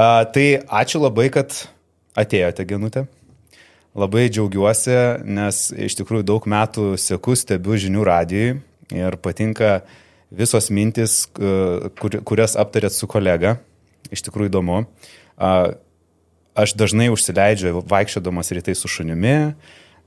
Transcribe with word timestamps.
A, 0.00 0.24
tai 0.24 0.62
ačiū 0.64 1.02
labai, 1.02 1.26
kad 1.28 1.52
atėjote, 2.16 2.64
Genutė. 2.64 3.02
Labai 3.98 4.28
džiaugiuosi, 4.32 4.94
nes 5.28 5.58
iš 5.76 5.98
tikrųjų 5.98 6.24
daug 6.24 6.46
metų 6.48 6.94
seku, 7.00 7.34
stebiu 7.36 7.76
žinių 7.76 8.06
radijui 8.06 8.54
ir 8.96 9.16
patinka 9.20 9.82
visos 10.32 10.70
mintis, 10.72 11.24
kur, 11.34 12.16
kurias 12.24 12.56
aptarėt 12.56 12.96
su 12.96 13.10
kolega. 13.10 13.58
Iš 14.14 14.24
tikrųjų 14.24 14.48
įdomu. 14.48 14.78
Aš 16.60 16.74
dažnai 16.80 17.10
užsileidžiu 17.12 17.82
vaikščiodamas 17.90 18.54
rytai 18.56 18.76
su 18.78 18.88
šunimi, 18.88 19.34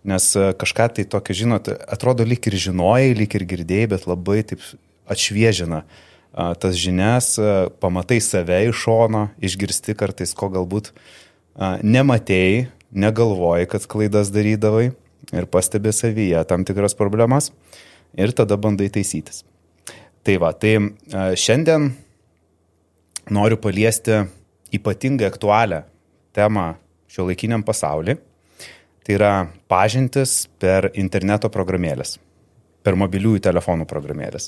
nes 0.09 0.31
kažką 0.63 0.89
tai 0.95 1.05
tokio, 1.05 1.37
žinot, 1.43 1.69
atrodo 1.69 2.25
lyg 2.25 2.49
ir 2.49 2.57
žinojai, 2.65 3.13
lyg 3.19 3.37
ir 3.37 3.45
girdėjai, 3.53 3.91
bet 3.93 4.09
labai 4.09 4.41
taip 4.47 4.65
atšviežina 5.11 5.83
tas 6.33 6.77
žinias, 6.79 7.35
pamatai 7.83 8.19
save 8.23 8.59
iš 8.69 8.83
šono, 8.85 9.27
išgirsti 9.43 9.95
kartais, 9.97 10.33
ko 10.37 10.49
galbūt 10.53 10.91
nematėjai, 11.85 12.67
negalvoji, 12.93 13.69
kad 13.69 13.87
klaidas 13.89 14.31
darydavai 14.33 14.91
ir 15.33 15.49
pastebi 15.49 15.93
savyje 15.93 16.43
tam 16.49 16.65
tikras 16.65 16.97
problemas 16.97 17.51
ir 18.17 18.33
tada 18.33 18.57
bandai 18.57 18.89
taisytis. 18.93 19.43
Tai 20.23 20.37
va, 20.41 20.53
tai 20.55 20.77
šiandien 21.37 21.91
noriu 23.33 23.57
paliesti 23.61 24.23
ypatingai 24.73 25.27
aktualią 25.29 25.83
temą 26.33 26.73
šio 27.11 27.27
laikiniam 27.29 27.63
pasauliu. 27.65 28.17
Tai 29.03 29.15
yra 29.17 29.31
pažintis 29.67 30.45
per 30.63 30.87
interneto 30.95 31.49
programėlės, 31.51 32.15
per 32.87 32.95
mobiliųjų 32.95 33.41
telefonų 33.43 33.83
programėlės. 33.89 34.47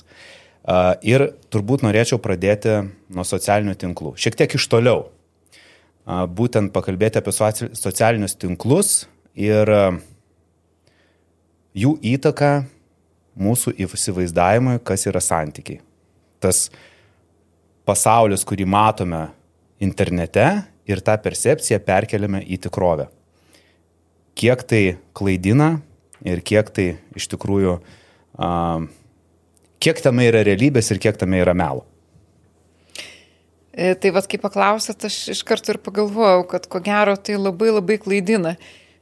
Ir 1.06 1.28
turbūt 1.54 1.84
norėčiau 1.86 2.18
pradėti 2.18 2.80
nuo 3.14 3.26
socialinių 3.28 3.76
tinklų. 3.78 4.16
Šiek 4.18 4.38
tiek 4.40 4.56
iš 4.58 4.66
toliau 4.72 5.12
būtent 6.06 6.74
pakalbėti 6.74 7.22
apie 7.22 7.34
socialinius 7.34 8.38
tinklus 8.42 9.06
ir 9.38 9.70
jų 11.76 11.92
įtaką 12.16 12.52
mūsų 13.36 13.76
įsivaizdavimui, 13.84 14.80
kas 14.86 15.06
yra 15.10 15.22
santykiai. 15.22 15.82
Tas 16.42 16.70
pasaulis, 17.86 18.46
kurį 18.48 18.66
matome 18.70 19.28
internete 19.84 20.48
ir 20.88 21.02
tą 21.06 21.18
percepciją 21.22 21.82
perkeliame 21.84 22.42
į 22.42 22.62
tikrovę. 22.66 23.10
Kiek 24.36 24.64
tai 24.68 24.84
klaidina 25.16 25.76
ir 26.26 26.42
kiek 26.42 26.70
tai 26.74 26.88
iš 27.16 27.28
tikrųjų, 27.34 27.80
kiek 29.86 30.02
tame 30.02 30.30
yra 30.32 30.42
realybės 30.46 30.90
ir 30.94 31.02
kiek 31.04 31.20
tame 31.22 31.44
yra 31.44 31.54
melo. 31.58 31.86
E, 33.76 33.92
tai 34.00 34.12
vad, 34.16 34.28
kai 34.32 34.40
paklausėt, 34.40 35.04
aš 35.10 35.18
iš 35.34 35.42
karto 35.48 35.74
ir 35.74 35.82
pagalvojau, 35.84 36.46
kad 36.48 36.68
ko 36.72 36.80
gero 36.84 37.18
tai 37.20 37.36
labai 37.36 37.74
labai 37.76 38.00
klaidina. 38.00 38.56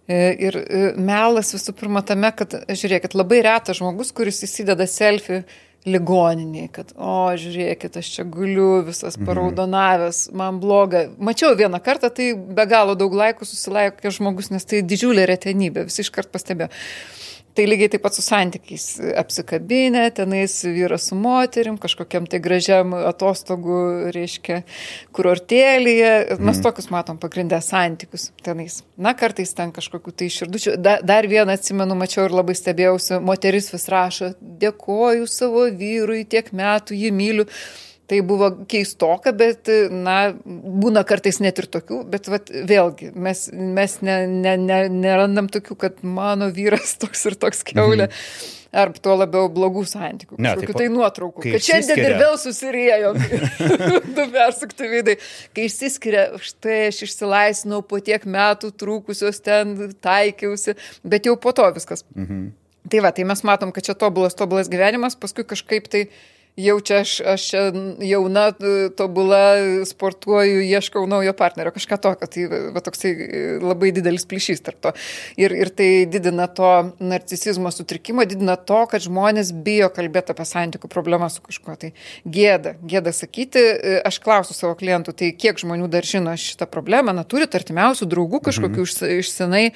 E, 0.03 0.15
ir 0.47 0.57
e, 0.59 0.79
melas 0.99 1.53
visų 1.53 1.75
pirma 1.77 2.01
tame, 2.03 2.31
kad, 2.35 2.55
žiūrėkit, 2.67 3.13
labai 3.15 3.43
retas 3.45 3.77
žmogus, 3.79 4.11
kuris 4.15 4.41
įsideda 4.43 4.87
selfie 4.89 5.43
ligoniniai, 5.85 6.71
kad, 6.73 6.91
o, 6.95 7.29
žiūrėkit, 7.37 7.99
aš 7.99 8.09
čia 8.15 8.25
guliu, 8.27 8.81
visas 8.87 9.17
mhm. 9.19 9.27
paraudonavęs, 9.29 10.25
man 10.35 10.57
bloga. 10.63 11.05
Mačiau 11.21 11.53
vieną 11.59 11.79
kartą, 11.83 12.09
tai 12.09 12.31
be 12.33 12.65
galo 12.69 12.97
daug 12.99 13.13
laikų 13.19 13.45
susilaikė 13.47 14.11
žmogus, 14.17 14.49
nes 14.51 14.65
tai 14.65 14.81
didžiulė 14.81 15.27
retenybė, 15.29 15.85
visi 15.91 16.01
iškart 16.03 16.33
pastebėjo. 16.33 16.71
Tai 17.53 17.65
lygiai 17.69 17.91
taip 17.93 18.01
pat 18.01 18.15
su 18.17 18.23
santykiais 18.25 18.85
apsikabinę, 19.21 20.07
tenais 20.17 20.55
vyras 20.65 21.05
su 21.11 21.17
moterim, 21.19 21.75
kažkokiam 21.81 22.25
tai 22.29 22.39
gražiam 22.41 22.95
atostogų, 22.97 23.81
reiškia, 24.15 24.63
kurortėlėje. 25.13 26.39
Mes 26.39 26.57
mm. 26.57 26.63
tokius 26.65 26.89
matom 26.93 27.21
pagrindę 27.21 27.59
santykius 27.61 28.31
tenais. 28.41 28.81
Na, 28.97 29.13
kartais 29.17 29.53
ten 29.53 29.73
kažkokiu 29.75 30.15
tai 30.17 30.31
širdučiu. 30.33 30.75
Da, 30.81 30.97
dar 31.05 31.29
vieną 31.29 31.53
atsimenu, 31.53 31.97
mačiau 31.99 32.25
ir 32.25 32.33
labai 32.39 32.57
stebėjausi, 32.57 33.21
moteris 33.21 33.69
vis 33.75 33.89
rašo, 33.93 34.33
dėkoju 34.41 35.29
savo 35.29 35.67
vyrui, 35.69 36.23
tiek 36.25 36.49
metų 36.57 36.97
jį 36.97 37.13
myliu. 37.13 37.49
Tai 38.03 38.17
buvo 38.27 38.49
keistoka, 38.67 39.31
bet, 39.31 39.69
na, 39.91 40.33
būna 40.43 41.05
kartais 41.07 41.37
net 41.39 41.61
ir 41.61 41.69
tokių, 41.71 42.01
bet 42.11 42.27
vat, 42.27 42.49
vėlgi, 42.51 43.13
mes, 43.15 43.45
mes 43.53 43.93
ne, 44.03 44.17
ne, 44.27 44.57
ne, 44.59 44.79
nerandam 44.91 45.47
tokių, 45.51 45.77
kad 45.79 46.01
mano 46.03 46.49
vyras 46.51 46.97
toks 47.03 47.23
ir 47.31 47.39
toks 47.39 47.63
keulė. 47.69 48.09
Mhm. 48.09 48.59
Ar 48.73 48.89
tuo 48.97 49.13
labiau 49.13 49.45
blogų 49.53 49.83
santykių. 49.85 50.39
Ne, 50.41 50.55
kažkokių 50.57 50.75
tai 50.79 50.85
nuotraukų. 50.89 51.43
Kad 51.45 51.61
šiandien 51.61 51.99
ir 52.01 52.15
vėl 52.17 52.39
susirėjo. 52.41 53.11
du 54.17 54.25
persukti 54.33 54.89
veidai. 54.89 55.15
Kai 55.53 55.67
išsiskiria, 55.69 56.23
štai 56.41 56.79
aš 56.87 57.03
išsilaisvinau 57.05 57.83
po 57.85 58.01
tiek 58.01 58.25
metų 58.25 58.71
trūkusios 58.81 59.43
ten, 59.45 59.75
taikiausi, 60.01 60.73
bet 61.05 61.29
jau 61.29 61.37
po 61.37 61.53
to 61.53 61.69
viskas. 61.77 62.01
Mhm. 62.17 62.49
Tai 62.89 63.03
va, 63.05 63.13
tai 63.15 63.29
mes 63.29 63.45
matom, 63.45 63.69
kad 63.71 63.85
čia 63.85 63.93
tobulas, 63.95 64.33
tobulas 64.35 64.73
gyvenimas, 64.73 65.15
paskui 65.21 65.45
kažkaip 65.47 65.85
tai 65.93 66.07
jau 66.59 66.75
čia 66.85 66.99
aš, 67.01 67.13
aš 67.33 67.45
čia 67.49 67.61
jauna, 68.05 68.45
tobula, 68.97 69.41
sportuoju, 69.89 70.61
ieškau 70.67 71.05
naujo 71.09 71.33
partnerio, 71.37 71.73
kažką 71.73 71.97
tokio. 72.03 72.29
Tai 72.29 72.45
va, 72.75 72.83
toksai 72.85 73.11
e, 73.13 73.41
labai 73.63 73.91
didelis 73.95 74.27
plyšys 74.29 74.63
tarp 74.65 74.79
to. 74.83 74.93
Ir, 75.39 75.55
ir 75.57 75.71
tai 75.73 75.89
didina 76.09 76.47
to 76.51 76.71
narcisizmo 77.01 77.73
sutrikimo, 77.73 78.25
didina 78.29 78.55
to, 78.57 78.83
kad 78.91 79.05
žmonės 79.05 79.53
bijo 79.65 79.89
kalbėti 79.93 80.35
apie 80.35 80.47
santykių 80.49 80.91
problemą 80.93 81.29
su 81.33 81.43
kažkuo. 81.45 81.77
Tai 81.79 81.93
gėda, 82.37 82.77
gėda 82.85 83.15
sakyti. 83.15 83.65
E, 83.73 83.99
aš 84.05 84.21
klausiu 84.23 84.57
savo 84.57 84.77
klientų, 84.79 85.17
tai 85.17 85.33
kiek 85.33 85.61
žmonių 85.61 85.89
dar 85.93 86.05
žino 86.07 86.37
šitą 86.37 86.69
problemą, 86.69 87.15
na, 87.17 87.25
turi 87.25 87.49
artimiausių 87.49 88.09
draugų 88.09 88.43
kažkokių 88.49 88.85
mhm. 88.85 89.19
iš 89.19 89.33
senai 89.33 89.67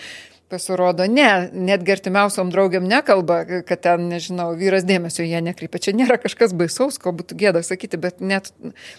Pasirodo, 0.48 1.04
ne, 1.12 1.28
net 1.52 1.82
gertimiausiom 1.84 2.48
draugiam 2.54 2.86
nekalba, 2.88 3.42
kad 3.68 3.82
ten, 3.84 4.06
nežinau, 4.08 4.54
vyras 4.56 4.86
dėmesio 4.88 5.26
jie 5.28 5.42
nekreipia. 5.44 5.82
Čia 5.84 5.94
nėra 6.00 6.16
kažkas 6.24 6.54
baisaus, 6.56 6.96
ko 7.04 7.12
būtų 7.18 7.36
gėda 7.42 7.64
sakyti, 7.68 8.00
bet 8.00 8.24
net, 8.24 8.48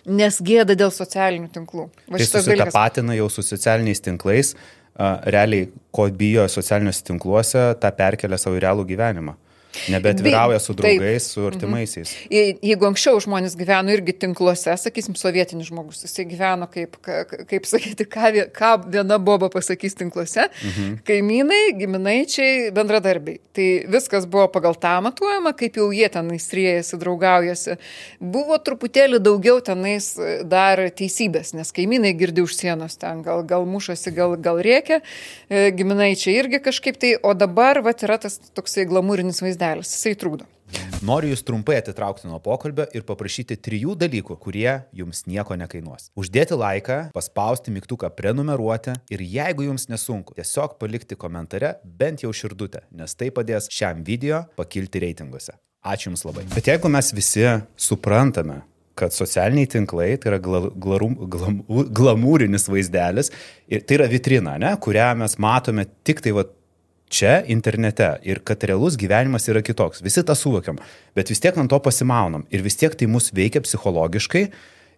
nes 0.05 0.41
gėda 0.45 0.77
dėl 0.77 0.93
socialinių 0.93 1.49
tinklų. 1.55 1.87
Va, 2.05 2.21
tai 2.21 2.29
susitapatina 2.29 3.17
jau 3.17 3.31
su 3.33 3.47
socialiniais 3.47 4.05
tinklais, 4.05 4.53
realiai, 5.33 5.71
ko 5.95 6.11
bijo 6.13 6.45
socialiniuose 6.53 7.07
tinkluose, 7.09 7.65
tą 7.81 7.95
perkelia 7.97 8.37
savo 8.37 8.61
į 8.61 8.65
realų 8.67 8.85
gyvenimą. 8.93 9.39
Nebetvirauja 9.89 10.59
su 10.59 10.73
draugais, 10.73 11.23
Taip. 11.25 11.33
su 11.33 11.47
artimaisiais. 11.47 12.15
Mhm. 12.31 12.59
Jeigu 12.65 12.87
anksčiau 12.89 13.21
žmonės 13.21 13.55
gyveno 13.59 13.93
irgi 13.93 14.15
tinkluose, 14.25 14.73
sakysim, 14.81 15.17
sovietinis 15.19 15.69
žmogus, 15.69 16.03
jisai 16.07 16.25
gyveno 16.29 16.69
kaip, 16.73 16.97
kaip 17.49 17.69
sakyti, 17.69 18.07
ką, 18.09 18.33
ką 18.55 18.73
viena 18.89 19.19
boba 19.21 19.51
pasakys 19.53 19.97
tinkluose, 19.99 20.49
mhm. 20.49 20.99
kaimynai, 21.09 21.75
giminaičiai, 21.79 22.71
bendradarbiai. 22.75 23.41
Tai 23.57 23.69
viskas 23.93 24.27
buvo 24.31 24.49
pagal 24.55 24.79
tą 24.81 24.95
matuojama, 25.05 25.53
kaip 25.59 25.77
jau 25.81 25.91
jie 25.93 26.09
ten 26.13 26.33
įstriejasi, 26.35 26.99
draugaujasi. 27.03 27.79
Buvo 28.21 28.59
truputėlį 28.59 29.21
daugiau 29.23 29.61
tenais 29.65 30.15
dar 30.49 30.83
teisybės, 30.97 31.53
nes 31.59 31.73
kaimynai 31.77 32.15
girdi 32.19 32.45
už 32.45 32.57
sienos 32.57 32.97
ten, 32.99 33.23
gal, 33.27 33.45
gal 33.47 33.69
mušasi, 33.69 34.15
gal, 34.17 34.37
gal 34.41 34.63
rėkia, 34.65 35.03
e, 35.49 35.69
giminaičiai 35.77 36.39
irgi 36.41 36.63
kažkaip 36.65 36.99
tai, 37.01 37.15
o 37.21 37.35
dabar 37.37 37.83
va 37.85 37.93
yra 37.99 38.17
tas 38.23 38.39
toksai 38.57 38.87
glamūrinis 38.89 39.43
vaizdas 39.43 39.58
vaizdelis, 39.59 39.93
jisai 39.97 40.15
trukdo. 40.19 40.47
Noriu 41.01 41.31
jūs 41.33 41.45
trumpai 41.47 41.79
atitraukti 41.79 42.29
nuo 42.29 42.39
pokalbio 42.45 42.85
ir 42.93 43.05
paprašyti 43.09 43.57
trijų 43.57 43.95
dalykų, 43.97 44.37
kurie 44.37 44.83
jums 44.93 45.25
nieko 45.27 45.57
nekainuos. 45.57 46.11
Uždėti 46.19 46.59
laiką, 46.59 46.99
paspausti 47.15 47.73
mygtuką 47.73 48.11
prenumeruoti 48.13 48.99
ir 49.09 49.23
jeigu 49.25 49.65
jums 49.71 49.89
nesunku, 49.89 50.37
tiesiog 50.37 50.77
palikti 50.79 51.17
komentare 51.17 51.79
bent 51.85 52.25
jau 52.27 52.35
širdutę, 52.35 52.85
nes 52.93 53.17
tai 53.17 53.31
padės 53.33 53.71
šiam 53.73 54.05
video 54.05 54.45
pakilti 54.59 55.01
reitinguose. 55.07 55.57
Ačiū 55.89 56.11
Jums 56.11 56.27
labai. 56.27 56.43
Bet 56.53 56.67
jeigu 56.69 56.91
mes 56.91 57.13
visi 57.15 57.47
suprantame, 57.79 58.59
kad 58.99 59.15
socialiniai 59.15 59.69
tinklai 59.71 60.17
tai 60.19 60.33
yra 60.33 60.41
gla, 60.43 60.61
glarum, 60.75 61.15
glam, 61.31 61.61
glamūrinis 61.95 62.67
vaizdelis 62.69 63.31
ir 63.71 63.87
tai 63.87 64.01
yra 64.01 64.09
vitrina, 64.11 64.57
ne, 64.61 64.75
kurią 64.83 65.13
mes 65.23 65.39
matome 65.41 65.87
tik 66.05 66.21
tai 66.25 66.35
va, 66.37 66.45
čia 67.09 67.43
internete 67.49 68.17
ir 68.23 68.41
kad 68.45 68.65
realus 68.65 68.97
gyvenimas 69.01 69.49
yra 69.51 69.63
kitoks. 69.65 70.03
Visi 70.05 70.23
tą 70.27 70.37
suvokiam, 70.39 70.79
bet 71.17 71.33
vis 71.33 71.41
tiek 71.43 71.57
ant 71.59 71.71
to 71.71 71.79
pasimaunam 71.83 72.47
ir 72.53 72.65
vis 72.65 72.77
tiek 72.79 72.95
tai 72.95 73.09
mus 73.11 73.33
veikia 73.35 73.63
psichologiškai 73.65 74.45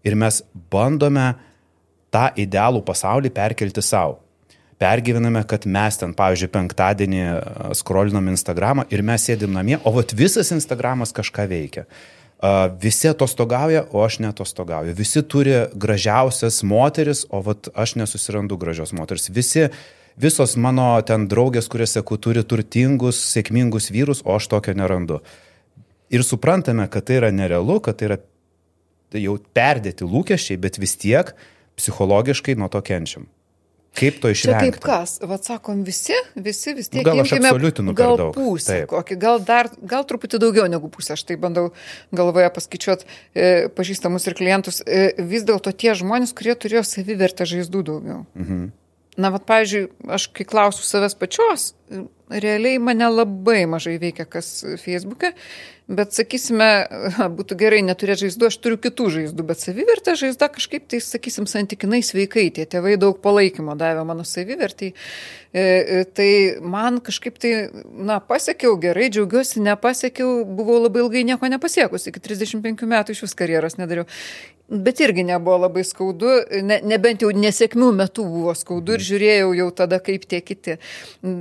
ir 0.05 0.19
mes 0.19 0.43
bandome 0.73 1.33
tą 2.11 2.31
idealų 2.41 2.83
pasaulį 2.87 3.33
perkelti 3.35 3.85
savo. 3.85 4.19
Pergyvename, 4.81 5.43
kad 5.45 5.67
mes 5.69 5.99
ten, 6.01 6.15
pavyzdžiui, 6.17 6.49
penktadienį 6.55 7.25
skrolinam 7.77 8.31
Instagramą 8.33 8.87
ir 8.89 9.05
mes 9.05 9.27
sėdim 9.29 9.53
namie, 9.53 9.77
o 9.85 9.93
vat 9.93 10.15
visas 10.17 10.49
Instagramas 10.57 11.12
kažką 11.12 11.45
veikia. 11.51 11.85
Uh, 12.41 12.71
visi 12.81 13.05
atostogauja, 13.11 13.83
o 13.93 14.01
aš 14.01 14.23
netostogauju. 14.25 14.95
Visi 14.97 15.21
turi 15.29 15.59
gražiausias 15.77 16.62
moteris, 16.65 17.27
o 17.29 17.43
vat 17.45 17.69
aš 17.77 17.99
nesusirandu 18.01 18.57
gražios 18.57 18.95
moteris. 18.97 19.29
Visi 19.29 19.67
uh, 19.67 19.83
visos 20.21 20.57
mano 20.61 20.93
ten 21.07 21.27
draugės, 21.31 21.69
kurias 21.73 21.97
seku, 21.97 22.19
turi 22.21 22.45
turtingus, 22.47 23.21
sėkmingus 23.35 23.91
vyrus, 23.95 24.25
o 24.25 24.37
aš 24.37 24.51
tokio 24.53 24.75
nerandu. 24.77 25.21
Ir 26.11 26.27
suprantame, 26.27 26.89
kad 26.91 27.07
tai 27.07 27.21
yra 27.21 27.31
nerealu, 27.35 27.79
kad 27.85 28.01
tai 28.01 28.11
yra 28.11 28.21
tai 29.11 29.25
jau 29.25 29.37
perdėti 29.57 30.07
lūkesčiai, 30.07 30.59
bet 30.61 30.79
vis 30.83 30.97
tiek 30.99 31.35
psichologiškai 31.79 32.57
nuo 32.59 32.71
to 32.71 32.83
kenčiam. 32.85 33.29
Kaip 33.91 34.21
to 34.23 34.31
Čia 34.31 34.37
išvengti? 34.37 34.79
kaip 34.79 34.85
kas, 34.85 35.17
vad 35.27 35.43
sakom, 35.43 35.81
visi, 35.83 36.15
visi 36.39 36.75
vis 36.77 36.87
tiek. 36.93 37.03
Nu, 37.03 37.09
gal 37.09 37.23
aš 37.25 37.33
absoliutinu 37.41 37.91
per 37.91 37.99
gal 37.99 38.19
daug. 38.21 38.37
Pusę, 38.37 38.77
kokį, 38.91 39.17
gal, 39.19 39.41
dar, 39.43 39.71
gal 39.83 40.07
truputį 40.07 40.39
daugiau 40.45 40.69
negu 40.71 40.87
pusę, 40.95 41.17
aš 41.17 41.25
tai 41.27 41.35
bandau 41.43 41.73
galvoje 42.15 42.53
paskaičiuoti 42.55 43.09
e, 43.35 43.49
pažįstamus 43.75 44.29
ir 44.31 44.37
klientus. 44.39 44.79
E, 44.87 45.11
vis 45.19 45.43
dėlto 45.49 45.75
tie 45.75 45.97
žmonės, 45.99 46.35
kurie 46.39 46.55
turėjo 46.55 46.85
savivertę 46.87 47.49
žaizdų 47.51 47.83
daugiau. 47.91 48.23
Mhm. 48.39 48.71
Na, 49.19 49.33
vad, 49.35 49.43
pavyzdžiui, 49.49 49.89
aš 50.15 50.29
kai 50.35 50.47
klausiu 50.47 50.87
savęs 50.87 51.17
pačios, 51.19 51.71
realiai 52.31 52.79
mane 52.79 53.09
labai 53.11 53.65
mažai 53.67 53.97
veikia 54.03 54.27
kas 54.31 54.62
Facebook'e, 54.79 55.33
bet, 55.91 56.15
sakysime, 56.15 56.69
būtų 57.39 57.57
gerai 57.59 57.81
neturėti 57.85 58.27
žaizdų, 58.27 58.51
aš 58.51 58.59
turiu 58.63 58.79
kitų 58.83 59.09
žaizdų, 59.17 59.47
bet 59.49 59.63
savivertė 59.63 60.15
žaizda 60.21 60.51
kažkaip 60.55 60.87
tai, 60.91 61.01
sakysim, 61.05 61.49
santykinai 61.51 62.03
sveikai, 62.07 62.47
tie 62.55 62.67
tėvai 62.71 62.97
daug 63.01 63.19
palaikymo 63.23 63.75
davė 63.81 64.05
mano 64.09 64.27
savivertai, 64.29 64.93
e, 64.93 65.65
e, 65.65 66.05
tai 66.07 66.31
man 66.63 67.01
kažkaip 67.05 67.41
tai, 67.43 67.53
na, 67.91 68.21
pasiekiau 68.23 68.79
gerai, 68.83 69.11
džiaugiuosi, 69.11 69.63
nepasiekiau, 69.67 70.45
buvau 70.47 70.79
labai 70.85 71.05
ilgai 71.05 71.27
nieko 71.33 71.51
nepasiekusi, 71.51 72.13
iki 72.13 72.25
35 72.31 72.89
metų 72.95 73.17
iš 73.17 73.27
vis 73.27 73.39
karjeros 73.39 73.79
nedariau. 73.81 74.09
Bet 74.71 75.01
irgi 75.03 75.25
nebuvo 75.27 75.57
labai 75.65 75.83
skaudu, 75.83 76.29
ne, 76.63 76.77
nebent 76.87 77.25
jau 77.25 77.33
nesėkmių 77.35 77.89
metų 77.99 78.23
buvo 78.31 78.53
skaudu 78.55 78.95
ir 78.95 79.03
žiūrėjau 79.03 79.49
jau 79.59 79.67
tada 79.81 79.99
kaip 79.99 80.29
tie 80.31 80.39
kiti. 80.47 80.77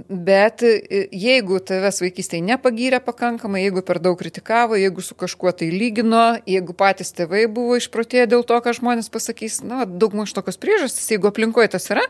Bet 0.09 0.63
e, 0.65 1.03
jeigu 1.13 1.59
tavęs 1.61 2.01
vaikystėje 2.01 2.41
nepagyrė 2.47 2.97
pakankamai, 3.05 3.61
jeigu 3.67 3.83
per 3.85 4.01
daug 4.01 4.17
kritikavo, 4.17 4.38
jeigu 4.79 5.01
su 5.01 5.15
kažkuo 5.15 5.51
tai 5.51 5.69
lygino, 5.73 6.39
jeigu 6.49 6.75
patys 6.77 7.13
tėvai 7.15 7.45
buvo 7.51 7.77
išprotėję 7.79 8.27
dėl 8.33 8.43
to, 8.47 8.59
ką 8.63 8.73
žmonės 8.77 9.11
pasakys, 9.13 9.61
na, 9.65 9.85
daug 9.85 10.15
maž 10.17 10.33
tokios 10.35 10.59
priežastys, 10.61 11.09
jeigu 11.11 11.29
aplinkoje 11.31 11.71
tas 11.75 11.89
yra, 11.93 12.05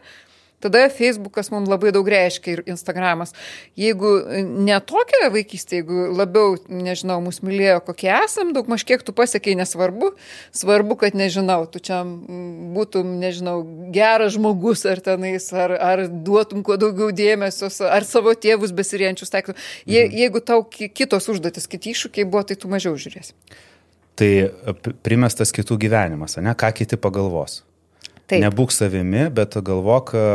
tada 0.61 0.85
Facebookas 0.89 1.51
mums 1.53 1.69
labai 1.71 1.91
daug 1.95 2.07
reiškia 2.07 2.51
ir 2.57 2.61
Instagramas. 2.69 3.33
Jeigu 3.79 4.11
ne 4.43 4.77
tokia 4.79 5.29
vaikystė, 5.33 5.79
jeigu 5.81 6.09
labiau, 6.17 6.57
nežinau, 6.69 7.19
mus 7.23 7.41
mylėjo, 7.45 7.79
kokie 7.87 8.11
esam, 8.11 8.53
daug 8.55 8.67
maž 8.71 8.83
kiek 8.87 9.03
tu 9.03 9.13
pasiekiai, 9.15 9.55
nesvarbu, 9.59 10.11
svarbu, 10.55 10.97
kad 10.99 11.15
nežinau, 11.17 11.63
tu 11.71 11.79
čia 11.79 12.01
būtum, 12.75 13.15
nežinau, 13.21 13.63
geras 13.95 14.35
žmogus 14.35 14.85
ar 14.89 14.99
tenais, 15.05 15.47
ar, 15.53 15.75
ar 15.79 16.05
duotum 16.09 16.63
kuo 16.63 16.77
daugiau 16.79 17.11
dėmesio, 17.15 17.71
ar 17.89 18.03
savo 18.07 18.33
tėvus 18.35 18.71
besirienčius 18.75 19.31
taiktų. 19.33 19.55
Je, 19.85 20.05
Mhm. 20.05 20.15
jeigu 20.17 20.39
tau 20.45 20.63
ki- 20.63 20.89
kitos 20.89 21.27
užduotis, 21.29 21.67
kiti 21.67 21.91
iššūkiai 21.93 22.25
buvo, 22.29 22.43
tai 22.43 22.55
tu 22.55 22.67
mažiau 22.67 22.93
žiūrėsi. 22.95 23.33
Tai 24.15 24.27
e, 24.27 24.73
primestas 25.03 25.51
kitų 25.55 25.77
gyvenimas, 25.79 26.35
ne? 26.41 26.51
Ką 26.53 26.73
kiti 26.75 26.97
pagalvos. 26.97 27.63
Taip. 28.29 28.43
Nebūk 28.43 28.69
savimi, 28.73 29.23
bet 29.33 29.55
galvok, 29.65 30.11
e, 30.13 30.25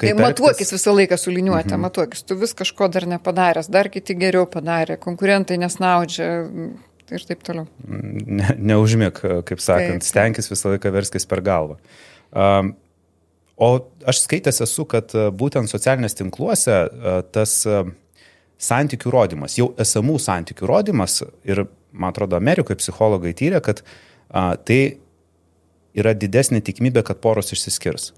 kaip. 0.00 0.20
Matuokis 0.22 0.64
elgtis. 0.64 0.72
visą 0.78 0.94
laiką 0.96 1.18
su 1.20 1.34
liniuotė, 1.34 1.74
mhm. 1.74 1.82
matuokis, 1.84 2.24
tu 2.24 2.38
vis 2.40 2.54
kažko 2.56 2.88
dar 2.92 3.04
nepadaręs, 3.10 3.68
dar 3.72 3.90
kiti 3.92 4.16
geriau 4.16 4.46
padarė, 4.48 4.96
konkurentai 5.02 5.58
nesnaudžia 5.60 6.28
mm, 6.46 6.70
ir 7.12 7.26
taip 7.28 7.42
toliau. 7.44 7.66
Ne, 7.84 8.54
neužmėg, 8.56 9.20
kaip 9.48 9.60
sakant, 9.60 10.00
Taip. 10.00 10.08
stenkis 10.08 10.48
visą 10.48 10.72
laiką 10.72 10.94
verskis 10.94 11.28
per 11.28 11.44
galvą. 11.44 11.76
Um, 12.32 12.72
o 13.60 13.68
aš 14.08 14.22
skaitęs 14.24 14.62
esu, 14.64 14.86
kad 14.88 15.12
e, 15.12 15.28
būtent 15.28 15.70
socialinės 15.70 16.16
tinkluose 16.18 16.78
e, 16.88 17.14
tas 17.34 17.54
e, 17.68 17.82
santykių 18.62 19.12
rodimas, 19.12 19.58
jau 19.58 19.72
esamų 19.82 20.16
santykių 20.22 20.68
rodimas 20.70 21.20
ir, 21.48 21.66
man 21.92 22.14
atrodo, 22.14 22.38
Amerikoje 22.40 22.80
psichologai 22.80 23.34
tyrė, 23.36 23.60
kad 23.64 23.82
a, 23.84 24.54
tai 24.56 24.80
yra 25.98 26.14
didesnė 26.16 26.62
tikimybė, 26.64 27.04
kad 27.06 27.20
poros 27.24 27.52
išsiskirs. 27.54 28.12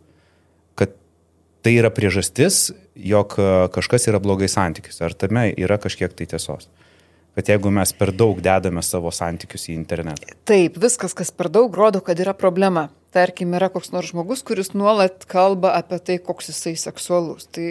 Kad 0.78 0.94
tai 1.64 1.76
yra 1.80 1.90
priežastis, 1.94 2.70
jog 2.94 3.36
a, 3.38 3.66
kažkas 3.74 4.08
yra 4.10 4.22
blogai 4.22 4.50
santykis. 4.50 5.00
Ar 5.04 5.16
tame 5.18 5.50
yra 5.52 5.78
kažkiek 5.82 6.14
tai 6.14 6.28
tiesos? 6.30 6.68
Kad 7.34 7.48
jeigu 7.50 7.70
mes 7.74 7.90
per 7.98 8.12
daug 8.14 8.38
dedame 8.42 8.82
savo 8.86 9.10
santykius 9.10 9.66
į 9.72 9.74
internetą. 9.74 10.36
Taip, 10.46 10.76
viskas, 10.78 11.16
kas 11.18 11.32
per 11.34 11.50
daug, 11.50 11.74
rodo, 11.74 12.02
kad 12.04 12.20
yra 12.22 12.36
problema. 12.36 12.92
Tarkim, 13.14 13.52
yra 13.54 13.68
koks 13.70 13.92
nors 13.94 14.10
žmogus, 14.10 14.40
kuris 14.46 14.72
nuolat 14.74 15.22
kalba 15.30 15.72
apie 15.78 16.00
tai, 16.02 16.16
koks 16.22 16.50
jisai 16.50 16.74
seksualus. 16.78 17.46
Tai 17.54 17.66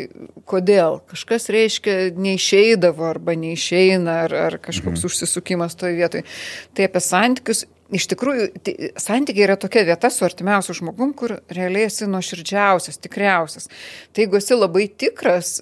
kodėl? 0.48 1.02
Kažkas 1.12 1.50
reiškia 1.52 1.96
neišeidavo 2.16 3.08
arba 3.10 3.36
neišeina, 3.40 4.22
ar, 4.28 4.36
ar 4.50 4.58
kažkoks 4.64 5.00
mhm. 5.04 5.12
užsisukimas 5.12 5.76
toje 5.80 5.98
vietoje. 6.00 6.28
Tai 6.76 6.88
apie 6.88 7.04
santykius 7.04 7.66
iš 7.94 8.07
tikrųjų, 8.12 8.48
tai, 8.66 8.74
santykiai 9.00 9.45
yra 9.48 9.56
tokia 9.60 9.86
vieta 9.88 10.10
su 10.13 10.25
artimiausiu 10.25 10.75
žmogum, 10.80 11.13
kur 11.18 11.38
realiai 11.54 11.88
esi 11.90 12.07
nuoširdžiausias, 12.10 13.00
tikriausias. 13.04 13.69
Tai 14.13 14.25
jeigu 14.25 14.40
esi 14.40 14.57
labai 14.57 14.88
tikras, 14.90 15.56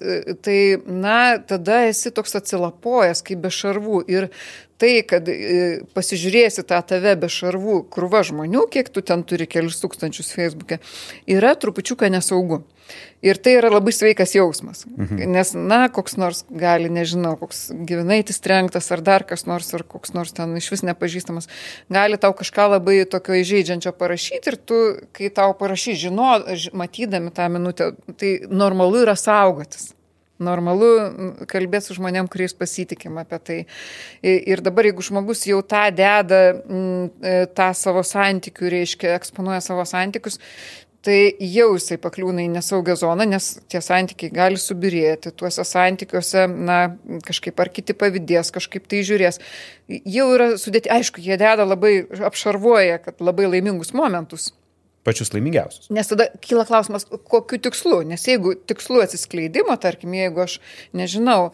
tai, 0.44 0.58
na, 0.86 1.38
tada 1.38 1.82
esi 1.90 2.12
toks 2.14 2.38
atsilapojas, 2.40 3.24
kaip 3.26 3.44
be 3.44 3.52
šarvų. 3.52 4.02
Ir 4.12 4.28
tai, 4.82 4.92
kad 5.06 5.28
e, 5.30 5.82
pasižiūrėsi 5.94 6.64
tą 6.66 6.80
tave 6.86 7.14
be 7.20 7.30
šarvų 7.30 7.82
krūva 7.92 8.24
žmonių, 8.26 8.66
kiek 8.72 8.90
tu 8.92 9.04
ten 9.06 9.22
turi 9.28 9.46
kelius 9.50 9.78
tūkstančius 9.82 10.32
Facebook'e, 10.34 10.80
yra 11.30 11.54
trupučiuką 11.54 12.10
nesaugu. 12.12 12.62
Ir 13.22 13.38
tai 13.38 13.54
yra 13.60 13.70
labai 13.70 13.92
sveikas 13.94 14.34
jausmas. 14.34 14.82
Mhm. 14.90 15.30
Nes, 15.30 15.52
na, 15.54 15.84
koks 15.94 16.16
nors 16.18 16.42
gali, 16.50 16.90
nežinau, 16.90 17.36
koks 17.38 17.68
gyvenaitis 17.86 18.42
trenktas 18.42 18.90
ar 18.94 19.04
dar 19.04 19.26
kas 19.28 19.46
nors, 19.46 19.70
ar 19.76 19.86
koks 19.86 20.14
nors 20.16 20.34
ten 20.34 20.56
iš 20.58 20.72
vis 20.74 20.84
nepažįstamas, 20.88 21.48
gali 21.92 22.18
tau 22.18 22.34
kažką 22.34 22.68
labai 22.74 22.98
tokio 23.06 23.38
įžeidžiančio 23.38 23.94
parašyti 23.94 24.52
ir 24.52 24.58
tu, 24.58 24.82
kai 25.14 25.30
tau 25.30 25.54
parašy, 25.58 25.94
žino, 26.08 26.34
matydami 26.74 27.30
tą 27.34 27.48
minutę, 27.52 27.92
tai 28.18 28.40
normalu 28.50 29.04
yra 29.06 29.14
saugotis. 29.18 29.92
Normalu 30.42 30.88
kalbėti 31.50 31.88
su 31.88 31.96
žmonėm, 31.98 32.28
kuriais 32.30 32.54
pasitikim 32.56 33.18
apie 33.20 33.38
tai. 33.46 33.58
Ir 34.24 34.62
dabar, 34.64 34.88
jeigu 34.88 35.04
žmogus 35.04 35.44
jau 35.46 35.60
tą 35.66 35.84
deda, 35.94 36.40
e, 36.52 37.34
tą 37.54 37.68
savo 37.78 38.02
santykių, 38.06 38.70
reiškia, 38.76 39.12
eksponuoja 39.20 39.60
savo 39.64 39.84
santykius, 39.88 40.40
tai 41.02 41.18
jau 41.52 41.72
jisai 41.74 41.98
pakliūna 42.02 42.44
į 42.44 42.50
nesaugią 42.54 42.94
zoną, 43.00 43.26
nes 43.28 43.48
tie 43.70 43.82
santykiai 43.82 44.32
gali 44.34 44.60
subirėti. 44.60 45.34
Tuose 45.38 45.64
santykiuose, 45.66 46.46
na, 46.52 46.78
kažkaip 47.26 47.58
ar 47.62 47.72
kiti 47.74 47.96
pavydės, 47.98 48.52
kažkaip 48.54 48.86
tai 48.90 49.02
žiūrės. 49.06 49.40
Jau 49.90 50.28
yra 50.36 50.52
sudėti, 50.62 50.92
aišku, 50.94 51.22
jie 51.24 51.38
deda 51.40 51.66
labai, 51.66 51.94
apšarvuoja, 52.30 53.00
kad 53.02 53.22
labai 53.24 53.50
laimingus 53.50 53.94
momentus. 53.98 54.52
Pačius 55.02 55.32
laimingiausius. 55.34 55.88
Nes 55.90 56.06
tada 56.06 56.28
kyla 56.44 56.62
klausimas, 56.68 57.08
kokiu 57.10 57.58
tikslu. 57.58 58.04
Nes 58.06 58.22
jeigu 58.28 58.54
tikslu 58.54 59.02
atsiskleidimo, 59.02 59.74
tarkim, 59.82 60.14
jeigu 60.14 60.44
aš, 60.44 60.60
nežinau, 60.94 61.50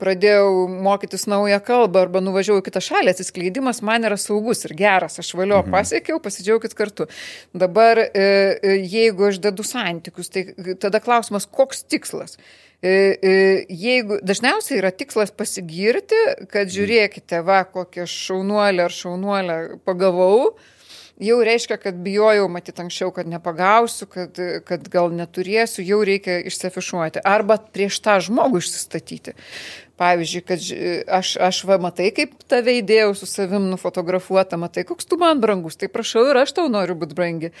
pradėjau 0.00 0.66
mokytis 0.82 1.28
naują 1.30 1.60
kalbą 1.62 2.02
arba 2.02 2.22
nuvažiavau 2.24 2.62
į 2.62 2.66
kitą 2.66 2.82
šalį, 2.82 3.12
atsiskleidimas 3.14 3.78
man 3.86 4.06
yra 4.08 4.18
saugus 4.18 4.64
ir 4.66 4.74
geras, 4.78 5.20
aš 5.22 5.30
valio 5.38 5.60
mhm. 5.62 5.70
pasiekiau, 5.74 6.18
pasidžiaugit 6.22 6.74
kartu. 6.74 7.06
Dabar, 7.54 8.00
e, 8.02 8.10
e, 8.18 8.76
jeigu 8.82 9.30
aš 9.30 9.38
dedu 9.44 9.66
santykius, 9.66 10.32
tai 10.34 10.48
tada 10.82 11.02
klausimas, 11.04 11.46
koks 11.46 11.84
tikslas? 11.86 12.38
E, 12.84 12.90
e, 12.90 13.34
Jeigu 13.72 14.18
dažniausiai 14.20 14.76
yra 14.82 14.90
tikslas 14.92 15.30
pasigirti, 15.32 16.18
kad 16.52 16.68
žiūrėkite, 16.68 17.40
va, 17.46 17.62
kokią 17.64 18.04
šaunuolę 18.10 18.84
ar 18.84 18.92
šaunuolę 18.92 19.56
pagavau, 19.88 20.50
jau 21.20 21.38
reiškia, 21.44 21.78
kad 21.80 21.98
bijojau 22.04 22.48
matyti 22.50 22.82
anksčiau, 22.82 23.12
kad 23.14 23.28
nepagausiu, 23.30 24.08
kad, 24.10 24.38
kad 24.66 24.88
gal 24.92 25.12
neturėsiu, 25.14 25.84
jau 25.86 26.00
reikia 26.06 26.40
išsiafišuoti. 26.50 27.22
Arba 27.24 27.58
prieš 27.58 28.00
tą 28.04 28.18
žmogų 28.24 28.62
išsistatyti. 28.62 29.36
Pavyzdžiui, 29.94 30.40
kad 30.42 30.62
aš, 31.20 31.36
aš 31.38 31.60
va 31.68 31.76
matai, 31.78 32.08
kaip 32.14 32.32
tave 32.50 32.72
įdėjau 32.80 33.12
su 33.14 33.28
savim 33.30 33.68
nufotografuota, 33.70 34.58
matai, 34.58 34.82
koks 34.88 35.06
tu 35.06 35.18
man 35.20 35.38
brangus, 35.42 35.78
tai 35.78 35.86
prašau 35.92 36.24
ir 36.32 36.40
aš 36.40 36.56
tau 36.56 36.66
noriu 36.72 36.96
būti 36.98 37.14
brangi. 37.14 37.52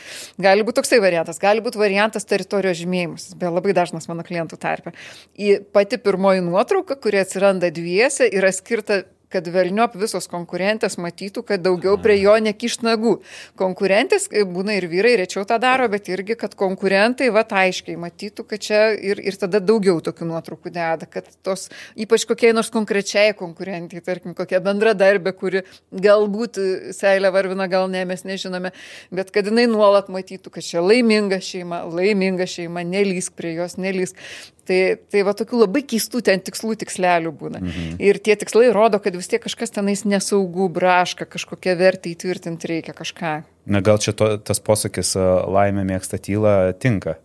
Gali 0.42 0.66
būti 0.66 0.80
toksai 0.80 0.98
variantas, 1.04 1.38
gali 1.38 1.62
būti 1.62 1.78
variantas 1.78 2.26
teritorijos 2.26 2.80
žymėjimas, 2.80 3.28
be 3.38 3.54
labai 3.54 3.76
dažnas 3.78 4.10
mano 4.10 4.26
klientų 4.26 4.58
tarpe. 4.58 4.96
Į 5.38 5.60
pati 5.70 6.00
pirmoji 6.02 6.42
nuotrauka, 6.42 6.98
kuri 6.98 7.22
atsiranda 7.22 7.70
dviese, 7.70 8.26
yra 8.26 8.50
skirta 8.50 9.04
kad 9.34 9.48
velniop 9.50 9.96
visos 9.98 10.28
konkurentės 10.30 10.96
matytų, 11.02 11.42
kad 11.48 11.62
daugiau 11.64 11.96
prie 12.00 12.20
jo 12.20 12.36
nekiš 12.42 12.78
nagų. 12.86 13.16
Konkurentės, 13.58 14.28
būna 14.30 14.78
ir 14.78 14.86
vyrai, 14.90 15.16
rečiau 15.24 15.42
tą 15.48 15.58
daro, 15.62 15.88
bet 15.90 16.08
irgi, 16.12 16.36
kad 16.38 16.54
konkurentai, 16.58 17.30
va, 17.34 17.42
aiškiai 17.64 17.98
matytų, 18.00 18.46
kad 18.50 18.62
čia 18.62 18.80
ir, 18.94 19.20
ir 19.22 19.38
tada 19.40 19.60
daugiau 19.62 20.00
tokių 20.04 20.28
nuotraukų 20.30 20.72
deda, 20.74 21.08
kad 21.10 21.28
tos, 21.46 21.68
ypač 21.98 22.26
kokiai 22.30 22.54
nors 22.56 22.70
konkrečiai 22.74 23.34
konkurentai, 23.38 24.02
tarkim, 24.04 24.34
kokia 24.38 24.62
bendradarbė, 24.64 25.34
kuri 25.38 25.64
galbūt 25.92 26.60
e, 26.60 26.68
seilę 26.96 27.30
varvina, 27.34 27.68
gal 27.70 27.88
ne, 27.92 28.04
mes 28.08 28.24
nežinome, 28.26 28.74
bet 29.14 29.32
kad 29.34 29.50
jinai 29.50 29.66
nuolat 29.70 30.10
matytų, 30.12 30.54
kad 30.54 30.66
čia 30.66 30.82
laiminga 30.84 31.40
šeima, 31.42 31.84
laiminga 31.90 32.48
šeima, 32.50 32.84
nelysk 32.86 33.36
prie 33.38 33.56
jos, 33.58 33.78
nelysk. 33.80 34.18
Tai, 34.64 34.78
tai 35.12 35.24
va 35.26 35.34
tokių 35.36 35.58
labai 35.64 35.82
keistų 35.84 36.22
ten 36.24 36.40
tikslų 36.40 36.78
tikslelių 36.80 37.32
būna. 37.36 37.60
Mhm. 37.60 37.96
Ir 38.00 38.20
tie 38.24 38.36
tikslai 38.40 38.70
rodo, 38.72 39.00
kad 39.02 39.16
vis 39.16 39.28
tiek 39.28 39.42
kažkas 39.44 39.74
tenais 39.74 40.06
nesaugu, 40.08 40.70
braška, 40.72 41.28
kažkokią 41.28 41.76
vertę 41.80 42.12
įtvirtinti 42.12 42.70
reikia 42.70 42.96
kažką. 42.96 43.34
Na 43.68 43.80
gal 43.84 44.00
čia 44.00 44.16
to, 44.16 44.34
tas 44.40 44.60
posakis 44.64 45.14
laimė 45.16 45.84
mėgsta 45.88 46.20
tylą 46.20 46.72
tinka 46.80 47.18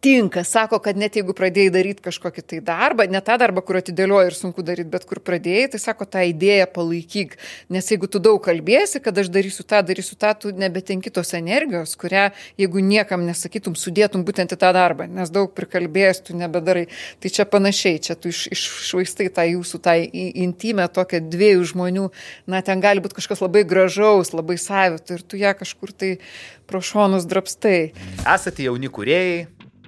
tinka, 0.00 0.44
sako, 0.44 0.78
kad 0.82 0.98
net 0.98 1.16
jeigu 1.16 1.34
pradėjai 1.36 1.72
daryti 1.74 2.04
kažkokį 2.04 2.42
tai 2.42 2.60
darbą, 2.64 3.06
ne 3.10 3.20
tą 3.24 3.36
darbą, 3.40 3.62
kur 3.64 3.78
atidėlioji 3.80 4.30
ir 4.30 4.36
sunku 4.36 4.64
daryti, 4.66 4.90
bet 4.92 5.06
kur 5.08 5.20
pradėjai, 5.24 5.70
tai 5.72 5.80
sako, 5.82 6.06
tą 6.10 6.22
idėją 6.28 6.68
palaikyk. 6.74 7.36
Nes 7.72 7.90
jeigu 7.90 8.08
tu 8.10 8.20
daug 8.22 8.40
kalbėsi, 8.42 9.00
kad 9.02 9.16
aš 9.18 9.30
darysiu 9.32 9.66
tą, 9.66 9.80
darysiu 9.86 10.18
tą, 10.20 10.32
tu 10.42 10.52
nebetenki 10.54 11.12
tos 11.14 11.32
energijos, 11.38 11.96
kurią, 11.98 12.28
jeigu 12.60 12.84
niekam 12.84 13.26
nesakytum, 13.26 13.76
sudėtum 13.78 14.26
būtent 14.26 14.54
į 14.54 14.60
tą 14.62 14.72
darbą, 14.76 15.08
nes 15.10 15.32
daug 15.34 15.52
prikalbėjęs 15.56 16.22
tu 16.28 16.36
nebedarai. 16.38 16.86
Tai 17.22 17.32
čia 17.32 17.48
panašiai, 17.48 18.02
čia 18.02 18.18
tu 18.20 18.30
iš, 18.34 18.46
iššvaistai 18.52 19.30
tą 19.34 19.46
jūsų, 19.48 19.82
tą 19.82 19.96
intimę 20.46 20.88
tokią 20.92 21.22
dviejų 21.24 21.66
žmonių, 21.72 22.10
na, 22.50 22.62
ten 22.66 22.84
gali 22.84 23.02
būti 23.04 23.18
kažkas 23.18 23.42
labai 23.44 23.64
gražaus, 23.68 24.34
labai 24.36 24.58
savito 24.60 25.16
ir 25.16 25.24
tu 25.26 25.40
ją 25.40 25.56
kažkur 25.56 25.92
tai 25.96 26.16
pro 26.66 26.82
šonus 26.82 27.26
drapstai. 27.30 27.92
Esate 28.26 28.66
jauni 28.66 28.90
kuriejai, 28.92 29.46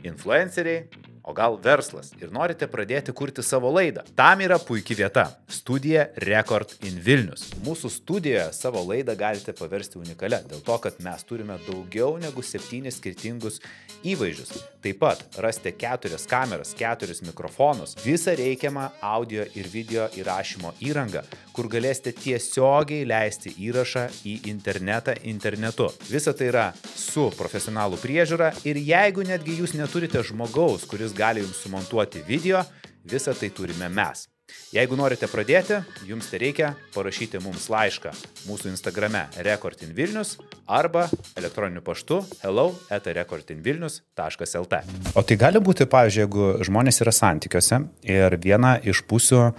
influenceriai, 0.08 0.88
o 1.28 1.34
gal 1.36 1.58
verslas 1.60 2.08
ir 2.16 2.32
norite 2.32 2.66
pradėti 2.72 3.12
kurti 3.12 3.44
savo 3.44 3.68
laidą. 3.74 4.00
Tam 4.16 4.40
yra 4.40 4.56
puikia 4.58 4.96
vieta- 4.96 5.26
studija 5.58 6.06
Record 6.24 6.72
in 6.88 6.96
Vilnius. 7.04 7.52
Mūsų 7.64 7.90
studijoje 7.92 8.52
savo 8.52 8.80
laidą 8.80 9.14
galite 9.16 9.52
paversti 9.52 9.98
unikalią, 10.00 10.40
dėl 10.48 10.64
to, 10.64 10.78
kad 10.78 10.98
mes 11.04 11.24
turime 11.24 11.58
daugiau 11.68 12.18
negu 12.18 12.42
septynis 12.42 12.96
skirtingus 12.96 13.60
įvaizdžius. 14.04 14.62
Taip 14.80 14.98
pat 14.98 15.24
rasite 15.36 15.72
keturias 15.72 16.26
kameras, 16.26 16.72
keturis 16.78 17.20
mikrofonus, 17.20 17.94
visą 18.04 18.34
reikiamą 18.38 18.90
audio 19.02 19.44
ir 19.54 19.66
video 19.68 20.08
įrašymo 20.08 20.72
įrangą, 20.80 21.24
kur 21.52 21.68
galėsite 21.68 22.12
tiesiogiai 22.14 23.04
leisti 23.04 23.50
įrašą 23.58 24.06
į 24.24 24.46
internetą 24.46 25.14
internetu. 25.24 25.90
Visa 26.08 26.32
tai 26.32 26.46
yra 26.52 26.66
su 26.94 27.28
profesionalų 27.36 27.98
priežiūra 27.98 28.52
ir 28.64 28.76
jeigu 28.76 29.26
netgi 29.26 29.58
jūs 29.60 29.74
neturite 29.74 30.22
žmogaus, 30.22 30.86
kuris 30.86 31.12
gali 31.18 31.42
jums 31.42 31.62
sumontuoti 31.64 32.22
video, 32.26 32.62
visą 33.08 33.34
tai 33.34 33.50
turime 33.54 33.90
mes. 33.90 34.28
Jeigu 34.72 34.96
norite 34.96 35.28
pradėti, 35.28 35.78
jums 36.08 36.28
tai 36.30 36.38
reikia 36.40 36.70
parašyti 36.94 37.40
mums 37.44 37.66
laišką 37.72 38.12
mūsų 38.48 38.70
Instagrame 38.70 39.26
recordinvilnius 39.44 40.36
arba 40.64 41.04
elektroniniu 41.36 41.82
paštu 41.84 42.22
hello 42.42 42.70
etarecordinvilnius.lt. 42.92 44.80
O 45.16 45.24
tai 45.24 45.38
gali 45.40 45.60
būti, 45.64 45.88
pavyzdžiui, 45.88 46.24
jeigu 46.24 46.48
žmonės 46.68 47.02
yra 47.04 47.12
santykiuose 47.16 47.82
ir 48.08 48.38
viena 48.40 48.78
iš 48.80 49.04
pusių 49.08 49.50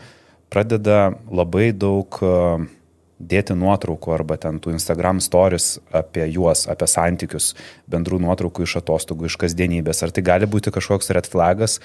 pradeda 0.50 1.12
labai 1.30 1.70
daug 1.74 2.18
dėti 3.20 3.56
nuotraukų 3.60 4.14
arba 4.16 4.38
ten 4.40 4.60
tų 4.64 4.74
Instagram 4.78 5.20
stories 5.24 5.78
apie 5.96 6.24
juos, 6.32 6.66
apie 6.72 6.88
santykius, 6.88 7.52
bendrų 7.92 8.22
nuotraukų 8.24 8.64
iš 8.66 8.78
atostogų, 8.80 9.28
iš 9.28 9.38
kasdienybės. 9.44 10.04
Ar 10.06 10.16
tai 10.16 10.24
gali 10.26 10.50
būti 10.50 10.72
kažkoks 10.74 11.12
red 11.16 11.28
flagas, 11.28 11.80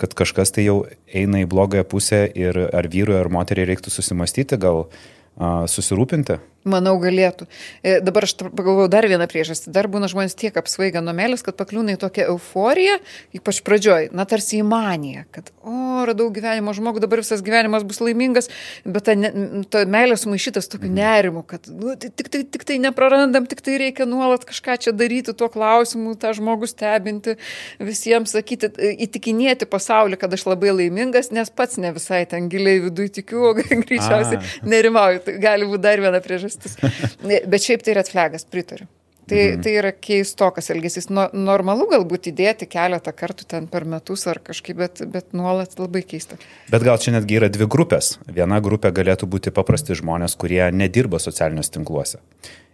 kad 0.00 0.16
kažkas 0.18 0.52
tai 0.56 0.66
jau 0.66 0.82
eina 1.06 1.44
į 1.44 1.48
blogąją 1.50 1.86
pusę 1.88 2.24
ir 2.34 2.58
ar 2.74 2.90
vyrui, 2.90 3.18
ar 3.20 3.30
moteriai 3.30 3.68
reiktų 3.70 3.92
susimastyti, 3.94 4.58
gal 4.60 4.86
a, 4.86 5.68
susirūpinti? 5.70 6.40
Manau, 6.68 6.98
galėtų. 7.00 7.46
E, 7.80 7.94
dabar 8.04 8.26
aš 8.26 8.34
pagalvoju 8.36 8.90
dar 8.92 9.06
vieną 9.08 9.24
priežastį. 9.30 9.70
Dar 9.72 9.86
būna 9.88 10.10
žmonės 10.12 10.36
tiek 10.36 10.56
apsvaiga 10.60 11.00
nuo 11.00 11.14
meilės, 11.16 11.40
kad 11.40 11.56
pakliūna 11.56 11.94
į 11.94 12.00
tokią 12.02 12.26
euforiją, 12.34 12.98
ypač 13.38 13.62
pradžioj, 13.64 14.10
na 14.12 14.26
tarsi 14.28 14.58
į 14.60 14.66
maniją, 14.68 15.24
kad, 15.32 15.48
o, 15.64 16.02
radau 16.04 16.26
gyvenimo 16.34 16.74
žmogų, 16.76 17.00
dabar 17.00 17.22
visas 17.22 17.40
gyvenimas 17.46 17.86
bus 17.88 18.02
laimingas, 18.04 18.50
bet 18.84 19.06
ta, 19.08 19.14
ne, 19.16 19.30
ta 19.72 19.86
meilė 19.88 20.18
sumaišytas 20.20 20.68
tokiu 20.68 20.90
mhm. 20.90 20.98
nerimu, 21.00 21.44
kad 21.48 21.64
nu, 21.72 21.94
tik, 21.96 22.28
tai, 22.28 22.42
tik 22.44 22.68
tai 22.68 22.76
neprarandam, 22.84 23.48
tik 23.48 23.64
tai 23.64 23.78
reikia 23.80 24.04
nuolat 24.04 24.44
kažką 24.44 24.76
čia 24.84 24.92
daryti 24.92 25.32
tuo 25.32 25.48
klausimu, 25.48 26.12
tą 26.20 26.34
žmogų 26.36 26.68
stebinti, 26.68 27.38
visiems 27.80 28.36
sakyti, 28.36 28.68
įtikinėti 29.06 29.64
pasaulį, 29.64 30.20
kad 30.20 30.36
aš 30.36 30.44
labai 30.50 30.76
laimingas, 30.76 31.32
nes 31.32 31.48
pats 31.48 31.80
ne 31.80 31.96
visai 31.96 32.26
ten 32.28 32.52
giliai 32.52 32.84
viduje 32.84 33.16
tikiu, 33.22 33.48
o 33.48 33.56
greičiausiai 33.86 34.44
nerimauju. 34.68 35.24
Tai 35.24 35.38
gali 35.40 35.72
būti 35.72 35.84
dar 35.88 36.04
viena 36.04 36.20
priežastis 36.20 36.49
priežastis. 36.58 37.46
Bet 37.50 37.66
šiaip 37.66 37.84
tai 37.86 37.94
red 37.98 38.10
flagas, 38.10 38.46
pritariu. 38.48 38.88
Tai, 39.30 39.38
mhm. 39.38 39.60
tai 39.62 39.72
yra 39.78 39.90
keistokas 39.94 40.72
elgesys. 40.74 41.06
No, 41.12 41.28
normalu 41.30 41.86
galbūt 41.92 42.30
įdėti 42.32 42.66
keletą 42.70 43.12
kartų 43.14 43.46
ten 43.52 43.68
per 43.70 43.84
metus 43.86 44.24
ar 44.26 44.40
kažkaip, 44.42 44.80
bet, 44.80 45.02
bet 45.12 45.36
nuolat 45.36 45.76
labai 45.78 46.02
keista. 46.02 46.38
Bet 46.72 46.82
gal 46.86 46.98
čia 46.98 47.14
netgi 47.14 47.38
yra 47.38 47.50
dvi 47.52 47.68
grupės. 47.70 48.16
Viena 48.26 48.58
grupė 48.64 48.90
galėtų 48.96 49.28
būti 49.30 49.52
paprasti 49.54 49.94
žmonės, 50.00 50.34
kurie 50.40 50.64
nedirba 50.74 51.20
socialiniuose 51.22 51.76
tinkluose. 51.76 52.18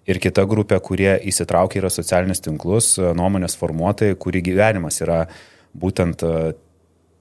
Ir 0.07 0.23
kita 0.23 0.47
grupė, 0.49 0.79
kurie 0.81 1.11
įsitraukia 1.29 1.83
yra 1.83 1.91
socialinius 1.93 2.41
tinklus, 2.47 2.95
nuomonės 2.97 3.59
formuotojai, 3.59 4.17
kurių 4.23 4.45
gyvenimas 4.49 5.03
yra 5.03 5.25
būtent 5.77 6.23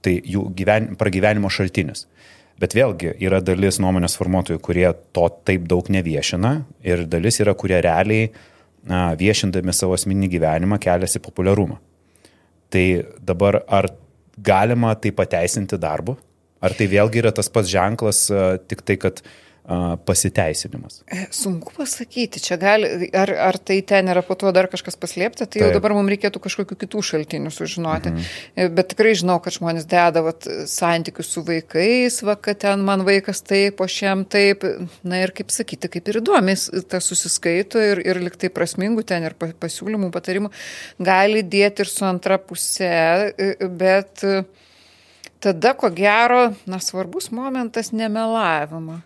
tai 0.06 0.14
jų 0.22 0.46
gyven, 0.56 0.94
pragyvenimo 0.96 1.50
šaltinis. 1.52 2.06
Bet 2.60 2.72
vėlgi 2.76 3.12
yra 3.20 3.42
dalis 3.44 3.80
nuomonės 3.82 4.16
formuotojų, 4.16 4.60
kurie 4.64 4.86
to 5.16 5.26
taip 5.44 5.66
daug 5.68 5.88
neviešina 5.92 6.52
ir 6.86 7.04
dalis 7.10 7.40
yra, 7.44 7.52
kurie 7.58 7.82
realiai 7.84 8.30
na, 8.86 9.10
viešindami 9.18 9.74
savo 9.76 9.96
asmeninį 9.98 10.30
gyvenimą 10.36 10.78
keliasi 10.80 11.20
populiarumą. 11.24 11.76
Tai 12.72 12.86
dabar 13.20 13.60
ar 13.68 13.90
galima 14.36 14.94
tai 14.96 15.12
pateisinti 15.16 15.78
darbu? 15.80 16.16
Ar 16.64 16.72
tai 16.72 16.88
vėlgi 16.88 17.20
yra 17.20 17.34
tas 17.36 17.52
pats 17.52 17.68
ženklas, 17.68 18.24
tik 18.66 18.80
tai, 18.88 18.96
kad 19.00 19.20
uh, 19.20 19.34
pasiteisinimas? 20.06 21.00
E, 21.10 21.26
sunku 21.34 21.72
pasakyti, 21.74 22.38
čia 22.42 22.54
gali, 22.60 23.08
ar, 23.16 23.30
ar 23.48 23.58
tai 23.58 23.80
ten 23.82 24.06
yra 24.12 24.22
po 24.22 24.36
to 24.38 24.52
dar 24.54 24.68
kažkas 24.70 24.94
paslėpta, 25.00 25.46
tai 25.46 25.58
Taip. 25.58 25.64
jau 25.64 25.70
dabar 25.74 25.94
mums 25.96 26.12
reikėtų 26.12 26.42
kažkokių 26.44 26.76
kitų 26.84 27.02
šaltinių 27.08 27.50
sužinoti. 27.50 28.12
Mhm. 28.12 28.28
E, 28.54 28.68
bet 28.76 28.92
tikrai 28.92 29.16
žinau, 29.18 29.40
kad 29.42 29.56
žmonės 29.56 29.88
deda 29.90 30.22
vat, 30.26 30.46
santykius 30.70 31.32
su 31.34 31.42
vaikais, 31.46 32.20
va, 32.26 32.36
kad 32.38 32.60
ten 32.62 32.84
man 32.86 33.02
vaikas 33.08 33.42
taip, 33.46 33.82
o 33.82 33.88
šiam 33.90 34.22
taip, 34.30 34.62
na 35.02 35.24
ir 35.24 35.34
kaip 35.34 35.50
sakyti, 35.54 35.90
kaip 35.96 36.12
ir 36.12 36.20
įdomis, 36.22 36.68
tas 36.90 37.10
susiskaito 37.10 37.82
ir, 37.82 38.04
ir 38.06 38.22
liktai 38.22 38.52
prasmingų 38.54 39.02
ten 39.10 39.26
ir 39.26 39.34
pasiūlymų, 39.34 40.12
patarimų 40.14 40.52
gali 41.02 41.42
dėti 41.42 41.82
ir 41.82 41.90
su 41.90 42.06
antra 42.06 42.38
pusė, 42.38 43.34
e, 43.34 43.50
bet 43.66 44.22
tada, 45.42 45.74
ko 45.74 45.90
gero, 45.90 46.52
na 46.70 46.78
svarbus 46.82 47.32
momentas 47.34 47.90
nemelavimo 47.90 49.02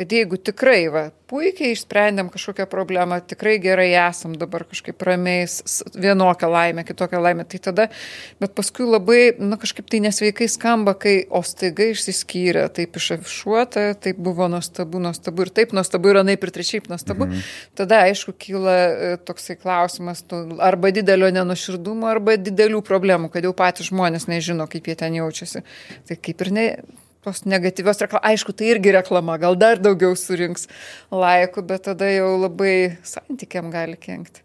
kad 0.00 0.12
jeigu 0.16 0.38
tikrai, 0.40 0.86
va, 0.88 1.02
puikiai 1.28 1.74
išsprendėm 1.74 2.30
kažkokią 2.32 2.64
problemą, 2.72 3.18
tikrai 3.28 3.58
gerai 3.60 3.90
esam 4.00 4.32
dabar 4.40 4.62
kažkaip 4.64 5.02
ramiai, 5.04 5.42
vienokią 5.92 6.48
laimę, 6.48 6.86
kitokią 6.88 7.20
laimę, 7.20 7.44
tai 7.44 7.60
tada, 7.66 7.84
bet 8.40 8.54
paskui 8.56 8.86
labai, 8.88 9.18
na 9.36 9.58
kažkaip 9.60 9.90
tai 9.92 10.00
nesveikai 10.06 10.48
skamba, 10.48 10.94
kai 10.96 11.26
o 11.28 11.42
staiga 11.44 11.90
išsiskyrė, 11.92 12.62
taip 12.78 12.96
išafišuota, 12.96 13.82
taip 14.06 14.22
buvo 14.24 14.48
nuostabu, 14.48 15.02
nuostabu 15.04 15.44
ir 15.44 15.52
taip 15.60 15.76
nuostabu 15.76 16.14
ir 16.14 16.22
anaip 16.22 16.48
ir 16.48 16.54
trečiaip 16.56 16.88
nuostabu, 16.88 17.28
mhm. 17.28 17.44
tada 17.76 18.00
aišku 18.06 18.32
kyla 18.40 18.78
e, 18.80 19.12
toksai 19.28 19.58
klausimas, 19.60 20.24
nu, 20.32 20.56
arba 20.64 20.94
didelio 20.96 21.28
nenuširdumo, 21.36 22.08
arba 22.08 22.38
didelių 22.40 22.80
problemų, 22.88 23.28
kad 23.36 23.44
jau 23.44 23.52
patys 23.52 23.92
žmonės 23.92 24.30
nežino, 24.32 24.64
kaip 24.64 24.88
jie 24.88 24.96
ten 25.04 25.20
jaučiasi. 25.20 25.66
Tai 26.08 26.20
kaip 26.24 26.48
ir 26.48 26.54
ne, 26.56 26.66
tos 27.24 27.42
negatyvios 27.48 28.00
reklamos, 28.00 28.24
aišku, 28.30 28.54
tai 28.56 28.70
irgi 28.74 28.94
reklama, 28.96 29.36
gal 29.40 29.58
dar 29.60 29.80
daugiau 29.82 30.16
surinks 30.16 30.66
laikų, 31.12 31.64
bet 31.68 31.84
tada 31.90 32.08
jau 32.08 32.32
labai 32.40 32.96
santykiam 33.06 33.68
gali 33.72 33.98
kenkti. 34.00 34.44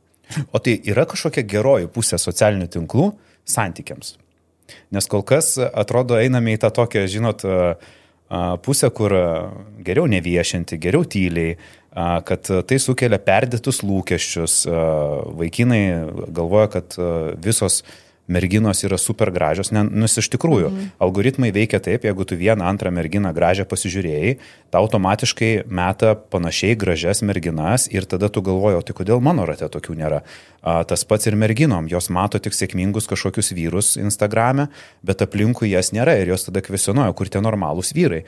O 0.52 0.60
tai 0.60 0.80
yra 0.90 1.06
kažkokia 1.08 1.46
geroji 1.46 1.90
pusė 1.94 2.20
socialinių 2.20 2.68
tinklų 2.74 3.12
santykiams? 3.48 4.16
Nes 4.92 5.06
kol 5.06 5.22
kas 5.22 5.56
atrodo 5.62 6.18
einame 6.18 6.56
į 6.56 6.62
tą 6.64 6.72
tokią, 6.74 7.06
žinot, 7.12 7.46
pusę, 8.66 8.90
kur 8.90 9.14
geriau 9.86 10.08
neviešinti, 10.10 10.80
geriau 10.82 11.06
tyliai, 11.06 11.60
kad 12.26 12.50
tai 12.68 12.80
sukelia 12.82 13.20
perdėtus 13.22 13.84
lūkesčius. 13.86 14.64
Vaikinai 15.38 15.84
galvoja, 16.34 16.72
kad 16.74 16.98
visos 17.46 17.84
merginos 18.28 18.82
yra 18.84 18.98
super 18.98 19.30
gražios, 19.32 19.70
ne, 19.76 19.84
nus 19.86 20.18
iš 20.18 20.30
tikrųjų, 20.34 20.70
mhm. 20.72 20.88
algoritmai 21.04 21.52
veikia 21.56 21.80
taip, 21.84 22.08
jeigu 22.08 22.26
tu 22.26 22.38
vieną 22.40 22.66
antrą 22.66 22.92
merginą 22.94 23.32
gražią 23.36 23.68
pasižiūrėjai, 23.70 24.36
tau 24.74 24.86
automatiškai 24.86 25.52
meta 25.70 26.16
panašiai 26.16 26.78
gražias 26.80 27.22
merginas 27.26 27.88
ir 27.94 28.08
tada 28.10 28.30
tu 28.30 28.42
galvoji, 28.46 28.80
o 28.80 28.86
tai 28.86 28.98
kodėl 28.98 29.22
mano 29.24 29.46
rate 29.46 29.70
tokių 29.72 29.98
nėra. 30.02 30.24
A, 30.66 30.82
tas 30.90 31.06
pats 31.06 31.30
ir 31.30 31.38
merginom, 31.38 31.90
jos 31.92 32.10
mato 32.10 32.42
tik 32.42 32.58
sėkmingus 32.58 33.10
kažkokius 33.12 33.54
vyrus 33.54 33.94
Instagrame, 34.02 34.70
bet 35.06 35.22
aplinkui 35.26 35.70
jas 35.74 35.94
nėra 35.94 36.18
ir 36.22 36.34
jos 36.34 36.50
tada 36.50 36.66
kvesionuoja, 36.66 37.14
kur 37.14 37.30
tie 37.30 37.44
normalūs 37.46 37.94
vyrai. 37.98 38.26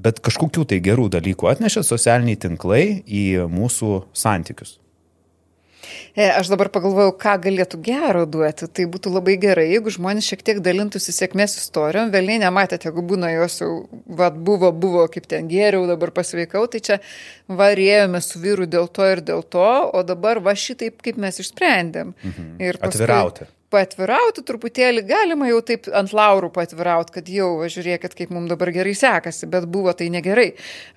Bet 0.00 0.22
kažkokių 0.24 0.64
tai 0.70 0.78
gerų 0.80 1.08
dalykų 1.12 1.50
atnešė 1.50 1.82
socialiniai 1.84 2.38
tinklai 2.40 2.84
į 3.04 3.24
mūsų 3.50 4.04
santykius. 4.16 4.78
E, 6.14 6.26
aš 6.26 6.50
dabar 6.52 6.70
pagalvojau, 6.72 7.12
ką 7.20 7.36
galėtų 7.46 7.80
gero 7.84 8.24
duoti. 8.28 8.68
Tai 8.68 8.86
būtų 8.94 9.12
labai 9.14 9.36
gerai, 9.42 9.68
jeigu 9.72 9.92
žmonės 9.94 10.30
šiek 10.32 10.44
tiek 10.46 10.62
dalintųsi 10.64 11.14
sėkmės 11.16 11.56
istorijom. 11.60 12.12
Vėliai 12.14 12.40
nematėte, 12.42 12.90
jeigu 12.90 13.04
būna 13.12 13.32
jos 13.34 13.60
jau, 13.62 13.70
vad, 14.06 14.40
buvo, 14.48 14.72
buvo, 14.72 15.06
kaip 15.12 15.28
ten 15.30 15.48
geriau, 15.50 15.86
dabar 15.90 16.14
pasveikau, 16.16 16.66
tai 16.70 16.82
čia 16.84 16.98
varėjome 17.48 18.20
su 18.24 18.42
vyru 18.42 18.68
dėl 18.70 18.90
to 18.90 19.06
ir 19.10 19.24
dėl 19.24 19.46
to, 19.46 19.70
o 19.94 20.04
dabar 20.06 20.42
va 20.44 20.56
šitaip, 20.58 21.00
kaip 21.04 21.20
mes 21.20 21.40
išsprendėm. 21.42 22.14
Mhm. 22.20 22.52
Ir 22.60 22.80
paskui, 22.82 23.00
Atvirauti 23.00 23.50
paatvirauti 23.70 24.42
truputėlį, 24.46 25.04
galima 25.06 25.48
jau 25.50 25.60
taip 25.66 25.86
ant 25.94 26.12
laurų 26.14 26.50
paatvirauti, 26.54 27.14
kad 27.14 27.30
jau, 27.30 27.48
žiūrėkit, 27.70 28.16
kaip 28.18 28.32
mums 28.34 28.50
dabar 28.50 28.72
gerai 28.74 28.94
sekasi, 28.98 29.48
bet 29.50 29.68
buvo 29.70 29.94
tai 29.96 30.10
negerai. 30.12 30.48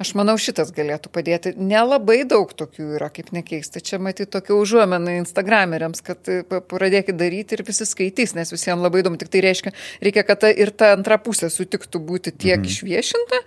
Aš 0.02 0.14
manau, 0.18 0.36
šitas 0.42 0.74
galėtų 0.76 1.12
padėti. 1.14 1.54
Nelabai 1.58 2.24
daug 2.30 2.52
tokių 2.58 2.96
yra, 2.98 3.12
kaip 3.14 3.32
nekeista. 3.36 3.84
Čia 3.84 4.02
matyti 4.02 4.32
tokia 4.34 4.58
užuomena 4.58 5.18
Instagrameriams, 5.20 6.04
kad 6.06 6.30
e, 6.32 6.42
pradėkit 6.50 7.18
daryti 7.20 7.58
ir 7.58 7.66
visi 7.68 7.88
skaitys, 7.90 8.36
nes 8.38 8.54
visiems 8.54 8.82
labai 8.84 9.04
įdomu. 9.04 9.22
Tik 9.22 9.34
tai 9.34 9.46
reiškia, 9.46 9.74
reikia, 10.04 10.26
kad 10.28 10.44
ta 10.46 10.52
ir 10.52 10.74
ta 10.74 10.94
antra 10.98 11.20
pusė 11.22 11.52
sutiktų 11.54 12.02
būti 12.04 12.34
tiek 12.34 12.58
mhm. 12.58 12.70
išviešinta, 12.74 13.44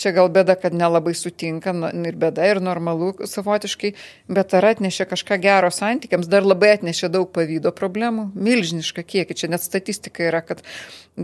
Čia 0.00 0.10
gal 0.16 0.30
bėda, 0.32 0.56
kad 0.58 0.74
nelabai 0.74 1.14
sutinka 1.14 1.74
nu, 1.76 1.90
ir 2.08 2.18
bėda 2.18 2.48
ir 2.50 2.60
normalu 2.64 3.12
savotiškai, 3.30 3.92
bet 4.34 4.54
ar 4.58 4.70
atnešė 4.72 5.06
kažką 5.10 5.38
gero 5.42 5.70
santykiams, 5.74 6.28
dar 6.30 6.46
labai 6.46 6.74
atnešė 6.78 7.12
daug 7.14 7.30
pavydo 7.34 7.70
problemų, 7.74 8.30
milžinišką 8.34 9.04
kiekį. 9.06 9.38
Čia 9.38 9.52
net 9.54 9.62
statistika 9.62 10.26
yra, 10.26 10.42
kad 10.46 10.64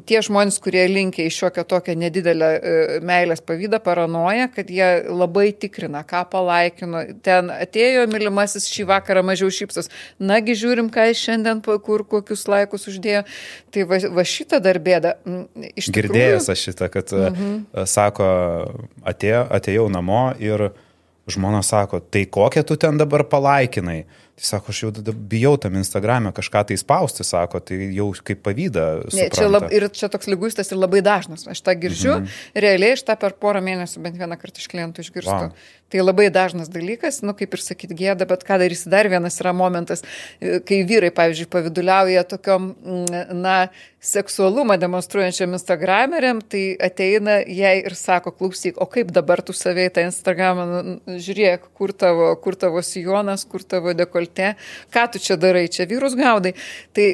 tie 0.06 0.20
žmonės, 0.22 0.60
kurie 0.62 0.84
linkia 0.86 1.26
į 1.26 1.32
šiokią 1.34 1.64
tokią 1.70 1.96
nedidelę 1.98 2.50
e, 2.54 2.74
meilės 3.06 3.42
pavydą, 3.42 3.80
paranoja, 3.82 4.46
kad 4.54 4.70
jie 4.70 4.88
labai 5.10 5.50
tikrina, 5.50 6.04
ką 6.06 6.22
palaikino. 6.30 7.02
Ten 7.26 7.50
atėjo 7.50 8.06
mylimasis 8.10 8.68
šį 8.70 8.86
vakarą 8.92 9.24
mažiau 9.26 9.50
šypsos. 9.54 9.90
Nagi 10.22 10.54
žiūrim, 10.58 10.92
ką 10.94 11.08
jis 11.10 11.24
šiandien, 11.26 11.62
kur 11.82 12.06
kokius 12.06 12.46
laikus 12.50 12.86
uždėjo. 12.92 13.24
Tai 13.74 13.86
va, 13.90 13.98
va 14.14 14.26
šitą 14.26 14.62
dar 14.62 14.78
bėdą. 14.82 15.16
Girdėjęs 15.90 16.50
aš 16.54 16.66
šitą, 16.70 16.90
kad 16.92 17.10
uh 17.16 17.26
-huh. 17.34 17.86
sako, 17.86 18.30
atėjo, 19.06 19.44
atėjau 19.58 19.88
namo 19.92 20.30
ir 20.42 20.70
žmona 21.30 21.60
sako, 21.62 22.00
tai 22.00 22.24
kokią 22.26 22.64
tu 22.66 22.76
ten 22.80 22.98
dabar 22.98 23.24
palaikinai? 23.28 24.02
Tai 24.40 24.46
sako, 24.48 24.72
aš 24.72 24.78
jau 24.82 25.14
bijau 25.30 25.52
tam 25.60 25.74
Instagram'e 25.76 26.32
kažką 26.32 26.62
tai 26.70 26.76
spausti, 26.80 27.26
sako, 27.28 27.60
tai 27.60 27.90
jau 27.92 28.08
kaip 28.24 28.40
pavydą. 28.46 28.86
Ne, 29.12 29.26
čia 29.34 29.50
lab, 29.50 29.66
ir 29.68 29.84
čia 29.92 30.08
toks 30.12 30.30
lyguistas 30.32 30.72
ir 30.72 30.80
labai 30.80 31.02
dažnas. 31.04 31.44
Aš 31.50 31.60
tą 31.66 31.74
girdžiu, 31.76 32.14
mhm. 32.16 32.38
realiai 32.64 32.96
aš 32.96 33.04
tą 33.04 33.18
per 33.20 33.36
porą 33.36 33.60
mėnesių 33.64 34.00
bent 34.06 34.16
vieną 34.16 34.40
kartą 34.40 34.62
iš 34.62 34.70
klientų 34.72 35.04
išgirstu. 35.04 35.36
Wow. 35.52 35.76
Tai 35.90 36.04
labai 36.04 36.28
dažnas 36.30 36.70
dalykas, 36.70 37.20
nu 37.26 37.34
kaip 37.34 37.56
ir 37.56 37.62
sakyti 37.64 37.96
gėda, 37.98 38.26
bet 38.30 38.44
ką 38.46 38.60
darysi 38.62 38.90
dar 38.92 39.08
vienas 39.10 39.40
yra 39.42 39.50
momentas, 39.56 40.04
kai 40.38 40.84
vyrai, 40.86 41.10
pavyzdžiui, 41.14 41.48
paviduliauja 41.50 42.22
tokiom, 42.30 42.68
mm, 42.78 43.32
na, 43.42 43.56
seksualumą 44.00 44.78
demonstruojančiam 44.80 45.52
Instagrameriam, 45.58 46.38
tai 46.40 46.62
ateina 46.80 47.40
jai 47.42 47.74
ir 47.82 47.96
sako, 47.98 48.32
klausyk, 48.38 48.78
o 48.80 48.86
kaip 48.88 49.10
dabar 49.12 49.42
tu 49.44 49.52
savai 49.52 49.90
tą 49.92 50.06
Instagramą, 50.06 50.64
nu, 50.70 50.94
žiūrėk, 51.20 51.68
kur 51.76 51.92
tavo, 51.92 52.30
kur 52.40 52.56
tavo 52.56 52.80
sijonas, 52.86 53.44
kur 53.44 53.66
tavo 53.66 53.92
dekolte, 53.98 54.54
ką 54.94 55.06
tu 55.12 55.20
čia 55.20 55.36
darai, 55.42 55.66
čia 55.68 55.90
vyrus 55.90 56.16
gaudai. 56.16 56.54
Tai 56.96 57.06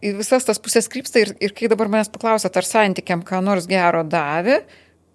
į 0.00 0.16
visas 0.22 0.48
tas 0.48 0.62
pusės 0.62 0.88
krypsta 0.88 1.26
ir, 1.26 1.34
ir 1.42 1.52
kai 1.56 1.68
dabar 1.72 1.92
manęs 1.92 2.14
paklausot, 2.14 2.56
ar 2.56 2.68
santykiam 2.68 3.26
ką 3.26 3.42
nors 3.44 3.68
gero 3.68 4.06
davė, 4.06 4.62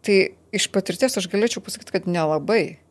tai 0.06 0.36
iš 0.56 0.70
patirties 0.70 1.18
aš 1.18 1.32
galėčiau 1.32 1.66
pasakyti, 1.66 1.96
kad 1.96 2.12
nelabai. 2.12 2.85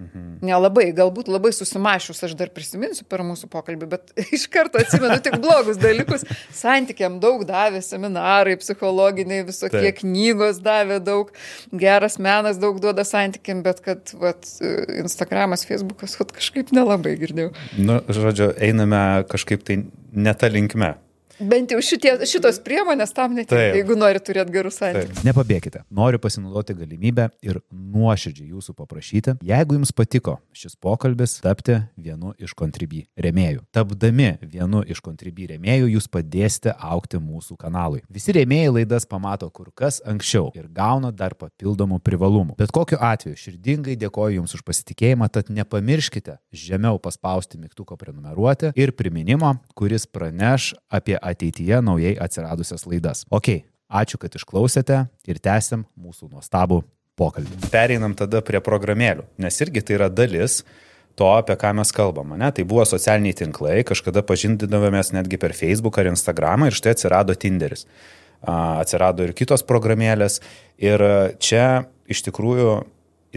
Mhm. 0.00 0.38
Nelabai, 0.46 0.86
galbūt 0.96 1.28
labai 1.28 1.50
susimašius, 1.52 2.22
aš 2.24 2.32
dar 2.38 2.48
prisiminsiu 2.54 3.04
per 3.10 3.20
mūsų 3.26 3.50
pokalbį, 3.52 3.88
bet 3.90 4.12
iš 4.36 4.46
karto 4.52 4.80
atsimenu 4.80 5.18
tik 5.24 5.36
blogus 5.42 5.80
dalykus. 5.80 6.24
Santykiam 6.56 7.18
daug 7.22 7.44
davė 7.48 7.82
seminarai, 7.84 8.56
psichologiniai, 8.60 9.44
visokie 9.48 9.90
Taip. 9.90 10.00
knygos 10.00 10.62
davė 10.64 11.00
daug, 11.04 11.34
geras 11.84 12.16
menas 12.22 12.60
daug 12.62 12.80
duoda 12.80 13.04
santykiam, 13.08 13.64
bet 13.66 13.84
kad 13.84 14.14
vat, 14.20 14.48
Instagramas, 15.02 15.66
Facebookas, 15.68 16.16
kažkaip 16.32 16.72
nelabai 16.76 17.16
girdėjau. 17.20 17.52
Nu, 17.76 18.00
žodžiu, 18.08 18.52
einame 18.62 19.04
kažkaip 19.30 19.66
tai 19.66 19.82
ne 20.12 20.34
tą 20.34 20.48
linkme. 20.52 20.94
Bent 21.40 21.72
jau 21.72 21.80
šitie, 21.80 22.12
šitos 22.28 22.58
priemonės 22.60 23.14
tam 23.16 23.32
netinka, 23.32 23.70
jeigu 23.72 23.94
nori 23.96 24.20
turėti 24.20 24.52
gerus 24.52 24.76
santykius. 24.80 25.22
Nepabėkite. 25.24 25.82
Noriu 25.88 26.20
pasinaudoti 26.20 26.74
galimybę 26.76 27.30
ir 27.46 27.62
nuoširdžiai 27.72 28.50
jūsų 28.52 28.74
paprašyti, 28.76 29.38
jeigu 29.48 29.78
jums 29.78 29.92
patiko 29.96 30.36
šis 30.56 30.76
pokalbis, 30.76 31.38
tapti 31.40 31.78
vienu 31.96 32.34
iš 32.36 32.52
kontribį 32.58 33.06
remėjų. 33.24 33.64
Tapdami 33.72 34.34
vienu 34.42 34.82
iš 34.84 35.00
kontribį 35.04 35.54
remėjų, 35.54 35.88
jūs 35.94 36.10
padėsite 36.12 36.74
aukti 36.76 37.20
mūsų 37.22 37.56
kanalui. 37.60 38.02
Visi 38.12 38.34
remėjai 38.36 38.74
laidas 38.76 39.08
pamato 39.08 39.48
kur 39.48 39.72
kas 39.72 40.02
anksčiau 40.04 40.50
ir 40.58 40.68
gauna 40.68 41.08
dar 41.14 41.36
papildomų 41.40 42.02
privalumų. 42.04 42.58
Bet 42.60 42.74
kokiu 42.76 43.00
atveju 43.00 43.38
širdingai 43.40 43.96
dėkoju 44.00 44.40
Jums 44.40 44.54
už 44.58 44.62
pasitikėjimą, 44.66 45.30
tad 45.32 45.48
nepamirškite 45.52 46.36
žemiau 46.52 47.00
paspausti 47.02 47.58
mygtuko 47.60 47.96
prenumeruoti 48.00 48.74
ir 48.78 48.92
priminimo, 48.96 49.56
kuris 49.78 50.06
praneš 50.06 50.74
apie 50.92 51.16
ateityje 51.30 51.80
naujai 51.84 52.14
atsiradusias 52.20 52.86
laidas. 52.88 53.24
Ok, 53.30 53.62
ačiū, 53.90 54.20
kad 54.22 54.36
išklausėte 54.38 55.04
ir 55.30 55.42
tęsiam 55.42 55.86
mūsų 55.98 56.30
nuostabų 56.34 56.82
pokalbį. 57.20 57.70
Pereinam 57.72 58.14
tada 58.18 58.42
prie 58.44 58.62
programėlių, 58.64 59.26
nes 59.42 59.60
irgi 59.64 59.82
tai 59.84 59.98
yra 59.98 60.08
dalis 60.12 60.60
to, 61.18 61.28
apie 61.34 61.56
ką 61.60 61.74
mes 61.76 61.92
kalbam. 61.92 62.32
Ne? 62.38 62.48
Tai 62.54 62.64
buvo 62.68 62.86
socialiniai 62.88 63.36
tinklai, 63.36 63.80
kažkada 63.86 64.22
pažindinavomės 64.26 65.12
netgi 65.16 65.40
per 65.40 65.56
Facebook 65.56 65.98
ar 66.00 66.10
Instagram 66.12 66.68
ir 66.68 66.76
štai 66.76 66.94
atsirado 66.96 67.36
Tinderis. 67.36 67.84
Atsirado 68.40 69.26
ir 69.26 69.34
kitos 69.36 69.66
programėlės. 69.68 70.38
Ir 70.80 71.04
čia 71.42 71.66
iš 72.10 72.24
tikrųjų 72.30 72.78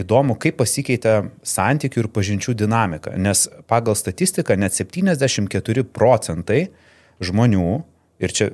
įdomu, 0.00 0.38
kaip 0.40 0.56
pasikeitė 0.58 1.18
santykių 1.46 2.04
ir 2.04 2.08
pažinčių 2.14 2.54
dinamika, 2.64 3.12
nes 3.20 3.46
pagal 3.70 3.96
statistiką 3.98 4.56
net 4.58 4.74
74 4.74 5.84
procentai 5.84 6.66
žmonių, 7.28 7.68
ir 8.22 8.34
čia 8.34 8.50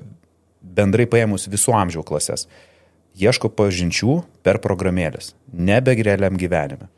bendrai 0.61 1.07
paėmus 1.11 1.49
visų 1.51 1.75
amžiaus 1.77 2.07
klasės, 2.09 2.47
ieško 3.19 3.51
pažinčių 3.57 4.21
per 4.47 4.61
programėlės, 4.63 5.35
nebe 5.53 5.97
realiam 5.99 6.39
gyvenime. 6.41 6.91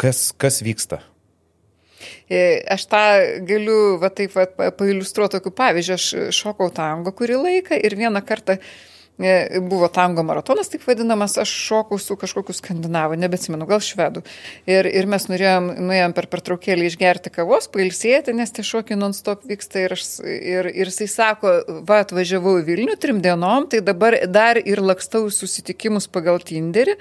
Kas, 0.00 0.32
kas 0.36 0.60
vyksta? 0.64 1.00
E, 2.28 2.60
aš 2.68 2.88
tą 2.90 3.04
galiu 3.46 3.96
va 4.02 4.10
taip 4.12 4.34
va, 4.36 4.48
pailustruoti 4.74 5.38
tokiu 5.38 5.52
pavyzdžiu. 5.54 5.94
Aš 5.94 6.34
šokau 6.34 6.66
tango 6.74 7.12
kurį 7.16 7.38
laiką 7.40 7.78
ir 7.78 7.94
vieną 7.96 8.20
kartą 8.26 8.58
uh, 8.58 8.66
buvo 9.16 9.86
tango 9.88 10.24
maratonas, 10.26 10.68
taip 10.72 10.82
vadinamas, 10.88 11.36
aš 11.38 11.50
šokau 11.68 11.98
su 12.02 12.16
kažkokiu 12.18 12.54
skandinavu, 12.54 13.14
nebetsimenu, 13.14 13.66
gal 13.66 13.78
švedu. 13.78 14.24
Ir, 14.66 14.88
ir 14.90 15.06
mes 15.06 15.28
norėjom, 15.30 15.68
nuėjom 15.86 16.14
per 16.16 16.26
pertraukėlį 16.32 16.88
išgerti 16.90 17.30
kavos, 17.30 17.68
pailsėti, 17.70 18.34
nes 18.34 18.50
tie 18.50 18.64
šokiai 18.66 18.98
non-stop 18.98 19.44
vyksta. 19.46 19.84
Ir, 19.84 19.94
aš, 19.94 20.08
ir, 20.26 20.68
ir 20.74 20.90
jisai 20.90 21.06
sako, 21.12 21.52
va, 21.86 22.00
atvažiavau 22.02 22.56
į 22.58 22.66
Vilnių 22.66 22.96
trim 22.98 23.20
dienom, 23.22 23.68
tai 23.70 23.84
dabar 23.86 24.18
dar 24.26 24.58
ir 24.58 24.82
lakstau 24.82 25.28
susitikimus 25.30 26.10
pagal 26.10 26.42
Tinderį. 26.42 26.98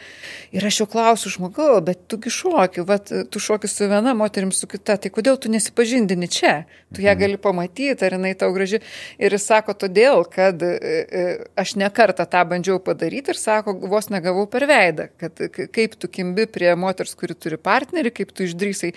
Ir 0.53 0.69
aš 0.69 0.83
jau 0.83 0.89
klausiu 0.93 1.33
žmogau, 1.33 1.79
bet 1.81 2.05
tugi 2.11 2.29
šoki, 2.33 2.85
va, 2.85 2.99
tu 3.01 3.41
šoki 3.41 3.71
su 3.71 3.89
viena 3.89 4.13
moterim, 4.17 4.53
su 4.53 4.69
kita, 4.69 4.99
tai 5.01 5.09
kodėl 5.13 5.41
tu 5.41 5.49
nesipažindini 5.49 6.29
čia? 6.29 6.53
Tu 6.93 7.01
ją 7.01 7.15
mhm. 7.15 7.21
gali 7.25 7.41
pamatyti, 7.41 8.05
ar 8.05 8.19
jinai 8.19 8.35
tau 8.37 8.53
graži. 8.53 8.83
Ir 9.17 9.33
jis 9.33 9.49
sako, 9.49 9.73
todėl, 9.73 10.27
kad 10.29 10.61
e, 10.61 10.73
e, 10.77 11.25
aš 11.57 11.73
neką 11.81 12.02
kartą 12.03 12.27
tą 12.29 12.43
bandžiau 12.51 12.79
padaryti 12.83 13.33
ir 13.33 13.39
sako, 13.39 13.75
vos 13.89 14.09
negavau 14.13 14.45
per 14.51 14.67
veidą, 14.69 15.07
kad 15.21 15.39
kaip 15.73 15.97
tu 15.99 16.09
kimbi 16.11 16.45
prie 16.51 16.73
moters, 16.79 17.15
kuri 17.19 17.35
turi 17.35 17.59
partnerį, 17.61 18.13
kaip 18.19 18.33
tu 18.35 18.47
išdrysai. 18.47 18.93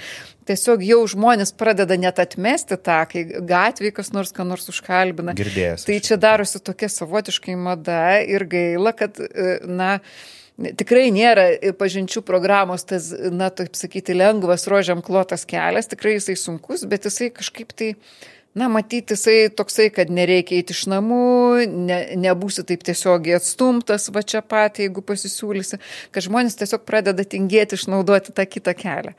Tiesiog 0.46 0.84
jau 0.86 1.00
žmonės 1.10 1.54
pradeda 1.58 1.96
net 1.98 2.20
atmesti 2.22 2.78
tą, 2.78 3.00
kai 3.10 3.24
gatvėje 3.48 3.96
kas 3.96 4.12
nors 4.14 4.34
ką 4.34 4.46
nors 4.46 4.68
užkalbina. 4.70 5.34
Girdėjęs. 5.38 5.86
Tai 5.88 6.00
čia 6.06 6.18
darosi 6.22 6.62
tokia 6.62 6.90
savotiškai 6.92 7.56
mada 7.58 8.18
ir 8.22 8.46
gaila, 8.50 8.94
kad, 8.96 9.18
e, 9.22 9.58
na, 9.66 9.96
tikrai 10.56 11.08
nėra 11.14 11.48
pažinčių 11.78 12.22
programos 12.26 12.86
tas, 12.88 13.10
na, 13.32 13.50
taip 13.50 13.76
sakyti, 13.78 14.16
lengvas 14.16 14.66
rožiam 14.70 15.02
klotas 15.04 15.46
kelias, 15.48 15.90
tikrai 15.90 16.16
jisai 16.16 16.38
sunkus, 16.40 16.86
bet 16.88 17.08
jisai 17.08 17.30
kažkaip 17.34 17.74
tai 17.76 17.92
na, 18.56 18.68
matyti 18.72 19.14
jisai 19.14 19.50
toksai, 19.52 19.90
kad 19.94 20.10
nereikia 20.12 20.56
eiti 20.60 20.74
iš 20.74 20.86
namų, 20.88 21.66
ne, 21.88 21.98
nebūsi 22.22 22.64
taip 22.68 22.84
tiesiogiai 22.86 23.36
atstumtas 23.36 24.08
va 24.14 24.22
čia 24.24 24.40
pat, 24.40 24.80
jeigu 24.80 25.04
pasisiūlysi, 25.04 25.78
kad 26.14 26.24
žmonės 26.24 26.56
tiesiog 26.60 26.86
pradeda 26.88 27.26
tingėti 27.28 27.76
išnaudoti 27.76 28.32
tą 28.36 28.46
kitą 28.48 28.72
kelią. 28.78 29.12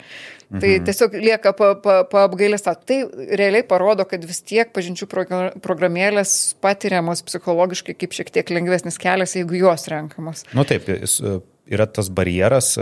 Tai 0.48 0.56
mhm. 0.56 0.62
Tai 0.64 0.72
tiesiog 0.88 1.18
lieka 1.20 1.52
paapgailės. 1.54 2.64
Pa, 2.64 2.74
pa 2.78 2.88
tai 2.88 3.02
realiai 3.36 3.66
parodo, 3.68 4.06
kad 4.08 4.24
vis 4.26 4.40
tiek 4.48 4.72
pažinčių 4.74 5.10
programėlės 5.64 6.38
patiriamos 6.64 7.22
psichologiškai 7.28 7.98
kaip 8.00 8.16
šiek 8.16 8.32
tiek 8.40 8.56
lengvesnis 8.56 8.98
kelias, 9.02 9.36
jeigu 9.36 9.60
jos 9.60 9.86
renkamos. 9.92 10.46
Na 10.54 10.62
nu, 10.62 10.66
taip, 10.68 10.88
yra 11.68 11.88
tas 11.92 12.10
barjeras 12.10 12.74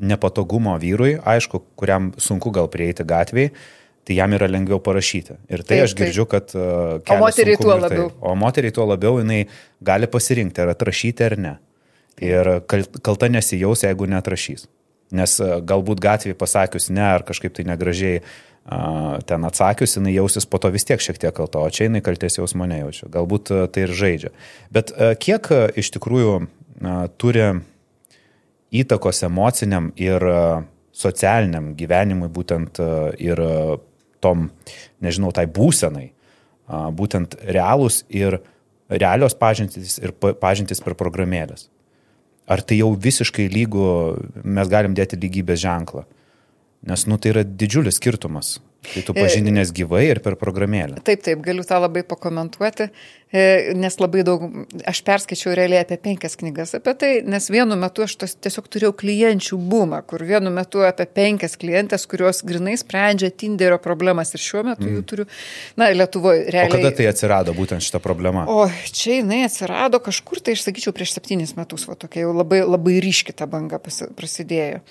nepatogumo 0.00 0.74
vyrui, 0.80 1.14
aišku, 1.20 1.62
kuriam 1.78 2.10
sunku 2.16 2.50
gal 2.54 2.70
prieiti 2.72 3.04
gatvėje, 3.04 3.52
tai 4.06 4.16
jam 4.18 4.34
yra 4.34 4.48
lengviau 4.50 4.80
parašyti. 4.82 5.36
Ir 5.48 5.62
tai 5.62 5.78
taip, 5.78 5.86
aš 5.86 5.94
girdžiu, 5.98 6.26
kad... 6.30 6.54
Uh, 6.58 6.98
o 7.06 7.18
moteriai 7.22 7.58
tuo 7.60 7.74
labiau. 7.78 8.08
Tai. 8.10 8.22
O 8.30 8.34
moteriai 8.38 8.74
tuo 8.74 8.86
labiau 8.88 9.20
jinai 9.20 9.42
gali 9.84 10.08
pasirinkti, 10.10 10.62
ar 10.62 10.72
atrašyti 10.74 11.26
ar 11.26 11.36
ne. 11.38 11.56
Ir 12.22 12.50
kalta 12.68 13.30
nesijaus, 13.30 13.84
jeigu 13.86 14.08
netrašys. 14.10 14.66
Nes 15.14 15.36
uh, 15.42 15.60
galbūt 15.62 16.02
gatvėje 16.02 16.38
pasakius 16.38 16.90
ne, 16.90 17.04
ar 17.04 17.22
kažkaip 17.28 17.54
tai 17.54 17.66
negražiai 17.68 18.24
uh, 18.24 19.20
ten 19.28 19.46
atsakius, 19.46 19.94
jinai 20.00 20.16
jausis 20.16 20.48
po 20.50 20.58
to 20.58 20.72
vis 20.74 20.88
tiek 20.88 21.02
šiek 21.02 21.22
tiek 21.22 21.36
kalta, 21.36 21.62
o 21.62 21.70
čia 21.70 21.86
jinai 21.86 22.02
kaltės 22.02 22.40
jausmo 22.40 22.66
nejaučia. 22.66 23.06
Galbūt 23.12 23.54
uh, 23.54 23.64
tai 23.70 23.86
ir 23.86 23.94
žaidžia. 24.02 24.34
Bet 24.74 24.90
uh, 24.96 25.14
kiek 25.14 25.46
uh, 25.54 25.68
iš 25.78 25.92
tikrųjų 25.94 26.34
uh, 26.42 27.06
turi 27.22 27.46
įtakos 28.72 29.22
emociniam 29.28 29.92
ir 30.00 30.26
uh, 30.26 30.66
socialiniam 30.92 31.72
gyvenimui 31.76 32.28
būtent 32.28 32.76
ir 33.24 33.40
tom, 34.22 34.48
nežinau, 35.02 35.32
tai 35.34 35.48
būsenai, 35.50 36.08
būtent 36.96 37.36
realūs 37.42 38.02
ir 38.08 38.38
realios 38.92 39.34
pažintis 39.38 39.98
ir 40.02 40.14
pažintis 40.16 40.82
per 40.84 40.96
programėlės. 40.98 41.68
Ar 42.50 42.62
tai 42.66 42.80
jau 42.80 42.90
visiškai 42.98 43.46
lygų, 43.52 43.86
mes 44.44 44.70
galim 44.70 44.96
dėti 44.98 45.18
lygybės 45.20 45.62
ženklą? 45.62 46.04
Nes, 46.88 47.06
nu, 47.06 47.18
tai 47.18 47.34
yra 47.36 47.46
didžiulis 47.46 48.00
skirtumas. 48.00 48.56
Tai 48.82 49.00
tu 49.06 49.14
pažindinės 49.14 49.70
gyvai 49.74 50.02
ir 50.08 50.18
per 50.24 50.34
programėlę. 50.38 50.98
Taip, 51.06 51.20
taip, 51.22 51.38
galiu 51.44 51.62
tą 51.62 51.76
labai 51.78 52.02
pakomentuoti, 52.02 52.88
e, 53.30 53.44
nes 53.78 53.94
labai 54.00 54.24
daug, 54.26 54.42
aš 54.90 55.00
perskaičiau 55.06 55.54
realiai 55.54 55.84
apie 55.84 56.00
penkias 56.02 56.34
knygas 56.40 56.74
apie 56.80 56.96
tai, 56.98 57.12
nes 57.22 57.46
vienu 57.54 57.78
metu 57.78 58.02
aš 58.02 58.16
tos, 58.18 58.34
tiesiog 58.42 58.66
turėjau 58.74 58.90
klienčių 59.04 59.60
bumą, 59.70 60.02
kur 60.10 60.26
vienu 60.26 60.50
metu 60.50 60.82
apie 60.82 61.06
penkias 61.06 61.54
klientės, 61.62 62.08
kurios 62.10 62.42
grinai 62.48 62.74
sprendžia 62.80 63.30
Tinderio 63.30 63.78
problemas 63.82 64.34
ir 64.34 64.42
šiuo 64.42 64.66
metu 64.72 64.88
mm. 64.88 64.98
jų 64.98 65.06
turiu, 65.14 65.30
na, 65.78 65.92
Lietuvoje 65.94 66.48
realiai. 66.50 66.74
O 66.74 66.80
kada 66.80 66.94
tai 66.98 67.10
atsirado 67.14 67.54
būtent 67.54 67.86
šita 67.86 68.02
problema? 68.02 68.48
O 68.50 68.66
čia 68.90 69.20
jinai 69.20 69.44
atsirado 69.46 70.02
kažkur, 70.02 70.42
tai 70.42 70.58
aš 70.58 70.66
sakyčiau, 70.66 70.96
prieš 70.96 71.14
septynis 71.20 71.54
metus, 71.54 71.86
va 71.86 71.94
tokia 71.94 72.26
jau 72.26 72.34
labai, 72.34 72.64
labai 72.66 72.98
ryškita 73.06 73.46
banga 73.46 73.78
prasidėjo. 73.78 74.82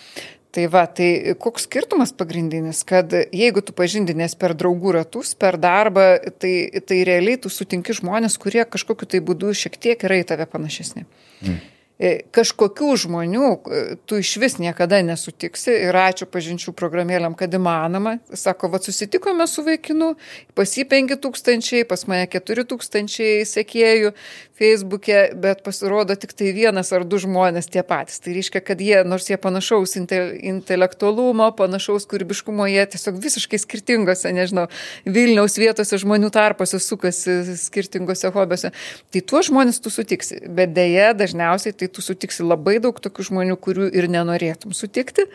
Tai 0.52 0.66
va, 0.68 0.84
tai 0.92 1.36
koks 1.40 1.64
skirtumas 1.64 2.12
pagrindinis, 2.12 2.82
kad 2.88 3.14
jeigu 3.32 3.62
tu 3.64 3.72
pažindinės 3.76 4.36
per 4.40 4.52
draugų 4.60 4.98
ratus, 4.98 5.32
per 5.40 5.56
darbą, 5.62 6.08
tai, 6.44 6.56
tai 6.84 6.98
realiai 7.08 7.40
tu 7.40 7.48
sutinki 7.48 7.96
žmonės, 7.96 8.36
kurie 8.42 8.66
kažkokiu 8.68 9.08
tai 9.14 9.22
būdu 9.24 9.54
šiek 9.56 9.80
tiek 9.80 10.04
yra 10.04 10.20
į 10.20 10.26
tave 10.34 10.50
panašesni. 10.52 11.06
Mm. 11.46 11.62
E, 12.02 12.10
kažkokių 12.34 12.96
žmonių 13.04 13.48
e, 13.48 13.82
tu 14.10 14.18
iš 14.18 14.32
vis 14.42 14.56
niekada 14.58 15.04
nesutiksi 15.06 15.76
ir 15.86 15.94
ačiū 16.02 16.26
pažinčių 16.34 16.74
programėlėm, 16.74 17.36
kad 17.38 17.54
įmanoma. 17.54 18.16
Sako, 18.34 18.72
va 18.74 18.80
susitikome 18.82 19.46
su 19.46 19.62
vaikinu, 19.68 20.16
pas 20.58 20.74
jį 20.74 20.88
5000, 20.90 21.84
pas 21.86 22.08
mane 22.10 22.26
4000 22.26 23.46
sekėjų 23.46 24.16
Facebook'e, 24.62 25.20
bet 25.42 25.64
pasirodo 25.66 26.14
tik 26.20 26.36
tai 26.38 26.52
vienas 26.54 26.92
ar 26.94 27.06
du 27.08 27.18
žmonės 27.22 27.70
tie 27.74 27.82
patys. 27.88 28.20
Tai 28.22 28.36
reiškia, 28.36 28.62
kad 28.66 28.82
jie, 28.84 29.00
nors 29.08 29.26
jie 29.32 29.38
panašaus 29.42 29.96
inte, 29.98 30.20
intelektualumo, 30.52 31.48
panašaus 31.58 32.06
kūrybiškumo, 32.12 32.68
jie 32.70 32.86
tiesiog 32.94 33.18
visiškai 33.24 33.62
skirtingose, 33.64 34.30
nežinau, 34.38 34.68
Vilniaus 35.06 35.58
vietose 35.58 35.98
žmonių 36.02 36.30
tarpose 36.34 36.78
sukasi 36.84 37.40
skirtingose 37.58 38.30
hobiuose. 38.36 38.72
Tai 39.12 39.24
tuos 39.34 39.50
žmonės 39.50 39.82
tu 39.82 39.90
sutiksi, 39.94 40.38
bet 40.46 40.76
dėja 40.78 41.12
dažniausiai 41.18 41.74
tai 41.78 41.90
tu 41.90 42.06
sutiksi 42.06 42.46
labai 42.46 42.78
daug 42.84 43.02
tokių 43.02 43.32
žmonių, 43.32 43.58
kurių 43.66 43.90
ir 43.98 44.10
nenorėtum 44.14 44.76
sutikti, 44.78 45.26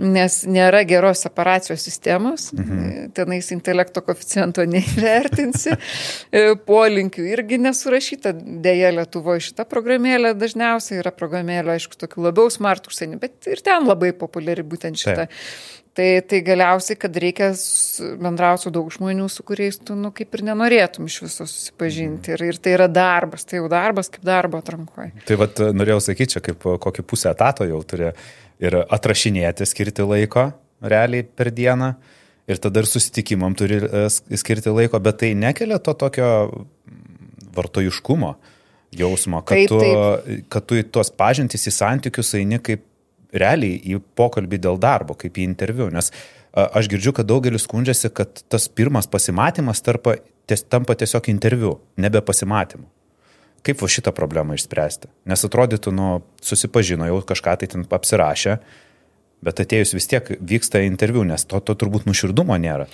nes 0.00 0.40
nėra 0.50 0.82
geros 0.88 1.22
separacijos 1.22 1.84
sistemos, 1.86 2.48
mhm. 2.56 3.12
tenais 3.14 3.50
intelekto 3.54 4.02
koficiento 4.02 4.64
neįvertinsi, 4.66 5.76
e, 6.34 6.44
polinkių 6.66 7.28
irgi 7.30 7.60
nesurašyta, 7.62 8.34
dėja 8.64 8.90
Lietuvoje 8.94 9.44
šita 9.50 9.66
programėlė 9.68 10.34
dažniausiai 10.38 11.00
yra 11.02 11.12
programėlė, 11.14 11.76
aišku, 11.76 11.98
tokių 12.00 12.28
labiau 12.28 12.50
smart 12.52 12.88
užsienį, 12.90 13.20
bet 13.22 13.48
ir 13.50 13.62
ten 13.64 13.88
labai 13.88 14.12
populiari 14.16 14.66
būtent 14.66 15.00
šita. 15.00 15.26
Taip. 15.28 15.40
Tai, 15.94 16.06
tai 16.26 16.40
galiausiai, 16.42 16.96
kad 16.98 17.14
reikia 17.22 17.52
bendrauti 18.18 18.66
su 18.66 18.70
daug 18.74 18.88
žmonių, 18.90 19.28
su 19.30 19.44
kuriais 19.46 19.76
tu, 19.78 19.94
nu, 19.94 20.10
kaip 20.14 20.32
ir 20.34 20.42
nenorėtum 20.48 21.06
iš 21.06 21.20
viso 21.22 21.44
susipažinti. 21.46 22.32
Ir, 22.34 22.42
ir 22.50 22.58
tai 22.58 22.72
yra 22.74 22.88
darbas, 22.90 23.46
tai 23.46 23.60
jau 23.60 23.68
darbas 23.70 24.10
kaip 24.10 24.24
darbo 24.26 24.58
atrankoje. 24.58 25.12
Tai 25.28 25.36
vad 25.38 25.62
norėjau 25.78 26.00
sakyti, 26.08 26.34
čia 26.34 26.42
kaip 26.48 26.66
kokį 26.82 27.04
pusę 27.06 27.30
etato 27.30 27.68
jau 27.68 27.78
turi 27.86 28.10
ir 28.64 28.78
atrašinėti, 28.82 29.68
skirti 29.70 30.08
laiko 30.08 30.48
realiai 30.82 31.22
per 31.22 31.52
dieną. 31.54 31.92
Ir 32.50 32.58
tada 32.60 32.82
ir 32.82 32.90
susitikimam 32.90 33.54
turi 33.56 33.78
e, 33.78 34.02
skirti 34.10 34.74
laiko, 34.74 34.98
bet 35.00 35.22
tai 35.22 35.30
nekelia 35.38 35.78
to 35.78 35.94
tokio 35.96 36.32
vartojiškumo 37.54 38.34
jausmo, 38.98 39.42
kad, 39.46 39.58
taip, 39.58 39.72
tu, 39.72 39.80
taip. 39.80 40.48
kad 40.52 40.66
tu 40.68 40.78
į 40.80 40.86
tuos 40.94 41.10
pažintys, 41.14 41.66
į 41.68 41.74
santykius 41.74 42.34
eini 42.38 42.60
kaip 42.62 42.84
realiai 43.34 43.80
į 43.82 44.00
pokalbį 44.18 44.60
dėl 44.62 44.78
darbo, 44.80 45.16
kaip 45.18 45.38
į 45.38 45.46
interviu. 45.48 45.88
Nes 45.92 46.12
aš 46.54 46.88
girdžiu, 46.90 47.14
kad 47.16 47.28
daugelis 47.28 47.66
skundžiasi, 47.66 48.12
kad 48.14 48.44
tas 48.50 48.68
pirmas 48.70 49.08
pasimatymas 49.10 49.82
tarpa, 49.84 50.16
ties, 50.46 50.62
tampa 50.70 50.96
tiesiog 50.98 51.30
interviu, 51.32 51.78
nebe 52.00 52.22
pasimatymu. 52.24 52.86
Kaip 53.64 53.80
va 53.80 53.88
šitą 53.88 54.12
problemą 54.14 54.58
išspręsti? 54.58 55.08
Nes 55.30 55.44
atrodytų, 55.46 55.92
nu, 55.96 56.08
susipažino, 56.44 57.08
jau 57.08 57.22
kažką 57.24 57.56
tai 57.60 57.68
ten 57.72 57.86
apsirašė, 57.96 58.58
Bet 59.44 59.60
atėjus 59.60 59.94
vis 59.96 60.08
tiek 60.08 60.28
vyksta 60.40 60.80
interviu, 60.86 61.24
nes 61.28 61.44
to, 61.48 61.60
to 61.60 61.76
turbūt 61.78 62.06
nuširdumo 62.08 62.56
nėra. 62.60 62.86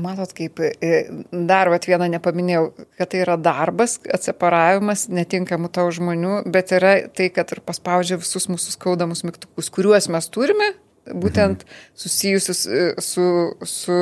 Matot, 0.00 0.32
kaip 0.36 0.62
e, 0.64 1.00
dar 1.30 1.70
vat 1.72 1.88
vieną 1.88 2.08
nepaminėjau, 2.16 2.66
kad 2.98 3.12
tai 3.12 3.24
yra 3.24 3.36
darbas, 3.40 3.98
atseparavimas 4.08 5.08
netinkamų 5.12 5.72
tau 5.76 5.88
žmonių, 5.92 6.44
bet 6.52 6.72
yra 6.76 6.94
tai, 7.12 7.28
kad 7.34 7.52
ir 7.52 7.60
paspaudžia 7.66 8.20
visus 8.20 8.48
mūsų 8.50 8.76
skaudamus 8.78 9.24
mygtukus, 9.28 9.68
kuriuos 9.74 10.08
mes 10.12 10.30
turime, 10.32 10.72
būtent 11.10 11.64
mhm. 11.66 11.82
susijusius 11.98 12.64
e, 12.66 12.86
su, 13.04 13.26
su 13.66 13.98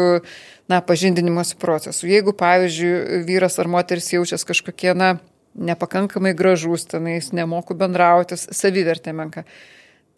na, 0.71 0.83
pažindinimuose 0.85 1.59
procesu. 1.59 2.07
Jeigu, 2.11 2.35
pavyzdžiui, 2.37 3.25
vyras 3.27 3.59
ar 3.59 3.71
moteris 3.71 4.13
jaučiasi 4.13 4.49
kažkokie, 4.53 4.93
na, 4.99 5.17
nepakankamai 5.59 6.35
gražus, 6.39 6.87
tenais 6.87 7.33
nemoku 7.35 7.75
bendrautis, 7.79 8.47
savivertė 8.55 9.15
menka 9.17 9.45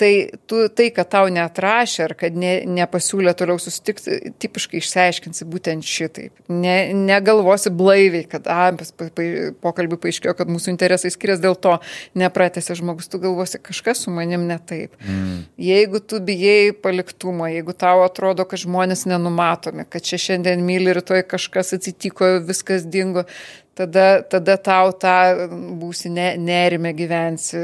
Tai 0.00 0.30
tu 0.48 0.62
tai, 0.72 0.86
kad 0.96 1.10
tau 1.12 1.28
neatrašė 1.28 2.04
ar 2.06 2.14
kad 2.16 2.36
ne, 2.38 2.54
nepasiūlė 2.64 3.34
toliau 3.36 3.60
susitikti, 3.60 4.32
tipiškai 4.40 4.80
išsiaiškinsi 4.80 5.46
būtent 5.50 5.84
šitaip. 5.84 6.32
Ne, 6.48 6.76
negalvosi 6.96 7.72
blaiviai, 7.76 8.24
kad 8.30 8.48
a, 8.48 8.70
pa, 8.72 9.10
pokalbį 9.60 10.00
paaiškėjo, 10.00 10.34
kad 10.38 10.52
mūsų 10.52 10.72
interesai 10.72 11.12
skiriasi 11.12 11.44
dėl 11.44 11.58
to, 11.60 11.76
nepratėsi 12.16 12.78
žmogus, 12.80 13.10
tu 13.12 13.20
galvosi 13.20 13.60
kažkas 13.60 14.06
su 14.06 14.14
manim 14.14 14.48
ne 14.48 14.56
taip. 14.56 14.96
Mm. 15.04 15.44
Jeigu 15.60 16.00
tu 16.00 16.22
bijai 16.24 16.72
paliktumo, 16.72 17.50
jeigu 17.52 17.76
tau 17.76 18.00
atrodo, 18.06 18.48
kad 18.48 18.64
žmonės 18.64 19.04
nenumatomi, 19.10 19.84
kad 19.84 20.06
čia 20.06 20.16
šiandien 20.30 20.64
myli, 20.64 20.96
rytoj 20.96 21.26
kažkas 21.28 21.76
atsitiko, 21.76 22.38
viskas 22.48 22.88
dingo, 22.88 23.28
tada, 23.78 24.22
tada 24.30 24.56
tau 24.61 24.92
tą 24.92 25.16
būsi 25.80 26.12
ne, 26.12 26.33
nerime 26.40 26.92
gyvensi 26.96 27.61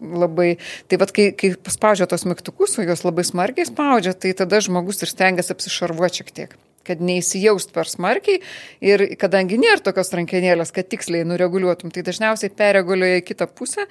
labai. 0.00 0.54
Tai 0.90 1.00
vad, 1.02 1.14
kai, 1.16 1.30
kai 1.36 1.54
spaudžia 1.72 2.08
tos 2.10 2.26
mygtukus, 2.28 2.78
o 2.78 2.86
jos 2.86 3.04
labai 3.06 3.26
smarkiai 3.26 3.68
spaudžia, 3.68 4.14
tai 4.16 4.34
tada 4.38 4.62
žmogus 4.64 5.02
ir 5.04 5.12
stengiasi 5.12 5.56
apsišarvuoti 5.56 6.22
šiek 6.22 6.34
tiek 6.36 6.58
kad 6.86 7.02
neįsijaust 7.04 7.74
per 7.74 7.88
smarkiai 7.90 8.40
ir 8.84 9.04
kadangi 9.20 9.58
nėra 9.60 9.82
tokios 9.84 10.12
rankenėlės, 10.16 10.72
kad 10.74 10.88
tiksliai 10.90 11.26
nureguliuotum, 11.28 11.92
tai 11.92 12.04
dažniausiai 12.06 12.52
perreguliuoja 12.56 13.20
į 13.20 13.26
kitą 13.28 13.48
pusę, 13.52 13.86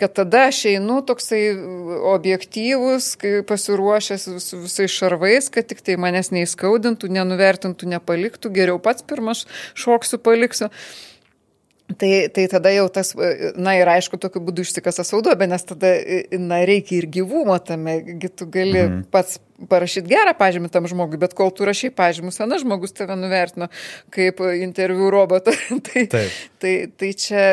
kad 0.00 0.16
tada 0.18 0.48
aš 0.50 0.64
einu 0.72 1.00
toksai 1.06 1.42
objektyvus, 2.14 3.14
pasiruošęs 3.48 4.28
vis, 4.34 4.50
visais 4.64 4.98
šarvais, 4.98 5.52
kad 5.54 5.70
tik 5.70 5.84
tai 5.86 5.96
manęs 6.00 6.32
neįskaudintų, 6.34 7.12
nenuvertintų, 7.18 7.94
nepaliktų, 7.94 8.52
geriau 8.58 8.82
pats 8.82 9.06
pirmas 9.06 9.46
šoksiu, 9.78 10.20
paliksiu. 10.22 10.70
Tai, 11.98 12.28
tai 12.32 12.46
tada 12.48 12.70
jau 12.72 12.86
tas, 12.88 13.10
na 13.60 13.74
ir 13.76 13.88
aišku, 13.90 14.16
tokiu 14.20 14.40
būdu 14.44 14.64
išsikasa 14.64 15.04
saudobė, 15.04 15.48
nes 15.50 15.66
tada, 15.68 15.90
na, 16.40 16.62
reikia 16.68 17.02
ir 17.02 17.08
gyvumo 17.12 17.58
tame, 17.60 17.98
tu 18.32 18.48
gali 18.48 18.78
mhm. 18.78 19.02
pats 19.12 19.40
parašyti 19.70 20.10
gerą 20.10 20.34
pažymį 20.38 20.70
tam 20.72 20.86
žmogui, 20.90 21.18
bet 21.20 21.34
kol 21.38 21.52
tu 21.54 21.66
rašai 21.68 21.92
pažymus, 21.94 22.38
senas 22.40 22.62
žmogus 22.64 22.94
tave 22.96 23.16
nuvertino 23.18 23.68
kaip 24.14 24.40
interviu 24.58 25.10
robotą. 25.12 25.54
tai, 25.86 26.06
Taip. 26.12 26.38
tai, 26.62 26.74
tai 26.98 27.12
čia 27.18 27.44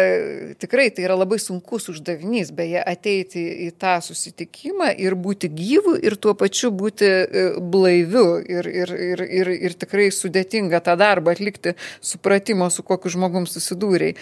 tikrai 0.62 0.90
tai 0.96 1.06
yra 1.08 1.18
labai 1.20 1.40
sunkus 1.42 1.90
uždavinys, 1.94 2.52
beje, 2.56 2.82
ateiti 2.82 3.44
į 3.68 3.70
tą 3.80 3.98
susitikimą 4.06 4.92
ir 5.02 5.18
būti 5.20 5.52
gyvu 5.54 5.96
ir 6.04 6.18
tuo 6.22 6.36
pačiu 6.40 6.72
būti 6.76 7.10
e, 7.10 7.46
blaiviu 7.60 8.26
ir, 8.42 8.70
ir, 8.70 8.94
ir, 9.10 9.26
ir, 9.42 9.54
ir 9.70 9.78
tikrai 9.80 10.10
sudėtinga 10.16 10.82
tą 10.86 10.98
darbą 11.00 11.36
atlikti, 11.36 11.76
supratimo, 12.02 12.70
su 12.74 12.86
kokiu 12.86 13.14
žmogum 13.16 13.48
susidūrėjai. 13.50 14.18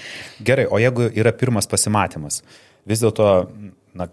Gerai, 0.47 0.67
o 0.69 0.79
jeigu 0.81 1.09
yra 1.15 1.33
pirmas 1.35 1.69
pasimatymas, 1.69 2.41
vis 2.87 3.03
dėlto, 3.03 3.31
na, 3.97 4.09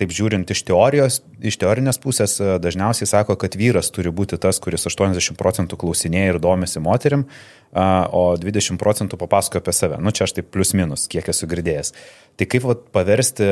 taip 0.00 0.12
žiūrint 0.14 0.50
iš 0.50 0.64
teorijos, 0.66 1.20
iš 1.38 1.58
teorinės 1.62 2.00
pusės, 2.02 2.36
e, 2.42 2.56
dažniausiai 2.62 3.08
sako, 3.08 3.36
kad 3.40 3.54
vyras 3.58 3.92
turi 3.94 4.10
būti 4.14 4.38
tas, 4.42 4.58
kuris 4.62 4.86
80 4.90 5.38
procentų 5.38 5.78
klausinėja 5.80 6.34
ir 6.34 6.40
domisi 6.42 6.82
moterim, 6.82 7.28
o 7.74 8.36
20 8.38 8.78
procentų 8.78 9.18
papasakoja 9.18 9.58
apie 9.64 9.72
save. 9.74 9.96
Nu, 9.98 10.12
čia 10.14 10.28
aš 10.28 10.36
taip 10.36 10.52
plius 10.54 10.70
minus, 10.78 11.08
kiek 11.10 11.26
esu 11.32 11.48
girdėjęs. 11.50 11.90
Tai 12.38 12.46
kaip 12.46 12.66
vat, 12.68 12.84
paversti 12.94 13.48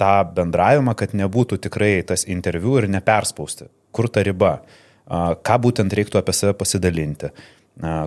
tą 0.00 0.12
bendravimą, 0.36 0.94
kad 0.96 1.12
nebūtų 1.16 1.58
tikrai 1.66 1.98
tas 2.08 2.24
interviu 2.24 2.78
ir 2.80 2.88
neperspausti. 2.88 3.68
Kur 3.92 4.08
ta 4.08 4.24
riba? 4.24 4.54
Ką 5.44 5.58
būtent 5.66 5.92
reiktų 5.92 6.22
apie 6.22 6.34
save 6.36 6.56
pasidalinti? 6.56 7.32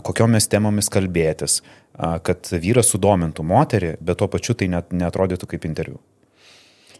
Kokiomis 0.05 0.49
temomis 0.49 0.89
kalbėtis? 0.93 1.59
Kad 1.95 2.49
vyras 2.61 2.89
sudomintų 2.91 3.45
moterį, 3.45 3.95
bet 4.01 4.19
tuo 4.19 4.29
pačiu 4.31 4.57
tai 4.57 4.71
net 4.73 4.91
neatrodytų 4.95 5.53
kaip 5.53 5.69
interviu. 5.69 5.99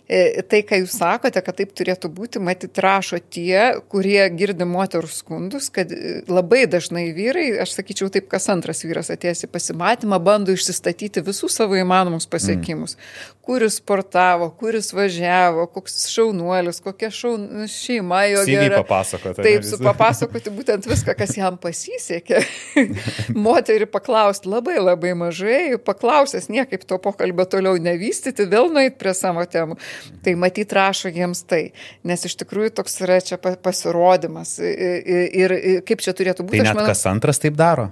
E, 0.05 0.43
tai, 0.45 0.59
ką 0.61 0.77
jūs 0.83 0.99
sakote, 0.99 1.41
kad 1.41 1.55
taip 1.57 1.71
turėtų 1.73 2.11
būti, 2.13 2.37
matyt, 2.43 2.77
rašo 2.83 3.17
tie, 3.17 3.81
kurie 3.89 4.19
girdi 4.37 4.67
moterų 4.69 5.09
skundus, 5.09 5.71
kad 5.73 5.89
e, 5.89 6.19
labai 6.29 6.67
dažnai 6.69 7.07
vyrai, 7.15 7.47
aš 7.63 7.73
sakyčiau 7.79 8.11
taip, 8.13 8.27
kas 8.29 8.45
antras 8.53 8.83
vyras 8.85 9.09
atėjęs 9.09 9.47
į 9.47 9.49
pasimatymą, 9.49 10.19
bando 10.21 10.53
išsistatyti 10.53 11.23
visus 11.25 11.57
savo 11.57 11.79
įmanomus 11.79 12.29
pasiekimus. 12.29 12.93
Mm. 12.99 13.31
Kuris 13.45 13.79
sportavo, 13.79 14.51
kuris 14.59 14.91
važiavo, 14.93 15.65
koks 15.73 15.97
šaunuolis, 16.13 16.83
kokia 16.85 17.09
šaun... 17.13 17.65
šeima 17.69 18.23
jo 18.29 18.45
gera. 18.45 18.83
papasakoti. 18.83 19.41
Taip, 19.41 19.65
su 19.65 19.81
papasakoti 19.81 20.53
būtent 20.53 20.85
viską, 20.89 21.17
kas 21.17 21.33
jam 21.37 21.57
pasisekė. 21.61 22.43
Moterį 23.47 23.89
paklausti 23.89 24.49
labai 24.53 24.77
labai 24.77 25.13
mažai, 25.17 25.77
paklausęs 25.81 26.49
niekaip 26.53 26.85
to 26.85 27.01
pokalbio 27.01 27.45
toliau 27.49 27.81
nevystyti, 27.81 28.45
vėl 28.49 28.69
nueit 28.73 29.01
prie 29.01 29.13
savo 29.17 29.45
temų. 29.49 29.81
Tai 30.25 30.35
matyt 30.41 30.73
rašo 30.75 31.11
jiems 31.13 31.43
tai, 31.49 31.61
nes 32.07 32.25
iš 32.27 32.37
tikrųjų 32.41 32.73
toks 32.79 32.99
yra 33.05 33.19
čia 33.23 33.39
pasirodymas. 33.39 34.57
Ir, 34.61 35.55
ir 35.55 35.83
kaip 35.87 36.03
čia 36.05 36.15
turėtų 36.17 36.47
būti. 36.47 36.61
Tai 36.61 36.69
net 36.69 36.77
manau, 36.77 36.89
kas 36.91 37.05
antras 37.11 37.41
taip 37.43 37.57
daro? 37.59 37.89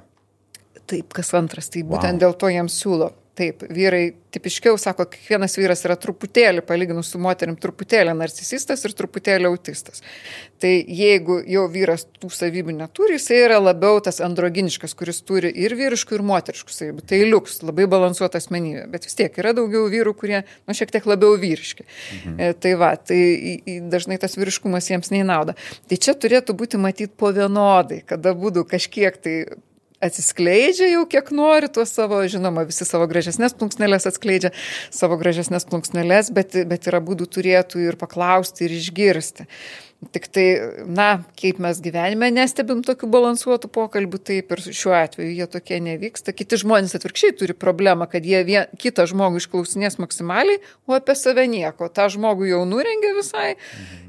Taip, 0.90 1.14
kas 1.16 1.32
antras, 1.38 1.70
tai 1.72 1.86
būtent 1.88 2.18
wow. 2.18 2.24
dėl 2.26 2.40
to 2.40 2.52
jiems 2.52 2.78
siūlo. 2.82 3.14
Taip, 3.34 3.64
vyrai 3.74 4.12
tipiškiau 4.30 4.76
sako, 4.78 5.08
kiekvienas 5.10 5.56
vyras 5.58 5.80
yra 5.88 5.96
truputėlį, 5.98 6.62
palyginus 6.68 7.08
su 7.10 7.22
moterim, 7.22 7.56
truputėlį 7.58 8.14
narcisistas 8.20 8.86
ir 8.86 8.94
truputėlį 8.94 9.50
autistas. 9.50 10.04
Tai 10.62 10.70
jeigu 10.70 11.40
jau 11.50 11.64
vyras 11.74 12.06
tų 12.20 12.30
savybių 12.30 12.76
neturi, 12.78 13.18
jisai 13.18 13.40
yra 13.48 13.58
labiau 13.58 13.98
tas 14.06 14.22
androginiškas, 14.22 14.94
kuris 15.00 15.24
turi 15.26 15.50
ir 15.66 15.74
vyriškų, 15.80 16.20
ir 16.20 16.26
moteriškų 16.30 16.78
savybių. 16.78 17.08
Tai 17.10 17.22
liuks, 17.34 17.58
labai 17.66 17.90
balansuota 17.90 18.38
asmenybė. 18.38 18.86
Bet 18.94 19.10
vis 19.10 19.18
tiek 19.18 19.42
yra 19.42 19.56
daugiau 19.58 19.90
vyrų, 19.90 20.14
kurie, 20.22 20.46
nu, 20.70 20.78
šiek 20.78 20.94
tiek 20.94 21.10
labiau 21.10 21.34
vyriški. 21.42 21.90
Mhm. 21.90 22.38
E, 22.38 22.54
tai 22.54 22.78
va, 22.78 22.94
tai 23.02 23.20
dažnai 23.90 24.22
tas 24.22 24.38
vyriškumas 24.38 24.94
jiems 24.94 25.10
neįnauda. 25.10 25.58
Tai 25.90 26.04
čia 26.06 26.14
turėtų 26.14 26.54
būti 26.62 26.78
matyti 26.78 27.18
po 27.18 27.34
vienodai, 27.34 28.04
kada 28.06 28.38
būtų 28.38 28.70
kažkiek 28.78 29.18
tai 29.26 29.38
atsiskleidžia 30.04 30.90
jau 30.94 31.06
kiek 31.10 31.32
nori 31.36 31.70
tuos 31.74 31.94
savo, 31.96 32.20
žinoma, 32.30 32.66
visi 32.70 32.88
savo 32.88 33.08
gražesnės 33.12 33.56
plunksnelės 33.60 34.10
atskleidžia 34.10 34.54
savo 34.94 35.18
gražesnės 35.22 35.68
plunksnelės, 35.70 36.32
bet, 36.36 36.58
bet 36.70 36.92
yra 36.92 37.02
būdų 37.04 37.30
turėtų 37.38 37.88
ir 37.88 38.00
paklausti, 38.02 38.68
ir 38.68 38.78
išgirsti. 38.80 39.48
Tik 40.12 40.26
tai, 40.34 40.46
na, 40.90 41.08
kaip 41.40 41.60
mes 41.64 41.80
gyvenime 41.84 42.28
nestebim 42.34 42.82
tokių 42.86 43.08
balansuotų 43.14 43.70
pokalbių, 43.74 44.20
taip 44.26 44.52
ir 44.56 44.62
šiuo 44.66 44.94
atveju 44.98 45.32
jie 45.32 45.48
tokie 45.52 45.80
nevyksta. 45.84 46.34
Kiti 46.36 46.60
žmonės 46.60 46.96
atvirkščiai 46.98 47.36
turi 47.40 47.56
problemą, 47.56 48.08
kad 48.12 48.26
jie 48.28 48.42
vien, 48.48 48.72
kitą 48.82 49.06
žmogų 49.10 49.44
išklausinės 49.44 50.00
maksimaliai, 50.02 50.60
o 50.90 50.98
apie 50.98 51.16
save 51.20 51.46
nieko. 51.52 51.88
Ta 51.94 52.10
žmogų 52.12 52.50
jau 52.50 52.62
nurengia 52.68 53.14
visai, 53.16 53.54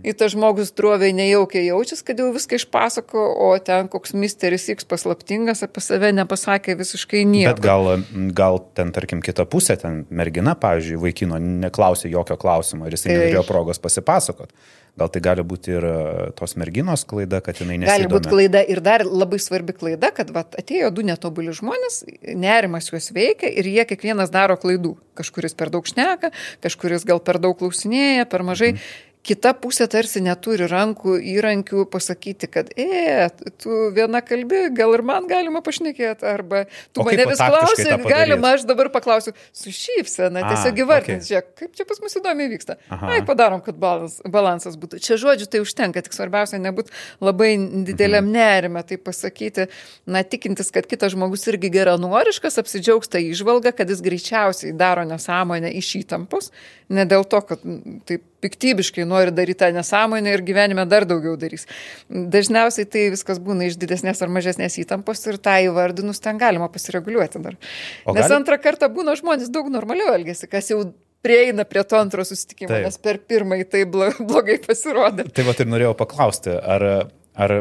į 0.04 0.14
tą 0.18 0.28
žmogus 0.32 0.72
droviai 0.76 1.14
nejaukiai 1.16 1.66
jaučiasi, 1.68 2.04
kad 2.08 2.22
jau 2.22 2.30
viską 2.34 2.58
išpasako, 2.60 3.24
o 3.46 3.50
ten 3.64 3.90
koks 3.92 4.16
misteris 4.16 4.68
X 4.72 4.88
paslaptingas 4.88 5.64
apie 5.66 5.84
save 5.84 6.12
nepasakė 6.16 6.76
visiškai 6.80 7.24
nieko. 7.28 7.54
Bet 7.54 7.64
gal, 7.64 7.90
gal 8.36 8.62
ten, 8.76 8.94
tarkim, 8.96 9.22
kita 9.24 9.46
pusė, 9.48 9.78
ten 9.80 10.02
mergina, 10.10 10.56
pavyzdžiui, 10.60 11.00
vaikino 11.04 11.40
neklausė 11.42 12.12
jokio 12.12 12.38
klausimo 12.40 12.88
ir 12.88 12.96
jis 12.96 13.08
neturėjo 13.08 13.44
progos 13.48 13.82
pasipasakot. 13.82 14.52
Gal 14.94 15.10
tai 15.10 15.20
gali 15.26 15.42
būti 15.42 15.72
ir 15.74 15.84
e, 15.88 15.94
tos 16.38 16.52
merginos 16.60 17.02
klaida, 17.10 17.40
kad 17.42 17.58
jinai 17.58 17.80
nesidomi. 17.82 18.04
Gali 18.04 18.10
būti 18.12 18.30
klaida 18.30 18.60
ir 18.62 18.78
dar 18.84 19.02
labai 19.02 19.40
svarbi 19.42 19.74
klaida, 19.74 20.12
kad 20.14 20.30
vat, 20.34 20.54
atėjo 20.60 20.92
du 20.94 21.02
netobuli 21.06 21.54
žmonės, 21.56 22.04
nerimas 22.30 22.92
juos 22.92 23.10
veikia 23.16 23.50
ir 23.50 23.66
jie 23.72 23.86
kiekvienas 23.90 24.30
daro 24.34 24.54
klaidų. 24.60 24.94
Kažkuris 25.18 25.58
per 25.58 25.74
daug 25.74 25.88
šneka, 25.90 26.30
kažkuris 26.62 27.08
gal 27.10 27.18
per 27.26 27.40
daug 27.42 27.58
klausinėja, 27.58 28.28
per 28.30 28.46
mažai. 28.46 28.76
Mhm 28.76 29.10
kita 29.24 29.54
pusė 29.56 29.86
tarsi 29.90 30.20
neturi 30.24 30.66
rankų 30.68 31.16
įrankių 31.32 31.84
pasakyti, 31.92 32.48
kad, 32.52 32.70
e, 32.76 33.28
tu 33.62 33.88
viena 33.96 34.20
kalbi, 34.24 34.66
gal 34.76 34.92
ir 34.96 35.02
man 35.06 35.28
galima 35.30 35.62
pašnekėti, 35.64 36.26
arba 36.28 36.64
tu 36.92 37.06
mane 37.06 37.26
vis 37.30 37.40
klausi, 37.40 37.86
galima, 38.04 38.54
aš 38.58 38.66
dabar 38.68 38.90
paklausiu 38.92 39.32
su 39.56 39.72
šypsena, 39.72 40.44
tiesiog 40.50 40.82
įvardinti, 40.84 41.22
okay. 41.22 41.30
žiūrėk, 41.30 41.48
kaip 41.62 41.78
čia 41.78 41.88
pas 41.88 42.02
mus 42.04 42.18
įdomiai 42.20 42.50
vyksta. 42.52 42.76
Ai, 42.98 43.22
padarom, 43.26 43.62
kad 43.64 43.78
balans, 43.80 44.18
balansas 44.28 44.76
būtų. 44.80 45.00
Čia 45.04 45.18
žodžiu 45.20 45.48
tai 45.50 45.64
užtenka, 45.64 46.04
tik 46.04 46.16
svarbiausia 46.16 46.60
nebūti 46.60 46.92
labai 47.24 47.54
dideliam 47.88 48.28
mhm. 48.28 48.36
nerime, 48.36 48.84
tai 48.84 49.00
pasakyti, 49.00 49.68
na, 50.04 50.24
tikintis, 50.26 50.72
kad 50.74 50.88
kitas 50.90 51.16
žmogus 51.16 51.48
irgi 51.48 51.72
geranoriškas, 51.72 52.60
apsidžiaugs 52.60 53.12
tą 53.12 53.24
išvalgą, 53.24 53.72
kad 53.76 53.88
jis 53.88 54.04
greičiausiai 54.04 54.76
daro 54.76 55.06
nesąmonę 55.08 55.72
iš 55.80 55.94
įtampos, 56.02 56.52
ne 56.92 57.08
dėl 57.08 57.24
to, 57.24 57.40
kad 57.48 57.64
taip 58.04 58.28
piktybiškai 58.44 59.06
nori 59.14 59.34
daryti 59.34 59.60
tą 59.62 59.70
nesąmonę 59.74 60.34
ir 60.34 60.42
gyvenime 60.46 60.84
dar 60.90 61.06
daugiau 61.08 61.36
darys. 61.40 61.68
Dažniausiai 62.10 62.88
tai 62.90 63.06
viskas 63.14 63.40
būna 63.42 63.68
iš 63.70 63.78
didesnės 63.80 64.22
ar 64.24 64.32
mažesnės 64.34 64.78
įtampos 64.82 65.24
ir 65.30 65.38
tą 65.42 65.56
įvardinus 65.68 66.22
ten 66.24 66.40
galima 66.40 66.68
pasireguliuoti 66.72 67.42
dar. 67.44 67.58
O 68.04 68.16
Nes 68.16 68.26
gali... 68.26 68.38
antrą 68.40 68.60
kartą 68.62 68.90
būna 68.92 69.16
žmonės 69.20 69.52
daug 69.54 69.70
normaliau 69.72 70.12
elgesi, 70.16 70.50
kas 70.50 70.72
jau 70.72 70.82
prieina 71.24 71.64
prie 71.64 71.84
to 71.88 71.98
antro 71.98 72.24
susitikimo, 72.26 72.72
Taip. 72.74 72.84
nes 72.88 73.00
per 73.00 73.22
pirmąjį 73.24 73.70
tai 73.72 73.86
blogai 74.30 74.58
pasirodė. 74.66 75.28
Tai 75.32 75.48
va 75.48 75.56
ir 75.56 75.72
norėjau 75.72 75.96
paklausti, 75.98 76.52
ar, 76.52 76.86
ar 77.34 77.58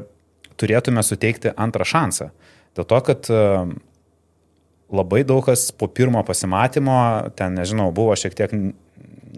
turėtume 0.60 1.04
suteikti 1.06 1.56
antrą 1.56 1.88
šansą? 1.88 2.30
Dėl 2.74 2.88
to, 2.90 3.00
kad 3.06 3.30
labai 4.94 5.24
daug 5.28 5.44
kas 5.46 5.68
po 5.76 5.88
pirmo 5.90 6.22
pasimatymo, 6.26 6.98
ten, 7.38 7.56
nežinau, 7.58 7.90
buvo 7.96 8.16
šiek 8.20 8.36
tiek 8.38 8.54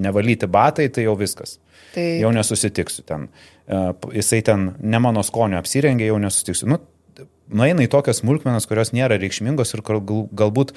nevalyti 0.01 0.49
batai, 0.51 0.89
tai 0.93 1.05
jau 1.07 1.15
viskas. 1.19 1.59
Tai... 1.95 2.03
Jau 2.21 2.31
nesusitiksiu 2.35 3.05
ten. 3.07 3.29
E, 3.67 3.85
jisai 4.19 4.41
ten 4.45 4.67
ne 4.79 5.01
mano 5.01 5.23
skonio 5.25 5.61
apsirengė, 5.61 6.09
jau 6.09 6.19
nesusitiksiu. 6.21 6.69
Nu, 6.73 6.81
nueina 7.47 7.85
į 7.85 7.91
tokias 7.93 8.21
smulkmenas, 8.23 8.67
kurios 8.69 8.93
nėra 8.95 9.19
reikšmingos 9.21 9.75
ir 9.75 9.83
galbūt 9.85 10.75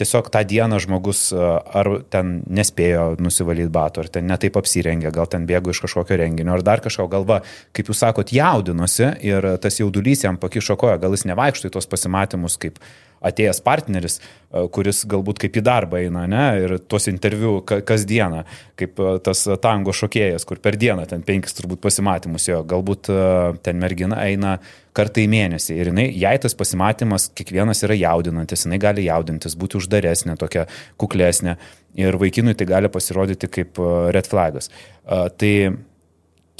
tiesiog 0.00 0.30
tą 0.32 0.40
dieną 0.48 0.78
žmogus 0.80 1.26
e, 1.34 1.40
ar 1.80 1.90
ten 2.12 2.38
nespėjo 2.48 3.16
nusivalyti 3.20 3.72
batų, 3.74 4.04
ar 4.04 4.12
ten 4.14 4.28
netaip 4.30 4.56
apsirengė, 4.60 5.12
gal 5.14 5.28
ten 5.30 5.44
bėgo 5.48 5.74
iš 5.74 5.82
kažkokio 5.84 6.20
renginio, 6.22 6.54
ar 6.56 6.64
dar 6.64 6.82
kažko 6.84 7.08
galva, 7.12 7.42
kaip 7.76 7.90
jūs 7.90 8.00
sakot, 8.06 8.32
jaudinosi 8.32 9.10
ir 9.26 9.52
tas 9.60 9.80
jaudulys 9.82 10.24
jam 10.24 10.40
pakišo 10.40 10.78
koją, 10.80 10.96
gal 11.02 11.16
jis 11.16 11.26
nevaikšto 11.28 11.68
į 11.68 11.76
tos 11.76 11.90
pasimatymus 11.90 12.56
kaip 12.62 12.80
atėjęs 13.20 13.60
partneris, 13.64 14.18
e, 14.20 14.64
kuris 14.72 15.02
galbūt 15.08 15.40
kaip 15.42 15.58
į 15.60 15.62
darbą 15.64 16.00
eina, 16.00 16.24
ne, 16.30 16.44
ir 16.64 16.76
tuos 16.90 17.08
interviu 17.12 17.58
kasdieną, 17.64 18.44
kaip 18.80 19.00
e, 19.00 19.16
tas 19.24 19.44
tango 19.62 19.94
šokėjas, 19.96 20.46
kur 20.48 20.60
per 20.62 20.78
dieną 20.80 21.06
ten 21.10 21.24
penkis 21.26 21.56
turbūt 21.58 21.82
pasimatymus 21.84 22.48
jo, 22.48 22.62
galbūt 22.68 23.12
e, 23.12 23.18
ten 23.66 23.80
mergina 23.82 24.22
eina 24.24 24.56
kartą 24.96 25.22
į 25.22 25.28
mėnesį 25.30 25.76
ir 25.76 25.92
jinai, 25.92 26.08
jei 26.18 26.40
tas 26.42 26.56
pasimatymas 26.58 27.28
kiekvienas 27.36 27.84
yra 27.86 27.98
jaudinantis, 27.98 28.64
jinai 28.66 28.80
gali 28.82 29.06
jaudintis, 29.06 29.54
būti 29.58 29.78
uždaresnė, 29.78 30.34
tokia 30.40 30.66
kuklesnė 31.00 31.58
ir 32.00 32.18
vaikinui 32.18 32.56
tai 32.58 32.66
gali 32.70 32.90
pasirodyti 32.90 33.50
kaip 33.50 33.78
red 34.14 34.26
flagas. 34.30 34.70
Tai 35.06 35.52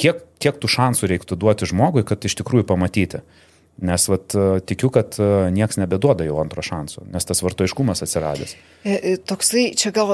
kiek, 0.01 0.23
kiek 0.43 0.59
tų 0.63 0.71
šansų 0.77 1.11
reiktų 1.11 1.39
duoti 1.43 1.69
žmogui, 1.71 2.05
kad 2.07 2.23
iš 2.27 2.39
tikrųjų 2.41 2.69
pamatyti? 2.71 3.23
Nes 3.81 4.05
vat, 4.09 4.35
e, 4.35 4.61
tikiu, 4.61 4.91
kad 4.93 5.17
e, 5.17 5.27
niekas 5.55 5.79
nebeduoda 5.81 6.25
jau 6.27 6.37
antro 6.43 6.61
šanso, 6.65 7.01
nes 7.09 7.25
tas 7.25 7.41
vartoiškumas 7.41 8.03
atsiradęs. 8.05 8.53
E, 8.85 9.15
toksai, 9.25 9.71
čia 9.77 9.93
gal 9.97 10.13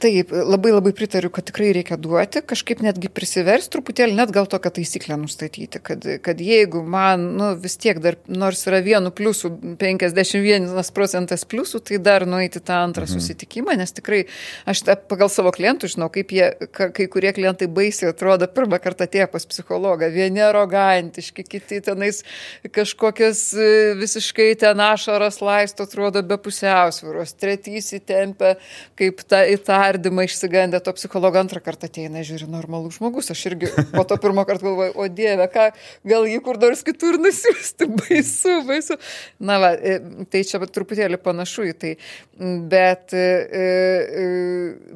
taip, 0.00 0.32
labai 0.32 0.74
labai 0.74 0.92
pritariu, 0.96 1.30
kad 1.32 1.46
tikrai 1.48 1.70
reikia 1.76 1.96
duoti, 2.00 2.42
kažkaip 2.44 2.82
netgi 2.84 3.08
prisivers 3.12 3.70
truputėlį, 3.72 4.18
net 4.18 4.32
gal 4.36 4.48
tokią 4.52 4.72
taisyklę 4.76 5.16
nustatyti, 5.20 5.80
kad, 5.84 6.04
kad 6.24 6.42
jeigu 6.44 6.82
man 6.84 7.24
nu, 7.40 7.48
vis 7.60 7.78
tiek 7.80 8.02
dar, 8.04 8.18
nors 8.28 8.66
yra 8.68 8.82
vienu 8.84 9.12
pliusu, 9.16 9.52
51 9.80 10.92
procentas 10.96 11.46
pliusų, 11.48 11.80
tai 11.88 12.02
dar 12.04 12.28
nueiti 12.28 12.60
tą 12.60 12.82
antrą 12.84 13.08
mhm. 13.08 13.16
susitikimą, 13.16 13.78
nes 13.80 13.96
tikrai 13.96 14.26
aš 14.68 14.84
ta, 14.84 14.98
pagal 15.00 15.32
savo 15.32 15.54
klientų 15.56 15.88
žinau, 15.94 16.10
kaip 16.12 16.36
jie, 16.36 16.52
kai 16.76 17.08
kurie 17.08 17.32
klientai 17.36 17.70
baisiai 17.72 18.12
atrodo 18.12 18.48
pirmą 18.52 18.76
kartą 18.84 19.08
atėję 19.08 19.30
pas 19.32 19.48
psichologą, 19.48 20.12
vieni 20.12 20.44
arogantiški, 20.44 21.48
kiti 21.48 21.80
tenais 21.88 22.24
kažkokie 22.68 22.89
kažkokias 22.90 23.52
e, 23.54 23.94
visiškai 23.94 24.54
ten 24.58 24.80
ašaras 24.80 25.40
laisto, 25.40 25.84
atrodo 25.86 26.22
be 26.22 26.36
pusiausvyros, 26.38 27.34
tretys 27.38 27.92
įtempia, 27.94 28.56
kaip 28.98 29.22
tą 29.30 29.42
įtardymą 29.54 30.26
išsigandę, 30.26 30.80
to 30.82 30.92
psichologo 30.96 31.38
antrą 31.40 31.62
kartą 31.62 31.86
ateina, 31.86 32.24
žiūri, 32.26 32.48
normalus 32.50 32.98
žmogus, 32.98 33.30
aš 33.30 33.44
irgi 33.52 33.70
po 33.94 34.04
to 34.04 34.18
pirmą 34.20 34.44
kartą 34.48 34.70
galvoju, 34.70 34.94
o 34.96 35.08
Dieve, 35.08 35.46
ką, 35.52 35.68
gal 36.10 36.26
jį 36.26 36.40
kur 36.44 36.58
nors 36.60 36.82
kitur 36.86 37.18
nusiųsti, 37.22 37.88
baisu, 38.00 38.56
baisu. 38.66 38.98
Na, 39.38 39.60
va, 39.62 39.72
e, 39.74 40.00
tai 40.30 40.42
čia 40.48 40.60
truputėlį 40.60 41.20
panašu 41.22 41.70
į 41.70 41.76
tai. 41.78 41.94
Bet, 42.40 43.12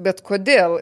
bet 0.01 0.21
kodėl, 0.25 0.79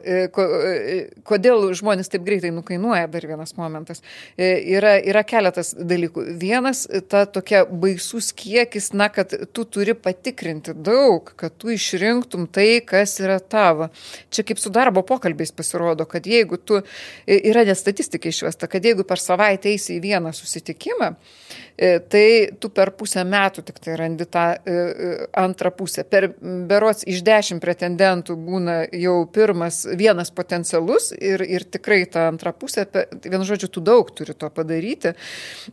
kodėl 1.27 1.65
žmonės 1.75 2.07
taip 2.13 2.23
greitai 2.23 2.53
nukainuoja, 2.55 3.09
dar 3.11 3.25
vienas 3.27 3.51
momentas. 3.57 3.99
Yra, 4.39 4.93
yra 5.03 5.25
keletas 5.27 5.73
dalykų. 5.75 6.23
Vienas, 6.39 6.85
ta 7.09 7.25
tokia 7.25 7.63
baisus 7.65 8.31
kiekis, 8.35 8.91
na, 8.97 9.09
kad 9.13 9.33
tu 9.53 9.65
turi 9.65 9.95
patikrinti 9.97 10.73
daug, 10.75 11.33
kad 11.39 11.55
tu 11.57 11.71
išrinktum 11.73 12.47
tai, 12.47 12.81
kas 12.85 13.17
yra 13.23 13.39
tavo. 13.39 13.89
Čia 14.33 14.45
kaip 14.47 14.61
su 14.61 14.71
darbo 14.73 15.03
pokalbiais 15.07 15.53
pasirodo, 15.55 16.07
kad 16.09 16.27
jeigu 16.27 16.57
tu, 16.57 16.81
yra 17.27 17.65
net 17.67 17.79
statistika 17.79 18.29
išvesta, 18.29 18.69
kad 18.71 18.85
jeigu 18.85 19.05
per 19.07 19.21
savaitę 19.21 19.71
eisi 19.73 19.97
į 19.97 20.03
vieną 20.03 20.33
susitikimą, 20.35 21.13
tai 22.09 22.25
tu 22.61 22.69
per 22.69 22.91
pusę 22.93 23.23
metų 23.25 23.63
tik 23.65 23.79
tai 23.81 23.95
randi 23.97 24.27
tą 24.29 24.43
antrą 25.41 25.71
pusę. 25.73 26.03
Per 26.05 26.29
berots 26.69 27.01
iš 27.09 27.23
dešimt 27.25 27.63
pretendentų 27.63 28.35
būna 28.37 28.75
jau 28.93 29.15
pirmas 29.33 29.81
vienas 29.97 30.29
potencialus 30.33 31.11
ir, 31.17 31.41
ir 31.41 31.65
tikrai 31.65 32.03
ta 32.05 32.27
antra 32.29 32.53
pusė, 32.53 32.85
vienu 33.25 33.47
žodžiu, 33.47 33.71
tu 33.73 33.81
daug 33.81 34.11
turi 34.13 34.35
to 34.37 34.49
padaryti. 34.53 35.15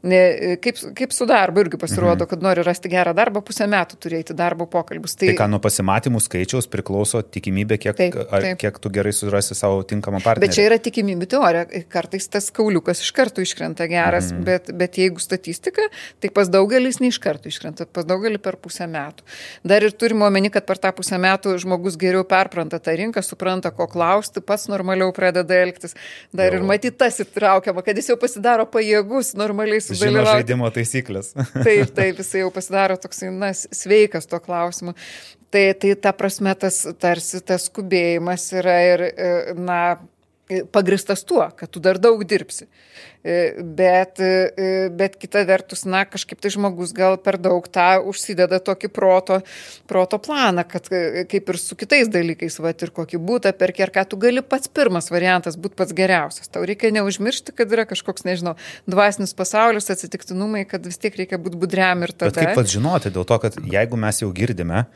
Kaip, 0.00 0.80
kaip 0.96 1.12
su 1.20 1.26
darbu 1.28 1.60
irgi 1.60 1.78
pasirodo, 1.80 2.24
mhm. 2.24 2.30
kad 2.30 2.42
nori 2.42 2.62
rasti 2.64 2.88
gerą 2.88 3.12
darbą, 3.16 3.42
pusę 3.44 3.66
metų 3.68 3.98
turėti 4.00 4.36
darbo 4.36 4.66
pokalbius. 4.70 5.16
Tai, 5.20 5.28
tai 5.28 5.36
ką 5.36 5.48
nuo 5.52 5.60
pasimatymų 5.62 6.22
skaičiaus 6.24 6.68
priklauso 6.72 7.20
tikimybė, 7.36 7.76
kiek, 7.82 7.96
taip, 7.98 8.16
taip. 8.30 8.56
kiek 8.62 8.78
tu 8.80 8.92
gerai 8.94 9.12
surasi 9.16 9.56
savo 9.58 9.82
tinkamą 9.84 10.22
partnerį. 10.24 10.46
Bet 10.46 10.56
čia 10.56 10.64
yra 10.70 10.78
tikimybių 10.80 11.28
teorija. 11.34 11.82
Kartais 11.92 12.28
tas 12.32 12.48
kauliukas 12.56 13.02
iš 13.04 13.10
karto 13.16 13.44
iškrenta 13.44 13.88
geras, 13.90 14.30
mhm. 14.32 14.46
bet, 14.48 14.72
bet 14.80 14.96
jeigu 15.00 15.20
statistika, 15.20 15.88
tai 16.22 16.32
pas 16.34 16.48
daugelis 16.52 17.00
ne 17.02 17.10
iš 17.12 17.20
karto 17.22 17.52
iškrenta, 17.52 17.88
pas 17.90 18.08
daugelį 18.08 18.40
per 18.40 18.56
pusę 18.62 18.88
metų. 18.90 19.26
Dar 19.66 19.84
ir 19.84 19.92
turime 19.92 20.24
omeny, 20.30 20.48
kad 20.54 20.64
per 20.68 20.80
tą 20.80 20.94
pusę 20.96 21.20
metų 21.20 21.58
žmogus 21.60 22.00
geriau 22.00 22.24
perpranta 22.28 22.80
tą 22.80 22.96
rinką, 22.96 23.24
supranta, 23.26 23.74
ko 23.76 23.88
klausti, 23.90 24.40
pats 24.44 24.70
normaliau 24.72 25.12
pradeda 25.16 25.60
elgtis. 25.66 25.96
Dar 26.32 26.48
jau. 26.48 26.62
ir 26.62 26.68
matyti 26.72 26.96
tas 27.04 27.20
įtraukiama, 27.20 27.84
kad 27.84 27.98
jis 28.00 28.12
jau 28.12 28.18
pasidaro 28.20 28.64
pajėgus 28.70 29.34
normaliai 29.38 29.82
sudalyvauti. 29.84 30.16
Žino 30.16 30.26
žaidimo 30.30 30.72
taisyklės. 30.74 30.99
taip, 31.66 31.92
taip, 31.96 32.20
jis 32.22 32.34
jau 32.42 32.50
pasidaro 32.54 32.96
toks, 33.00 33.24
na, 33.34 33.52
sveikas 33.54 34.28
tuo 34.30 34.40
klausimu. 34.42 34.94
Tai, 35.50 35.64
tai 35.82 35.96
ta 35.98 36.12
prasme 36.14 36.54
tas 36.54 36.84
tarsi 37.02 37.40
tas 37.42 37.66
skubėjimas 37.66 38.44
yra 38.60 38.76
ir, 38.86 39.06
e, 39.10 39.30
na, 39.58 39.80
pagristas 40.72 41.24
tuo, 41.24 41.44
kad 41.56 41.70
tu 41.70 41.82
dar 41.82 41.98
daug 42.02 42.22
dirbsi. 42.24 42.66
E, 43.20 43.52
bet, 43.60 44.20
e, 44.20 44.88
bet 44.96 45.18
kita 45.20 45.42
vertus, 45.44 45.82
na, 45.84 46.06
kažkaip 46.08 46.40
tai 46.40 46.52
žmogus 46.54 46.94
gal 46.96 47.18
per 47.20 47.36
daug 47.36 47.66
tą 47.68 47.98
užsideda 48.08 48.62
tokį 48.64 48.88
proto, 48.96 49.40
proto 49.90 50.16
planą, 50.22 50.64
kad 50.68 50.88
e, 50.88 51.26
kaip 51.28 51.52
ir 51.52 51.60
su 51.60 51.76
kitais 51.76 52.08
dalykais, 52.12 52.56
va, 52.64 52.72
ir 52.72 52.94
kokį 52.96 53.20
būtą 53.20 53.52
perki, 53.60 53.84
ar 53.84 53.92
ką 53.92 54.06
tu 54.08 54.20
gali 54.20 54.40
pats 54.40 54.72
pirmas 54.72 55.10
variantas 55.12 55.60
būti 55.60 55.76
pats 55.76 55.92
geriausias. 55.96 56.48
Tau 56.48 56.64
reikia 56.64 56.94
neužmiršti, 56.96 57.52
kad 57.56 57.76
yra 57.76 57.84
kažkoks, 57.90 58.24
nežinau, 58.24 58.56
dvasinis 58.88 59.36
pasaulis, 59.36 59.90
atsitiktinumai, 59.92 60.64
kad 60.70 60.88
vis 60.88 60.96
tiek 61.00 61.20
reikia 61.20 61.36
būti 61.36 61.60
budriam 61.60 62.06
ir 62.06 62.16
tada. 62.16 62.32
Bet 62.32 62.40
kaip 62.40 62.62
pats 62.62 62.72
žinoti, 62.72 63.12
dėl 63.12 63.28
to, 63.28 63.40
kad 63.44 63.60
jeigu 63.60 64.00
mes 64.00 64.24
jau 64.24 64.32
girdime, 64.32 64.86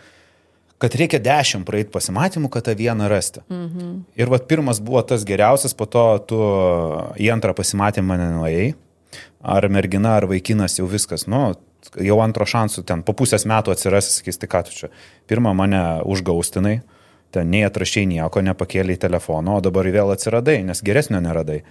kad 0.82 0.94
reikia 0.98 1.20
dešimt 1.22 1.66
praeit 1.68 1.92
pasimatymų, 1.94 2.50
kad 2.52 2.66
tą 2.68 2.74
vieną 2.78 3.08
rasti. 3.10 3.44
Mhm. 3.48 3.92
Ir 4.18 4.32
vat 4.32 4.48
pirmas 4.50 4.80
buvo 4.84 5.02
tas 5.06 5.26
geriausias, 5.26 5.76
po 5.76 5.86
to 5.86 6.06
tu 6.28 6.40
į 7.20 7.30
antrą 7.34 7.54
pasimatymą 7.56 8.18
nenuėjai, 8.20 8.74
ar 9.40 9.68
mergina, 9.68 10.16
ar 10.18 10.26
vaikinas 10.30 10.78
jau 10.80 10.88
viskas, 10.90 11.28
nu, 11.30 11.52
jau 12.00 12.18
antro 12.24 12.46
šansų 12.48 12.84
ten 12.88 13.04
po 13.06 13.14
pusės 13.16 13.46
metų 13.48 13.74
atsiras, 13.74 14.10
sakys, 14.18 14.40
tai 14.40 14.50
ką 14.50 14.64
tu 14.66 14.74
čia. 14.74 14.92
Pirmą 15.30 15.54
mane 15.56 15.82
užgaustinai, 16.08 16.78
ten 17.34 17.50
nei 17.50 17.64
atrašiai 17.66 18.08
nieko, 18.08 18.42
nepakėlė 18.44 18.96
į 18.96 19.02
telefoną, 19.06 19.58
o 19.58 19.64
dabar 19.64 19.88
vėl 19.92 20.14
atsiradai, 20.14 20.62
nes 20.66 20.82
geresnio 20.86 21.20
neradai. 21.22 21.62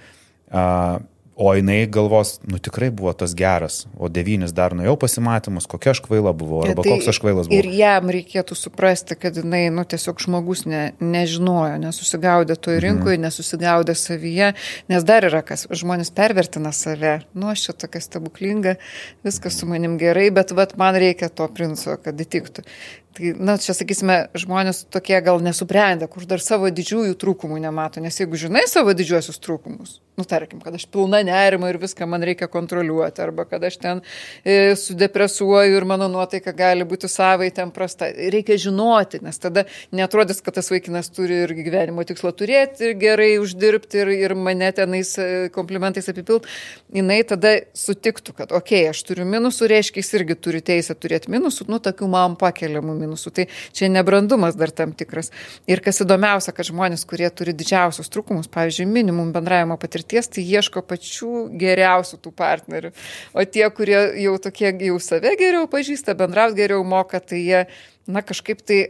Uh, 0.53 1.01
O 1.35 1.49
jinai 1.55 1.87
galvos, 1.89 2.39
nu 2.45 2.59
tikrai 2.61 2.91
buvo 2.93 3.13
tas 3.13 3.33
geras, 3.33 3.87
o 3.97 4.05
devynis 4.05 4.51
dar 4.53 4.75
nuėjau 4.77 4.93
pasimatymus, 5.01 5.65
kokia 5.65 5.95
aš 5.95 6.03
kvaila 6.05 6.29
buvau, 6.37 6.59
arba 6.61 6.85
tai 6.85 6.93
koks 6.93 7.09
aš 7.09 7.19
kvailas 7.23 7.49
buvau. 7.49 7.57
Ir 7.57 7.69
jam 7.73 8.11
reikėtų 8.13 8.53
suprasti, 8.53 9.17
kad 9.17 9.39
jinai, 9.41 9.63
nu 9.73 9.81
tiesiog 9.81 10.21
žmogus 10.21 10.67
ne, 10.69 10.83
nežinojo, 11.01 11.79
nesusigaudė 11.81 12.53
toj 12.53 12.77
mhm. 12.77 12.83
rinkoje, 12.85 13.17
mhm. 13.17 13.25
nesusigaudė 13.25 13.97
savyje, 13.97 14.53
nes 14.93 15.09
dar 15.09 15.25
yra 15.25 15.41
kas, 15.41 15.65
žmonės 15.73 16.13
pervertina 16.13 16.69
save, 16.69 17.23
nu 17.33 17.49
aš 17.49 17.65
čia 17.65 17.79
tokia 17.81 18.05
stebuklinga, 18.05 18.77
viskas 19.25 19.57
su 19.57 19.69
manim 19.69 19.97
gerai, 19.97 20.29
bet 20.35 20.53
vat, 20.53 20.77
man 20.77 21.01
reikia 21.01 21.33
to 21.33 21.49
princo, 21.49 21.97
kad 21.97 22.21
įtiktų. 22.21 22.67
Tai, 23.13 23.29
na, 23.37 23.59
čia 23.61 23.75
sakysime, 23.77 24.15
žmonės 24.37 24.87
tokie 24.89 25.19
gal 25.21 25.41
nesubrendę, 25.45 26.07
kur 26.09 26.25
dar 26.29 26.41
savo 26.41 26.69
didžiųjų 26.73 27.13
trūkumų 27.21 27.59
nemato, 27.61 28.01
nes 28.01 28.17
jeigu 28.17 28.39
žinai 28.41 28.63
savo 28.69 28.95
didžiuosius 28.97 29.37
trūkumus, 29.43 29.99
nu, 30.17 30.23
tarkim, 30.29 30.59
kad 30.61 30.75
aš 30.77 30.85
pilna 30.93 31.23
nerimo 31.25 31.67
ir 31.69 31.79
viską 31.81 32.05
man 32.05 32.23
reikia 32.23 32.47
kontroliuoti, 32.51 33.21
arba 33.23 33.47
kad 33.49 33.63
aš 33.65 33.79
ten 33.81 34.01
e, 34.45 34.75
sudepresuoju 34.77 35.77
ir 35.77 35.85
mano 35.89 36.05
nuotaika 36.11 36.53
gali 36.53 36.85
būti 36.85 37.09
savai 37.09 37.49
ten 37.55 37.71
prasta, 37.73 38.11
reikia 38.13 38.59
žinoti, 38.61 39.23
nes 39.25 39.41
tada 39.41 39.65
netrodys, 39.91 40.43
kad 40.45 40.53
tas 40.59 40.69
vaikinas 40.69 41.09
turi 41.13 41.39
ir 41.47 41.55
gyvenimo 41.57 42.05
tikslą 42.05 42.29
turėti, 42.37 42.91
ir 42.91 42.99
gerai 43.01 43.31
uždirbti, 43.41 44.03
ir, 44.03 44.13
ir 44.27 44.35
mane 44.37 44.69
tenais 44.77 45.15
e, 45.17 45.27
komplimentais 45.55 46.11
apipilt, 46.13 46.45
jinai 46.93 47.23
tada 47.25 47.55
sutiktų, 47.73 48.37
kad, 48.37 48.53
okei, 48.53 48.83
okay, 48.85 48.93
aš 48.93 49.01
turiu 49.09 49.25
minusų, 49.25 49.71
reiškia, 49.73 50.03
jis 50.03 50.13
irgi 50.19 50.37
turi 50.37 50.61
teisę 50.61 50.93
turėti 50.93 51.33
minusų, 51.33 51.65
nu, 51.73 51.81
tokių 51.81 52.11
man 52.13 52.37
pakeliamų 52.37 52.99
minusų. 53.01 53.33
Tai 53.33 53.47
čia 53.73 53.89
nebrandumas 53.89 54.53
dar 54.59 54.69
tam 54.69 54.93
tikras. 54.93 55.33
Ir 55.65 55.81
kas 55.81 56.03
įdomiausia, 56.05 56.53
kad 56.53 56.69
žmonės, 56.69 57.07
kurie 57.09 57.33
turi 57.33 57.57
didžiausius 57.57 58.13
trūkumus, 58.13 58.51
pavyzdžiui, 58.53 58.85
minimum 58.93 59.33
bendravimo 59.33 59.79
patirties, 59.81 60.02
tai 60.31 60.43
ieško 60.45 60.83
pačių 60.87 61.45
geriausių 61.59 62.19
tų 62.23 62.33
partnerių. 62.37 62.91
O 63.33 63.45
tie, 63.45 63.63
kurie 63.75 63.99
jau 64.23 64.35
tokie 64.41 64.71
jau 64.71 64.97
save 65.03 65.35
geriau 65.39 65.69
pažįsta, 65.71 66.17
bendrauti 66.17 66.61
geriau 66.61 66.83
moka, 66.87 67.21
tai 67.23 67.41
jie, 67.43 67.63
na, 68.07 68.23
kažkaip 68.25 68.61
tai 68.65 68.81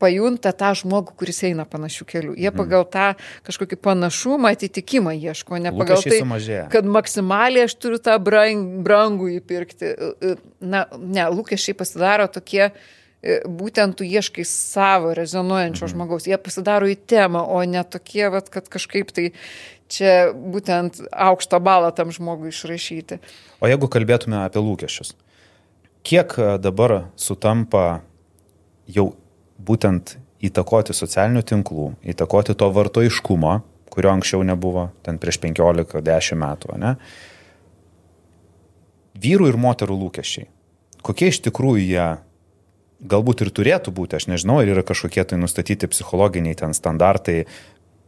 pajunta 0.00 0.52
tą 0.56 0.70
žmogų, 0.80 1.12
kuris 1.20 1.42
eina 1.44 1.66
panašių 1.68 2.06
kelių. 2.08 2.36
Jie 2.40 2.48
mhm. 2.48 2.56
pagal 2.56 2.86
tą 2.88 3.08
kažkokį 3.48 3.80
panašumą, 3.84 4.54
atitikimą 4.56 5.12
ieško, 5.18 5.58
ne 5.60 5.74
pagal 5.76 6.00
tai, 6.04 6.22
sumažėja. 6.22 6.70
kad 6.72 6.88
maksimaliai 6.88 7.66
aš 7.68 7.76
turiu 7.76 8.00
tą 8.00 8.16
brang, 8.22 8.80
brangų 8.86 9.34
įpirkti. 9.40 9.92
Na, 10.64 10.86
ne, 10.96 11.28
lūkesčiai 11.34 11.76
pasidaro 11.76 12.30
tokie, 12.32 12.70
E, 13.20 13.40
būtent 13.44 13.98
tu 13.98 14.06
ieškai 14.08 14.46
savo 14.48 15.12
rezonuojančio 15.16 15.84
mhm. 15.84 15.92
žmogaus, 15.92 16.28
jie 16.28 16.38
pasidaro 16.40 16.88
į 16.88 16.96
temą, 17.10 17.44
o 17.52 17.60
ne 17.68 17.82
tokie, 17.84 18.24
vat, 18.32 18.48
kad 18.52 18.70
kažkaip 18.72 19.12
tai 19.12 19.30
čia 19.90 20.30
būtent 20.32 21.02
aukštą 21.10 21.60
balą 21.62 21.90
tam 21.96 22.12
žmogui 22.14 22.52
išrašyti. 22.54 23.20
O 23.60 23.70
jeigu 23.70 23.90
kalbėtume 23.90 24.38
apie 24.44 24.62
lūkesčius, 24.62 25.14
kiek 26.06 26.36
e, 26.38 26.54
dabar 26.62 27.10
sutampa 27.20 28.02
jau 28.90 29.10
būtent 29.60 30.16
įtakoti 30.40 30.96
socialinių 30.96 31.42
tinklų, 31.44 31.90
įtakoti 32.14 32.56
to 32.56 32.70
vartoiškumo, 32.72 33.58
kurio 33.90 34.14
anksčiau 34.14 34.46
nebuvo, 34.46 34.88
ten 35.04 35.18
prieš 35.20 35.40
15-10 35.42 36.38
metų, 36.40 36.78
ne? 36.80 36.94
Vyrų 39.20 39.50
ir 39.50 39.58
moterų 39.60 39.98
lūkesčiai. 40.06 40.46
Kokie 41.04 41.28
iš 41.28 41.42
tikrųjų 41.44 41.82
jie 41.82 42.06
galbūt 43.00 43.44
ir 43.44 43.50
turėtų 43.56 43.92
būti, 43.96 44.16
aš 44.16 44.28
nežinau, 44.30 44.60
ar 44.60 44.70
yra 44.70 44.84
kažkokie 44.86 45.24
tai 45.24 45.40
nustatyti 45.40 45.88
psichologiniai 45.90 46.56
ten 46.56 46.76
standartai, 46.76 47.44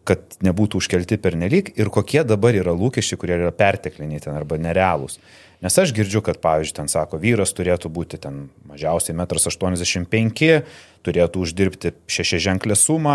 kad 0.09 0.37
nebūtų 0.43 0.81
užkelti 0.83 1.19
per 1.23 1.37
nelik 1.39 1.73
ir 1.79 1.91
kokie 1.95 2.25
dabar 2.27 2.57
yra 2.59 2.75
lūkesčiai, 2.75 3.21
kurie 3.21 3.39
yra 3.39 3.55
pertekliniai 3.55 4.23
ten 4.25 4.37
arba 4.37 4.59
nerealūs. 4.59 5.21
Nes 5.63 5.77
aš 5.79 5.93
girdžiu, 5.95 6.25
kad, 6.27 6.41
pavyzdžiui, 6.43 6.75
ten 6.75 6.89
sako, 6.91 7.21
vyras 7.23 7.53
turėtų 7.55 7.87
būti 7.95 8.19
ten 8.19 8.49
mažiausiai 8.67 9.15
1,85 9.15 10.01
m, 10.03 10.65
turėtų 11.07 11.43
uždirbti 11.45 11.93
šešią 12.11 12.41
ženklę 12.43 12.75
sumą, 12.79 13.15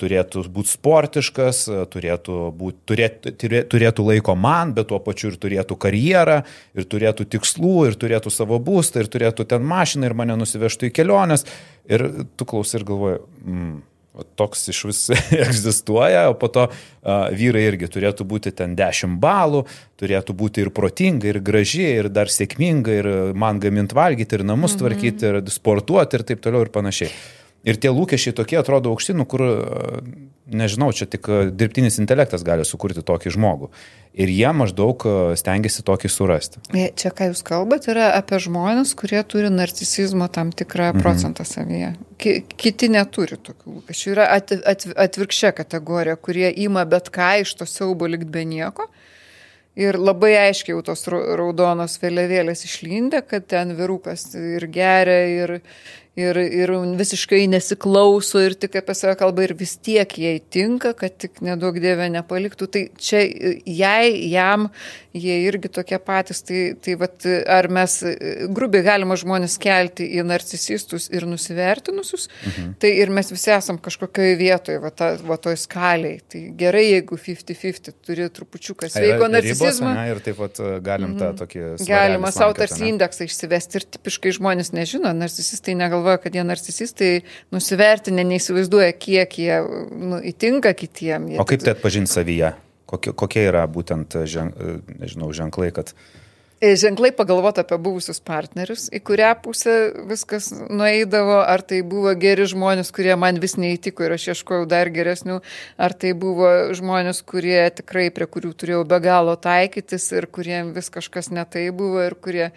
turėtų 0.00 0.46
būti 0.52 0.72
sportiškas, 0.72 1.60
turėtų, 1.92 2.38
būt, 2.56 2.78
turėtų, 2.88 3.34
turėtų 3.68 4.06
laiko 4.08 4.32
man, 4.32 4.72
bet 4.76 4.88
tuo 4.88 5.00
pačiu 5.04 5.28
ir 5.34 5.36
turėtų 5.40 5.76
karjerą, 5.84 6.38
ir 6.72 6.88
turėtų 6.88 7.28
tikslų, 7.36 7.76
ir 7.90 8.00
turėtų 8.00 8.32
savo 8.32 8.56
būstą, 8.64 9.04
ir 9.04 9.12
turėtų 9.12 9.48
ten 9.52 9.68
mašiną, 9.68 10.08
ir 10.08 10.16
mane 10.16 10.40
nusivežtų 10.40 10.88
į 10.88 10.94
keliones. 11.02 11.44
Ir 11.88 12.08
tu 12.36 12.48
klausai 12.48 12.80
ir 12.80 12.88
galvoji, 12.88 13.20
mm, 13.44 13.76
toks 14.38 14.68
iš 14.72 14.84
vis 14.90 15.02
egzistuoja, 15.46 16.28
o 16.32 16.36
po 16.38 16.50
to 16.52 16.66
a, 16.68 17.18
vyrai 17.34 17.66
irgi 17.70 17.90
turėtų 17.94 18.26
būti 18.28 18.52
ten 18.58 18.76
10 18.78 19.18
balų, 19.22 19.64
turėtų 20.00 20.36
būti 20.38 20.64
ir 20.64 20.72
protinga, 20.74 21.30
ir 21.30 21.40
graži, 21.44 21.86
ir 22.02 22.10
dar 22.12 22.32
sėkminga, 22.32 23.00
ir 23.00 23.10
man 23.38 23.60
gamint 23.62 23.94
valgyti, 23.96 24.38
ir 24.38 24.46
namus 24.46 24.76
mhm. 24.76 24.84
tvarkyti, 24.84 25.32
ir 25.32 25.52
sportuoti, 25.52 26.18
ir 26.18 26.28
taip 26.32 26.44
toliau, 26.44 26.66
ir 26.66 26.74
panašiai. 26.74 27.12
Ir 27.68 27.76
tie 27.76 27.90
lūkesčiai 27.92 28.32
tokie 28.36 28.56
atrodo 28.56 28.94
aukšti, 28.94 29.14
nu 29.18 29.26
kur, 29.28 29.42
nežinau, 30.48 30.88
čia 30.96 31.04
tik 31.10 31.28
dirbtinis 31.52 31.98
intelektas 32.00 32.44
gali 32.46 32.64
sukurti 32.64 33.04
tokį 33.04 33.32
žmogų. 33.34 33.68
Ir 34.18 34.32
jie 34.32 34.48
maždaug 34.56 35.04
stengiasi 35.38 35.84
tokį 35.86 36.10
surasti. 36.10 36.62
Čia, 36.72 37.12
ką 37.14 37.28
jūs 37.30 37.44
kalbate, 37.46 37.92
yra 37.92 38.08
apie 38.16 38.40
žmonės, 38.42 38.94
kurie 38.98 39.20
turi 39.28 39.50
narcisizmo 39.52 40.30
tam 40.32 40.54
tikrą 40.56 40.94
mhm. 40.94 41.02
procentą 41.04 41.44
savyje. 41.48 41.92
Ki 42.18 42.38
kiti 42.58 42.88
neturi 42.90 43.36
tokių 43.36 43.76
lūkesčių. 43.76 44.14
Yra 44.16 44.30
at 44.38 44.54
at 44.56 44.88
atvirkščia 44.96 45.52
kategorija, 45.60 46.16
kurie 46.16 46.48
ima 46.64 46.86
bet 46.88 47.12
ką 47.14 47.34
iš 47.44 47.58
to 47.60 47.68
siaubo 47.68 48.08
likt 48.08 48.32
be 48.32 48.46
nieko. 48.48 48.88
Ir 49.78 49.94
labai 49.94 50.32
aiškiai 50.48 50.72
jau 50.74 50.80
tos 50.82 51.04
raudonos 51.06 52.00
vėliavėlės 52.02 52.64
išlindė, 52.66 53.20
kad 53.22 53.44
ten 53.46 53.76
virukas 53.78 54.24
ir 54.34 54.66
geria, 54.74 55.20
ir, 55.30 55.52
ir, 56.18 56.38
ir 56.38 56.72
visiškai 56.98 57.44
nesiklauso 57.50 58.42
ir 58.42 58.56
tik 58.58 58.78
apie 58.80 58.94
save 58.96 59.14
kalba 59.20 59.44
ir 59.46 59.54
vis 59.58 59.76
tiek 59.78 60.10
jai 60.18 60.36
tinka, 60.40 60.92
kad 60.98 61.14
tik 61.20 61.42
nedaug 61.44 61.78
dievė 61.80 62.08
nepaliktų. 62.14 62.68
Tai 62.74 62.82
čia 62.98 63.22
jai, 63.22 64.10
jam, 64.30 64.68
jie 65.16 65.38
irgi 65.46 65.70
tokie 65.72 65.98
patys. 66.02 66.42
Tai, 66.48 66.62
tai 66.82 66.96
vat, 67.00 67.26
ar 67.48 67.68
mes 67.72 67.98
grubiai 68.54 68.86
galima 68.86 69.18
žmonės 69.18 69.58
kelti 69.62 70.08
į 70.18 70.24
narcisistus 70.26 71.08
ir 71.14 71.26
nusivertinusius, 71.28 72.28
mhm. 72.42 72.74
tai 72.82 72.92
ir 73.02 73.12
mes 73.14 73.32
visi 73.32 73.52
esam 73.54 73.80
kažkokioje 73.82 74.38
vietoje, 74.40 74.82
va, 74.82 74.92
ta, 74.94 75.12
va 75.22 75.38
toj 75.40 75.58
skaliai. 75.60 76.20
Tai 76.28 76.42
gerai, 76.58 76.84
jeigu 76.88 77.18
50-50 77.20 77.98
turi 78.06 78.28
trupučiuką 78.34 78.90
sveiko 78.92 79.30
narcisizmą. 79.30 79.94
Ne, 79.98 80.08
ir 80.12 80.22
taip 80.24 80.40
pat 80.42 80.62
galim 80.84 81.16
tą 81.18 81.32
mhm. 81.32 81.40
tokį... 81.42 81.64
Galima 81.88 82.32
savo 82.34 82.56
tarsi 82.58 82.88
indeksą 82.90 83.28
išsivesti 83.28 83.80
ir 83.80 83.86
tipiškai 83.96 84.34
žmonės 84.38 84.72
nežino, 84.76 85.12
narcisistai 85.16 85.76
negalvoja 85.78 86.07
galvoja, 86.08 86.22
kad 86.22 86.34
jie 86.34 86.44
narcisistai 86.44 87.10
nusivertinę, 87.52 88.24
neįsivaizduoja, 88.24 88.92
kiek 88.96 89.38
jie 89.38 89.60
nu, 89.92 90.20
įtinka 90.24 90.72
kitiem. 90.74 91.28
Jie 91.34 91.40
o 91.40 91.44
kaip 91.48 91.62
tai 91.64 91.76
atpažinti 91.76 92.12
savyje? 92.12 92.54
Kokie, 92.88 93.12
kokie 93.12 93.44
yra 93.50 93.66
būtent 93.68 94.16
žen, 94.24 94.54
nežinau, 94.98 95.28
ženklai, 95.36 95.70
kad 95.76 95.92
ženklai 96.60 97.12
pagalvoti 97.14 97.62
apie 97.62 97.76
buvusius 97.78 98.18
partnerius, 98.24 98.88
į 98.90 98.98
kurią 99.06 99.30
pusę 99.42 99.74
viskas 100.08 100.50
nueidavo, 100.50 101.38
ar 101.38 101.62
tai 101.62 101.80
buvo 101.86 102.10
geri 102.18 102.48
žmonės, 102.50 102.90
kurie 102.94 103.14
man 103.20 103.38
vis 103.38 103.54
neįtiko 103.60 104.06
ir 104.06 104.16
aš 104.16 104.28
ieškojau 104.32 104.66
dar 104.70 104.90
geresnių, 104.90 105.38
ar 105.78 105.94
tai 105.94 106.14
buvo 106.18 106.50
žmonės, 106.74 107.22
kurie 107.22 107.60
tikrai 107.78 108.08
prie 108.14 108.26
kurių 108.26 108.50
turėjau 108.58 108.82
be 108.90 108.98
galo 109.04 109.36
taikytis 109.38 110.10
ir 110.16 110.26
kuriem 110.26 110.72
vis 110.74 110.90
kažkas 110.90 111.30
netai 111.30 111.68
buvo 111.70 112.02
ir 112.02 112.18
kurie, 112.18 112.50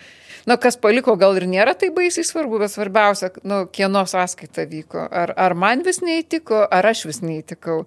na, 0.50 0.58
kas 0.58 0.80
paliko, 0.82 1.14
gal 1.22 1.38
ir 1.38 1.46
nėra 1.52 1.78
tai 1.78 1.92
baisiai 1.94 2.26
svarbu, 2.26 2.64
bet 2.64 2.74
svarbiausia, 2.74 3.30
nu, 3.46 3.64
kieno 3.70 4.08
sąskaita 4.10 4.66
vyko, 4.72 5.06
ar, 5.06 5.36
ar 5.38 5.54
man 5.54 5.86
vis 5.86 6.02
neįtiko, 6.02 6.66
ar 6.66 6.90
aš 6.90 7.06
vis 7.12 7.22
neįtikau. 7.22 7.84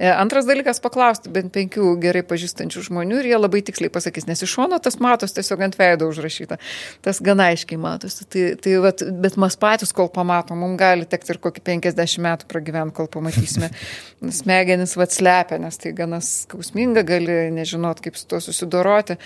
E, 0.00 0.08
antras 0.08 0.48
dalykas- 0.48 0.80
paklausti 0.86 1.30
bent 1.30 1.52
penkių 1.52 1.94
gerai 2.00 2.24
pažįstančių 2.26 2.88
žmonių 2.88 3.20
ir 3.20 3.32
jie 3.34 3.38
labai 3.38 3.62
tiksliai 3.62 3.92
pasakys, 3.92 4.26
nes 4.26 4.42
iš 4.42 4.56
šono 4.56 4.80
tas 4.82 4.96
matos 4.98 5.36
tiesiog 5.36 5.60
tiesiog 5.60 5.64
ant 5.64 5.78
veido 5.78 6.08
užrašyta. 6.08 6.58
Tas 7.02 7.20
gana 7.20 7.50
aiškiai 7.50 7.78
matosi. 7.80 8.26
Tai, 8.30 8.44
tai 8.62 8.76
vat, 8.82 9.02
bet 9.22 9.36
mes 9.36 9.56
patys, 9.56 9.92
kol 9.92 10.08
pamatom, 10.08 10.60
mums 10.60 10.78
gali 10.80 11.06
tekti 11.08 11.34
ir 11.34 11.40
kokį 11.42 11.64
50 11.66 12.20
metų 12.24 12.48
pragyventi, 12.50 12.94
kol 12.96 13.08
pamatysime. 13.10 13.70
Smegenis 14.40 14.96
vat 14.96 15.12
slepia, 15.12 15.58
nes 15.60 15.78
tai 15.80 15.92
gana 15.96 16.20
skausminga, 16.20 17.04
gali 17.06 17.50
nežinot, 17.54 18.00
kaip 18.04 18.16
su 18.16 18.28
tuo 18.30 18.40
susidoroti. 18.40 19.18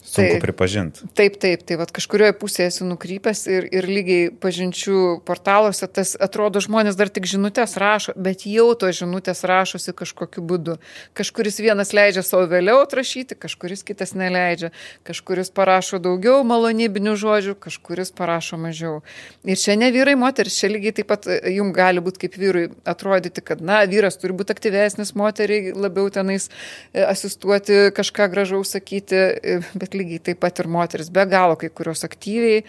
Sunku 0.00 0.32
tai, 0.32 0.40
pripažinti. 0.40 1.04
Taip, 1.12 1.34
taip, 1.36 1.60
tai 1.68 1.76
vad 1.76 1.90
kažkurioje 1.92 2.32
pusėje 2.40 2.70
esi 2.70 2.86
nukrypęs 2.88 3.42
ir, 3.52 3.66
ir 3.68 3.84
lygiai 3.84 4.30
pažinčių 4.40 5.20
portaluose 5.28 5.84
tas 5.92 6.14
atrodo 6.16 6.62
žmonės 6.64 6.96
dar 6.96 7.10
tik 7.12 7.28
žinutės 7.28 7.76
rašo, 7.80 8.14
bet 8.16 8.46
jau 8.48 8.70
to 8.80 8.88
žinutės 8.96 9.44
rašosi 9.44 9.92
kažkokiu 9.98 10.40
būdu. 10.40 10.78
Kažkuris 11.18 11.60
vienas 11.60 11.92
leidžia 11.92 12.24
savo 12.24 12.46
vėliau 12.48 12.78
atrašyti, 12.86 13.36
kažkuris 13.36 13.84
kitas 13.84 14.14
neleidžia, 14.16 14.70
kažkuris 15.04 15.52
parašo 15.52 16.00
daugiau 16.00 16.40
malonybinių 16.48 17.14
žodžių, 17.20 17.58
kažkuris 17.60 18.14
parašo 18.16 18.56
mažiau. 18.56 19.02
Ir 19.44 19.60
čia 19.60 19.76
ne 19.76 19.92
vyrai, 19.92 20.16
moteris, 20.16 20.56
čia 20.56 20.72
lygiai 20.72 20.96
taip 20.96 21.10
pat 21.12 21.28
e, 21.28 21.38
jums 21.58 21.76
gali 21.76 22.00
būti 22.00 22.24
kaip 22.24 22.40
vyrui 22.40 22.64
atrodyti, 22.88 23.44
kad, 23.44 23.60
na, 23.60 23.82
vyras 23.84 24.16
turi 24.16 24.32
būti 24.32 24.56
aktyvesnis, 24.56 25.12
moteriai 25.12 25.76
labiau 25.76 26.08
tenais 26.08 26.48
e, 26.48 27.04
asistuoti, 27.04 27.90
kažką 27.96 28.32
gražaus 28.32 28.72
sakyti, 28.78 29.20
e, 29.20 29.60
bet 29.90 29.98
lygiai 29.98 30.22
taip 30.30 30.40
pat 30.40 30.62
ir 30.62 30.68
moteris 30.70 31.10
be 31.10 31.24
galo 31.26 31.56
kai 31.58 31.70
kurios 31.74 32.04
aktyviai 32.06 32.62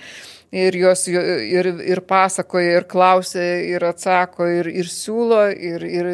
ir 0.52 0.76
jos 0.76 1.06
ir, 1.08 1.68
ir 1.88 2.02
pasakoja, 2.04 2.80
ir 2.80 2.88
klausia, 2.90 3.44
ir 3.64 3.86
atsako, 3.88 4.48
ir, 4.52 4.68
ir 4.68 4.90
siūlo, 4.92 5.46
ir, 5.56 5.86
ir 5.88 6.10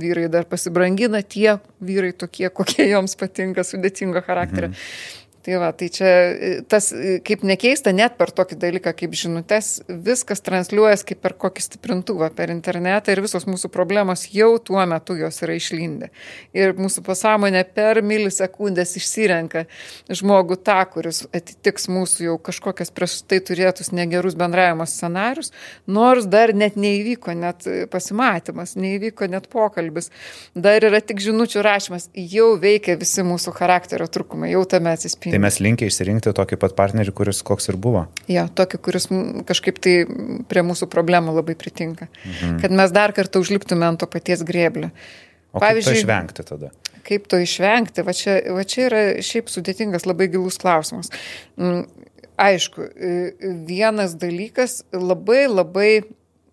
vyrai 0.00 0.30
dar 0.32 0.46
pasibrangina 0.48 1.20
tie 1.22 1.58
vyrai 1.84 2.14
tokie, 2.16 2.48
kokie 2.48 2.88
joms 2.88 3.16
patinka, 3.20 3.64
sudėtingo 3.66 4.24
charakterio. 4.24 4.70
Mhm. 4.72 5.20
Tai 5.44 5.58
va, 5.60 5.72
tai 5.76 5.90
čia 5.92 6.08
e, 6.08 6.50
tas, 6.64 6.86
e, 6.96 7.18
kaip 7.20 7.42
nekeista, 7.44 7.92
net 7.92 8.14
per 8.16 8.30
tokį 8.32 8.56
dalyką 8.62 8.94
kaip 8.96 9.12
žinutės, 9.12 9.82
viskas 10.06 10.40
transliuojas 10.40 11.02
kaip 11.04 11.18
per 11.20 11.34
kokį 11.36 11.64
stiprintuvą 11.66 12.30
per 12.32 12.48
internetą 12.48 13.12
ir 13.12 13.20
visos 13.20 13.44
mūsų 13.44 13.68
problemos 13.74 14.22
jau 14.32 14.54
tuo 14.56 14.80
metu 14.88 15.18
jos 15.18 15.42
yra 15.44 15.58
išlindę. 15.58 16.08
Ir 16.56 16.72
mūsų 16.78 17.04
pasąmonė 17.04 17.60
per 17.76 18.00
milisekundės 18.00 18.96
išsirenka 18.96 19.66
žmogų 20.08 20.56
tą, 20.64 20.78
kuris 20.94 21.26
atitiks 21.28 21.90
mūsų 21.92 22.24
jau 22.30 22.38
kažkokias 22.48 22.94
prieš 22.96 23.18
tai 23.28 23.42
turėtus 23.44 23.92
negerus 23.92 24.38
bendravimo 24.40 24.88
scenarius, 24.88 25.52
nors 25.84 26.24
dar 26.24 26.54
net 26.56 26.80
neįvyko 26.80 27.36
net 27.36 27.68
pasimatymas, 27.92 28.78
neįvyko 28.80 29.28
net 29.28 29.52
pokalbis, 29.52 30.08
dar 30.56 30.88
yra 30.88 31.04
tik 31.04 31.20
žinučių 31.20 31.68
rašymas, 31.68 32.08
jau 32.16 32.54
veikia 32.64 32.96
visi 32.96 33.28
mūsų 33.28 33.52
charakterio 33.60 34.08
trūkumai, 34.08 34.54
jau 34.56 34.64
tame 34.72 34.96
atsispindi. 34.96 35.33
Tai 35.34 35.40
mes 35.42 35.56
linkę 35.58 35.88
išsirinkti 35.90 36.30
tokį 36.30 36.60
pat 36.62 36.76
partnerį, 36.78 37.10
kuris 37.18 37.40
koks 37.42 37.66
ir 37.72 37.78
buvo. 37.82 38.04
Jo, 38.30 38.44
tokį, 38.54 38.78
kuris 38.86 39.08
kažkaip 39.48 39.80
tai 39.82 39.94
prie 40.46 40.62
mūsų 40.62 40.86
problemų 40.92 41.34
labai 41.34 41.56
pritinka. 41.58 42.06
Mhm. 42.22 42.60
Kad 42.62 42.76
mes 42.78 42.94
dar 42.94 43.14
kartą 43.16 43.42
užliptume 43.42 43.88
ant 43.88 43.98
to 43.98 44.06
paties 44.10 44.46
grėblio. 44.46 44.92
O 45.50 45.62
Pavyzdžiui, 45.62 45.90
kaip 45.90 45.98
to 45.98 46.04
išvengti 46.04 46.46
tada? 46.46 46.70
Kaip 47.04 47.26
to 47.30 47.40
išvengti? 47.42 48.04
Va 48.06 48.14
čia, 48.14 48.36
va 48.54 48.62
čia 48.62 48.86
yra 48.86 49.00
šiaip 49.26 49.50
sudėtingas, 49.50 50.06
labai 50.06 50.30
gilus 50.30 50.60
klausimas. 50.62 51.10
Mm, 51.58 51.82
aišku, 52.46 52.86
vienas 53.66 54.14
dalykas 54.18 54.84
labai 54.94 55.48
labai 55.50 55.90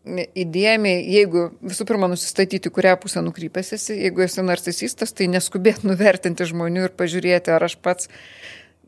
įdėmiai, 0.02 1.04
jeigu 1.14 1.52
visų 1.62 1.86
pirma 1.86 2.10
nusistatyti, 2.10 2.72
kurią 2.74 2.96
pusę 3.04 3.22
nukrypęs 3.22 3.76
esi, 3.78 4.00
jeigu 4.08 4.26
esi 4.26 4.42
narcisistas, 4.42 5.14
tai 5.14 5.30
neskubėt 5.30 5.86
nuvertinti 5.86 6.48
žmonių 6.50 6.88
ir 6.88 6.96
pažiūrėti, 6.98 7.54
ar 7.54 7.68
aš 7.70 7.78
pats 7.86 8.10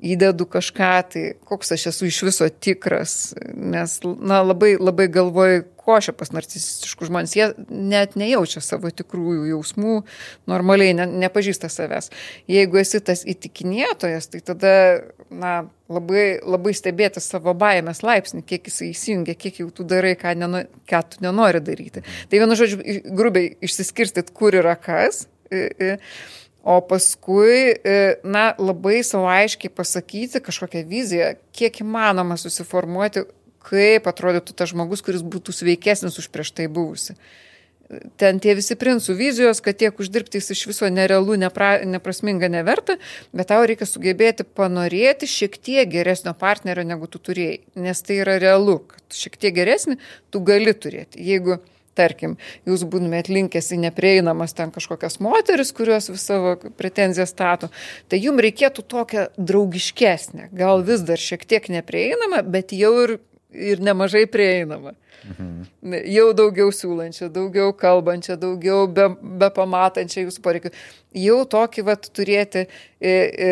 įdedu 0.03 0.47
kažką, 0.51 0.91
tai 1.13 1.23
koks 1.47 1.73
aš 1.75 1.87
esu 1.93 2.09
iš 2.09 2.19
viso 2.27 2.47
tikras, 2.51 3.33
nes, 3.53 3.99
na, 4.03 4.41
labai, 4.43 4.75
labai 4.79 5.07
galvoju, 5.11 5.63
ko 5.83 5.97
čia 6.03 6.13
pas 6.15 6.31
narcisistiškus 6.31 7.09
žmonės, 7.09 7.35
jie 7.35 7.47
net 7.67 8.15
nejaučia 8.19 8.61
savo 8.63 8.91
tikrųjų 8.93 9.49
jausmų, 9.51 9.95
normaliai 10.49 10.95
ne, 10.95 11.07
nepažįsta 11.25 11.69
savęs. 11.71 12.09
Jeigu 12.51 12.79
esi 12.79 13.01
tas 13.03 13.25
įtikinėtojas, 13.27 14.29
tai 14.31 14.43
tada, 14.47 14.75
na, 15.27 15.55
labai, 15.91 16.39
labai 16.39 16.75
stebėti 16.77 17.23
savo 17.23 17.55
baimės 17.57 18.03
laipsnį, 18.05 18.45
kiek 18.47 18.71
jisai 18.71 18.93
įsijungia, 18.93 19.35
kiek 19.39 19.59
jau 19.63 19.69
tu 19.75 19.87
darai, 19.87 20.15
ką, 20.19 20.35
nenu, 20.39 20.63
ką 20.89 21.03
tu 21.09 21.23
nenori 21.25 21.63
daryti. 21.63 22.05
Tai 22.31 22.43
vienu 22.43 22.59
žodžiu, 22.59 22.79
grubiai 23.11 23.53
išsiskirstyt, 23.63 24.31
kur 24.35 24.55
yra 24.55 24.77
kas. 24.79 25.25
I, 25.53 25.67
i, 25.67 25.91
O 26.63 26.77
paskui, 26.87 27.75
e, 27.83 27.95
na, 28.23 28.53
labai 28.55 29.01
savo 29.03 29.27
aiškiai 29.27 29.71
pasakyti 29.75 30.39
kažkokią 30.39 30.85
viziją, 30.87 31.33
kiek 31.51 31.81
įmanoma 31.83 32.37
susiformuoti, 32.39 33.25
kaip 33.67 34.07
atrodytų 34.07 34.55
tas 34.55 34.71
žmogus, 34.71 35.03
kuris 35.03 35.25
būtų 35.27 35.55
sveikesnis 35.55 36.15
už 36.21 36.29
prieš 36.31 36.53
tai 36.55 36.69
buvusi. 36.71 37.17
Ten 38.17 38.39
tie 38.41 38.55
visi 38.55 38.77
princų 38.79 39.13
vizijos, 39.19 39.59
kad 39.61 39.75
tiek 39.77 39.99
uždirbti 39.99 40.39
jis 40.39 40.53
iš 40.55 40.61
viso 40.71 40.87
nerealu, 40.89 41.35
nepra, 41.37 41.75
neprasminga, 41.83 42.47
neverta, 42.49 42.95
bet 43.35 43.51
tau 43.51 43.59
reikia 43.67 43.85
sugebėti 43.89 44.47
panorėti 44.47 45.27
šiek 45.29 45.59
tiek 45.59 45.91
geresnio 45.91 46.31
partnerio, 46.39 46.87
negu 46.87 47.11
tu 47.11 47.19
turėjai. 47.19 47.59
Nes 47.83 48.01
tai 48.07 48.21
yra 48.23 48.39
realu, 48.41 48.79
kad 48.87 49.19
šiek 49.19 49.35
tiek 49.35 49.59
geresnį 49.59 49.99
tu 50.31 50.41
gali 50.47 50.73
turėti. 50.73 51.21
Jeigu 51.27 51.59
tarkim, 51.97 52.37
jūs 52.69 52.85
būtumėt 52.89 53.29
linkęs 53.33 53.71
į 53.75 53.81
neprieinamas 53.87 54.55
ten 54.57 54.73
kažkokias 54.75 55.19
moteris, 55.23 55.73
kurios 55.75 56.09
vis 56.11 56.25
savo 56.29 56.55
pretenziją 56.79 57.27
stato, 57.29 57.69
tai 58.09 58.21
jums 58.23 58.43
reikėtų 58.43 58.85
tokią 58.93 59.27
draugiškesnę, 59.37 60.49
gal 60.57 60.83
vis 60.85 61.05
dar 61.07 61.21
šiek 61.21 61.45
tiek 61.45 61.69
neprieinamą, 61.73 62.43
bet 62.53 62.75
jau 62.77 62.93
ir 63.05 63.17
ir 63.53 63.81
nemažai 63.83 64.25
prieinama. 64.31 64.93
Mhm. 65.23 66.01
Jau 66.11 66.25
daugiau 66.35 66.71
siūlančią, 66.75 67.29
daugiau 67.31 67.71
kalbančią, 67.79 68.35
daugiau 68.39 68.89
be, 68.91 69.05
be 69.39 69.49
pamatančią 69.55 70.25
jūsų 70.25 70.43
poreikių. 70.43 70.71
Jau 71.23 71.37
tokį 71.47 71.85
vat 71.87 72.09
turėti 72.17 72.65
e, 72.65 72.67
e, 73.07 73.51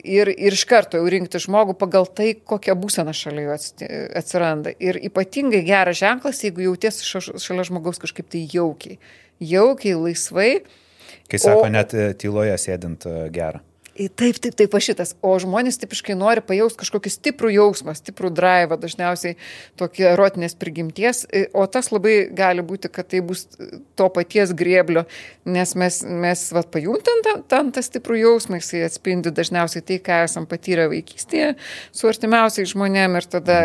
ir, 0.00 0.32
ir 0.32 0.56
iš 0.56 0.64
karto 0.70 1.00
jau 1.00 1.12
rinkti 1.12 1.42
žmogų 1.44 1.76
pagal 1.80 2.08
tai, 2.08 2.32
kokia 2.34 2.76
būsena 2.78 3.12
šalia 3.16 3.50
jo 3.50 3.58
atsiranda. 4.20 4.72
Ir 4.80 5.00
ypatingai 5.10 5.60
geras 5.66 6.00
ženklas, 6.00 6.40
jeigu 6.46 6.70
jautiesi 6.70 7.04
šalia 7.04 7.68
žmogaus 7.68 8.00
kažkaip 8.00 8.30
tai 8.32 8.46
jaukiai. 8.48 9.00
Jaukiai, 9.40 9.98
laisvai. 10.00 10.52
Kai 11.30 11.40
sako, 11.40 11.66
o, 11.66 11.72
net 11.72 11.92
e, 11.92 12.12
tyloje 12.16 12.56
sėdint 12.64 13.04
gerą. 13.34 13.60
Taip, 14.00 14.38
taip, 14.40 14.54
taip, 14.56 14.74
šitas. 14.80 15.12
O 15.20 15.34
žmonės 15.42 15.76
tipiškai 15.82 16.14
nori 16.16 16.40
pajausti 16.44 16.80
kažkokį 16.80 17.10
stiprų 17.12 17.50
jausmą, 17.52 17.92
stiprų 17.98 18.30
drivą, 18.32 18.78
dažniausiai 18.80 19.34
tokį 19.80 20.06
erotinės 20.14 20.54
prigimties, 20.56 21.26
o 21.52 21.66
tas 21.68 21.90
labai 21.92 22.14
gali 22.32 22.64
būti, 22.64 22.88
kad 22.88 23.10
tai 23.12 23.20
bus 23.26 23.44
to 23.98 24.06
paties 24.14 24.54
grėblio, 24.56 25.04
nes 25.44 25.74
mes, 25.76 26.00
mes 26.24 26.44
vat, 26.56 26.70
pajuntam 26.72 27.20
tam, 27.26 27.42
tam 27.52 27.72
tą 27.76 27.84
stiprų 27.84 28.22
jausmą, 28.22 28.62
jisai 28.62 28.86
atspindi 28.86 29.34
dažniausiai 29.36 29.84
tai, 29.84 29.98
ką 30.06 30.22
esam 30.30 30.48
patyrę 30.48 30.88
vaikystėje 30.94 31.56
su 31.92 32.08
artimiausiais 32.08 32.72
žmonėmis 32.72 33.26
ir 33.26 33.28
tada 33.36 33.58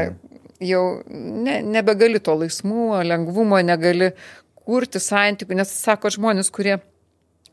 jau 0.59 0.83
ne, 1.07 1.61
nebegali 1.63 2.19
to 2.19 2.35
laisvumo, 2.41 2.99
lengvumo, 3.07 3.61
negali 3.63 4.11
kurti 4.65 4.99
santykių, 4.99 5.61
nes 5.61 5.71
sako 5.79 6.11
žmonės, 6.17 6.51
kurie 6.51 6.79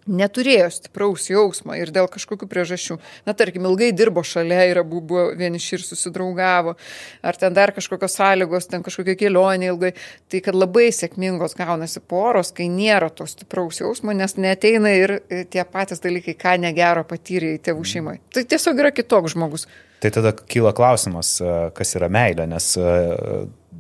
neturėjo 0.07 0.69
stipraus 0.73 1.29
jausmo 1.31 1.77
ir 1.79 1.93
dėl 1.95 2.09
kažkokių 2.11 2.49
priežasčių. 2.51 2.97
Na, 3.27 3.35
tarkim, 3.39 3.67
ilgai 3.69 3.93
dirbo 3.95 4.25
šalia 4.27 4.65
ir 4.71 4.81
abu 4.83 5.01
buvo 5.01 5.29
vieniši 5.39 5.77
ir 5.79 5.85
susidraugavo, 5.87 6.75
ar 7.23 7.39
ten 7.39 7.55
dar 7.55 7.75
kažkokios 7.77 8.17
sąlygos, 8.19 8.69
ten 8.71 8.85
kažkokia 8.87 9.17
kelionė 9.21 9.71
ilgai. 9.73 9.93
Tai 10.33 10.43
kad 10.45 10.59
labai 10.59 10.89
sėkmingos 10.95 11.57
gaunasi 11.59 12.03
poros, 12.09 12.53
kai 12.57 12.69
nėra 12.73 13.13
to 13.15 13.29
stipraus 13.31 13.83
jausmo, 13.83 14.15
nes 14.17 14.37
neteina 14.41 14.95
ir 14.99 15.17
e, 15.23 15.45
tie 15.49 15.65
patys 15.69 16.03
dalykai, 16.03 16.37
ką 16.39 16.59
negero 16.63 17.07
patyrė 17.09 17.57
į 17.57 17.65
tėvų 17.69 17.89
šeimai. 17.95 18.19
Tai 18.35 18.47
tiesiog 18.49 18.83
yra 18.83 18.93
kitoks 18.95 19.37
žmogus. 19.37 19.69
Tai 20.03 20.11
tada 20.11 20.33
kyla 20.35 20.75
klausimas, 20.75 21.37
e, 21.39 21.59
kas 21.77 21.95
yra 21.99 22.11
meilė, 22.13 22.49
nes 22.51 22.73
e, 22.81 22.93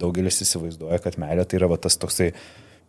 daugelis 0.03 0.43
įsivaizduoja, 0.45 1.01
kad 1.03 1.19
meilė 1.21 1.47
tai 1.49 1.59
yra 1.59 1.71
va, 1.73 1.81
tas 1.83 1.99
toksai 2.01 2.31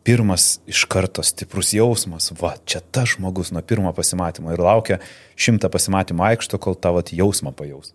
pirmas 0.04 0.60
iš 0.68 0.84
karto 0.92 1.24
stiprus 1.24 1.74
jausmas, 1.74 2.32
va, 2.40 2.54
čia 2.66 2.82
tas 2.92 3.16
žmogus 3.16 3.54
nuo 3.56 3.64
pirmo 3.66 3.92
pasimatymo 3.96 4.54
ir 4.54 4.64
laukia 4.64 5.00
šimtą 5.40 5.72
pasimatymų 5.74 6.26
aikšto, 6.34 6.60
kol 6.62 6.76
tavo 6.76 7.04
jausmą 7.08 7.54
pajaus. 7.56 7.94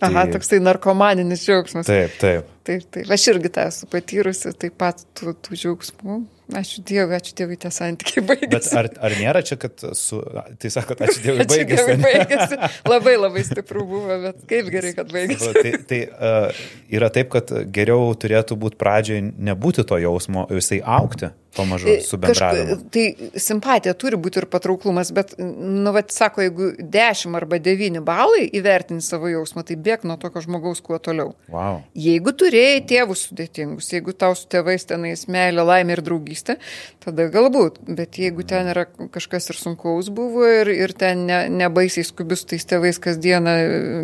Aha, 0.00 0.26
tai... 0.26 0.32
toksai 0.36 0.60
narkomaninis 0.60 1.44
džiaugsmas. 1.46 1.88
Taip, 1.88 2.16
taip. 2.20 2.48
Taip, 2.68 2.84
taip. 2.92 3.10
Aš 3.12 3.28
irgi 3.32 3.50
tą 3.52 3.66
esu 3.70 3.88
patyrusi, 3.90 4.52
taip 4.60 4.76
pat 4.80 5.00
tų, 5.16 5.32
tų 5.40 5.56
džiaugsmų. 5.56 6.18
Ačiū 6.46 6.82
Dievui, 6.86 7.16
ačiū 7.16 7.32
Dievui, 7.40 7.56
tie 7.58 7.70
santykiai 7.74 8.22
baigėsi. 8.28 8.50
Bet 8.52 8.68
ar, 8.78 8.88
ar 9.08 9.14
nėra 9.18 9.42
čia, 9.46 9.56
kad 9.58 9.82
su... 9.98 10.20
Tai 10.62 10.70
sakot, 10.70 11.00
ačiū 11.02 11.24
Dievui, 11.24 11.42
ačiū 11.42 11.56
baigėsi. 11.56 11.86
Dievui 11.88 11.96
baigėsi. 12.04 12.58
Labai 12.92 13.14
labai 13.18 13.42
stipru 13.48 13.82
buvo, 13.88 14.18
bet 14.22 14.44
kaip 14.50 14.70
gerai, 14.70 14.92
kad 14.94 15.10
baigėsi. 15.10 15.50
tai 15.58 15.72
tai 15.90 16.00
uh, 16.06 16.60
yra 16.94 17.10
taip, 17.14 17.32
kad 17.34 17.50
geriau 17.74 18.12
turėtų 18.14 18.58
būti 18.62 18.78
pradžioje 18.78 19.26
nebūti 19.50 19.86
to 19.90 19.98
jausmo, 20.04 20.46
jisai 20.54 20.78
aukti 20.98 21.32
pamažu 21.56 21.88
e, 21.88 21.96
su 22.04 22.18
bendravimu. 22.20 22.76
Kažka, 22.76 22.90
tai 22.92 23.40
simpatija 23.40 23.94
turi 23.98 24.18
būti 24.20 24.42
ir 24.42 24.46
patrauklumas, 24.52 25.10
bet, 25.16 25.34
nu, 25.40 25.92
vat, 25.96 26.12
sako, 26.14 26.44
jeigu 26.44 26.68
10 26.80 27.36
arba 27.38 27.58
9 27.62 28.02
balai 28.06 28.44
įvertini 28.46 29.04
savo 29.04 29.30
jausmą, 29.32 29.64
tai 29.66 29.78
bėg 29.80 30.04
nuo 30.08 30.18
tokio 30.20 30.42
žmogaus 30.44 30.82
kuo 30.84 30.98
toliau. 31.02 31.34
Wow. 31.52 31.80
Jeigu 31.96 32.34
turėjai 32.36 32.82
tėvus 32.92 33.26
sudėtingus, 33.30 33.90
jeigu 33.94 34.14
tau 34.16 34.36
su 34.38 34.48
tėvais 34.52 34.86
tenais 34.88 35.26
meilė, 35.32 35.64
laimė 35.66 35.96
ir 35.96 36.04
draugystė, 36.06 36.58
tada 37.04 37.28
galbūt. 37.32 37.80
Bet 37.88 38.20
jeigu 38.20 38.46
ten 38.48 38.70
yra 38.72 38.86
kažkas 39.14 39.50
ir 39.52 39.60
sunkaus 39.60 40.12
buvo 40.14 40.46
ir, 40.48 40.70
ir 40.74 40.94
ten 40.98 41.26
ne, 41.30 41.40
nebaisiai 41.64 42.06
skubius 42.06 42.46
tais 42.48 42.66
tėvais 42.68 43.00
kasdieną 43.02 43.56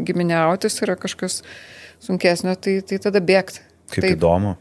giminiautis 0.09 0.81
yra 0.85 0.97
kažkas 1.01 1.43
sunkesnio, 2.03 2.57
tai, 2.59 2.81
tai 2.87 2.99
tada 3.03 3.23
bėgti. 3.23 3.63
Kaip 3.93 4.07
Taip. 4.07 4.17
įdomu. 4.17 4.57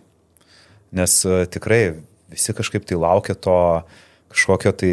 Nes 0.91 1.13
uh, 1.23 1.45
tikrai 1.47 1.83
visi 2.32 2.55
kažkaip 2.57 2.88
tai 2.88 2.99
laukia 2.99 3.36
to 3.36 3.57
kažkokio 4.32 4.71
tai, 4.71 4.91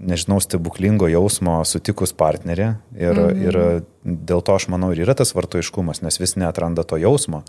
nežinau, 0.00 0.38
stebuklingo 0.40 1.08
jausmo 1.12 1.58
sutikus 1.68 2.14
partnerį 2.16 2.70
ir, 2.96 3.18
-hmm. 3.18 3.42
ir 3.44 3.58
dėl 4.04 4.40
to 4.40 4.54
aš 4.56 4.68
manau 4.72 4.92
ir 4.92 5.04
yra 5.04 5.14
tas 5.14 5.34
vartoiškumas, 5.34 6.02
nes 6.02 6.20
vis 6.20 6.36
neatranda 6.36 6.84
to 6.84 6.96
jausmo. 6.96 7.42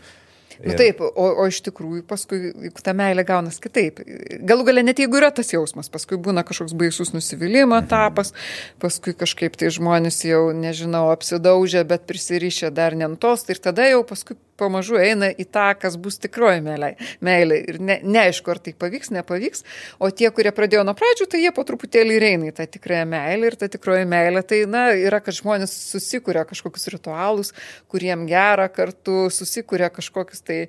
Ir... 0.60 0.70
Nu, 0.72 0.74
taip, 0.78 1.02
o, 1.02 1.26
o 1.42 1.46
iš 1.50 1.60
tikrųjų 1.66 2.04
paskui 2.08 2.70
ta 2.86 2.94
meilė 2.94 3.26
gaunas 3.26 3.58
kitaip. 3.60 4.00
Galų 4.46 4.68
galę 4.70 4.84
net 4.86 5.00
jeigu 5.02 5.18
yra 5.18 5.32
tas 5.34 5.50
jausmas, 5.54 5.90
paskui 5.90 6.20
būna 6.22 6.44
kažkoks 6.46 6.76
baisus 6.78 7.14
nusivylimą 7.16 7.82
mhm. 7.82 7.88
etapas, 7.88 8.34
paskui 8.80 9.16
kažkaip 9.18 9.58
tai 9.60 9.72
žmonės 9.74 10.22
jau, 10.28 10.52
nežinau, 10.56 11.10
apsidaužė, 11.16 11.84
bet 11.90 12.06
prisirišė 12.10 12.72
dar 12.72 12.96
nentos 12.96 13.48
ir 13.50 13.60
tada 13.64 13.90
jau 13.90 14.04
paskui 14.08 14.38
pamažu 14.60 14.98
eina 15.02 15.30
į 15.32 15.46
tą, 15.54 15.66
kas 15.80 15.98
bus 16.00 16.20
tikroji 16.22 16.62
meilė. 16.64 17.58
Ir 17.74 17.80
ne, 17.82 17.98
neaišku, 18.04 18.54
ar 18.54 18.62
tai 18.64 18.74
pavyks, 18.78 19.12
nepavyks. 19.14 19.64
O 20.04 20.10
tie, 20.14 20.30
kurie 20.36 20.54
pradėjo 20.56 20.84
nuo 20.88 20.96
pradžių, 20.98 21.28
tai 21.32 21.44
jie 21.44 21.52
po 21.56 21.66
truputėlį 21.68 22.20
eina 22.24 22.50
į 22.52 22.56
tą 22.58 22.68
tikrąją 22.76 23.08
meilę. 23.10 23.50
Ir 23.50 23.58
ta 23.60 23.70
tikroji 23.72 24.08
meilė 24.10 24.44
tai, 24.48 24.64
na, 24.70 24.86
yra, 24.98 25.20
kad 25.24 25.36
žmonės 25.38 25.74
susikuria 25.92 26.46
kažkokius 26.50 26.90
ritualus, 26.94 27.54
kuriem 27.92 28.28
gera 28.30 28.70
kartu, 28.72 29.28
susikuria 29.34 29.90
kažkokius 29.94 30.46
tai 30.46 30.60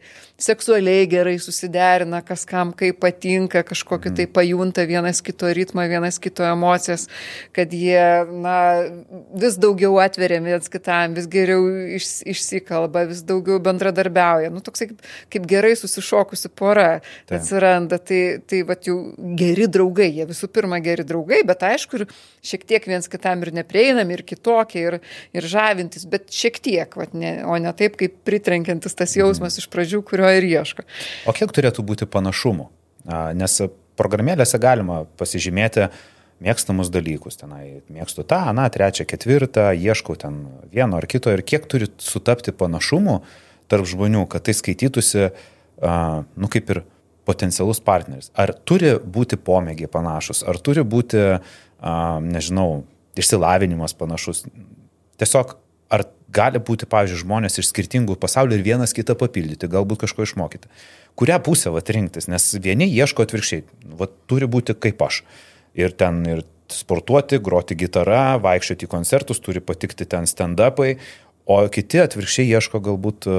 seksualiai 0.41 1.07
gerai 1.11 1.37
susiderina, 1.43 2.23
kas 2.27 2.47
kam 2.49 2.73
kaip 2.77 3.01
patinka, 3.05 3.65
kažkokį 3.67 4.15
tai 4.15 4.27
mhm. 4.27 4.35
pajunta 4.37 4.87
vienas 4.89 5.23
kito 5.25 5.51
ritmą, 5.55 5.87
vienas 5.91 6.19
kito 6.23 6.47
emocijas, 6.49 7.07
kad 7.55 7.73
jie, 7.75 8.01
na, 8.45 8.57
vis 9.45 9.59
daugiau 9.61 9.99
atveria 10.03 10.41
viens 10.45 10.71
kitam, 10.73 11.15
vis 11.17 11.29
geriau 11.31 11.69
iš, 11.99 12.11
išsikalba, 12.35 13.07
vis 13.11 13.23
daugiau 13.27 13.61
bendrauja 13.63 13.74
bendradarbiauja. 13.75 14.51
Nu, 14.55 14.63
toksai 14.65 14.89
kaip, 14.91 15.03
kaip 15.33 15.49
gerai 15.51 15.75
susišokusi 15.79 16.51
pora 16.55 17.01
Ta. 17.27 17.39
atsiranda. 17.39 17.99
Tai, 17.99 18.21
tai 18.49 18.63
va 18.67 18.77
jau 18.81 18.97
geri 19.39 19.69
draugai, 19.71 20.11
jie 20.19 20.29
visų 20.29 20.49
pirma 20.55 20.81
geri 20.85 21.07
draugai, 21.07 21.43
bet 21.47 21.65
aišku, 21.67 22.01
ir 22.01 22.17
šiek 22.45 22.67
tiek 22.69 22.89
viens 22.89 23.11
kitam 23.11 23.45
ir 23.45 23.53
neprieinami, 23.61 24.19
ir 24.19 24.25
kitokie, 24.27 24.85
ir, 24.89 24.99
ir 25.37 25.49
žavintis, 25.51 26.07
bet 26.11 26.31
šiek 26.35 26.61
tiek, 26.65 26.99
va, 26.99 27.09
ne, 27.13 27.37
o 27.49 27.59
ne 27.61 27.73
taip, 27.77 27.99
kaip 28.01 28.17
pritrenkiantis 28.27 28.97
tas 28.97 29.17
jausmas 29.19 29.59
mhm. 29.59 29.65
iš 29.65 29.71
pradžių, 29.73 30.03
kurio 30.07 30.31
ir 30.39 30.49
ieško. 30.49 30.87
O 31.29 31.37
kiek 31.37 31.53
turėtų 31.55 31.87
būti 31.87 32.09
panašumų? 32.11 32.71
Nes 33.37 33.61
programėlėse 33.99 34.59
galima 34.59 35.05
pasižymėti, 35.21 35.89
mėgstamus 36.45 36.91
dalykus. 36.93 37.39
Tenai 37.41 37.81
mėgstu 37.93 38.25
tą, 38.27 38.41
na, 38.57 38.67
trečią, 38.73 39.07
ketvirtą, 39.09 39.71
ieškau 39.77 40.17
ten 40.21 40.45
vieno 40.73 40.99
ar 41.01 41.07
kito 41.11 41.33
ir 41.33 41.45
kiek 41.47 41.67
turi 41.71 41.91
sutapti 42.03 42.55
panašumų 42.55 43.21
tarp 43.75 43.91
žmonių, 43.91 44.25
kad 44.31 44.47
tai 44.47 44.55
skaitytųsi, 44.55 45.29
nu 45.83 46.51
kaip 46.55 46.71
ir 46.71 46.85
potencialus 47.27 47.81
partneris. 47.83 48.31
Ar 48.39 48.55
turi 48.69 48.95
būti 49.01 49.41
pomėgiai 49.41 49.91
panašus, 49.91 50.45
ar 50.47 50.61
turi 50.63 50.85
būti, 50.87 51.23
nežinau, 52.25 52.85
išsilavinimas 53.19 53.97
panašus. 53.99 54.45
Tiesiog, 55.21 55.57
ar 55.95 56.07
gali 56.35 56.59
būti, 56.59 56.89
pavyzdžiui, 56.91 57.21
žmonės 57.23 57.61
iš 57.61 57.69
skirtingų 57.71 58.17
pasaulių 58.21 58.59
ir 58.59 58.65
vienas 58.67 58.95
kitą 58.97 59.15
papildyti, 59.19 59.71
galbūt 59.71 60.05
kažko 60.05 60.27
išmokyti. 60.27 60.71
Kurią 61.15 61.39
pusę 61.47 61.71
vat 61.71 61.91
rinktis, 61.95 62.27
nes 62.27 62.49
vieni 62.59 62.89
ieško 62.91 63.27
atvirkščiai, 63.27 63.63
vat 64.01 64.17
turi 64.31 64.49
būti 64.51 64.75
kaip 64.75 65.05
aš. 65.07 65.23
Ir 65.79 65.95
ten 65.95 66.25
ir 66.27 66.43
sportuoti, 66.73 67.39
groti 67.45 67.77
gitarą, 67.79 68.41
vaikščioti 68.43 68.89
į 68.89 68.91
koncertus, 68.91 69.41
turi 69.45 69.63
patikti 69.63 70.07
ten 70.11 70.27
stand-upai, 70.27 70.97
O 71.45 71.59
kiti 71.69 72.01
atvirkščiai 72.01 72.55
ieško 72.57 72.81
galbūt, 72.85 73.27
e, 73.29 73.39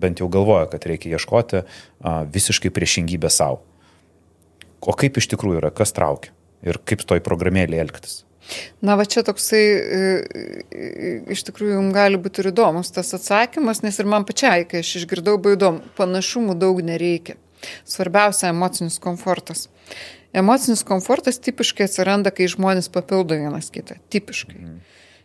bent 0.00 0.22
jau 0.22 0.30
galvoja, 0.32 0.64
kad 0.72 0.86
reikia 0.88 1.18
ieškoti 1.18 1.60
e, 1.60 1.64
visiškai 2.32 2.72
priešingybę 2.72 3.28
savo. 3.32 3.60
O 4.80 4.94
kaip 4.96 5.20
iš 5.20 5.28
tikrųjų 5.32 5.60
yra, 5.60 5.72
kas 5.72 5.92
traukia 5.96 6.32
ir 6.64 6.80
kaip 6.88 7.04
toj 7.04 7.20
programėlė 7.24 7.82
elgtis? 7.82 8.22
Na, 8.84 8.96
va 9.00 9.04
čia 9.08 9.22
toksai 9.24 9.60
e, 9.60 10.00
iš 11.32 11.44
tikrųjų 11.48 11.78
jums 11.78 11.94
gali 11.96 12.20
būti 12.20 12.42
ir 12.42 12.50
įdomus 12.52 12.92
tas 12.96 13.12
atsakymas, 13.16 13.80
nes 13.84 14.00
ir 14.00 14.08
man 14.08 14.24
pačiai, 14.28 14.66
kai 14.68 14.80
aš 14.84 14.96
išgirdau, 15.02 15.36
buvo 15.40 15.56
įdomu, 15.56 15.84
panašumų 16.00 16.56
daug 16.60 16.80
nereikia. 16.84 17.36
Svarbiausia- 17.88 18.50
emocinis 18.56 18.98
komfortas. 19.00 19.68
Emocinis 20.32 20.84
komfortas 20.84 21.38
tipiškai 21.40 21.86
atsiranda, 21.88 22.32
kai 22.34 22.48
žmonės 22.50 22.90
papildo 22.92 23.36
vienas 23.36 23.70
kitą. 23.72 23.96
Tipiškai. 24.12 24.58
Mm. 24.58 24.80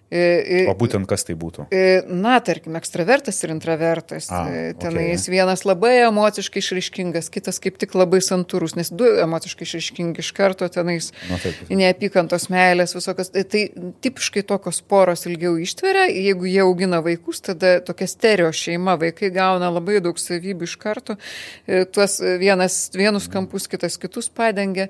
O 0.09 0.73
būtent 0.77 1.05
kas 1.09 1.25
tai 1.27 1.35
būtų? 1.37 1.67
Na, 2.09 2.39
tarkim, 2.41 2.73
ekstravertas 2.79 3.37
ir 3.45 3.53
intravertas. 3.53 4.29
A, 4.33 4.41
Tenais 4.81 5.27
okay. 5.27 5.33
vienas 5.35 5.65
labai 5.67 5.99
emociškai 6.07 6.63
išraiškingas, 6.63 7.29
kitas 7.33 7.61
kaip 7.61 7.77
tik 7.81 7.93
labai 7.93 8.21
santūrus, 8.25 8.73
nes 8.79 8.89
du 8.89 9.05
emociškai 9.21 9.67
išraiškingi 9.67 10.25
iš 10.25 10.31
karto 10.37 10.65
tenais 10.73 11.11
Na, 11.29 11.37
taip, 11.37 11.59
taip. 11.61 11.69
neapykantos 11.77 12.49
meilės 12.49 12.95
visokios. 12.97 13.29
Tai, 13.37 13.63
tipiškai 14.01 14.45
tokios 14.49 14.81
poros 14.81 15.27
ilgiau 15.29 15.59
ištveria, 15.61 16.07
jeigu 16.09 16.49
jie 16.49 16.63
augina 16.65 17.03
vaikus, 17.05 17.43
tada 17.45 17.77
tokia 17.85 18.09
stereo 18.09 18.49
šeima, 18.55 18.97
vaikai 19.01 19.29
gauna 19.35 19.69
labai 19.75 20.01
daug 20.01 20.17
savybių 20.17 20.65
iš 20.65 20.77
karto, 20.81 21.19
tuos 21.93 22.17
vienas 22.41 22.81
vienus 22.97 23.29
kampus, 23.29 23.69
kitas 23.69 24.01
kitus 24.01 24.33
padengia. 24.33 24.89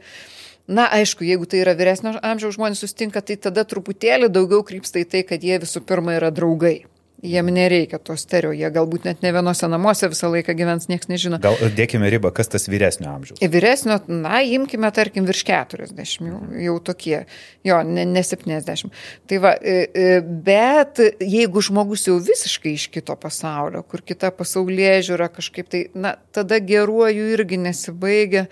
Na, 0.70 0.86
aišku, 0.94 1.26
jeigu 1.26 1.50
tai 1.50 1.64
yra 1.64 1.74
vyresnio 1.74 2.14
amžiaus 2.22 2.54
žmonės 2.60 2.84
sustinka, 2.84 3.24
tai 3.26 3.40
tada 3.42 3.66
truputėlį 3.66 4.30
daugiau 4.30 4.62
krypsta 4.66 5.02
į 5.02 5.08
tai, 5.10 5.26
kad 5.26 5.42
jie 5.42 5.58
visų 5.64 5.82
pirma 5.90 6.14
yra 6.20 6.30
draugai. 6.30 6.84
Jiem 7.26 7.50
nereikia 7.52 7.98
to 8.00 8.14
stereo, 8.16 8.54
jie 8.56 8.70
galbūt 8.72 9.04
net 9.04 9.26
ne 9.26 9.32
vienose 9.36 9.68
namuose 9.68 10.08
visą 10.08 10.30
laiką 10.32 10.54
gyvens, 10.56 10.86
niekas 10.88 11.10
nežino. 11.10 11.40
Gal 11.44 11.58
dėkime 11.76 12.08
ribą, 12.14 12.30
kas 12.32 12.48
tas 12.54 12.70
vyresnio 12.72 13.10
amžiaus? 13.12 13.42
Vyresnio, 13.42 13.98
na, 14.08 14.40
imkime, 14.46 14.88
tarkim, 14.96 15.26
virš 15.28 15.42
40, 15.50 16.30
jau, 16.30 16.38
jau 16.64 16.78
tokie, 16.92 17.18
jo, 17.68 17.82
ne, 17.84 18.06
ne 18.08 18.24
70. 18.24 18.96
Tai 19.28 19.42
va, 19.44 19.52
e, 19.58 19.90
e, 19.90 20.08
bet 20.22 21.02
jeigu 21.20 21.66
žmogus 21.66 22.06
jau 22.08 22.16
visiškai 22.24 22.78
iš 22.78 22.88
kito 22.94 23.18
pasaulio, 23.20 23.84
kur 23.84 24.06
kita 24.06 24.32
pasaulyje 24.38 24.96
žiūra 25.10 25.28
kažkaip, 25.34 25.68
tai, 25.74 25.86
na, 25.98 26.16
tada 26.32 26.62
geruoju 26.64 27.34
irgi 27.34 27.60
nesibaigia 27.66 28.48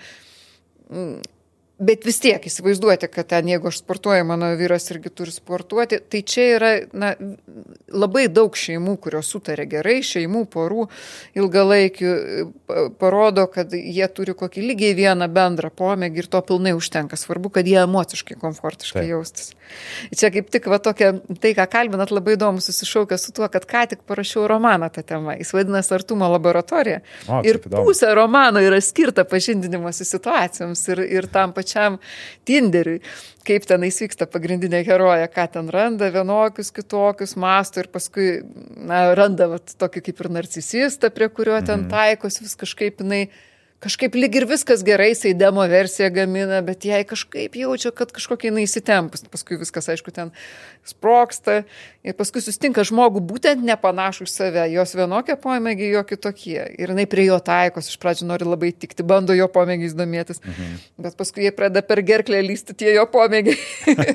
Bet 1.77 2.07
vis 2.07 2.17
tiek 2.17 2.41
įsivaizduoti, 2.41 3.05
kad 3.13 3.27
ten, 3.29 3.51
jeigu 3.51 3.69
aš 3.69 3.83
sportuoju, 3.83 4.23
mano 4.25 4.47
vyras 4.57 4.89
irgi 4.89 5.11
turi 5.13 5.29
sportuoti, 5.29 5.99
tai 6.09 6.23
čia 6.25 6.45
yra 6.55 6.71
na, 6.89 7.11
labai 7.93 8.23
daug 8.33 8.57
šeimų, 8.57 8.95
kurios 9.03 9.29
sutarė 9.29 9.67
gerai, 9.69 9.99
šeimų, 10.01 10.41
porų, 10.49 10.87
ilgalaikių, 11.37 12.15
parodo, 12.97 13.45
kad 13.53 13.77
jie 13.77 14.09
turi 14.09 14.33
kokį 14.39 14.65
lygiai 14.71 14.97
vieną 14.97 15.29
bendrą 15.29 15.69
pomėgį 15.69 16.23
ir 16.23 16.31
to 16.33 16.41
pilnai 16.49 16.73
užtenka. 16.77 17.19
Svarbu, 17.19 17.53
kad 17.59 17.69
jie 17.69 17.77
emociškai 17.83 18.39
komfortiškai 18.41 19.03
Taip. 19.03 19.11
jaustis. 19.13 19.53
Čia 20.17 20.31
kaip 20.33 20.49
tik 20.53 20.67
va 20.71 20.79
tokia, 20.83 21.13
tai 21.41 21.53
ką 21.57 21.67
kalbinat, 21.71 22.11
labai 22.15 22.35
įdomu 22.37 22.61
susišaukia 22.63 23.19
su 23.21 23.33
tuo, 23.35 23.47
kad 23.51 23.65
ką 23.69 23.83
tik 23.93 24.03
parašiau 24.09 24.47
romaną 24.49 24.89
tą 24.93 25.03
temą. 25.07 25.37
Jis 25.39 25.53
vadinasi 25.55 25.95
Artumo 25.97 26.29
laboratorija. 26.31 27.01
O, 27.27 27.41
ir 27.47 27.59
pusė 27.63 28.13
romano 28.17 28.61
yra 28.63 28.79
skirta 28.83 29.25
pažindinimuose 29.27 30.07
situacijoms 30.07 30.83
ir, 30.93 31.03
ir 31.19 31.29
tam 31.31 31.55
pačiam 31.55 31.99
Tinderiui, 32.47 33.01
kaip 33.47 33.67
tenais 33.67 33.97
vyksta 34.03 34.27
pagrindinė 34.29 34.83
heroja, 34.87 35.27
ką 35.31 35.47
ten 35.55 35.71
randa, 35.73 36.11
vienokius, 36.13 36.71
kitokius 36.75 37.37
mastų 37.39 37.83
ir 37.83 37.91
paskui 37.93 38.29
na, 38.75 39.11
randa 39.17 39.49
vat, 39.53 39.75
tokį 39.79 40.03
kaip 40.09 40.23
ir 40.23 40.31
narcisistą, 40.39 41.11
prie 41.15 41.29
kurio 41.31 41.59
ten 41.61 41.85
mhm. 41.85 41.91
taikos 41.93 42.41
vis 42.43 42.57
kažkaip 42.59 43.03
jinai 43.03 43.27
kažkaip 43.83 44.15
lyg 44.17 44.33
ir 44.39 44.45
viskas 44.49 44.81
gerai, 44.85 45.11
jisai 45.11 45.35
demo 45.37 45.61
versiją 45.69 46.09
gamina, 46.13 46.63
bet 46.65 46.85
jai 46.87 47.03
kažkaip 47.05 47.55
jaučia, 47.59 47.91
kad 47.93 48.09
kažkokia 48.15 48.49
jinai 48.49 48.65
įsitempus. 48.65 49.27
Paskui 49.29 49.59
viskas, 49.61 49.89
aišku, 49.93 50.13
ten 50.15 50.31
sproksta 50.87 51.59
ir 52.07 52.15
paskui 52.17 52.41
sustinka 52.41 52.81
žmogų 52.87 53.21
būtent 53.29 53.61
nepanašų 53.67 54.25
į 54.25 54.31
save, 54.31 54.63
jos 54.73 54.95
vienokie 54.97 55.35
pomėgiai, 55.43 55.91
jo 55.93 56.03
kitokie. 56.09 56.57
Ir 56.79 56.93
jinai 56.93 57.05
prie 57.09 57.27
jo 57.27 57.37
taikos, 57.43 57.91
iš 57.91 57.99
pradžių 58.01 58.29
nori 58.31 58.47
labai 58.49 58.71
tikti, 58.73 59.05
bando 59.05 59.35
jo 59.37 59.45
pomėgiais 59.51 59.93
domėtis, 59.97 60.41
mhm. 60.41 60.79
bet 61.05 61.17
paskui 61.19 61.45
jie 61.45 61.53
pradeda 61.53 61.85
per 61.85 62.01
gerklę 62.07 62.41
lysti 62.47 62.73
tie 62.77 62.95
jo 62.95 63.05
pomėgiai. 63.13 63.59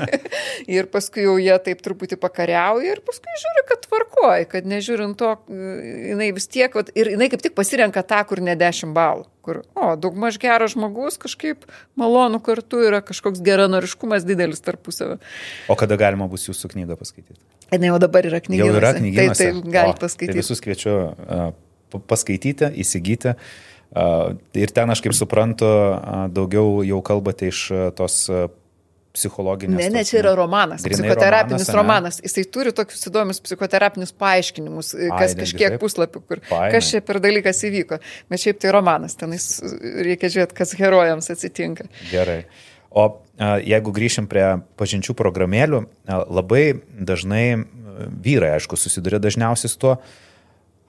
ir 0.78 0.90
paskui 0.90 1.28
jau 1.28 1.36
jie 1.38 1.54
taip 1.62 1.84
truputį 1.86 2.18
pakariauja 2.22 2.96
ir 2.96 3.04
paskui 3.06 3.38
žiūri, 3.44 3.66
kad 3.68 3.86
tvarkoja, 3.86 4.48
kad 4.56 4.66
nežiūrint 4.66 5.20
to, 5.22 5.36
jinai 6.10 6.32
vis 6.34 6.50
tiek, 6.50 6.72
vat, 6.74 6.90
ir 6.98 7.14
jinai 7.14 7.30
kaip 7.30 7.44
tik 7.46 7.54
pasirenka 7.54 8.02
tą, 8.02 8.24
kur 8.26 8.42
ne 8.42 8.58
10 8.58 8.96
balų 8.96 9.28
kur, 9.42 9.62
o, 9.74 9.92
daugmaž 9.98 10.38
geras 10.42 10.74
žmogus, 10.76 11.18
kažkaip 11.20 11.66
malonu 11.98 12.40
kartu 12.44 12.82
yra 12.86 13.02
kažkoks 13.04 13.42
geranoriškumas 13.44 14.26
didelis 14.28 14.62
tarpusavio. 14.64 15.18
O 15.70 15.76
kada 15.78 15.98
galima 16.00 16.28
bus 16.30 16.46
jūsų 16.48 16.72
knygą 16.76 16.98
paskaityti? 17.00 17.40
Ne, 17.72 17.88
jau 17.90 17.98
dabar 18.02 18.26
yra 18.28 18.42
knyga. 18.44 18.62
Jau 18.62 18.78
yra 18.78 18.94
knyga. 18.96 19.26
Taip, 19.26 19.38
taip, 19.40 19.60
galite 19.66 19.98
tai 19.98 20.06
paskaityti. 20.06 20.32
Tai 20.32 20.42
visus 20.42 20.64
kviečiu 20.64 20.96
paskaityti, 22.08 22.72
įsigyti. 22.84 23.36
Ir 24.56 24.72
ten, 24.72 24.92
aš 24.92 25.02
kaip 25.04 25.16
suprantu, 25.16 25.68
daugiau 26.32 26.80
jau 26.86 27.00
kalbate 27.04 27.50
iš 27.52 27.66
tos 27.98 28.22
uh, 29.12 29.16
psichologinės. 29.16 29.76
Ne, 29.76 29.88
ne, 29.92 30.02
čia 30.08 30.20
yra 30.22 30.32
romanas, 30.36 30.84
psichoterapinis 30.86 31.68
romanas, 31.68 31.76
romanas. 31.76 32.20
Jisai 32.24 32.44
turi 32.52 32.72
tokius 32.76 33.04
įdomius 33.10 33.42
psichoterapinius 33.44 34.14
paaiškinimus, 34.20 34.94
kas 35.18 35.34
Ai, 35.34 35.40
kažkiek 35.42 35.76
puslapių, 35.82 36.22
kur 36.28 36.42
Paėmė. 36.48 36.70
kas 36.72 36.88
čia 36.92 37.02
per 37.04 37.20
dalykas 37.24 37.60
įvyko. 37.68 38.00
Bet 38.32 38.44
šiaip 38.44 38.62
tai 38.62 38.72
romanas, 38.74 39.16
ten 39.20 39.36
reikia 39.36 40.32
žiūrėti, 40.32 40.56
kas 40.56 40.74
herojams 40.80 41.28
atsitinka. 41.34 41.88
Gerai. 42.08 42.40
O 42.88 43.04
a, 43.04 43.54
jeigu 43.60 43.92
grįšim 43.92 44.28
prie 44.32 44.46
pažinčių 44.80 45.16
programėlių, 45.18 45.84
a, 46.08 46.22
labai 46.40 46.64
dažnai 46.96 47.46
vyrai, 48.24 48.56
aišku, 48.56 48.80
susiduria 48.80 49.20
dažniausiai 49.22 49.72
su 49.72 49.80
tuo, 49.86 49.96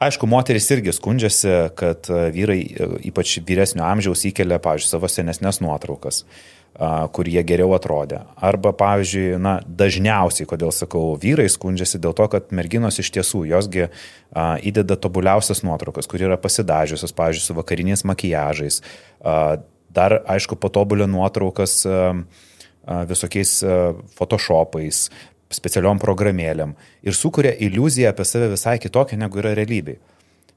Aišku, 0.04 0.28
moteris 0.28 0.66
irgi 0.74 0.92
skundžiasi, 0.92 1.52
kad 1.80 2.10
vyrai, 2.34 2.58
ypač 3.08 3.38
vyresnio 3.48 3.86
amžiaus, 3.88 4.26
įkelia, 4.28 4.58
pavyzdžiui, 4.60 4.90
savo 4.90 5.08
senesnės 5.08 5.62
nuotraukas 5.64 6.26
kur 6.74 7.28
jie 7.30 7.44
geriau 7.46 7.76
atrodė. 7.78 8.24
Arba, 8.42 8.72
pavyzdžiui, 8.74 9.38
na, 9.42 9.60
dažniausiai, 9.62 10.48
kodėl 10.50 10.72
sakau, 10.74 11.14
vyrai 11.22 11.46
skundžiasi 11.52 12.02
dėl 12.02 12.16
to, 12.18 12.26
kad 12.34 12.50
merginos 12.56 12.98
iš 13.02 13.12
tiesų, 13.14 13.44
josgi 13.52 13.86
a, 13.86 14.56
įdeda 14.58 14.98
tobuliausias 14.98 15.62
nuotraukas, 15.66 16.10
kur 16.10 16.24
yra 16.26 16.40
pasidažiusios, 16.42 17.14
pavyzdžiui, 17.14 17.46
su 17.46 17.58
vakariniais 17.60 18.06
makijažais. 18.10 18.82
A, 19.22 19.60
dar, 19.94 20.18
aišku, 20.34 20.58
patobulio 20.58 21.06
nuotraukas 21.10 21.84
a, 21.86 22.00
a, 22.88 23.04
visokiais 23.10 23.60
a, 23.62 23.78
photoshopais, 24.18 25.06
specialiom 25.54 26.02
programėlėm 26.02 26.74
ir 27.06 27.14
sukuria 27.14 27.54
iliuziją 27.62 28.10
apie 28.10 28.26
save 28.26 28.50
visai 28.56 28.80
kitokią, 28.82 29.20
negu 29.22 29.44
yra 29.44 29.54
realybėje. 29.54 30.02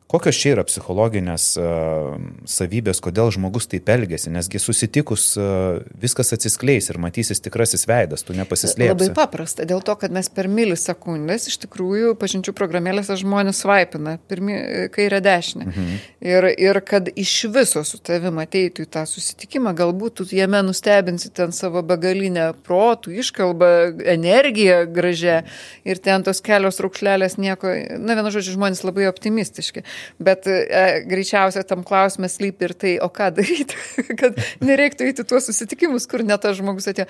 Kokios 0.07 0.39
čia 0.39 0.53
yra 0.55 0.63
psichologinės 0.63 1.45
uh, 1.59 2.13
savybės, 2.47 3.01
kodėl 3.03 3.33
žmogus 3.35 3.67
taip 3.67 3.89
elgesi, 3.91 4.31
nesgi 4.31 4.61
susitikus 4.63 5.25
uh, 5.35 5.81
viskas 5.99 6.31
atsiskleis 6.37 6.87
ir 6.93 7.01
matysis 7.03 7.43
tikrasis 7.43 7.89
veidas, 7.91 8.23
tu 8.23 8.37
nepasislėpsi. 8.39 8.93
Labai 8.93 9.09
paprasta, 9.17 9.67
dėl 9.67 9.83
to, 9.83 9.97
kad 9.99 10.15
mes 10.15 10.31
per 10.31 10.47
milisekundės 10.47 11.49
iš 11.51 11.57
tikrųjų 11.65 12.13
pažinčių 12.21 12.55
programėlėse 12.55 13.17
žmonės 13.19 13.65
vaipina, 13.67 14.15
pirmi, 14.31 14.61
kairę 14.95 15.19
dešinę. 15.27 15.67
Mhm. 15.73 15.99
Ir, 16.27 16.49
ir 16.55 16.81
kad 16.87 17.11
iš 17.11 17.35
viso 17.57 17.83
su 17.83 17.99
tavimi 17.99 18.45
ateitų 18.45 18.87
į 18.87 18.93
tą 18.95 19.03
susitikimą, 19.11 19.75
galbūt 19.75 20.21
tu 20.23 20.29
jame 20.31 20.63
nustebinsi 20.69 21.33
ten 21.35 21.51
savo 21.51 21.83
begalinę 21.83 22.53
protų, 22.63 23.17
iškalbą, 23.25 23.73
energiją 24.15 24.85
gražią 24.87 25.43
ir 25.83 25.99
ten 25.99 26.23
tos 26.23 26.39
kelios 26.47 26.79
raukšlelės 26.79 27.41
nieko, 27.43 27.75
na 27.99 28.15
vienu 28.15 28.31
žodžiu, 28.39 28.55
žmonės 28.55 28.87
labai 28.87 29.11
optimistiški. 29.11 29.83
Bet 30.23 30.49
e, 30.51 31.03
greičiausiai 31.09 31.67
tam 31.69 31.85
klausimą 31.87 32.31
slypi 32.31 32.69
ir 32.69 32.75
tai, 32.79 32.95
o 33.03 33.09
ką 33.13 33.31
daryti, 33.37 33.79
kad 34.21 34.39
nereiktų 34.65 35.11
įti 35.11 35.27
tuos 35.29 35.49
susitikimus, 35.51 36.09
kur 36.11 36.25
net 36.27 36.45
tas 36.45 36.59
žmogus 36.59 36.89
atėjo. 36.93 37.09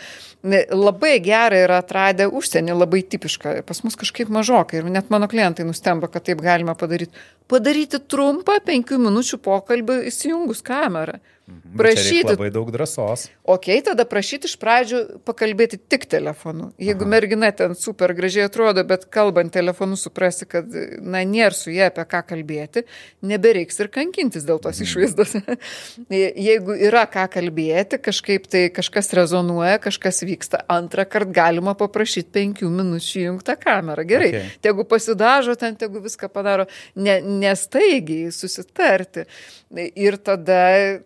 Labai 0.74 1.16
gerai 1.24 1.62
yra 1.66 1.80
atradę 1.82 2.28
užsienį, 2.28 2.76
labai 2.76 3.02
tipiška. 3.06 3.58
Pas 3.66 3.82
mus 3.86 3.98
kažkaip 3.98 4.32
mažokai 4.32 4.80
ir 4.80 4.90
net 4.92 5.12
mano 5.14 5.28
klientai 5.30 5.66
nustemba, 5.68 6.10
kad 6.12 6.26
taip 6.28 6.42
galima 6.44 6.76
padaryti. 6.78 7.14
Padaryti 7.50 8.02
trumpą 8.10 8.58
penkių 8.66 8.98
minučių 9.06 9.38
pokalbį 9.44 10.02
įsijungus 10.10 10.64
kamerą. 10.66 11.20
Mhm. 11.46 11.76
Prašyti. 11.78 12.26
Labai 12.26 12.50
daug 12.50 12.70
drąsos. 12.74 13.28
Ok, 13.46 13.68
tada 13.86 14.02
prašyti 14.08 14.48
iš 14.50 14.56
pradžių 14.58 15.00
pakalbėti 15.22 15.78
tik 15.78 16.08
telefonu. 16.10 16.72
Jeigu 16.82 17.04
Aha. 17.06 17.10
mergina 17.12 17.52
ten 17.54 17.76
super 17.78 18.10
gražiai 18.18 18.48
atrodo, 18.48 18.82
bet 18.82 19.04
kalbant 19.14 19.54
telefonu 19.54 19.94
suprasi, 19.94 20.48
kad, 20.50 20.66
na, 20.98 21.20
nėra 21.22 21.54
su 21.54 21.70
jie 21.70 21.84
apie 21.86 22.02
ką 22.02 22.24
kalbėti, 22.32 22.82
nebereiks 23.22 23.78
ir 23.78 23.90
kankintis 23.94 24.42
dėl 24.48 24.58
tos 24.58 24.80
mhm. 24.80 24.88
išvaizdos. 24.88 25.36
Jeigu 26.48 26.74
yra 26.88 27.04
ką 27.06 27.28
kalbėti, 27.36 28.00
kažkaip 28.02 28.50
tai 28.50 28.64
kažkas 28.74 29.14
rezonuoja, 29.14 29.78
kažkas 29.86 30.24
vyksta, 30.26 30.64
antrą 30.66 31.06
kartą 31.06 31.30
galima 31.36 31.76
paprašyti 31.78 32.34
penkių 32.34 32.72
minučių 32.74 33.22
įjungtą 33.22 33.54
kamerą. 33.62 34.02
Gerai, 34.08 34.32
okay. 34.32 34.50
tegu 34.66 34.82
pasidažo 34.82 35.54
ten, 35.54 35.78
tegu 35.78 36.02
viską 36.02 36.26
padaro, 36.34 36.66
ne, 36.98 37.20
nestaigiai 37.22 38.34
susitarti. 38.34 39.28
Ir 39.74 40.14
tada, 40.22 40.60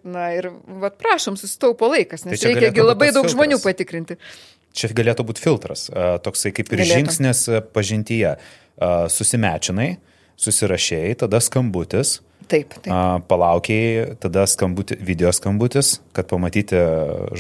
na, 0.05 0.27
ir, 0.37 0.51
vad, 0.83 0.99
prašom, 1.01 1.39
susitaupo 1.41 1.89
laikas, 1.89 2.27
nes 2.29 2.43
tai 2.43 2.53
reikia 2.59 2.85
labai 2.85 3.09
daug 3.09 3.25
filtras. 3.25 3.37
žmonių 3.37 3.59
patikrinti. 3.65 4.19
Čia 4.77 4.91
galėtų 4.95 5.25
būti 5.27 5.43
filtras, 5.43 5.87
toksai 6.23 6.53
kaip 6.55 6.69
ir 6.69 6.83
galėtų. 6.83 6.99
žingsnis 6.99 7.41
pažintyje. 7.75 8.37
Susimečinai, 9.13 9.89
susirašėjai, 10.41 11.17
tada 11.25 11.41
skambutis. 11.45 12.21
Taip, 12.51 12.73
taip. 12.83 12.93
Palaukiai, 13.29 14.15
tada 14.21 14.47
skambuti, 14.49 14.97
video 14.97 15.33
skambutis, 15.37 15.99
kad 16.17 16.29
pamatyti 16.31 16.81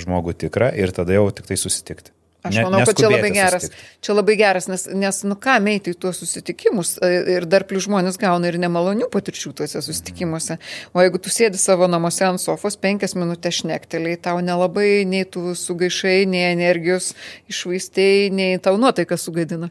žmogų 0.03 0.37
tikrą 0.45 0.69
ir 0.77 0.93
tada 0.97 1.17
jau 1.17 1.29
tik 1.35 1.49
tai 1.49 1.57
susitikti. 1.61 2.13
Aš 2.43 2.55
ne, 2.57 2.63
manau, 2.65 2.81
kad 2.89 2.97
čia 2.97 3.11
labai 3.13 3.31
geras. 3.35 3.67
Susitikti. 3.67 3.99
Čia 4.07 4.15
labai 4.17 4.37
geras, 4.41 4.69
nes, 4.71 4.87
nes 4.97 5.19
nu 5.29 5.37
ką, 5.37 5.59
meiti 5.65 5.93
į 5.93 5.99
tuos 6.01 6.23
susitikimus 6.23 6.95
e, 7.05 7.11
ir 7.37 7.47
dar 7.51 7.67
plus 7.69 7.85
žmonės 7.85 8.17
gauna 8.21 8.49
ir 8.49 8.57
nemalonių 8.63 9.11
patirčių 9.13 9.53
tuose 9.59 9.83
susitikimuose. 9.85 10.57
O 10.97 11.05
jeigu 11.05 11.21
tu 11.21 11.33
sėdi 11.33 11.61
savo 11.61 11.89
namuose 11.91 12.25
ant 12.31 12.41
sofos, 12.41 12.79
penkias 12.81 13.13
minutės 13.19 13.61
šnekteliai, 13.61 14.17
tau 14.25 14.41
nelabai 14.45 15.03
nei 15.09 15.27
tu 15.29 15.53
sugaišai, 15.53 16.23
nei 16.33 16.47
energijos 16.55 17.13
išvaistėjai, 17.53 18.33
nei 18.33 18.57
tau 18.65 18.81
nuotaika 18.81 19.21
sugadina. 19.21 19.69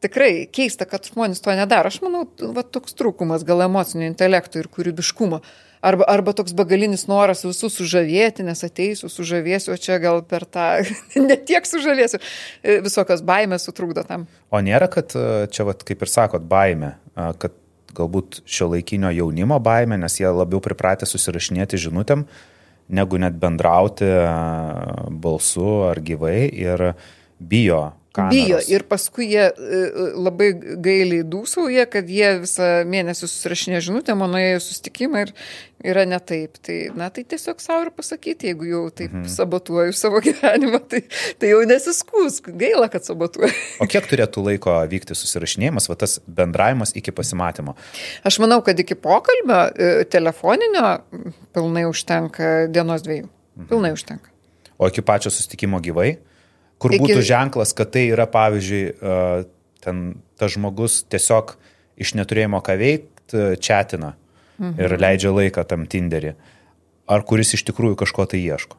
Tikrai 0.00 0.46
keista, 0.48 0.86
kad 0.88 1.04
žmonės 1.10 1.42
to 1.44 1.52
nedaro. 1.56 1.90
Aš 1.92 1.98
manau, 2.00 2.22
va, 2.56 2.64
toks 2.64 2.96
trūkumas 2.96 3.44
gal 3.44 3.66
emocinio 3.66 4.08
intelekto 4.08 4.60
ir 4.60 4.70
kūrybiškumo. 4.72 5.42
Arba, 5.84 6.04
arba 6.12 6.32
toks 6.36 6.52
begalinis 6.56 7.06
noras 7.08 7.40
visus 7.44 7.76
sužavėti, 7.76 8.44
nes 8.44 8.60
ateisiu, 8.64 9.08
sužavėsiu, 9.12 9.72
o 9.72 9.80
čia 9.80 9.96
gal 10.00 10.20
per 10.28 10.44
tą, 10.44 10.66
net 11.28 11.46
tiek 11.48 11.68
sužavėsiu, 11.68 12.20
e, 12.60 12.78
visokios 12.84 13.24
baimės 13.24 13.64
sutrukdo 13.68 14.04
tam. 14.08 14.26
O 14.52 14.60
nėra, 14.64 14.90
kad 14.92 15.12
e, 15.16 15.46
čia, 15.52 15.64
vat, 15.68 15.84
kaip 15.88 16.04
ir 16.04 16.12
sakot, 16.12 16.44
baimė, 16.48 16.94
kad 17.40 17.56
galbūt 17.96 18.42
šio 18.48 18.70
laikinio 18.74 19.12
jaunimo 19.12 19.60
baimė, 19.60 20.00
nes 20.00 20.20
jie 20.20 20.28
labiau 20.28 20.60
pripratę 20.64 21.08
susirašinėti 21.08 21.80
žinutėm, 21.80 22.24
negu 22.90 23.20
net 23.20 23.36
bendrauti 23.40 24.08
balsu 25.22 25.70
ar 25.90 26.00
gyvai 26.04 26.44
ir 26.48 26.92
bijo 27.40 27.82
Kameros. 28.12 28.34
Bijo 28.34 28.58
ir 28.66 28.82
paskui 28.90 29.28
jie 29.30 29.44
e, 29.46 29.52
e, 29.54 30.04
labai 30.18 30.48
gailiai 30.82 31.22
dūsauja, 31.30 31.84
kad 31.86 32.08
jie 32.10 32.32
visą 32.42 32.68
mėnesį 32.90 33.28
susirašinė 33.28 33.78
žinutę, 33.86 34.16
mano 34.18 34.40
jie 34.40 34.56
sustikimą 34.64 35.20
ir 35.22 35.30
yra 35.92 36.02
ne 36.10 36.18
taip. 36.18 36.58
Tai, 36.66 36.78
na, 36.98 37.06
tai 37.14 37.22
tiesiog 37.30 37.60
savo 37.62 37.84
ir 37.86 37.92
pasakyti, 37.94 38.50
jeigu 38.50 38.66
jau 38.66 38.80
taip 38.90 39.12
mhm. 39.14 39.28
sabotuoju 39.30 39.94
savo 39.94 40.18
gyvenimą, 40.26 40.80
tai, 40.90 41.04
tai 41.38 41.52
jau 41.52 41.60
nesiskūs, 41.70 42.40
gaila, 42.48 42.88
kad 42.90 43.06
sabotuoju. 43.06 43.52
O 43.78 43.86
kiek 43.90 44.08
turėtų 44.10 44.42
laiko 44.48 44.74
vykti 44.90 45.14
susirašinėjimas, 45.14 45.86
va 45.92 45.98
tas 46.00 46.16
bendravimas 46.26 46.94
iki 46.98 47.14
pasimatymo? 47.14 47.76
Aš 48.26 48.40
manau, 48.42 48.58
kad 48.66 48.82
iki 48.82 48.98
pokalbio 48.98 49.60
e, 49.70 49.92
telefoninio 50.10 50.96
pilnai 51.54 51.86
užtenka 51.86 52.66
dienos 52.74 53.06
dviejų. 53.06 53.30
Mhm. 53.30 53.70
Pilnai 53.70 53.94
užtenka. 53.94 54.34
O 54.80 54.90
iki 54.90 55.06
pačio 55.06 55.30
sustikimo 55.30 55.78
gyvai? 55.84 56.16
Kur 56.80 56.94
Iki... 56.96 57.04
būtų 57.04 57.24
ženklas, 57.26 57.74
kad 57.76 57.92
tai 57.94 58.08
yra, 58.14 58.26
pavyzdžiui, 58.30 58.84
ten 59.84 60.04
tas 60.40 60.54
žmogus 60.56 61.02
tiesiog 61.12 61.56
iš 62.00 62.14
neturėjimo 62.16 62.62
ką 62.64 62.78
veikti, 62.80 63.50
čatina 63.60 64.14
mhm. 64.58 64.78
ir 64.80 64.96
leidžia 65.00 65.34
laiką 65.34 65.66
tam 65.68 65.86
tinderį. 65.90 66.34
Ar 67.10 67.24
kuris 67.26 67.56
iš 67.56 67.64
tikrųjų 67.66 67.96
kažko 67.98 68.22
tai 68.30 68.38
ieško? 68.38 68.76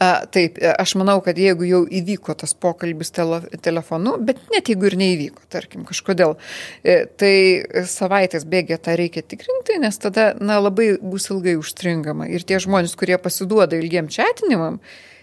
A, 0.00 0.24
taip, 0.32 0.56
aš 0.56 0.94
manau, 0.96 1.18
kad 1.24 1.36
jeigu 1.36 1.66
jau 1.68 1.82
įvyko 1.84 2.32
tas 2.40 2.54
pokalbis 2.56 3.12
tele, 3.12 3.42
telefonu, 3.60 4.14
bet 4.24 4.40
net 4.54 4.70
jeigu 4.72 4.88
ir 4.88 4.96
neįvyko, 5.00 5.44
tarkim, 5.52 5.84
kažkodėl, 5.88 6.32
e, 6.80 7.02
tai 7.20 7.34
savaitės 7.88 8.48
bėgė 8.48 8.80
tą 8.80 8.96
reikia 8.96 9.20
tikrinti, 9.20 9.76
nes 9.84 10.00
tada, 10.00 10.30
na, 10.40 10.62
labai 10.64 10.94
bus 10.96 11.28
ilgai 11.28 11.58
užstringama. 11.60 12.30
Ir 12.32 12.48
tie 12.48 12.56
žmonės, 12.64 12.96
kurie 12.96 13.20
pasiduoda 13.20 13.76
ilgiem 13.76 14.08
čatinimam, 14.12 14.80
E, 14.80 15.13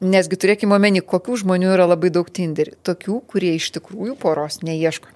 nesgi 0.00 0.38
turėkime 0.40 0.76
omeny, 0.76 1.02
kokių 1.04 1.40
žmonių 1.42 1.74
yra 1.74 1.86
labai 1.90 2.10
daug 2.14 2.28
Tinderį. 2.32 2.76
Tokių, 2.86 3.20
kurie 3.30 3.52
iš 3.58 3.70
tikrųjų 3.76 4.16
poros 4.20 4.60
neieško. 4.64 5.12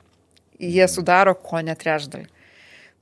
Jie 0.60 0.86
sudaro 0.88 1.34
ko 1.34 1.62
netrešdalį. 1.64 2.28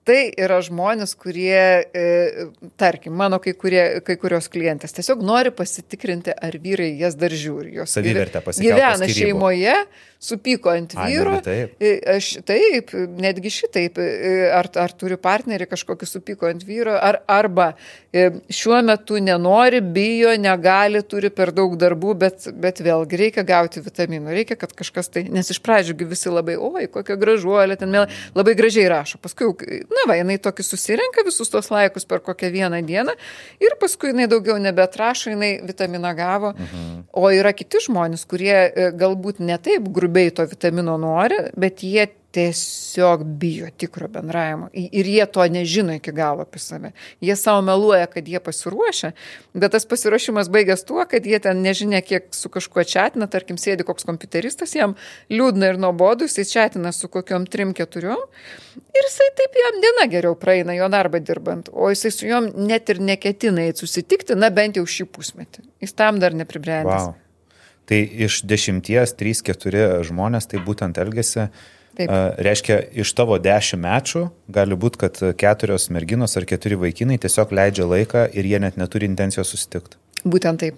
Tai 0.02 0.18
yra 0.34 0.56
žmonės, 0.66 1.12
kurie, 1.14 1.58
e, 1.94 2.46
tarkim, 2.80 3.14
mano 3.14 3.38
kai, 3.42 3.52
kurie, 3.54 4.00
kai 4.02 4.16
kurios 4.18 4.48
klientės 4.50 4.96
tiesiog 4.96 5.22
nori 5.22 5.52
pasitikrinti, 5.54 6.34
ar 6.34 6.56
vyrai 6.58 6.88
jas 6.98 7.14
dar 7.18 7.30
žiūri. 7.30 7.76
Jos 7.78 7.94
Savivertę 7.94 8.42
pasitikrinti. 8.42 8.80
Gyvena 8.80 9.06
šeimoje, 9.06 9.76
supyko 10.22 10.72
ant 10.74 10.96
vyro. 10.96 11.36
Ai, 11.38 11.42
taip. 11.46 11.84
Aš 12.16 12.30
taip, 12.46 12.90
netgi 13.22 13.52
šitaip, 13.54 13.98
ar, 14.54 14.68
ar 14.82 14.94
turi 14.98 15.18
partnerį 15.22 15.66
kažkokį 15.70 16.08
supyko 16.10 16.50
ant 16.50 16.62
vyro, 16.66 16.94
ar, 16.98 17.20
arba 17.30 17.72
šiuo 18.12 18.78
metu 18.86 19.18
nenori, 19.22 19.80
bijo, 19.82 20.34
negali, 20.38 21.02
turi 21.06 21.30
per 21.34 21.54
daug 21.54 21.74
darbų, 21.78 22.14
bet, 22.22 22.46
bet 22.62 22.82
vėlgi 22.82 23.22
reikia 23.22 23.46
gauti 23.46 23.82
vitaminų, 23.82 24.34
reikia, 24.34 24.58
kad 24.60 24.74
kažkas 24.78 25.10
tai, 25.14 25.24
nes 25.30 25.50
iš 25.54 25.62
pradžių 25.62 25.98
visi 26.10 26.30
labai, 26.30 26.58
oi, 26.58 26.86
kokia 26.90 27.18
gražuolė, 27.18 27.78
ten 27.80 28.02
labai 28.34 28.58
gražiai 28.58 28.90
rašo. 28.90 29.22
Paskui, 29.22 29.50
na 29.96 30.06
va, 30.10 30.18
jinai 30.20 30.38
tokį 30.42 30.66
susirenka 30.66 31.26
visus 31.26 31.50
tos 31.52 31.70
laikus 31.72 32.08
per 32.08 32.22
kokią 32.24 32.52
vieną 32.54 32.82
dieną 32.86 33.16
ir 33.62 33.76
paskui 33.80 34.12
jinai 34.12 34.28
daugiau 34.30 34.58
nebetrašo, 34.62 35.32
jinai 35.34 35.52
vitaminą 35.66 36.14
gavo. 36.16 36.54
Mhm. 36.56 37.04
O 37.12 37.28
yra 37.32 37.52
kiti 37.56 37.82
žmonės, 37.86 38.24
kurie 38.28 38.54
e, 38.54 38.90
galbūt 38.96 39.42
netaip 39.42 39.88
grubiai 39.88 40.12
grubiai 40.12 40.34
to 40.34 40.46
vitamino 40.46 40.98
nori, 40.98 41.38
bet 41.56 41.82
jie 41.82 42.06
tiesiog 42.32 43.24
bijo 43.24 43.68
tikro 43.76 44.08
bendravimo. 44.08 44.68
Ir 44.72 45.06
jie 45.06 45.26
to 45.26 45.44
nežino 45.52 45.94
iki 45.98 46.12
galo 46.16 46.46
apie 46.46 46.60
save. 46.62 46.92
Jie 47.20 47.36
savo 47.36 47.62
meluoja, 47.66 48.06
kad 48.10 48.28
jie 48.28 48.40
pasiruošia, 48.40 49.12
bet 49.54 49.74
tas 49.74 49.86
pasiruošimas 49.88 50.48
baigęs 50.52 50.86
tuo, 50.88 51.04
kad 51.08 51.26
jie 51.28 51.38
ten 51.44 51.60
nežinia, 51.64 52.00
kiek 52.00 52.30
su 52.36 52.48
kažkuo 52.52 52.84
čatina, 52.88 53.28
tarkim, 53.30 53.60
sėdi 53.60 53.84
koks 53.86 54.08
kompiuteristas, 54.08 54.72
jam 54.76 54.96
liūdna 55.32 55.74
ir 55.74 55.80
nuobodu, 55.82 56.28
jisai 56.28 56.48
čatina 56.48 56.92
su 56.96 57.10
kokiom 57.12 57.46
trim 57.52 57.74
keturiom 57.76 58.22
ir 58.92 59.08
jisai 59.08 59.28
taip 59.36 59.58
jam 59.60 59.80
diena 59.84 60.06
geriau 60.10 60.36
praeina 60.38 60.76
jo 60.76 60.88
darbą 60.92 61.20
dirbant, 61.20 61.68
o 61.72 61.90
jisai 61.92 62.12
su 62.14 62.28
juom 62.28 62.48
net 62.68 62.88
ir 62.92 63.02
neketina 63.04 63.66
įt 63.68 63.82
susitikti, 63.82 64.36
na 64.38 64.50
bent 64.54 64.80
jau 64.80 64.86
šį 64.88 65.08
pusmetį. 65.12 65.66
Jis 65.84 65.96
tam 65.98 66.20
dar 66.22 66.36
nepribrendęs. 66.36 67.10
Wow. 67.10 67.18
Tai 67.88 67.98
iš 68.26 68.42
dešimties, 68.46 69.16
trys, 69.18 69.42
keturi 69.44 69.82
žmonės 70.06 70.46
tai 70.48 70.62
būtent 70.62 71.00
elgesi. 71.02 71.48
Taip. 71.92 72.08
Reiškia, 72.40 72.78
iš 73.02 73.10
tavo 73.12 73.36
dešimt 73.42 73.82
mečių 73.84 74.22
gali 74.52 74.78
būti, 74.80 75.00
kad 75.02 75.18
keturios 75.36 75.90
merginos 75.92 76.38
ar 76.40 76.46
keturi 76.48 76.78
vaikinai 76.80 77.18
tiesiog 77.20 77.52
leidžia 77.52 77.84
laiką 77.84 78.30
ir 78.32 78.48
jie 78.48 78.60
net 78.64 78.78
neturi 78.80 79.10
intencijos 79.10 79.52
susitikti. 79.52 80.00
Būtent 80.22 80.60
taip. 80.62 80.76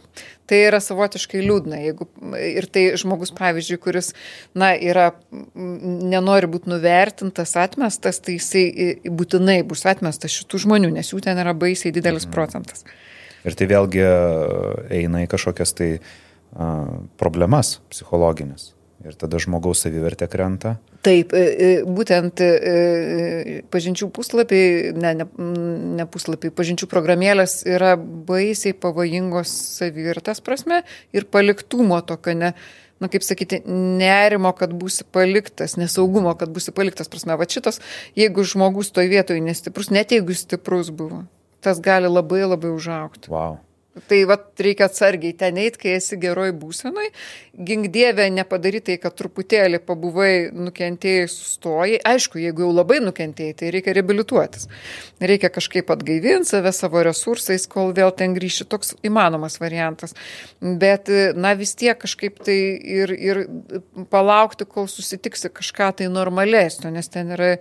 Tai 0.48 0.56
yra 0.56 0.78
savotiškai 0.80 1.42
liūdna. 1.44 1.78
Jeigu, 1.84 2.06
ir 2.48 2.66
tai 2.72 2.84
žmogus, 3.00 3.30
pavyzdžiui, 3.36 3.76
kuris, 3.80 4.10
na, 4.56 4.70
yra, 4.72 5.10
nenori 5.54 6.48
būti 6.50 6.72
nuvertintas, 6.72 7.52
atmestas, 7.60 8.22
tai 8.24 8.38
jisai 8.38 8.64
būtinai 9.04 9.58
bus 9.68 9.84
atmestas 9.88 10.32
šitų 10.32 10.62
žmonių, 10.64 10.94
nes 10.96 11.12
jų 11.12 11.20
ten 11.26 11.40
yra 11.40 11.52
baisiai 11.56 11.92
didelis 11.92 12.24
mhm. 12.24 12.34
procentas. 12.36 12.86
Ir 13.44 13.56
tai 13.58 13.68
vėlgi 13.68 14.04
eina 15.02 15.26
į 15.26 15.28
kažkokias 15.34 15.76
tai 15.76 15.90
problemas 17.20 17.76
psichologinės. 17.92 18.72
Ir 19.04 19.16
tada 19.20 19.36
žmogaus 19.42 19.84
savivertė 19.84 20.30
krenta. 20.32 20.78
Taip, 21.04 21.34
e, 21.36 21.40
e, 21.44 21.72
būtent 21.84 22.40
e, 22.40 23.58
pažinčių 23.72 24.06
puslapiai, 24.14 24.92
ne, 24.96 25.10
ne, 25.18 25.26
ne 25.98 26.06
puslapiai, 26.08 26.52
pažinčių 26.54 26.88
programėlės 26.88 27.58
yra 27.68 27.92
baisiai 28.00 28.72
pavojingos 28.80 29.52
savivertės 29.76 30.40
prasme 30.44 30.80
ir 31.12 31.26
paliktumo 31.28 31.98
tokio, 32.08 32.32
ne, 32.40 32.54
na 33.04 33.10
kaip 33.12 33.26
sakyti, 33.26 33.60
nerimo, 34.00 34.54
kad 34.56 34.72
būsi 34.72 35.04
paliktas, 35.12 35.76
nesaugumo, 35.76 36.32
kad 36.40 36.54
būsi 36.54 36.72
paliktas 36.72 37.12
prasme. 37.12 37.36
Va 37.36 37.44
šitos, 37.52 37.82
jeigu 38.16 38.46
žmogus 38.48 38.94
toje 38.94 39.12
vietoje 39.12 39.44
nestiprus, 39.44 39.92
net 39.92 40.16
jeigu 40.16 40.36
stiprus 40.38 40.88
buvo, 40.88 41.26
tas 41.60 41.84
gali 41.84 42.08
labai 42.08 42.46
labai 42.46 42.72
užaukti. 42.72 43.28
Wow. 43.34 43.60
Tai 43.94 44.16
va 44.26 44.34
reikia 44.58 44.88
atsargiai 44.88 45.36
ten 45.38 45.58
eit, 45.62 45.76
kai 45.78 45.92
esi 45.94 46.16
geroj 46.18 46.50
būsenoj. 46.58 47.12
Gink 47.68 47.92
dievę 47.94 48.26
nepadaryti 48.34 48.88
tai, 48.88 48.96
kad 49.04 49.14
truputėlį 49.14 49.78
pabuvai 49.86 50.50
nukentėjai, 50.50 51.28
sustojai. 51.30 52.00
Aišku, 52.10 52.40
jeigu 52.42 52.64
jau 52.64 52.72
labai 52.74 52.98
nukentėjai, 53.04 53.54
tai 53.60 53.70
reikia 53.76 53.94
reabilituotis. 53.94 54.66
Reikia 55.22 55.52
kažkaip 55.54 55.94
atgaivinti 55.94 56.50
save 56.50 56.74
savo 56.74 57.04
resursais, 57.06 57.68
kol 57.70 57.94
vėl 57.94 58.10
ten 58.18 58.34
grįši. 58.34 58.66
Toks 58.74 58.96
įmanomas 59.06 59.60
variantas. 59.62 60.18
Bet, 60.58 61.12
na 61.38 61.54
vis 61.54 61.76
tiek 61.78 61.94
kažkaip 61.94 62.42
tai 62.42 62.58
ir, 62.98 63.14
ir 63.14 63.44
palaukti, 64.10 64.66
kol 64.66 64.90
susitiksi 64.90 65.54
kažką 65.54 65.92
tai 66.00 66.10
normalesnio, 66.10 66.90
nes 66.90 67.14
ten 67.14 67.30
yra 67.38 67.54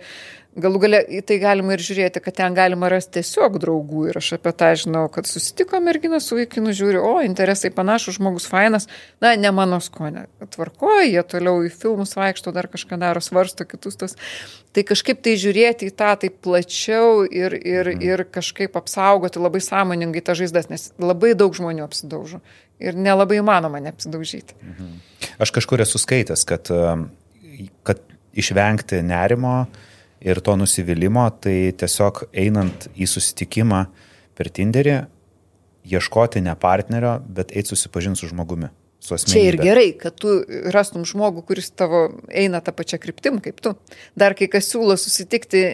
Galų 0.54 0.78
galia 0.84 1.00
į 1.02 1.18
tai 1.26 1.40
galima 1.42 1.74
ir 1.74 1.82
žiūrėti, 1.82 2.20
kad 2.22 2.36
ten 2.38 2.54
galima 2.54 2.86
rasti 2.92 3.16
tiesiog 3.16 3.56
draugų 3.62 4.04
ir 4.12 4.18
aš 4.20 4.36
apie 4.36 4.52
tą 4.54 4.68
žinau, 4.78 5.02
kad 5.10 5.26
susitiko 5.26 5.80
mergina 5.82 6.20
su 6.22 6.36
vaikinu, 6.38 6.70
žiūri, 6.78 7.00
o 7.02 7.14
interesai 7.26 7.72
panašus, 7.74 8.20
žmogus 8.20 8.46
fainas, 8.46 8.86
na, 9.24 9.32
ne 9.34 9.50
mano 9.54 9.80
skonė. 9.82 10.28
Tvarkoja, 10.54 11.08
jie 11.08 11.24
toliau 11.26 11.64
į 11.66 11.72
filmus 11.74 12.14
vaikšto, 12.14 12.52
dar 12.54 12.68
kažką 12.70 13.00
daro, 13.02 13.22
svarsto 13.24 13.66
kitus 13.66 13.98
tos. 13.98 14.14
Tai 14.74 14.84
kažkaip 14.86 15.24
tai 15.26 15.34
žiūrėti 15.42 15.88
į 15.90 15.94
tą 15.98 16.12
taip 16.22 16.36
plačiau 16.46 17.24
ir, 17.26 17.56
ir, 17.58 17.90
mhm. 17.96 18.04
ir 18.06 18.22
kažkaip 18.34 18.78
apsaugoti 18.78 19.42
labai 19.42 19.62
sąmoningai 19.64 20.22
tą 20.22 20.36
žaizdas, 20.38 20.70
nes 20.70 20.92
labai 21.02 21.32
daug 21.38 21.56
žmonių 21.58 21.82
apsidaužo 21.86 22.38
ir 22.82 22.94
nelabai 22.98 23.40
įmanoma 23.40 23.82
neapsidaužyti. 23.82 24.54
Mhm. 24.62 24.94
Aš 25.42 25.50
kažkur 25.56 25.82
esu 25.82 25.98
skaitęs, 25.98 26.46
kad, 26.46 26.70
kad 27.86 28.02
išvengti 28.38 29.02
nerimo, 29.02 29.64
ir 30.24 30.40
to 30.44 30.56
nusivylimą, 30.56 31.26
tai 31.44 31.56
tiesiog 31.76 32.24
einant 32.32 32.88
į 32.96 33.08
susitikimą 33.10 33.84
per 34.34 34.50
Tinderį, 34.54 35.02
ieškoti 35.84 36.40
ne 36.44 36.54
partnerio, 36.56 37.18
bet 37.28 37.52
eiti 37.52 37.74
susipažinti 37.74 38.22
su 38.22 38.30
žmogumi, 38.30 38.70
su. 39.04 39.18
Čia 39.20 39.42
ir 39.50 39.58
gerai, 39.60 39.90
kad 40.00 40.16
tu 40.20 40.38
rastum 40.72 41.04
žmogų, 41.08 41.44
kuris 41.50 41.68
tavo 41.76 42.06
eina 42.32 42.62
tą 42.64 42.72
pačią 42.76 42.98
kryptim 43.02 43.38
kaip 43.44 43.60
tu. 43.64 43.74
Dar 44.16 44.36
kai 44.38 44.48
kas 44.52 44.70
siūlo 44.72 44.96
susitikti 45.00 45.64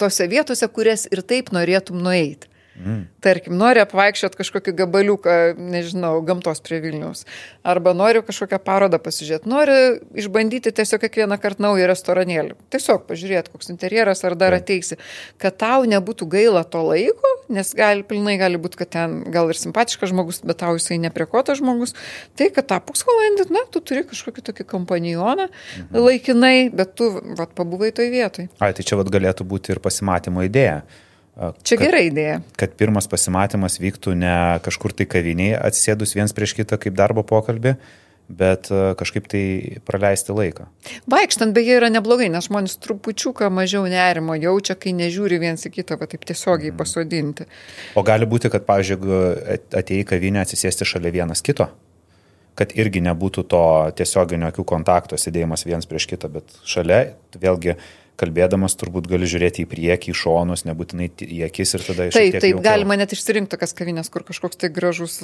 tose 0.00 0.28
vietose, 0.28 0.68
kurias 0.68 1.08
ir 1.08 1.24
taip 1.24 1.52
norėtum 1.56 2.00
nueiti. 2.04 2.52
Mm. 2.78 3.06
Tarkim, 3.24 3.56
nori 3.58 3.80
apvaikščiot 3.82 4.36
kažkokį 4.38 4.72
gabaliuką, 4.78 5.34
nežinau, 5.58 6.12
gamtos 6.26 6.60
prie 6.62 6.78
Vilniaus. 6.82 7.24
Arba 7.66 7.94
nori 7.96 8.22
kažkokią 8.22 8.60
parodą 8.62 9.00
pasižiūrėti. 9.02 9.50
Nori 9.50 9.78
išbandyti 10.18 10.70
tiesiog 10.76 11.02
kiekvieną 11.02 11.40
kartą 11.42 11.64
naują 11.66 11.88
restoranėlį. 11.90 12.54
Tiesiog 12.70 13.08
pažiūrėti, 13.08 13.50
koks 13.54 13.72
interjeras 13.74 14.22
ar 14.28 14.36
dar 14.38 14.54
ateisi. 14.58 14.98
Kad 15.42 15.58
tau 15.58 15.88
nebūtų 15.90 16.28
gaila 16.30 16.62
to 16.62 16.84
laiko, 16.86 17.32
nes 17.52 17.72
gali, 17.78 18.06
pilnai 18.06 18.36
gali 18.38 18.60
būti, 18.62 18.78
kad 18.84 18.92
ten 18.94 19.18
gal 19.34 19.50
ir 19.50 19.58
simpatiškas 19.58 20.12
žmogus, 20.12 20.40
bet 20.46 20.60
tau 20.62 20.76
jisai 20.78 21.00
nepriekotas 21.02 21.58
žmogus. 21.58 21.96
Tai, 22.38 22.50
kad 22.54 22.70
tą 22.70 22.78
pusvalandį, 22.86 23.48
na, 23.54 23.64
tu 23.74 23.82
turi 23.82 24.04
kažkokį 24.06 24.46
tokį 24.52 24.68
kompanioną 24.70 25.48
mhm. 25.50 25.98
laikinai, 26.06 26.70
bet 26.70 26.94
tu, 27.00 27.10
vad, 27.34 27.50
pabuvai 27.58 27.90
toj 27.96 28.12
vietoj. 28.14 28.50
Ai, 28.62 28.72
tai 28.76 28.86
čia 28.86 29.00
vad 29.00 29.10
galėtų 29.10 29.48
būti 29.48 29.74
ir 29.74 29.82
pasimatymo 29.82 30.46
idėja 30.46 30.84
Čia 31.38 31.78
kad, 31.78 31.84
gera 31.86 32.02
idėja. 32.02 32.40
Kad 32.58 32.74
pirmas 32.80 33.06
pasimatymas 33.10 33.78
vyktų 33.78 34.16
ne 34.18 34.34
kažkur 34.64 34.94
tai 34.96 35.06
kaviniai 35.06 35.54
atsėdus 35.60 36.16
viens 36.18 36.34
prieš 36.34 36.56
kitą 36.58 36.78
kaip 36.82 36.96
darbo 36.98 37.22
pokalbį, 37.26 37.76
bet 38.28 38.68
kažkaip 38.98 39.28
tai 39.30 39.42
praleisti 39.86 40.34
laiką. 40.34 40.66
Vaikštant 41.08 41.54
beje 41.56 41.78
yra 41.78 41.92
neblogai, 41.94 42.26
nes 42.32 42.48
žmonės 42.50 42.74
trupučiuką 42.82 43.48
mažiau 43.54 43.86
nerimo 43.88 44.34
jaučia, 44.36 44.76
kai 44.76 44.92
nežiūri 44.98 45.38
viens 45.40 45.62
į 45.62 45.72
kitą, 45.78 45.96
va 46.00 46.10
taip 46.10 46.26
tiesiogiai 46.28 46.72
mm. 46.74 46.78
pasodinti. 46.80 47.46
O 47.96 48.04
gali 48.06 48.28
būti, 48.28 48.50
kad, 48.52 48.66
pavyzdžiui, 48.68 48.98
atėjai 49.78 50.02
į 50.02 50.08
kavinę 50.10 50.42
atsisėsti 50.42 50.88
šalia 50.88 51.14
vienas 51.20 51.44
kito? 51.44 51.70
kad 52.58 52.72
irgi 52.74 52.98
nebūtų 53.06 53.44
to 53.52 53.64
tiesioginio 53.98 54.48
akių 54.50 54.64
kontakto 54.66 55.14
sėdėjimas 55.14 55.62
viens 55.62 55.86
prieš 55.86 56.08
kitą, 56.10 56.30
bet 56.32 56.56
šalia, 56.66 57.12
vėlgi, 57.38 57.76
kalbėdamas 58.18 58.74
turbūt 58.78 59.08
gali 59.10 59.28
žiūrėti 59.30 59.64
į 59.64 59.68
priekį, 59.70 60.12
į 60.12 60.18
šonus, 60.18 60.64
nebūtinai 60.66 61.08
į 61.24 61.40
akis 61.46 61.74
ir 61.78 61.84
tada 61.86 62.08
iš 62.08 62.16
Taip, 62.18 62.34
taip, 62.34 62.46
jaukiau. 62.50 62.64
galima 62.66 62.96
net 62.98 63.14
išsirinkti 63.14 63.52
tokias 63.54 63.74
kavinės, 63.78 64.10
kur 64.12 64.24
kažkoks 64.26 64.58
tai 64.58 64.70
gražus, 64.74 65.18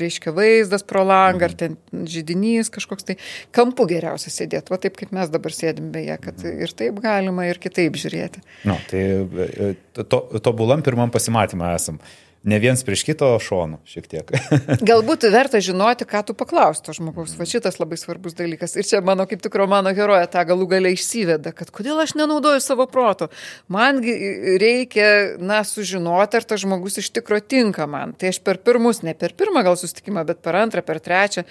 reiškia, 0.00 0.32
vaizdas 0.36 0.86
pro 0.88 1.04
langą, 1.06 1.44
mhm. 1.44 1.48
ar 1.48 1.56
ten 1.58 2.06
žydinys 2.08 2.72
kažkoks 2.74 3.10
tai 3.10 3.18
kampu 3.54 3.88
geriausia 3.90 4.32
sėdėti, 4.32 4.72
va 4.72 4.80
taip 4.80 4.96
kaip 5.00 5.12
mes 5.16 5.32
dabar 5.32 5.54
sėdim 5.54 5.90
beje, 5.94 6.16
kad 6.24 6.40
mhm. 6.40 6.62
ir 6.64 6.76
taip 6.82 7.02
galima, 7.04 7.48
ir 7.50 7.60
kitaip 7.62 7.98
žiūrėti. 8.00 8.44
Na, 8.64 8.78
nu, 8.78 8.80
tai 8.88 9.04
e, 9.48 9.74
to, 10.00 10.22
tobulam 10.40 10.84
pirmam 10.86 11.12
pasimatymą 11.14 11.74
esam 11.76 12.00
ne 12.48 12.58
viens 12.62 12.80
prieš 12.84 13.04
kito 13.06 13.28
šonų 13.42 13.80
šiek 13.88 14.06
tiek. 14.10 14.30
Galbūt 14.90 15.26
verta 15.32 15.60
žinoti, 15.64 16.06
ką 16.08 16.22
tu 16.28 16.36
paklausto 16.38 16.94
žmogaus. 16.96 17.34
Va 17.38 17.46
šitas 17.48 17.78
labai 17.80 17.98
svarbus 18.00 18.36
dalykas. 18.38 18.76
Ir 18.78 18.86
čia 18.88 19.00
mano 19.04 19.26
kaip 19.28 19.42
tik 19.44 19.56
romano 19.58 19.92
heroja 19.94 20.28
tą 20.30 20.44
galų 20.48 20.68
galiai 20.72 20.96
išsiveda, 20.96 21.52
kad 21.56 21.72
kodėl 21.74 22.00
aš 22.02 22.14
nenaudoju 22.18 22.62
savo 22.64 22.88
proto. 22.90 23.28
Man 23.72 24.00
reikia, 24.02 25.08
na, 25.40 25.60
sužinoti, 25.66 26.40
ar 26.40 26.48
tas 26.48 26.62
žmogus 26.64 27.00
iš 27.02 27.10
tikro 27.18 27.40
tinka 27.40 27.88
man. 27.90 28.14
Tai 28.18 28.32
aš 28.32 28.40
per 28.44 28.60
pirmus, 28.64 29.02
ne 29.06 29.14
per 29.18 29.36
pirmą 29.38 29.64
gal 29.66 29.76
sustikimą, 29.80 30.24
bet 30.28 30.42
per 30.44 30.58
antrą, 30.58 30.84
per 30.86 31.02
trečią, 31.04 31.44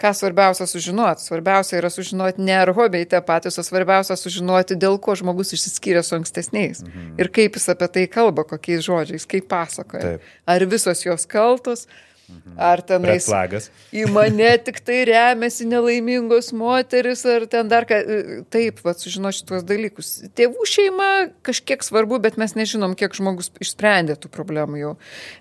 ką 0.00 0.12
svarbiausia 0.18 0.68
sužinoti. 0.68 1.26
Svarbiausia 1.28 1.78
yra 1.80 1.92
sužinoti 1.92 2.44
ne 2.44 2.58
ar 2.60 2.74
hobiai 2.76 3.08
tie 3.08 3.22
patys, 3.24 3.58
o 3.60 3.66
svarbiausia 3.66 4.18
sužinoti, 4.20 4.76
dėl 4.80 5.00
ko 5.02 5.16
žmogus 5.18 5.54
išsiskyrė 5.56 6.04
su 6.04 6.18
ankstesniais. 6.18 6.84
Mhm. 6.84 7.16
Ir 7.22 7.32
kaip 7.32 7.56
jis 7.58 7.70
apie 7.72 7.88
tai 7.96 8.06
kalba, 8.10 8.44
kokiais 8.48 8.84
žodžiais, 8.84 9.28
kaip 9.28 9.48
pasakoja. 9.50 10.16
Taip 10.16 10.41
ar 10.46 10.66
visos 10.66 11.02
jos 11.04 11.26
kaltos. 11.26 11.88
Ar 12.56 12.82
tenais 12.84 13.26
į 13.92 14.04
mane 14.12 14.50
tik 14.64 14.80
tai 14.84 15.02
remiasi 15.08 15.66
nelaimingos 15.68 16.50
moteris, 16.56 17.24
ar 17.28 17.46
ten 17.50 17.70
dar 17.70 17.86
ką. 17.88 17.98
Taip, 18.52 18.80
va, 18.84 18.94
sužino 18.98 19.32
šitos 19.34 19.64
dalykus. 19.66 20.10
Tėvų 20.36 20.66
šeima 20.68 21.08
kažkiek 21.46 21.84
svarbu, 21.84 22.18
bet 22.22 22.38
mes 22.40 22.54
nežinom, 22.58 22.94
kiek 22.98 23.14
žmogus 23.16 23.50
išsprendė 23.62 24.18
tų 24.20 24.30
problemų 24.32 24.80
jau. 24.80 24.92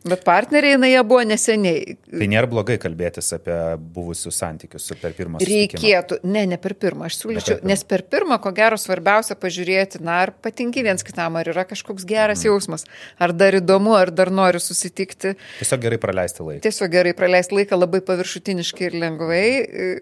Bet 0.07 0.23
partneriai, 0.27 0.79
na, 0.81 0.89
jie 0.91 1.01
buvo 1.07 1.23
neseniai. 1.27 1.97
Tai 2.11 2.29
nėra 2.31 2.49
blogai 2.51 2.77
kalbėtis 2.81 3.31
apie 3.35 3.57
buvusius 3.95 4.39
santykius 4.41 4.87
per 5.01 5.15
pirmą 5.17 5.41
susitikimą. 5.41 5.81
Reikėtų, 5.81 6.19
ne, 6.31 6.45
ne 6.53 6.59
per 6.61 6.75
pirmą, 6.79 7.09
aš 7.09 7.19
siūlyčiau, 7.21 7.59
per 7.61 7.71
nes 7.71 7.85
per 7.87 8.05
pirmą, 8.11 8.39
ko 8.43 8.53
gero, 8.55 8.79
svarbiausia 8.81 9.37
pažiūrėti, 9.39 10.01
na, 10.05 10.21
ar 10.25 10.33
patinki 10.43 10.83
viens 10.85 11.05
kitam, 11.05 11.37
ar 11.39 11.51
yra 11.51 11.65
kažkoks 11.69 12.07
geras 12.07 12.41
mm. 12.41 12.49
jausmas, 12.49 12.87
ar 13.21 13.35
dar 13.35 13.59
įdomu, 13.59 13.93
ar 13.97 14.11
dar 14.15 14.31
nori 14.33 14.61
susitikti. 14.63 15.35
Tiesiog 15.59 15.83
gerai 15.85 15.99
praleisti 16.01 16.45
laiką. 16.45 16.63
Tiesiog 16.65 16.80
tiesiog 16.81 16.91
gerai 16.91 17.13
praleisti 17.13 17.55
laiką 17.55 17.77
labai 17.77 18.01
paviršutiniškai 18.01 18.87
ir 18.87 18.95
lengvai, 19.01 19.47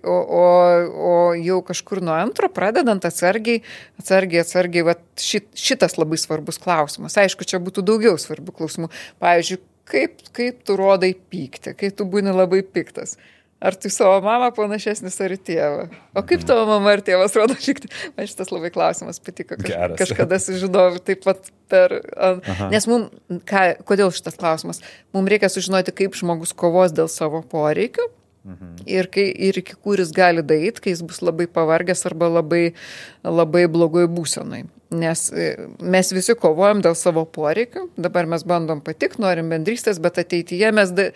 o, 0.03 0.15
o, 0.15 0.43
o 1.09 1.33
jau 1.35 1.59
kažkur 1.65 2.01
nuo 2.01 2.15
antro, 2.15 2.49
pradedant 2.49 3.03
atsargiai, 3.05 3.63
atsargiai, 3.99 4.43
atsargiai, 4.43 4.85
va, 4.87 4.95
šit, 5.19 5.49
šitas 5.55 5.97
labai 5.97 6.17
svarbus 6.17 6.59
klausimas. 6.61 7.17
Aišku, 7.17 7.43
čia 7.43 7.59
būtų 7.59 7.83
daugiau 7.83 8.15
svarbių 8.17 8.55
klausimų. 8.55 8.89
Pavyzdžiui, 9.19 9.59
kaip, 9.89 10.23
kaip 10.31 10.63
tu 10.63 10.77
rodai 10.79 11.13
pyktį, 11.13 11.75
kai 11.75 11.91
tu 11.91 12.07
būni 12.07 12.31
labai 12.31 12.63
piktas. 12.63 13.17
Ar 13.59 13.75
tu 13.75 13.89
savo 13.91 14.21
mamą 14.23 14.53
panašesnis 14.55 15.17
ar 15.19 15.33
tėvą? 15.35 15.89
O 16.15 16.23
kaip 16.27 16.45
tavo 16.47 16.63
mama 16.69 16.93
ar 16.95 17.01
tėvas 17.03 17.35
rodo 17.35 17.57
šikti? 17.67 17.91
Man 18.15 18.29
šitas 18.29 18.53
labai 18.55 18.71
klausimas 18.71 19.19
patiko. 19.23 19.57
Kaž, 19.59 19.73
Geras. 19.73 19.97
kažkada 20.01 20.39
sužinojau 20.39 21.01
taip 21.03 21.25
pat 21.27 21.51
per... 21.71 21.97
Aha. 22.15 22.69
Nes 22.71 22.87
mums, 22.87 23.11
kodėl 23.87 24.13
šitas 24.15 24.39
klausimas? 24.39 24.79
Mums 25.15 25.33
reikia 25.33 25.51
sužinoti, 25.51 25.95
kaip 25.95 26.15
žmogus 26.15 26.55
kovos 26.55 26.95
dėl 26.95 27.11
savo 27.11 27.43
poreikių 27.51 28.07
Mhm. 28.47 28.75
Ir, 28.87 29.09
kai, 29.11 29.27
ir 29.35 29.59
iki 29.59 29.75
kur 29.83 29.99
jis 29.99 30.13
gali 30.15 30.41
daryti, 30.47 30.79
kai 30.83 30.93
jis 30.93 31.03
bus 31.03 31.19
labai 31.19 31.47
pavargęs 31.51 32.05
arba 32.07 32.29
labai, 32.39 32.69
labai 33.27 33.65
blogoj 33.67 34.07
būsenai. 34.15 34.63
Nes 34.89 35.27
e, 35.29 35.49
mes 35.85 36.07
visi 36.15 36.33
kovojam 36.39 36.79
dėl 36.81 36.95
savo 36.97 37.21
poreikių, 37.29 37.83
dabar 37.99 38.25
mes 38.31 38.45
bandom 38.47 38.79
patik, 38.81 39.19
norim 39.21 39.51
bendrystės, 39.51 39.99
bet 40.01 40.17
ateityje 40.23 40.71
mes 40.73 40.93
da, 40.97 41.09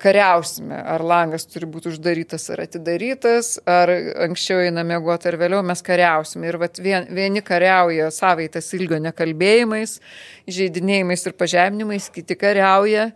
kariausime, 0.00 0.78
ar 0.94 1.04
langas 1.04 1.44
turi 1.50 1.68
būti 1.68 1.90
uždarytas 1.90 2.46
ar 2.54 2.62
atidarytas, 2.64 3.58
ar 3.68 3.92
anksčiau 4.28 4.62
einame 4.62 4.94
mėgoti 4.94 5.28
ar 5.28 5.36
vėliau 5.42 5.60
mes 5.66 5.84
kariausime. 5.84 6.48
Ir 6.48 6.60
vat 6.62 6.80
vien, 6.80 7.10
vieni 7.10 7.42
kariauja 7.44 8.08
savaitas 8.14 8.70
ilgio 8.78 9.02
nekalbėjimais, 9.02 9.98
žaidinėjimais 10.48 11.26
ir 11.26 11.36
pažeminimais, 11.42 12.08
kiti 12.14 12.38
kariauja 12.38 13.10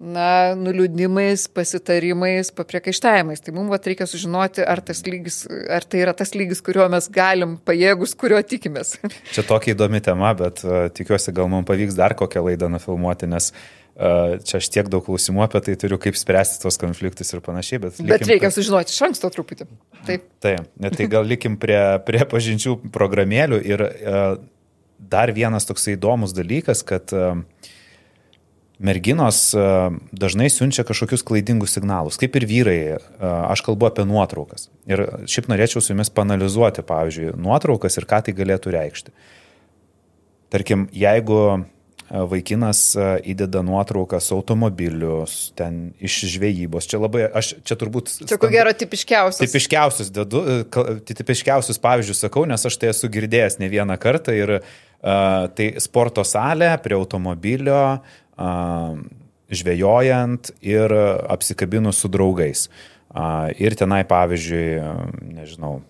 na, 0.00 0.54
nuliūdimais, 0.56 1.44
pasitarimais, 1.52 2.50
papriekaištavimais. 2.56 3.42
Tai 3.44 3.52
mums 3.56 3.86
reikia 3.86 4.06
sužinoti, 4.08 4.64
ar, 4.64 4.80
lygis, 5.06 5.42
ar 5.68 5.84
tai 5.84 6.00
yra 6.06 6.14
tas 6.16 6.32
lygis, 6.34 6.62
kuriuo 6.64 6.86
mes 6.92 7.08
galim 7.12 7.58
pajėgus, 7.68 8.16
kurio 8.18 8.40
tikimės. 8.40 8.96
Čia 9.34 9.44
tokia 9.46 9.74
įdomi 9.74 10.00
tema, 10.04 10.32
bet 10.38 10.64
uh, 10.64 10.88
tikiuosi, 10.96 11.34
gal 11.36 11.50
mums 11.52 11.68
pavyks 11.68 11.98
dar 11.98 12.16
kokią 12.16 12.42
laidą 12.46 12.70
nufilmuoti, 12.72 13.28
nes 13.30 13.50
uh, 13.52 14.38
čia 14.40 14.56
aš 14.62 14.70
tiek 14.72 14.88
daug 14.92 15.04
klausimų 15.04 15.44
apie 15.44 15.60
tai 15.68 15.76
turiu, 15.80 15.98
kaip 16.00 16.16
spręsti 16.16 16.62
tos 16.64 16.80
konfliktus 16.80 17.34
ir 17.34 17.42
panašiai. 17.44 17.82
Bet, 17.84 18.00
bet 18.00 18.24
reikia 18.24 18.48
prie... 18.48 18.54
sužinoti 18.56 18.96
iš 18.96 19.02
anksto 19.10 19.28
truputį. 19.34 19.68
Taip. 20.08 20.24
Taip, 20.40 20.70
tai 20.96 21.10
gal 21.12 21.28
likim 21.28 21.60
prie, 21.60 21.80
prie 22.08 22.24
pažinčių 22.30 22.78
programėlių 22.94 23.60
ir 23.68 23.84
uh, 23.84 24.24
dar 25.12 25.32
vienas 25.36 25.68
toksai 25.68 25.98
įdomus 25.98 26.32
dalykas, 26.36 26.80
kad 26.88 27.12
uh, 27.12 27.36
merginos 28.80 29.52
e, 29.54 29.62
dažnai 30.12 30.48
siunčia 30.50 30.84
kažkokius 30.88 31.24
klaidingus 31.26 31.74
signalus, 31.76 32.16
kaip 32.20 32.38
ir 32.40 32.46
vyrai, 32.48 32.78
e, 32.96 33.00
aš 33.20 33.62
kalbu 33.66 33.90
apie 33.90 34.06
nuotraukas. 34.08 34.70
Ir 34.88 35.04
šiaip 35.28 35.50
norėčiau 35.52 35.84
su 35.84 35.92
jumis 35.92 36.12
panalizuoti, 36.14 36.84
pavyzdžiui, 36.88 37.34
nuotraukas 37.40 38.00
ir 38.00 38.08
ką 38.08 38.24
tai 38.26 38.36
galėtų 38.36 38.72
reikšti. 38.74 39.14
Tarkim, 40.50 40.88
jeigu 40.96 41.38
e, 41.52 41.60
vaikinas 42.32 42.82
įdeda 43.20 43.60
nuotraukas 43.68 44.32
automobilius, 44.34 45.52
ten 45.60 45.90
iš 46.00 46.22
žvejybos. 46.32 46.88
Čia 46.88 47.04
labai, 47.04 47.28
aš 47.28 47.58
čia 47.60 47.76
turbūt... 47.78 48.16
Čia 48.24 48.40
ko 48.40 48.48
gero 48.50 48.72
tipiškiausias. 48.72 49.44
Tipiškiausius 49.44 50.14
dedu, 50.16 50.46
tipiškiausius 51.12 51.84
pavyzdžius 51.84 52.24
sakau, 52.24 52.48
nes 52.48 52.64
aš 52.64 52.80
tai 52.80 52.94
esu 52.94 53.12
girdėjęs 53.12 53.60
ne 53.60 53.68
vieną 53.70 54.00
kartą 54.00 54.34
ir 54.34 54.56
uh, 54.58 54.72
tai 55.00 55.68
sporto 55.80 56.24
salė 56.26 56.74
prie 56.84 56.96
automobilio, 56.96 58.00
žvejojant 59.50 60.52
ir 60.62 60.94
apsikabinus 61.28 62.00
su 62.00 62.08
draugais. 62.08 62.68
Ir 63.58 63.74
tenai, 63.74 64.04
pavyzdžiui, 64.06 64.66
nežinau, 65.34 65.80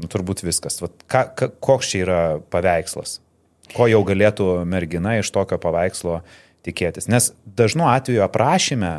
nu, 0.00 0.08
turbūt 0.08 0.40
viskas. 0.46 0.80
Vat, 0.80 0.96
ka, 1.10 1.26
ka, 1.36 1.50
koks 1.52 1.92
čia 1.92 2.02
yra 2.06 2.20
paveikslas? 2.52 3.18
Ko 3.74 3.88
jau 3.90 4.00
galėtų 4.06 4.48
mergina 4.68 5.18
iš 5.20 5.32
tokio 5.34 5.58
paveikslo 5.60 6.22
tikėtis? 6.64 7.10
Nes 7.12 7.32
dažnu 7.44 7.88
atveju 7.90 8.24
aprašyme 8.24 8.94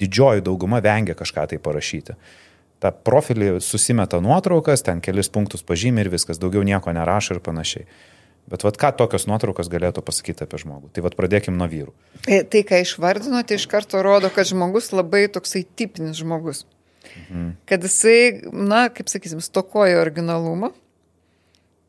didžioji 0.00 0.44
dauguma 0.46 0.82
vengia 0.84 1.14
kažką 1.18 1.46
tai 1.52 1.62
parašyti. 1.62 2.18
Ta 2.82 2.90
profilį 2.94 3.58
susimeta 3.62 4.20
nuotraukas, 4.22 4.84
ten 4.86 5.02
kelis 5.02 5.30
punktus 5.34 5.64
pažymė 5.66 6.06
ir 6.06 6.12
viskas, 6.14 6.38
daugiau 6.42 6.62
nieko 6.66 6.94
nerašo 6.94 7.36
ir 7.36 7.42
panašiai. 7.42 7.86
Bet 8.48 8.64
vad 8.64 8.78
ką 8.80 8.90
tokios 8.96 9.26
nuotraukos 9.28 9.68
galėtų 9.68 10.02
pasakyti 10.04 10.46
apie 10.46 10.60
žmogų? 10.62 10.88
Tai 10.96 11.04
vad 11.04 11.16
pradėkim 11.18 11.56
nuo 11.58 11.68
vyrų. 11.68 11.92
E, 12.24 12.40
tai, 12.48 12.62
ką 12.64 12.80
išvardinote, 12.80 13.58
iš 13.58 13.66
karto 13.68 14.00
rodo, 14.04 14.30
kad 14.32 14.48
žmogus 14.48 14.88
labai 14.94 15.26
toksai 15.32 15.66
tipinis 15.76 16.16
žmogus. 16.22 16.64
Mhm. 17.28 17.50
Kad 17.68 17.84
jisai, 17.84 18.48
na, 18.52 18.86
kaip 18.92 19.10
sakysim, 19.12 19.42
stokoja 19.44 20.00
originalumo, 20.00 20.72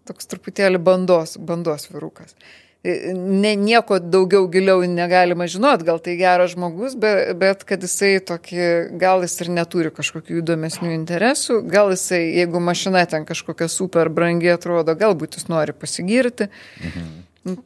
toks 0.09 0.27
truputėlį 0.31 0.81
bandos, 0.83 1.37
bandos 1.39 1.87
virukas. 1.93 2.35
Ne, 2.83 3.57
nieko 3.59 3.97
daugiau 3.99 4.45
giliau 4.47 4.85
negalima 4.87 5.49
žinot, 5.51 5.81
gal 5.83 5.97
tai 5.99 6.13
geras 6.15 6.53
žmogus, 6.53 6.93
bet, 6.95 7.33
bet 7.35 7.65
kad 7.67 7.81
jisai 7.83 8.21
tokį, 8.23 8.61
gal 9.01 9.25
jis 9.25 9.35
ir 9.43 9.49
neturi 9.51 9.91
kažkokių 9.91 10.37
įdomesnių 10.39 10.93
interesų, 10.95 11.57
gal 11.67 11.91
jisai, 11.91 12.21
jeigu 12.37 12.61
mašina 12.63 13.01
ten 13.11 13.25
kažkokia 13.27 13.67
super 13.67 14.07
brangi 14.07 14.53
atrodo, 14.53 14.95
galbūt 14.95 15.35
jis 15.35 15.49
nori 15.51 15.75
pasigirti. 15.75 16.47
Mhm. 16.79 17.09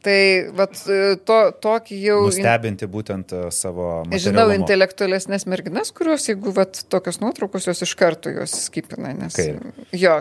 Tai 0.02 0.18
vat, 0.54 0.78
to, 1.26 1.38
tokį 1.62 1.96
jau... 1.98 2.18
Nustebinti 2.28 2.86
būtent 2.90 3.34
e, 3.34 3.40
savo... 3.54 3.88
Žinau 4.10 4.46
intelektualesnės 4.54 5.46
merginas, 5.50 5.90
kurios, 5.94 6.28
jeigu 6.30 6.54
vat, 6.54 6.78
tokios 6.90 7.18
nuotraukos, 7.20 7.66
jos 7.68 7.82
iš 7.84 7.94
karto 7.98 8.32
jos 8.32 8.54
skipina, 8.68 9.12
nes... 9.18 9.34
Kaip? 9.34 9.82
Jo, 9.98 10.20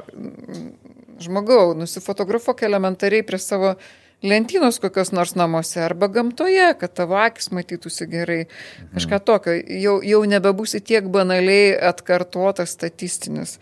žmogau, 1.24 1.76
nusifotografuok 1.78 2.66
elementariai 2.66 3.26
prie 3.26 3.40
savo 3.42 3.76
lentynos 4.24 4.80
kokios 4.84 5.12
nors 5.16 5.36
namuose 5.36 5.82
arba 5.84 6.08
gamtoje, 6.12 6.72
kad 6.80 6.96
tavo 6.96 7.18
akis 7.20 7.52
matytųsi 7.54 8.08
gerai. 8.10 8.42
Mhm. 8.46 8.92
Kažką 8.98 9.20
tokio. 9.28 9.56
Jau, 9.84 10.00
jau 10.04 10.22
nebebūsi 10.30 10.82
tiek 10.82 11.08
banaliai 11.12 11.74
atkartotas 11.92 12.76
statistinis. 12.78 13.60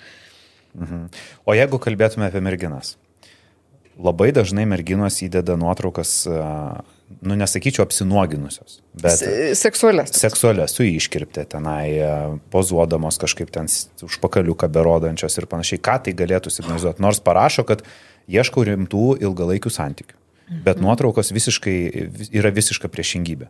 Mhm. 0.78 1.08
O 1.46 1.56
jeigu 1.58 1.80
kalbėtume 1.82 2.30
apie 2.30 2.44
merginas? 2.44 2.96
Labai 4.02 4.32
dažnai 4.34 4.64
merginos 4.66 5.20
įdeda 5.22 5.58
nuotraukas, 5.60 6.24
nu 7.22 7.36
nesakyčiau 7.38 7.84
apsinuoginusios, 7.84 8.80
bet... 8.96 9.20
Seksualias. 9.60 10.14
Seksualias, 10.16 10.74
su 10.78 10.88
iškirptė 10.88 11.44
tenai, 11.52 12.40
pozuodamos 12.54 13.20
kažkaip 13.22 13.52
ten 13.54 13.68
užpakaliuką 14.08 14.72
berodančios 14.72 15.36
ir 15.38 15.50
panašiai. 15.52 15.84
Ką 15.84 16.00
tai 16.08 16.16
galėtų 16.18 16.54
signalizuoti? 16.56 17.04
Nors 17.04 17.20
parašo, 17.22 17.68
kad 17.68 17.84
ieškau 18.32 18.64
rimtų 18.72 19.20
ilgalaikių 19.28 19.74
santykių. 19.76 20.21
Bet 20.52 20.78
mhm. 20.78 20.86
nuotraukos 20.86 21.32
visiškai, 21.32 21.76
yra 22.36 22.52
visiška 22.52 22.92
priešingybė. 22.92 23.48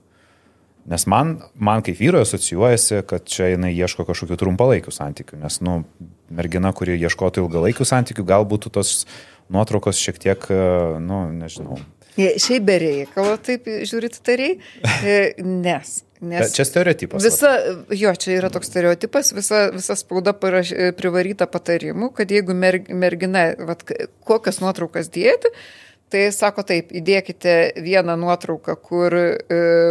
Nes 0.91 1.05
man, 1.09 1.35
man 1.61 1.83
kaip 1.85 1.99
vyrui 1.99 2.23
asocijuojasi, 2.25 3.03
kad 3.09 3.25
čia 3.29 3.51
jinai 3.51 3.69
ieško 3.75 4.05
kažkokių 4.07 4.37
trumpalaikių 4.41 4.93
santykių. 4.93 5.37
Nes, 5.43 5.59
nu, 5.61 5.83
mergina, 6.33 6.71
kuri 6.73 6.97
ieškotų 6.97 7.43
ilgalaikių 7.43 7.85
santykių, 7.85 8.25
galbūt 8.31 8.71
tos 8.73 9.03
nuotraukos 9.53 10.01
šiek 10.01 10.17
tiek, 10.21 10.47
nu, 11.01 11.23
nežinau. 11.37 11.77
Šiaip 12.17 12.65
be 12.67 12.77
reikalo, 12.81 13.35
taip 13.39 13.69
žiūrit 13.87 14.17
tariai, 14.25 14.57
e, 15.05 15.19
nes. 15.45 16.01
Nes 16.21 16.53
čia 16.53 16.65
stereotipas. 16.67 17.23
Visa, 17.25 17.53
jo, 17.97 18.11
čia 18.13 18.35
yra 18.35 18.51
toks 18.53 18.69
stereotipas, 18.69 19.31
visa, 19.33 19.63
visa 19.73 19.95
spauda 19.97 20.35
paraš, 20.37 20.73
privaryta 20.97 21.47
patarimų, 21.49 22.11
kad 22.17 22.29
jeigu 22.29 22.53
mergina, 22.53 23.47
vat, 23.69 23.81
kokias 24.27 24.61
nuotraukas 24.61 25.09
dėti, 25.13 25.49
Tai 26.11 26.21
sako 26.35 26.63
taip, 26.67 26.89
įdėkite 26.91 27.51
vieną 27.79 28.17
nuotrauką, 28.19 28.73
kur 28.83 29.13
e, 29.15 29.27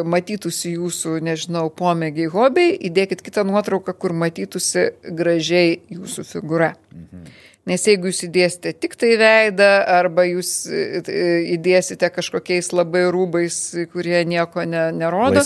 matytųsi 0.05 0.75
jūsų, 0.75 1.15
nežinau, 1.25 1.71
pomėgiai, 1.73 2.29
hobiai, 2.29 2.75
įdėkite 2.91 3.25
kitą 3.25 3.45
nuotrauką, 3.49 3.95
kur 3.97 4.13
matytųsi 4.13 4.91
gražiai 5.17 5.79
jūsų 5.89 6.27
figūra. 6.29 6.75
Mhm. 6.93 7.31
Nes 7.71 7.85
jeigu 7.87 8.09
jūs 8.09 8.23
įdėsite 8.25 8.73
tik 8.83 8.97
tai 9.01 9.15
veidą 9.21 9.69
arba 9.95 10.25
jūs 10.27 10.51
e, 10.69 11.15
įdėsite 11.55 12.09
kažkokiais 12.13 12.69
labai 12.75 13.07
rūbais, 13.15 13.57
kurie 13.93 14.21
nieko 14.29 14.65
ne, 14.69 14.89
nerodo, 14.97 15.45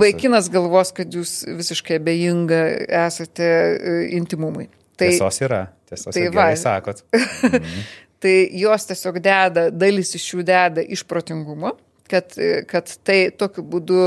vaikinas 0.00 0.50
galvos, 0.52 0.92
kad 0.96 1.16
jūs 1.16 1.46
visiškai 1.48 2.00
abejinga 2.00 2.60
esate 3.06 3.48
e, 3.48 3.96
intimumui. 4.20 4.68
Tai, 5.00 5.14
tiesos 5.14 5.40
yra, 5.46 5.64
tiesos 5.88 6.12
tai 6.12 6.28
yra, 6.28 6.50
sakot. 6.60 7.04
Mhm 7.50 8.09
tai 8.20 8.34
jos 8.60 8.88
tiesiog 8.90 9.20
deda, 9.24 9.68
dalis 9.72 10.14
iš 10.18 10.26
jų 10.34 10.44
deda 10.46 10.84
iš 10.84 11.04
protingumo, 11.08 11.74
kad, 12.10 12.34
kad 12.70 12.90
tai 13.06 13.18
tokiu 13.30 13.64
būdu 13.66 14.00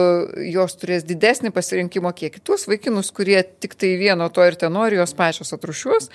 jos 0.52 0.76
turės 0.80 1.06
didesnį 1.08 1.54
pasirinkimo 1.56 2.12
kiekį. 2.14 2.44
Tuos 2.44 2.68
vaikinus, 2.68 3.14
kurie 3.16 3.40
tik 3.44 3.78
tai 3.80 3.94
vieno 4.00 4.28
to 4.34 4.46
ir 4.46 4.58
ten 4.60 4.74
nori, 4.76 5.00
jos 5.00 5.16
pačios 5.18 5.56
atrušiuos, 5.56 6.10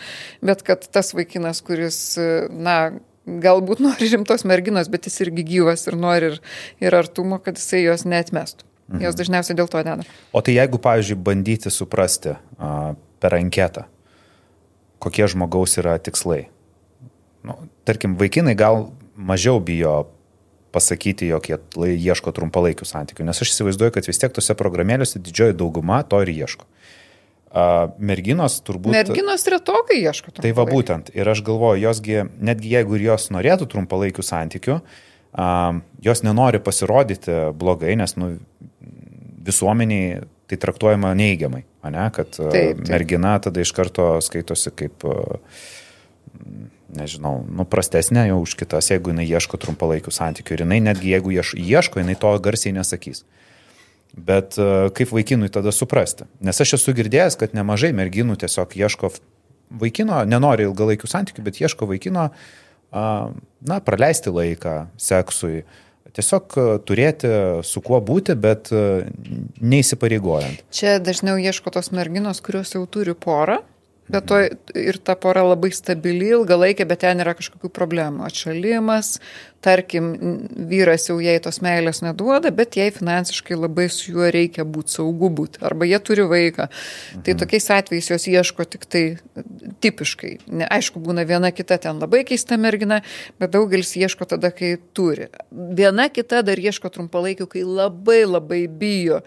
bet 0.44 0.64
kad 0.66 0.84
tas 0.92 1.14
vaikinas, 1.16 1.62
kuris, 1.64 2.00
na, 2.52 2.78
galbūt 3.28 3.82
nori 3.84 4.08
rimtos 4.12 4.44
merginos, 4.48 4.90
bet 4.92 5.08
jis 5.08 5.20
irgi 5.26 5.44
gyvas 5.52 5.86
ir 5.88 5.98
nori 6.00 6.32
ir, 6.32 6.40
ir 6.84 6.96
artumo, 6.96 7.40
kad 7.42 7.60
jisai 7.60 7.84
jos 7.84 8.06
netmestų. 8.08 8.68
Mhm. 8.88 9.04
Jos 9.04 9.16
dažniausiai 9.18 9.56
dėl 9.56 9.68
to 9.68 9.82
deda. 9.84 10.06
O 10.32 10.40
tai 10.40 10.56
jeigu, 10.56 10.80
pavyzdžiui, 10.80 11.18
bandyti 11.20 11.72
suprasti 11.72 12.32
a, 12.32 12.94
per 13.20 13.36
anketą, 13.36 13.84
kokie 15.02 15.28
žmogaus 15.28 15.76
yra 15.80 15.98
tikslai, 16.00 16.46
tarkim, 17.88 18.16
vaikinai 18.20 18.54
gal 18.58 18.88
mažiau 19.16 19.58
bijo 19.64 20.06
pasakyti, 20.74 21.30
jog 21.32 21.48
jie 21.48 21.58
ieško 21.96 22.32
trumpalaikių 22.36 22.86
santykių, 22.86 23.26
nes 23.26 23.40
aš 23.42 23.54
įsivaizduoju, 23.54 23.94
kad 23.96 24.08
vis 24.08 24.20
tiek 24.20 24.34
tose 24.36 24.56
programėliuose 24.58 25.20
didžioji 25.24 25.56
dauguma 25.58 26.02
to 26.06 26.20
ir 26.24 26.32
ieško. 26.34 26.68
Merginos 27.98 28.58
turbūt. 28.66 28.92
Merginos 28.92 29.46
retokai 29.48 30.02
ieško. 30.02 30.34
Tai 30.36 30.50
va 30.56 30.66
būtent. 30.68 31.08
Ir 31.16 31.30
aš 31.32 31.40
galvoju, 31.46 31.80
josgi, 31.86 32.20
netgi 32.44 32.74
jeigu 32.76 32.98
ir 32.98 33.06
jos 33.06 33.30
norėtų 33.32 33.70
trumpalaikių 33.72 34.24
santykių, 34.28 34.76
jos 36.04 36.24
nenori 36.26 36.60
pasirodyti 36.60 37.38
blogai, 37.56 37.96
nes 37.96 38.14
nu, 38.20 38.34
visuomeniai 39.48 40.26
tai 40.48 40.56
traktuojama 40.60 41.14
neigiamai, 41.16 41.62
ne? 41.88 42.04
kad 42.12 42.30
taip, 42.36 42.52
taip. 42.52 42.84
mergina 42.88 43.34
tada 43.44 43.64
iš 43.64 43.72
karto 43.76 44.14
skaitosi 44.24 44.72
kaip 44.76 45.04
nežinau, 46.94 47.42
nu, 47.44 47.66
prastesnė 47.68 48.28
jau 48.30 48.40
už 48.44 48.54
kitas, 48.60 48.90
jeigu 48.92 49.12
jinai 49.12 49.26
ieško 49.28 49.60
trumpalaikių 49.60 50.12
santykių. 50.14 50.54
Ir 50.56 50.64
jinai 50.64 50.80
netgi 50.84 51.12
jeigu 51.12 51.34
ieško, 51.36 52.02
jinai 52.02 52.16
to 52.20 52.32
garsiai 52.44 52.74
nesakys. 52.76 53.24
Bet 54.16 54.56
uh, 54.58 54.88
kaip 54.96 55.12
vaikinui 55.12 55.50
tada 55.52 55.72
suprasti? 55.74 56.26
Nes 56.44 56.58
aš 56.64 56.78
esu 56.78 56.94
girdėjęs, 56.96 57.36
kad 57.38 57.54
nemažai 57.56 57.92
merginų 57.96 58.38
tiesiog 58.40 58.72
ieško 58.78 59.12
vaikino, 59.82 60.22
nenori 60.24 60.64
ilgalaikių 60.64 61.10
santykių, 61.10 61.44
bet 61.44 61.60
ieško 61.60 61.90
vaikino, 61.90 62.30
na, 62.88 63.76
praleisti 63.84 64.32
laiką 64.32 64.78
seksui. 64.96 65.60
Tiesiog 66.16 66.54
uh, 66.56 66.68
turėti 66.88 67.28
su 67.68 67.82
kuo 67.84 68.00
būti, 68.02 68.32
bet 68.40 68.72
uh, 68.72 69.04
neįsipareigojant. 69.60 70.64
Čia 70.74 70.96
dažniau 71.04 71.36
ieško 71.36 71.70
tos 71.74 71.92
merginos, 71.92 72.40
kurios 72.42 72.72
jau 72.74 72.86
turi 72.88 73.12
porą 73.12 73.60
Bet 74.08 74.28
to 74.30 74.40
ir 74.78 74.98
ta 75.04 75.16
pora 75.20 75.44
labai 75.44 75.70
stabili, 75.74 76.30
ilgalaikė, 76.36 76.86
bet 76.88 77.02
ten 77.04 77.20
yra 77.24 77.34
kažkokių 77.38 77.70
problemų. 77.76 78.24
Atšalimas, 78.28 79.18
tarkim, 79.60 80.12
vyras 80.70 81.08
jau 81.08 81.16
jai 81.22 81.36
tos 81.42 81.58
meilės 81.64 81.98
neduoda, 82.04 82.52
bet 82.54 82.76
jai 82.78 82.88
finansiškai 82.94 83.56
labai 83.58 83.88
su 83.90 84.12
juo 84.14 84.28
reikia 84.32 84.62
būti 84.68 84.94
saugu 84.98 85.30
būti. 85.34 85.62
Arba 85.66 85.88
jie 85.88 85.98
turi 85.98 86.26
vaiką. 86.30 86.68
Tai 86.68 87.18
mhm. 87.18 87.24
Tai 87.28 87.34
tokiais 87.42 87.66
atvejais 87.74 88.10
jos 88.12 88.26
ieško 88.30 88.64
tik 88.70 88.86
tai 88.86 89.02
tipiškai. 89.82 90.32
Ne, 90.46 90.68
aišku, 90.78 91.02
būna 91.02 91.26
viena 91.28 91.50
kita 91.54 91.78
ten 91.82 91.98
labai 92.00 92.22
keista 92.28 92.58
mergina, 92.60 93.00
bet 93.40 93.52
daugelis 93.54 93.92
ieško 93.98 94.28
tada, 94.30 94.52
kai 94.54 94.76
turi. 94.96 95.28
Viena 95.50 96.08
kita 96.12 96.44
dar 96.46 96.58
ieško 96.62 96.92
trumpalaikių, 96.94 97.48
kai 97.50 97.66
labai 97.66 98.22
labai 98.28 98.62
bijo 98.70 99.20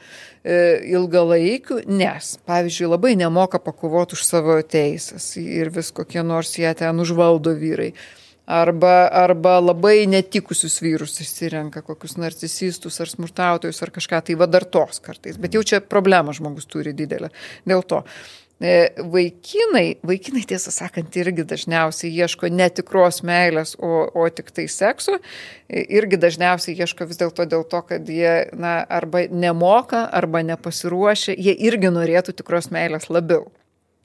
e, 0.43 0.79
ilgalaikių, 0.95 1.83
nes, 1.91 2.33
pavyzdžiui, 2.47 2.89
labai 2.95 3.13
nemoka 3.19 3.59
pakovoti 3.61 4.17
už 4.17 4.25
savo 4.25 4.57
teisės 4.63 5.33
ir 5.41 5.71
vis 5.75 5.91
kokie 5.95 6.23
nors 6.23 6.55
jie 6.57 6.71
ten 6.79 7.03
užvaldo 7.03 7.53
vyrai 7.59 7.91
arba, 8.51 9.07
arba 9.23 9.55
labai 9.61 10.03
netikusius 10.11 10.79
vyrus 10.83 11.19
išsirenka, 11.23 11.83
kokius 11.87 12.17
narcisistus 12.19 12.99
ar 13.03 13.11
smurtautojus 13.11 13.81
ar 13.85 13.93
kažką, 13.95 14.21
tai 14.27 14.37
va 14.39 14.49
dar 14.51 14.67
tos 14.67 14.99
kartais. 15.03 15.39
Bet 15.41 15.55
jau 15.55 15.63
čia 15.63 15.81
problema 15.81 16.35
žmogus 16.35 16.67
turi 16.69 16.95
didelę. 16.97 17.31
Dėl 17.67 17.85
to. 17.87 18.03
E, 18.61 18.91
vaikinai, 19.13 19.95
vaikinai 20.05 20.43
tiesą 20.45 20.69
sakant, 20.69 21.15
irgi 21.17 21.47
dažniausiai 21.49 22.11
ieško 22.13 22.51
netikros 22.53 23.23
meilės, 23.25 23.73
o, 23.81 24.03
o 24.13 24.27
tik 24.29 24.51
tai 24.53 24.67
sekso. 24.69 25.17
E, 25.65 25.81
irgi 25.97 26.19
dažniausiai 26.21 26.75
ieško 26.77 27.07
vis 27.09 27.17
dėlto 27.23 27.47
dėl 27.49 27.65
to, 27.71 27.81
kad 27.89 28.05
jie 28.05 28.35
na, 28.53 28.75
arba 28.85 29.23
nemoka, 29.33 30.03
arba 30.05 30.43
nepasiruošia, 30.45 31.33
jie 31.41 31.57
irgi 31.71 31.89
norėtų 31.95 32.37
tikros 32.43 32.69
meilės 32.75 33.09
labiau. 33.09 33.47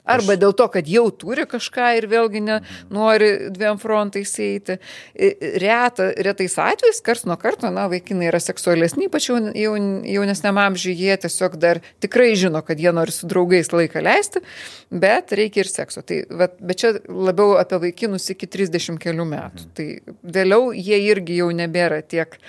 Arba 0.07 0.37
dėl 0.39 0.55
to, 0.57 0.67
kad 0.71 0.87
jau 0.87 1.07
turi 1.11 1.43
kažką 1.49 1.89
ir 1.99 2.07
vėlgi 2.11 2.41
ne, 2.43 2.57
nori 2.93 3.29
dviem 3.53 3.79
frontais 3.81 4.31
eiti. 4.43 4.77
Reta, 5.61 6.09
retais 6.23 6.55
atvejais, 6.61 7.01
kars 7.03 7.25
nuo 7.27 7.35
karto, 7.39 7.69
na, 7.73 7.87
vaikinai 7.91 8.29
yra 8.31 8.39
seksualesni, 8.43 9.07
ypač 9.09 9.29
jau, 9.29 9.39
jau, 9.51 9.73
jaunesniam 10.07 10.59
amžiui, 10.63 10.95
jie 10.95 11.17
tiesiog 11.25 11.57
dar 11.59 11.81
tikrai 12.03 12.31
žino, 12.39 12.63
kad 12.65 12.79
jie 12.79 12.93
nori 12.95 13.15
su 13.15 13.27
draugais 13.29 13.71
laiką 13.73 14.03
leisti, 14.05 14.43
bet 14.89 15.35
reikia 15.35 15.65
ir 15.65 15.71
sekso. 15.71 16.03
Tai, 16.07 16.21
bet, 16.39 16.55
bet 16.63 16.83
čia 16.83 16.93
labiau 17.07 17.57
apie 17.59 17.81
vaikinus 17.89 18.29
iki 18.33 18.47
30 18.47 19.01
kelių 19.03 19.27
metų. 19.27 19.67
Mhm. 19.67 19.75
Tai 19.77 20.15
vėliau 20.37 20.71
jie 20.75 21.01
irgi 21.09 21.41
jau 21.41 21.49
nebėra 21.55 21.99
tiek, 22.05 22.39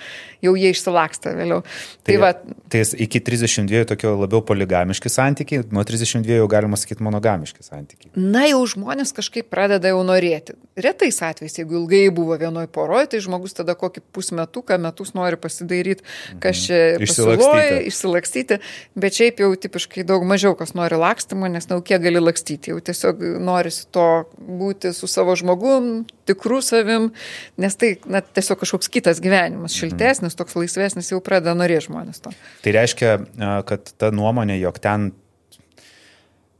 jau 0.45 0.55
jie 0.55 0.71
išsilaksta 0.71 1.35
vėliau. 1.35 1.63
Tai, 2.07 2.13
tai, 2.13 2.19
va, 2.23 2.31
tai 2.71 2.85
iki 3.03 3.21
32 3.25 3.85
tokio 3.89 4.15
labiau 4.21 4.43
poligamiški 4.45 5.11
santykiai, 5.11 5.67
nuo 5.75 5.83
32 5.83 6.39
jau 6.39 6.47
galima 6.51 6.79
sakyti 6.79 7.03
monogamiški 7.05 7.48
platoniški 7.49 7.63
santykiai? 7.63 8.11
Na, 8.15 8.45
jau 8.47 8.61
žmonės 8.69 9.11
kažkaip 9.15 9.49
pradeda 9.49 9.89
jau 9.91 10.01
norėti. 10.05 10.55
Retais 10.79 11.17
atvejais, 11.21 11.57
jeigu 11.59 11.75
ilgai 11.81 12.09
buvo 12.13 12.37
vienoj 12.39 12.67
poroje, 12.71 13.09
tai 13.11 13.19
žmogus 13.23 13.53
tada 13.57 13.75
kokį 13.75 14.01
pusmetuką, 14.15 14.77
metus 14.79 15.13
nori 15.13 15.35
pasidaryti, 15.37 16.03
kas 16.39 16.55
čia 16.65 16.79
Mhm. 16.99 17.03
Išsilakstyti. 17.03 17.87
išsilakstyti, 17.87 18.59
bet 18.95 19.13
šiaip 19.13 19.39
jau 19.39 19.55
tipiškai 19.55 20.05
daug 20.05 20.23
mažiau 20.23 20.55
kas 20.57 20.73
nori 20.73 20.95
lakstymą, 20.95 21.49
nes 21.51 21.67
na, 21.69 21.81
kiek 21.81 22.01
gali 22.01 22.19
lakstyti, 22.19 22.69
jau 22.71 22.79
tiesiog 22.79 23.19
norisi 23.39 23.85
to 23.91 24.25
būti 24.39 24.93
su 24.93 25.07
savo 25.07 25.35
žmogum, 25.35 26.05
tikrų 26.25 26.61
savim, 26.63 27.11
nes 27.57 27.75
tai 27.75 27.97
na, 28.05 28.21
tiesiog 28.21 28.59
kažkoks 28.59 28.89
kitas 28.89 29.19
gyvenimas, 29.19 29.73
Mhm. 29.73 29.79
šiltesnis, 29.79 30.35
toks 30.35 30.55
laisvesnis, 30.55 31.09
jau 31.11 31.19
pradeda 31.21 31.53
norėti 31.55 31.87
žmonės 31.89 32.21
to. 32.21 32.31
Tai 32.63 32.71
reiškia, 32.71 33.65
kad 33.65 33.91
ta 33.97 34.11
nuomonė, 34.11 34.59
jog 34.59 34.79
ten, 34.79 35.11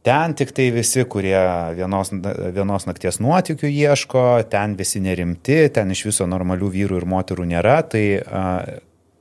ten 0.06 0.34
tik 0.34 0.52
tai 0.56 0.70
visi, 0.74 1.04
kurie 1.04 1.38
vienos, 1.76 2.12
vienos 2.56 2.86
nakties 2.88 3.20
nuotikių 3.20 3.68
ieško, 3.68 4.26
ten 4.52 4.76
visi 4.78 5.02
nerimti, 5.04 5.62
ten 5.74 5.92
iš 5.92 6.06
viso 6.08 6.28
normalių 6.30 6.70
vyrų 6.76 7.02
ir 7.02 7.08
moterų 7.10 7.48
nėra, 7.50 7.80
tai 7.92 8.04
a, 8.20 8.44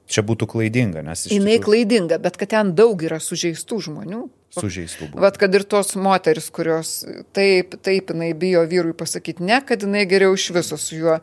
čia 0.09 0.23
būtų 0.25 0.47
klaidinga, 0.49 1.03
nes 1.05 1.27
iš 1.27 1.36
Jinai 1.36 1.57
tikrųjų 1.57 1.65
klaidinga, 1.67 2.19
bet 2.23 2.39
kad 2.39 2.53
ten 2.55 2.73
daug 2.77 3.01
yra 3.05 3.19
sužeistų 3.23 3.80
žmonių. 3.89 4.23
sužeistų. 4.55 5.11
Vat 5.21 5.38
kad 5.38 5.53
ir 5.55 5.65
tos 5.69 5.93
moteris, 5.99 6.49
kurios 6.49 7.03
taip, 7.38 7.75
taip 7.86 8.09
jinai 8.13 8.32
bijo 8.34 8.63
vyrui 8.69 8.95
pasakyti 8.97 9.45
ne, 9.45 9.61
kad 9.61 9.86
jinai 9.86 10.07
geriau 10.09 10.34
iš 10.34 10.49
viso 10.55 10.80
su 10.82 10.97
juo, 10.97 11.19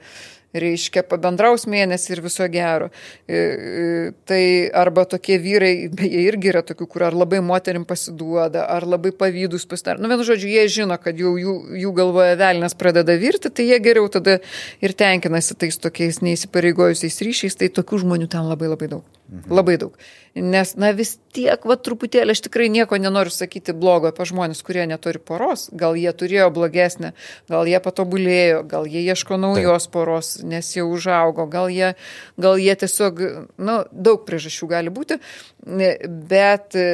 reiškia, 0.62 1.04
pabendraus 1.08 1.66
mėnesį 1.70 2.12
ir 2.14 2.22
viso 2.24 2.46
gero. 2.52 2.90
E, 3.26 3.36
e, 3.36 4.12
Tai 4.26 4.42
arba 4.74 5.04
tokie 5.08 5.36
vyrai, 5.42 5.88
beje, 5.92 6.22
irgi 6.26 6.50
yra 6.50 6.62
tokių, 6.66 6.88
kur 6.90 7.06
ar 7.08 7.16
labai 7.16 7.40
moterim 7.44 7.84
pasiduoda, 7.88 8.64
ar 8.72 8.86
labai 8.88 9.12
pavydus 9.16 9.66
pasidaro. 9.70 10.02
Nu, 10.02 10.10
vienu 10.10 10.26
žodžiu, 10.26 10.50
jie 10.50 10.64
žino, 10.72 10.98
kad 11.02 11.18
jau 11.20 11.36
jų, 11.40 11.56
jų 11.82 11.92
galvoje 11.96 12.38
velnas 12.40 12.76
pradeda 12.78 13.16
virti, 13.20 13.52
tai 13.52 13.68
jie 13.70 13.78
geriau 13.82 14.10
tada 14.12 14.40
ir 14.82 14.96
tenkinasi 14.96 15.58
tais 15.58 15.78
tokiais 15.78 16.22
neįsipareigojusiais 16.26 17.22
ryšiais, 17.28 17.60
tai 17.60 17.70
tokių 17.72 18.02
žmonių 18.06 18.30
ten 18.32 18.50
labai 18.50 18.72
labai 18.72 18.90
daug. 18.96 19.15
Mhm. 19.26 19.50
Labai 19.50 19.74
daug. 19.76 19.96
Nes, 20.36 20.74
na 20.76 20.92
vis 20.94 21.16
tiek, 21.34 21.62
va 21.66 21.74
truputėlį, 21.80 22.34
aš 22.36 22.42
tikrai 22.44 22.68
nieko 22.70 22.98
nenoriu 23.00 23.32
sakyti 23.32 23.72
blogo 23.74 24.10
apie 24.12 24.26
žmonės, 24.28 24.60
kurie 24.62 24.84
neturi 24.86 25.18
poros. 25.18 25.64
Gal 25.74 25.96
jie 25.98 26.12
turėjo 26.12 26.50
blogesnę, 26.54 27.10
gal 27.50 27.66
jie 27.66 27.80
patobulėjo, 27.82 28.60
gal 28.68 28.86
jie 28.86 29.02
ieško 29.02 29.38
naujos 29.40 29.88
poros, 29.90 30.30
nes 30.46 30.68
jau 30.76 30.86
užaugo, 30.92 31.48
gal 31.50 31.72
jie, 31.72 31.94
gal 32.38 32.60
jie 32.60 32.76
tiesiog, 32.84 33.24
na, 33.56 33.80
daug 33.90 34.22
priežasčių 34.28 34.70
gali 34.70 34.92
būti, 34.94 35.18
bet 35.64 36.78
e, 36.78 36.86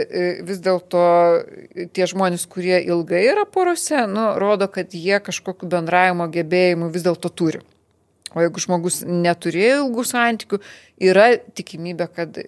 vis 0.47 0.63
dėlto 0.65 1.05
tie 1.93 2.09
žmonės, 2.09 2.47
kurie 2.49 2.79
ilgai 2.81 3.27
yra 3.27 3.45
porose, 3.45 4.07
nu, 4.09 4.31
rodo, 4.41 4.71
kad 4.73 4.95
jie 4.95 5.21
kažkokiu 5.21 5.69
bendravimo 5.69 6.31
gebėjimu 6.33 6.89
vis 6.95 7.05
dėlto 7.05 7.29
turi. 7.29 7.61
O 8.33 8.45
jeigu 8.45 8.63
žmogus 8.63 9.03
neturėjo 9.07 9.83
ilgų 9.87 10.05
santykių, 10.09 10.61
yra 11.11 11.33
tikimybė, 11.57 12.09
kad 12.13 12.39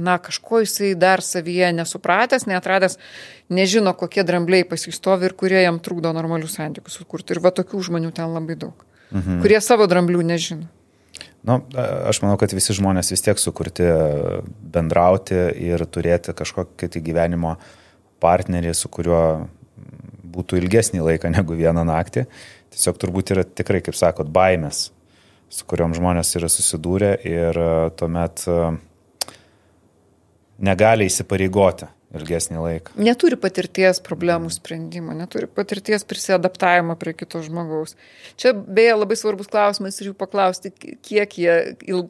na, 0.00 0.16
kažko 0.18 0.62
jisai 0.64 0.94
dar 0.98 1.22
savyje 1.24 1.70
nesupratęs, 1.76 2.46
netradęs, 2.48 2.98
nežino, 3.52 3.92
kokie 3.96 4.24
drambliai 4.26 4.66
pasistovi 4.68 5.28
ir 5.28 5.36
kurie 5.38 5.60
jam 5.62 5.80
trukdo 5.82 6.12
normalius 6.16 6.56
santykius 6.58 7.00
sukurti. 7.00 7.36
Ir 7.36 7.42
va 7.44 7.52
tokių 7.54 7.82
žmonių 7.90 8.12
ten 8.16 8.32
labai 8.34 8.56
daug, 8.60 8.84
mhm. 9.12 9.40
kurie 9.44 9.60
savo 9.64 9.88
dramblių 9.90 10.24
nežino. 10.32 10.68
Nu, 11.40 11.56
aš 12.04 12.20
manau, 12.20 12.36
kad 12.40 12.52
visi 12.52 12.74
žmonės 12.76 13.14
vis 13.14 13.22
tiek 13.24 13.38
sukurti 13.40 13.86
bendrauti 14.74 15.38
ir 15.56 15.80
turėti 15.88 16.34
kažkokį 16.36 16.90
tai 16.92 17.00
gyvenimo 17.04 17.54
partnerį, 18.20 18.74
su 18.76 18.90
kuriuo 18.92 19.22
būtų 20.30 20.60
ilgesnį 20.60 21.00
laiką 21.06 21.32
negu 21.32 21.56
vieną 21.56 21.84
naktį. 21.88 22.26
Tiesiog 22.70 23.00
turbūt 23.00 23.32
yra 23.34 23.44
tikrai, 23.44 23.80
kaip 23.82 23.96
sakot, 23.98 24.28
baimės, 24.30 24.90
su 25.50 25.66
kuriuom 25.68 25.94
žmonės 25.98 26.34
yra 26.38 26.50
susidūrę 26.52 27.14
ir 27.26 27.58
tuomet 27.98 28.46
negali 30.60 31.08
įsipareigoti 31.10 31.88
ilgesnį 32.10 32.58
laiką. 32.58 32.94
Neturi 32.98 33.36
patirties 33.38 34.00
problemų 34.02 34.50
sprendimo, 34.52 35.14
neturi 35.14 35.46
patirties 35.50 36.02
prisiadaptavimo 36.08 36.96
prie 36.98 37.14
kito 37.14 37.42
žmogaus. 37.44 37.94
Čia 38.40 38.52
beje 38.54 38.96
labai 38.96 39.18
svarbus 39.18 39.50
klausimas 39.50 40.00
ir 40.00 40.10
jų 40.10 40.16
paklausti, 40.18 40.72
kiek 41.06 41.36
jie, 41.38 41.54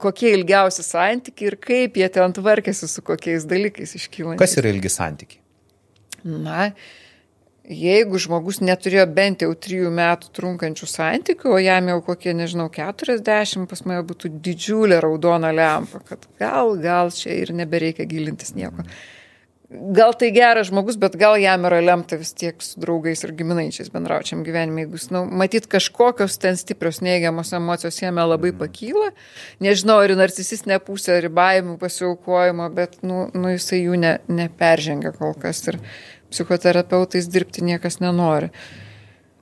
kokie 0.00 0.32
ilgiausi 0.38 0.84
santykiai 0.86 1.52
ir 1.52 1.58
kaip 1.60 2.00
jie 2.00 2.08
ten 2.16 2.36
tvarkėsi 2.36 2.88
su 2.88 3.04
kokiais 3.04 3.44
dalykais 3.50 3.92
iškyla. 4.00 4.38
Kas 4.40 4.56
yra 4.60 4.72
ilgi 4.72 4.92
santykiai? 4.92 5.44
Na, 6.24 6.70
jeigu 7.70 8.18
žmogus 8.20 8.60
neturėjo 8.64 9.06
bent 9.14 9.44
jau 9.44 9.52
trijų 9.54 9.92
metų 9.94 10.32
trunkančių 10.36 10.88
santykių, 10.90 11.54
o 11.54 11.60
jam 11.62 11.92
jau 11.92 12.00
kokie, 12.10 12.34
nežinau, 12.36 12.68
40, 12.74 13.68
pas 13.70 13.86
mane 13.86 14.02
būtų 14.08 14.32
didžiulė 14.42 15.00
raudona 15.04 15.52
lempa, 15.54 16.02
kad 16.06 16.26
gal, 16.40 16.74
gal 16.82 17.14
čia 17.14 17.38
ir 17.44 17.54
nebereikia 17.56 18.08
gilintis 18.10 18.54
nieko. 18.58 18.86
Gal 19.70 20.16
tai 20.18 20.32
geras 20.34 20.66
žmogus, 20.66 20.96
bet 20.98 21.14
gal 21.14 21.36
jam 21.38 21.62
yra 21.68 21.76
lemta 21.78 22.16
vis 22.18 22.32
tiek 22.34 22.58
su 22.58 22.80
draugais 22.82 23.20
ir 23.22 23.30
giminaičiais 23.38 23.92
bendraučiam 23.94 24.40
gyvenime, 24.42 24.82
jeigu 24.82 24.98
nu, 25.14 25.20
matyt, 25.38 25.68
kažkokios 25.70 26.40
ten 26.42 26.58
stiprios 26.58 26.98
neigiamos 27.06 27.52
emocijos 27.54 28.00
jame 28.02 28.24
labai 28.26 28.50
pakyla, 28.50 29.12
nežinau, 29.62 30.00
ar 30.02 30.10
į 30.10 30.18
narcisistinę 30.18 30.80
pusę, 30.82 31.20
ar 31.20 31.28
į 31.28 31.30
baimų 31.38 31.76
pasiaukojimą, 31.78 32.66
bet, 32.74 32.98
nu, 33.06 33.28
nu 33.30 33.54
jisai 33.54 33.84
jų 33.84 34.00
ne, 34.02 34.16
neperžengia 34.26 35.14
kol 35.14 35.38
kas 35.38 35.62
ir 35.70 35.78
psichoterapeutais 36.30 37.28
dirbti 37.30 37.64
niekas 37.66 38.00
nenori. 38.02 38.50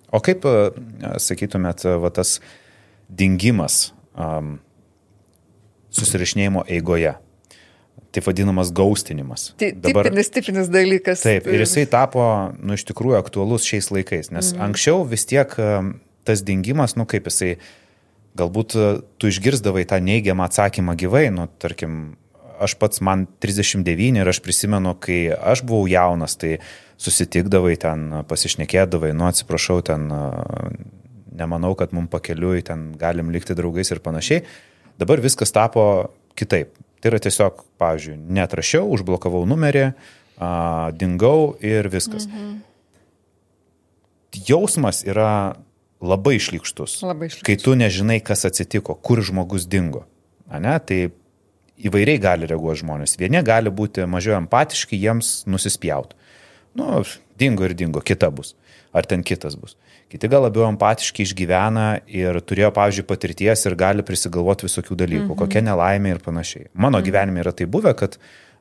O 0.09 0.21
kaip, 0.25 0.47
sakytumėt, 1.21 1.85
va, 2.01 2.11
tas 2.15 2.39
dingimas 3.09 3.91
um, 4.17 4.57
susirašinėjimo 5.95 6.65
eigoje? 6.79 7.15
Taip 8.09 8.25
vadinamas 8.25 8.71
gaustinimas. 8.73 9.51
Dabar, 9.61 10.07
tipinis, 10.09 10.31
tipinis 10.33 10.71
dalykas. 10.73 11.21
Taip, 11.27 11.49
ir 11.51 11.61
jisai 11.61 11.85
tapo, 11.93 12.23
nu, 12.57 12.79
iš 12.79 12.87
tikrųjų 12.89 13.19
aktualus 13.21 13.67
šiais 13.69 13.91
laikais, 13.93 14.31
nes 14.33 14.55
mm. 14.55 14.63
anksčiau 14.65 15.03
vis 15.09 15.29
tiek 15.29 15.53
tas 16.29 16.45
dingimas, 16.45 16.97
nu, 16.97 17.05
kaip 17.09 17.29
jisai, 17.29 17.59
galbūt 18.39 18.79
tu 19.21 19.29
išgirdavai 19.29 19.85
tą 19.89 20.01
neigiamą 20.05 20.49
atsakymą 20.49 20.97
gyvai, 21.01 21.27
nu, 21.35 21.51
tarkim, 21.61 22.17
aš 22.61 22.75
pats 22.81 23.03
man 23.05 23.27
39 23.43 24.21
ir 24.21 24.29
aš 24.29 24.43
prisimenu, 24.45 24.95
kai 25.01 25.29
aš 25.33 25.63
buvau 25.67 25.89
jaunas, 25.91 26.37
tai 26.41 26.59
susitikdavai 26.99 27.77
ten, 27.81 28.09
pasišnekėdavai, 28.29 29.13
nu 29.15 29.29
atsiprašau, 29.29 29.81
ten 29.87 30.09
nemanau, 31.39 31.75
kad 31.79 31.95
mums 31.95 32.11
pakeliui 32.13 32.65
ten 32.67 32.91
galim 32.99 33.31
likti 33.35 33.57
draugais 33.59 33.93
ir 33.95 34.03
panašiai. 34.05 34.43
Dabar 34.99 35.23
viskas 35.23 35.55
tapo 35.55 36.11
kitaip. 36.39 36.75
Tai 36.99 37.13
yra 37.13 37.21
tiesiog, 37.23 37.63
pavyzdžiui, 37.79 38.17
netrašiau, 38.35 38.89
užblokavau 38.91 39.45
numerį, 39.47 39.93
a, 40.43 40.49
dingau 40.99 41.55
ir 41.63 41.87
viskas. 41.93 42.27
Mhm. 42.27 42.57
Jausmas 44.49 45.05
yra 45.07 45.55
labai 46.03 46.37
išlikštus. 46.39 46.99
Labai 47.07 47.31
išlikštus. 47.31 47.47
Kai 47.47 47.57
tu 47.63 47.75
nežinai, 47.79 48.19
kas 48.23 48.45
atsitiko, 48.49 48.99
kur 48.99 49.23
žmogus 49.23 49.67
dingo. 49.71 50.05
Ane? 50.51 50.75
Tai 50.83 50.99
įvairiai 51.87 52.21
gali 52.23 52.49
reaguoti 52.51 52.83
žmonės. 52.83 53.17
Vieni 53.21 53.43
gali 53.47 53.71
būti 53.71 54.07
mažiau 54.11 54.39
empatiški, 54.41 54.99
jiems 54.99 55.43
nusispjaut. 55.47 56.15
Nu, 56.79 57.03
dingo 57.39 57.67
ir 57.67 57.75
dingo, 57.79 58.03
kita 58.05 58.31
bus. 58.35 58.55
Ar 58.93 59.07
ten 59.07 59.23
kitas 59.23 59.57
bus. 59.59 59.77
Kiti 60.09 60.31
gal 60.33 60.47
labiau 60.47 60.65
empatiški 60.71 61.27
išgyvena 61.27 62.01
ir 62.09 62.39
turėjo, 62.41 62.71
pavyzdžiui, 62.77 63.05
patirties 63.09 63.67
ir 63.69 63.77
gali 63.79 64.05
prisigalvoti 64.07 64.65
visokių 64.65 64.97
dalykų, 64.97 65.25
mm 65.27 65.33
-hmm. 65.33 65.41
kokia 65.43 65.63
nelaimė 65.67 66.15
ir 66.15 66.21
panašiai. 66.25 66.67
Mano 66.73 66.99
mm 66.99 67.03
-hmm. 67.03 67.07
gyvenime 67.07 67.41
yra 67.41 67.53
tai 67.53 67.67
buvę, 67.67 67.95
kad 67.95 68.19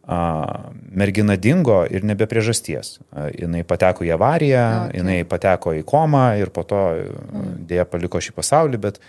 a, 0.08 0.72
mergina 0.92 1.36
dingo 1.36 1.86
ir 1.90 2.04
nebe 2.04 2.26
priežasties. 2.26 3.00
A, 3.12 3.30
jinai 3.30 3.64
pateko 3.64 4.04
į 4.04 4.14
avariją, 4.14 4.66
okay. 4.88 4.98
jinai 4.98 5.24
pateko 5.24 5.74
į 5.74 5.84
komą 5.84 6.40
ir 6.40 6.50
po 6.50 6.64
to 6.64 6.76
mm. 6.76 7.68
dėja 7.68 7.86
paliko 7.86 8.18
šį 8.20 8.32
pasaulį, 8.32 8.78
bet 8.78 9.00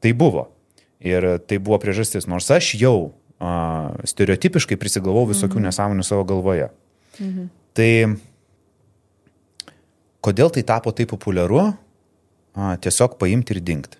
tai 0.00 0.12
buvo. 0.12 0.48
Ir 1.00 1.38
tai 1.38 1.58
buvo 1.58 1.78
priežastis, 1.78 2.26
nors 2.26 2.50
aš 2.50 2.74
jau 2.74 3.12
a, 3.40 3.90
stereotipiškai 4.04 4.76
prisigalvau 4.76 5.26
visokių 5.26 5.58
-hmm. 5.58 5.68
nesąmonių 5.70 6.04
savo 6.04 6.24
galvoje. 6.24 6.70
-hmm. 7.20 7.48
Tai 7.72 8.16
kodėl 10.22 10.50
tai 10.50 10.62
tapo 10.62 10.92
taip 10.92 11.08
populiaru, 11.08 11.74
a, 12.54 12.76
tiesiog 12.76 13.18
paimti 13.18 13.54
ir 13.54 13.60
dingti. 13.60 13.98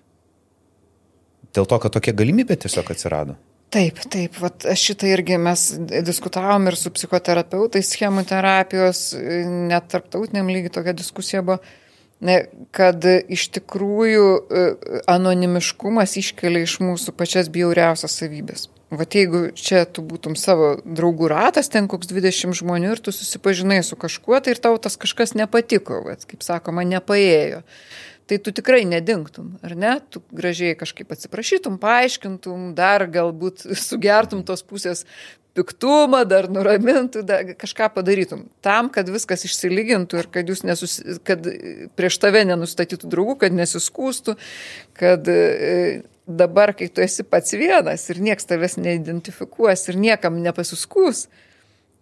Dėl 1.53 1.65
to, 1.65 1.79
kad 1.79 1.91
tokia 1.91 2.13
galimybė 2.13 2.55
tiesiog 2.55 2.91
atsirado. 2.91 3.35
Taip, 3.69 3.99
taip, 4.09 4.33
vat, 4.41 4.65
šitą 4.81 5.05
irgi 5.11 5.37
mes 5.37 5.63
diskutavom 6.05 6.67
ir 6.71 6.77
su 6.79 6.89
psichoterapeutais 6.89 7.91
schemų 7.93 8.23
terapijos, 8.25 9.13
net 9.69 9.85
tarptautiniam 9.91 10.49
lygiai 10.49 10.73
tokia 10.73 10.95
diskusija 10.97 11.43
buvo, 11.45 11.59
kad 12.75 13.05
iš 13.05 13.45
tikrųjų 13.59 14.25
anonimiškumas 15.07 16.17
iškelia 16.17 16.65
iš 16.65 16.79
mūsų 16.81 17.13
pačias 17.13 17.51
bjauriausias 17.53 18.17
savybės. 18.23 18.65
Va 18.89 19.05
jeigu 19.05 19.49
čia 19.57 19.85
tu 19.85 20.03
būtum 20.05 20.35
savo 20.39 20.75
draugų 20.83 21.29
ratas, 21.31 21.69
ten 21.69 21.89
koks 21.91 22.09
20 22.11 22.57
žmonių 22.61 22.95
ir 22.95 23.01
tu 23.05 23.13
susipažinai 23.15 23.81
su 23.85 23.97
kažkuo, 23.99 24.39
tai 24.41 24.55
ir 24.55 24.61
tau 24.63 24.75
tas 24.81 24.97
kažkas 24.99 25.35
nepatiko, 25.37 26.03
va, 26.07 26.17
kaip 26.29 26.45
sakoma, 26.45 26.87
nepaėjo 26.87 27.63
tai 28.29 28.37
tu 28.37 28.51
tikrai 28.53 28.83
nedingtum, 28.85 29.55
ar 29.65 29.73
ne? 29.73 29.95
Tu 30.13 30.21
gražiai 30.29 30.75
kažkaip 30.77 31.09
atsiprašytum, 31.15 31.79
paaiškintum, 31.81 32.75
dar 32.77 33.07
galbūt 33.09 33.65
sugertum 33.73 34.43
tos 34.45 34.61
pusės 34.61 35.01
piktumą, 35.57 36.21
dar 36.29 36.45
nuramintų, 36.51 37.23
dar 37.25 37.53
kažką 37.57 37.89
padarytum. 37.95 38.45
Tam, 38.65 38.91
kad 38.93 39.09
viskas 39.09 39.47
išsilygintų 39.47 40.21
ir 40.21 40.29
kad, 40.31 40.53
nesus, 40.67 40.99
kad 41.25 41.49
prieš 41.97 42.19
tave 42.21 42.45
nenustatytų 42.47 43.09
draugų, 43.09 43.39
kad 43.43 43.57
nesiskūstų, 43.57 44.37
kad 44.99 45.25
e, 45.33 46.03
dabar, 46.29 46.75
kai 46.77 46.87
tu 46.93 47.01
esi 47.01 47.25
pats 47.25 47.55
vienas 47.57 48.05
ir 48.13 48.21
nieks 48.21 48.45
tavęs 48.49 48.77
neidentifikuos 48.77 49.87
ir 49.89 49.97
niekam 49.97 50.37
nepasiskūs, 50.43 51.25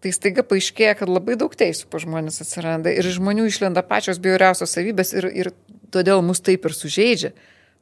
tai 0.03 0.11
staiga 0.13 0.43
paaiškėja, 0.45 0.97
kad 0.99 1.09
labai 1.09 1.37
daug 1.39 1.53
teisų 1.57 1.87
po 1.89 2.01
žmonės 2.03 2.41
atsiranda 2.43 2.91
ir 2.93 3.07
žmonių 3.07 3.47
išlenda 3.47 3.83
pačios 3.87 4.19
bjauriausios 4.21 4.75
savybės 4.75 5.15
ir, 5.15 5.29
ir 5.31 5.51
todėl 5.95 6.21
mus 6.25 6.43
taip 6.43 6.67
ir 6.67 6.75
sužeidžia. 6.75 7.31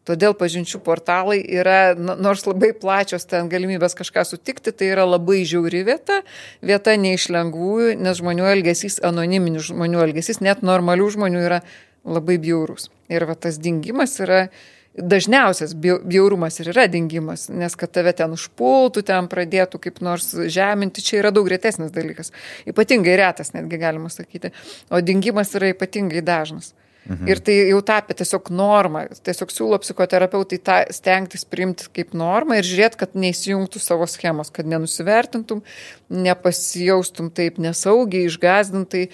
Todėl 0.05 0.35
pažinčių 0.37 0.83
portalai 0.85 1.39
yra, 1.41 1.95
nors 1.97 2.43
labai 2.45 2.75
plačios 2.77 3.23
ten 3.25 3.47
galimybės 3.49 3.97
kažką 3.97 4.21
sutikti, 4.29 4.69
tai 4.69 4.91
yra 4.91 5.01
labai 5.07 5.39
žiauri 5.49 5.81
vieta, 5.87 6.19
vieta 6.61 6.93
ne 6.93 7.15
iš 7.17 7.25
lengvųjų, 7.33 7.95
nes 8.05 8.21
žmonių 8.21 8.45
elgesys, 8.51 8.99
anoniminių 9.01 9.63
žmonių 9.65 10.03
elgesys, 10.05 10.43
net 10.45 10.61
normalių 10.61 11.09
žmonių 11.17 11.41
yra 11.47 11.63
labai 12.05 12.37
bjaurus. 12.37 12.91
Ir 13.09 13.25
va 13.25 13.33
tas 13.33 13.57
dingimas 13.57 14.13
yra 14.21 14.43
dažniausias 14.97 15.73
bjaurumas 15.75 16.59
ir 16.59 16.71
yra 16.71 16.85
dingimas, 16.91 17.49
nes 17.49 17.75
kad 17.79 17.91
tave 17.95 18.13
ten 18.15 18.33
užpultų, 18.35 19.03
ten 19.07 19.27
pradėtų 19.31 19.81
kaip 19.83 20.01
nors 20.05 20.31
žeminti, 20.51 21.03
čia 21.03 21.19
yra 21.23 21.33
daug 21.35 21.49
retesnis 21.51 21.93
dalykas. 21.95 22.31
Ypatingai 22.69 23.17
retas, 23.19 23.51
netgi 23.55 23.79
galima 23.81 24.11
sakyti. 24.13 24.53
O 24.89 25.01
dingimas 25.03 25.53
yra 25.57 25.73
ypatingai 25.75 26.23
dažnas. 26.25 26.73
Mhm. 27.05 27.27
Ir 27.29 27.39
tai 27.45 27.55
jau 27.69 27.81
tapė 27.85 28.15
tiesiog 28.17 28.49
norma. 28.49 29.03
Tiesiog 29.27 29.51
siūlo 29.53 29.77
psichoterapeutai 29.83 30.57
tą 30.65 30.77
stengtis 30.95 31.45
priimti 31.45 31.85
kaip 31.93 32.15
normą 32.17 32.57
ir 32.57 32.65
žiūrėti, 32.65 33.01
kad 33.03 33.13
neįsijungtų 33.13 33.81
savo 33.83 34.07
schemos, 34.09 34.49
kad 34.53 34.65
nenusivertintum, 34.69 35.61
nepasijaustum 36.09 37.29
taip 37.35 37.59
nesaugiai, 37.61 38.25
išgazdintai 38.31 39.09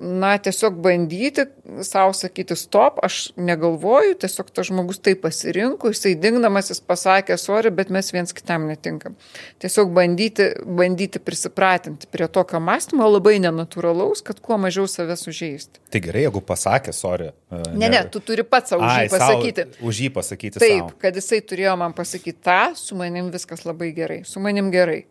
na, 0.00 0.38
tiesiog 0.38 0.74
bandyti 0.82 1.44
savo 1.82 2.12
sakyti, 2.12 2.56
stop, 2.56 2.98
aš 3.06 3.28
negalvoju, 3.36 4.16
tiesiog 4.18 4.50
tas 4.50 4.66
žmogus 4.66 4.98
tai 4.98 5.14
pasirinko, 5.14 5.92
jisai 5.94 6.16
dingdamasis 6.18 6.82
pasakė, 6.82 7.36
sorry, 7.38 7.70
bet 7.70 7.92
mes 7.94 8.10
viens 8.12 8.34
kitam 8.34 8.66
netinkam. 8.66 9.14
Tiesiog 9.62 9.92
bandyti, 9.94 10.48
bandyti 10.66 11.22
prisipratinti 11.22 12.10
prie 12.10 12.26
tokio 12.26 12.58
mąstymo 12.58 13.06
labai 13.12 13.36
nenatūralaus, 13.46 14.24
kad 14.26 14.42
kuo 14.42 14.58
mažiau 14.58 14.90
save 14.90 15.14
sužeisti. 15.20 15.78
Tai 15.94 16.02
gerai, 16.02 16.26
jeigu 16.26 16.42
pasakė, 16.42 16.96
sorry. 16.96 17.30
Uh, 17.54 17.62
ne, 17.78 17.92
ne, 17.94 18.02
tu 18.10 18.18
turi 18.26 18.42
pats 18.42 18.74
savo 18.74 18.82
už 18.82 19.06
jį 19.06 19.14
pasakyti. 19.14 19.68
Sau, 19.70 19.88
už 19.88 20.04
jį 20.04 20.12
pasakyti. 20.18 20.64
Taip, 20.66 20.90
sau. 20.90 21.00
kad 21.06 21.22
jisai 21.22 21.44
turėjo 21.46 21.78
man 21.78 21.94
pasakyti 21.94 22.42
tą, 22.42 22.62
su 22.78 22.98
manim 22.98 23.30
viskas 23.34 23.62
labai 23.68 23.94
gerai, 23.94 24.24
su 24.26 24.42
manim 24.42 24.74
gerai. 24.74 25.04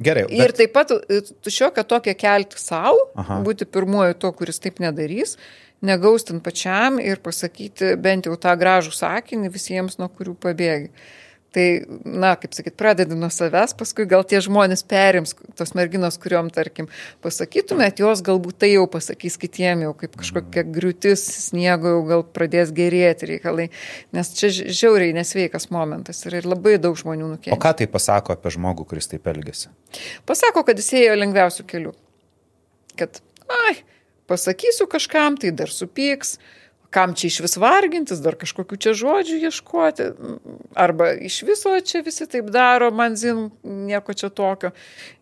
Gerai. 0.00 0.26
Bet... 0.28 0.36
Ir 0.38 0.54
taip 0.56 0.72
pat 0.76 0.92
e, 0.96 1.20
šiokią 1.44 1.84
tokią 1.88 2.14
kelti 2.18 2.60
savo, 2.60 3.10
būti 3.44 3.68
pirmuoju 3.68 4.16
to, 4.22 4.32
kuris 4.36 4.60
taip 4.62 4.80
nedarys, 4.80 5.36
negaustin 5.84 6.40
pačiam 6.44 6.98
ir 7.02 7.20
pasakyti 7.24 7.94
bent 8.00 8.28
jau 8.28 8.36
tą 8.40 8.54
gražų 8.60 8.94
sakinį 8.96 9.52
visiems, 9.52 9.98
nuo 10.00 10.08
kurių 10.12 10.36
pabėgi. 10.40 10.90
Tai, 11.50 11.64
na, 12.06 12.36
kaip 12.38 12.52
sakyt, 12.54 12.76
pradedi 12.78 13.16
nuo 13.18 13.26
savęs, 13.34 13.72
paskui 13.78 14.04
gal 14.10 14.22
tie 14.22 14.38
žmonės 14.44 14.84
perims, 14.86 15.32
tos 15.58 15.72
merginos, 15.74 16.14
kuriuom, 16.22 16.46
tarkim, 16.54 16.86
pasakytumėt, 17.26 17.98
jos 18.04 18.22
galbūt 18.26 18.60
tai 18.62 18.68
jau 18.76 18.84
pasakys 18.90 19.34
kitiem, 19.42 19.82
jau 19.82 19.90
kaip 19.98 20.14
kažkokia 20.20 20.62
griūtis 20.62 21.24
sniego, 21.48 21.96
jau 21.96 22.04
gal 22.06 22.22
pradės 22.38 22.70
gerėti 22.76 23.32
reikalai, 23.32 23.66
nes 24.14 24.30
čia 24.38 24.52
žiauriai 24.60 25.16
nesveikas 25.16 25.66
momentas 25.74 26.22
ir 26.30 26.38
labai 26.46 26.76
daug 26.78 26.94
žmonių 27.00 27.32
nukenčia. 27.32 27.58
O 27.58 27.58
ką 27.58 27.74
tai 27.82 27.90
pasako 27.90 28.36
apie 28.36 28.54
žmogų, 28.54 28.86
kuris 28.92 29.10
taip 29.10 29.26
elgesi? 29.34 29.74
Pasako, 30.30 30.62
kad 30.68 30.78
jis 30.78 30.92
ėjo 31.02 31.18
lengviausių 31.18 31.66
kelių. 31.74 31.96
Kad, 33.00 33.18
ai, 33.66 33.74
pasakysiu 34.30 34.86
kažkam, 34.90 35.34
tai 35.40 35.50
dar 35.50 35.74
supyks, 35.74 36.36
kam 36.90 37.14
čia 37.14 37.28
iš 37.30 37.38
vis 37.44 37.54
vargintis, 37.60 38.18
dar 38.22 38.34
kažkokių 38.38 38.76
čia 38.82 38.92
žodžių 38.98 39.36
ieškoti, 39.46 40.06
arba 40.78 41.12
iš 41.14 41.40
viso 41.46 41.72
čia 41.86 42.02
visi 42.06 42.26
taip 42.30 42.50
daro, 42.50 42.90
man 42.94 43.14
zin, 43.18 43.46
nieko 43.62 44.14
čia 44.18 44.30
tokio, 44.34 44.72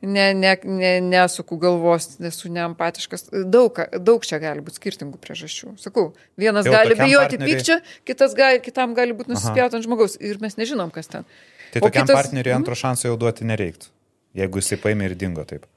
ne, 0.00 0.30
ne, 0.34 0.54
ne, 0.64 0.92
nesuku 1.04 1.58
galvos, 1.60 2.14
nesu 2.24 2.48
neempatiškas, 2.54 3.28
daug, 3.52 3.82
daug 4.00 4.24
čia 4.24 4.40
gali 4.42 4.64
būti 4.64 4.80
skirtingų 4.80 5.20
priežasčių. 5.20 5.74
Sakau, 5.82 6.08
vienas 6.40 6.68
Jau 6.68 6.72
gali 6.72 6.96
bijoti 6.96 7.36
partneriai... 7.36 7.60
pykčio, 7.60 7.78
kitas 8.08 8.36
gali, 8.38 8.64
kitam 8.64 8.96
gali 8.96 9.16
būti 9.16 9.34
nusispjauti 9.34 9.78
ant 9.78 9.84
žmogaus 9.88 10.16
ir 10.24 10.40
mes 10.44 10.56
nežinom, 10.60 10.92
kas 10.94 11.12
ten. 11.12 11.28
Tai 11.74 11.84
o 11.84 11.88
tokiam 11.90 12.08
kitas... 12.08 12.16
partneriui 12.16 12.56
antro 12.56 12.72
mhm. 12.72 12.80
šanso 12.86 13.10
jau 13.10 13.20
duoti 13.20 13.48
nereiktų, 13.48 13.92
jeigu 14.40 14.64
jisai 14.64 14.80
paėmė 14.80 15.12
ir 15.12 15.18
dingo 15.20 15.44
taip. 15.48 15.68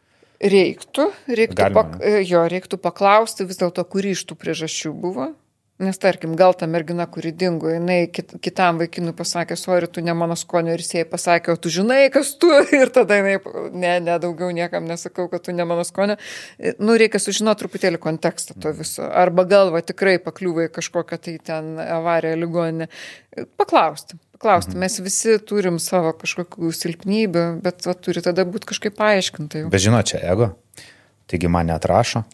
Reiktų, 0.42 1.12
reiktų, 1.30 1.68
pak, 1.76 2.00
jo, 2.26 2.40
reiktų 2.50 2.80
paklausti 2.82 3.46
vis 3.46 3.60
dėlto, 3.60 3.84
kuri 3.86 4.16
iš 4.16 4.24
tų 4.26 4.40
priežasčių 4.42 4.90
buvo, 4.98 5.28
Nes 5.82 5.98
tarkim, 5.98 6.36
gal 6.38 6.54
ta 6.54 6.68
mergina, 6.70 7.08
kuri 7.10 7.32
dingo, 7.34 7.72
jinai 7.74 8.06
kit, 8.14 8.36
kitam 8.44 8.78
vaikinui 8.78 9.16
pasakė, 9.18 9.56
sorry, 9.58 9.88
tu 9.90 10.04
ne 10.06 10.14
mano 10.14 10.36
skonio 10.38 10.76
ir 10.76 10.84
jisai 10.84 11.08
pasakė, 11.10 11.56
o 11.56 11.58
tu 11.58 11.72
žinai, 11.74 12.04
kas 12.14 12.36
tu. 12.42 12.52
Ir 12.82 12.92
tada 12.94 13.18
jinai, 13.18 13.38
ne, 13.74 13.94
ne, 14.06 14.18
daugiau 14.22 14.52
niekam 14.54 14.86
nesakau, 14.90 15.26
kad 15.32 15.42
tu 15.48 15.56
ne 15.56 15.66
mano 15.66 15.86
skonio. 15.88 16.20
Nu, 16.78 16.98
reikia 17.02 17.22
sužinoti 17.22 17.64
truputėlį 17.64 18.02
kontekstą 18.02 18.58
to 18.62 18.74
viso. 18.78 19.08
Arba 19.08 19.48
galva 19.50 19.82
tikrai 19.86 20.20
pakliūvai 20.22 20.68
kažkokią 20.74 21.18
tai 21.26 21.38
ten 21.50 21.72
avariją 21.82 22.38
ligoninę. 22.44 22.90
Paklausti. 23.58 24.20
Paklausti. 24.38 24.76
Mhm. 24.76 24.84
Mes 24.86 25.00
visi 25.06 25.38
turim 25.46 25.80
savo 25.82 26.14
kažkokių 26.18 26.70
silpnybių, 26.78 27.48
bet 27.66 27.90
va, 27.90 27.98
turi 27.98 28.22
tada 28.26 28.46
būti 28.46 28.70
kažkaip 28.74 28.98
paaiškinta 28.98 29.64
jau. 29.64 29.74
Bet 29.74 29.84
žinot, 29.86 30.14
čia 30.14 30.22
ego. 30.34 30.54
Taigi 31.32 31.50
mane 31.50 31.74
atrašo. 31.74 32.26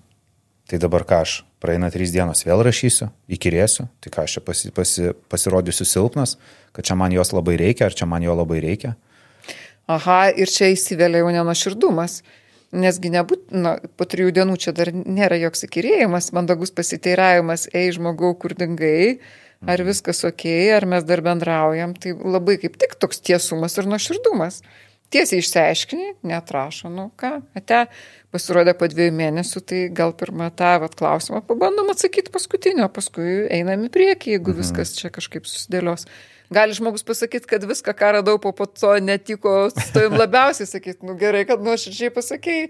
Tai 0.67 0.79
dabar 0.83 1.05
ką 1.07 1.21
aš 1.23 1.33
praeina 1.63 1.87
trys 1.91 2.11
dienos, 2.11 2.43
vėl 2.43 2.59
rašysiu, 2.67 3.07
įkirėsiu, 3.31 3.85
tai 4.03 4.11
ką 4.11 4.25
aš 4.27 4.37
čia 4.37 4.41
pasi, 4.43 4.71
pasi, 4.75 5.11
pasirodysiu 5.31 5.87
silpnas, 5.87 6.35
kad 6.75 6.87
čia 6.87 6.97
man 6.99 7.15
jos 7.15 7.31
labai 7.31 7.55
reikia, 7.61 7.87
ar 7.87 7.95
čia 7.95 8.07
man 8.09 8.25
jo 8.25 8.35
labai 8.35 8.59
reikia. 8.65 8.97
Aha, 9.87 10.25
ir 10.35 10.51
čia 10.51 10.73
įsivelia 10.73 11.23
jau 11.23 11.31
nenuoširdumas. 11.31 12.19
Nesgi 12.75 13.13
nebūt, 13.13 13.45
na, 13.55 13.77
po 13.95 14.03
trijų 14.03 14.33
dienų 14.35 14.57
čia 14.59 14.73
dar 14.75 14.91
nėra 14.91 15.37
joks 15.39 15.63
įkirėjimas, 15.69 16.33
mandagus 16.35 16.73
pasiteiravimas, 16.75 17.69
ei 17.71 17.93
žmogau, 17.95 18.33
kur 18.35 18.51
dingai, 18.59 19.21
ar 19.63 19.79
mhm. 19.79 19.87
viskas 19.87 20.19
ok, 20.27 20.43
ar 20.75 20.83
mes 20.91 21.07
dar 21.07 21.23
bendraujam, 21.23 21.95
tai 21.95 22.11
labai 22.11 22.57
kaip 22.59 22.75
tik 22.75 22.99
toks 22.99 23.23
tiesumas 23.23 23.79
ir 23.79 23.87
nuoširdumas. 23.87 24.59
Tiesiai 25.07 25.39
išsiaiškini, 25.39 26.07
netrašo, 26.27 26.89
nu 26.91 27.05
ką, 27.15 27.37
ate, 27.55 27.85
pasirodė 28.35 28.73
po 28.75 28.89
dviejų 28.91 29.13
mėnesių, 29.15 29.61
tai 29.63 29.83
gal 29.95 30.11
pirmą 30.17 30.49
tą 30.59 30.73
vat, 30.83 30.97
klausimą 30.99 31.39
pabandom 31.47 31.93
atsakyti 31.93 32.33
paskutinio, 32.33 32.89
paskui 32.91 33.45
einam 33.55 33.85
į 33.87 33.91
priekį, 33.93 34.33
jeigu 34.35 34.51
mhm. 34.51 34.59
viskas 34.59 34.91
čia 34.97 35.11
kažkaip 35.15 35.47
susidėlios. 35.47 36.03
Gali 36.51 36.75
žmogus 36.75 37.03
pasakyti, 37.07 37.47
kad 37.47 37.63
viską, 37.67 37.91
ką 37.95 38.09
radau 38.17 38.35
po, 38.39 38.51
to 38.67 38.93
netiko, 39.03 39.55
su 39.71 39.87
tavim 39.95 40.15
labiausiai 40.19 40.67
sakyti, 40.67 41.03
nu 41.07 41.15
gerai, 41.19 41.43
kad 41.47 41.63
nuoširdžiai 41.63 42.11
pasakėjai. 42.15 42.67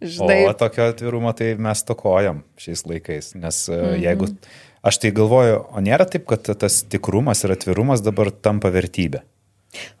Žinai. 0.00 0.38
O 0.48 0.54
tokio 0.56 0.86
atvirumo 0.92 1.32
tai 1.36 1.54
mes 1.60 1.84
tokojam 1.88 2.40
šiais 2.60 2.84
laikais, 2.88 3.32
nes 3.36 3.64
e, 3.68 3.76
mhm. 3.76 3.98
jeigu, 4.04 4.30
aš 4.92 5.00
tai 5.04 5.12
galvoju, 5.16 5.64
o 5.72 5.84
nėra 5.88 6.08
taip, 6.08 6.28
kad 6.28 6.52
tas 6.52 6.82
tikrumas 6.88 7.44
ir 7.44 7.56
atvirumas 7.56 8.04
dabar 8.04 8.32
tampa 8.32 8.72
vertybė. 8.72 9.24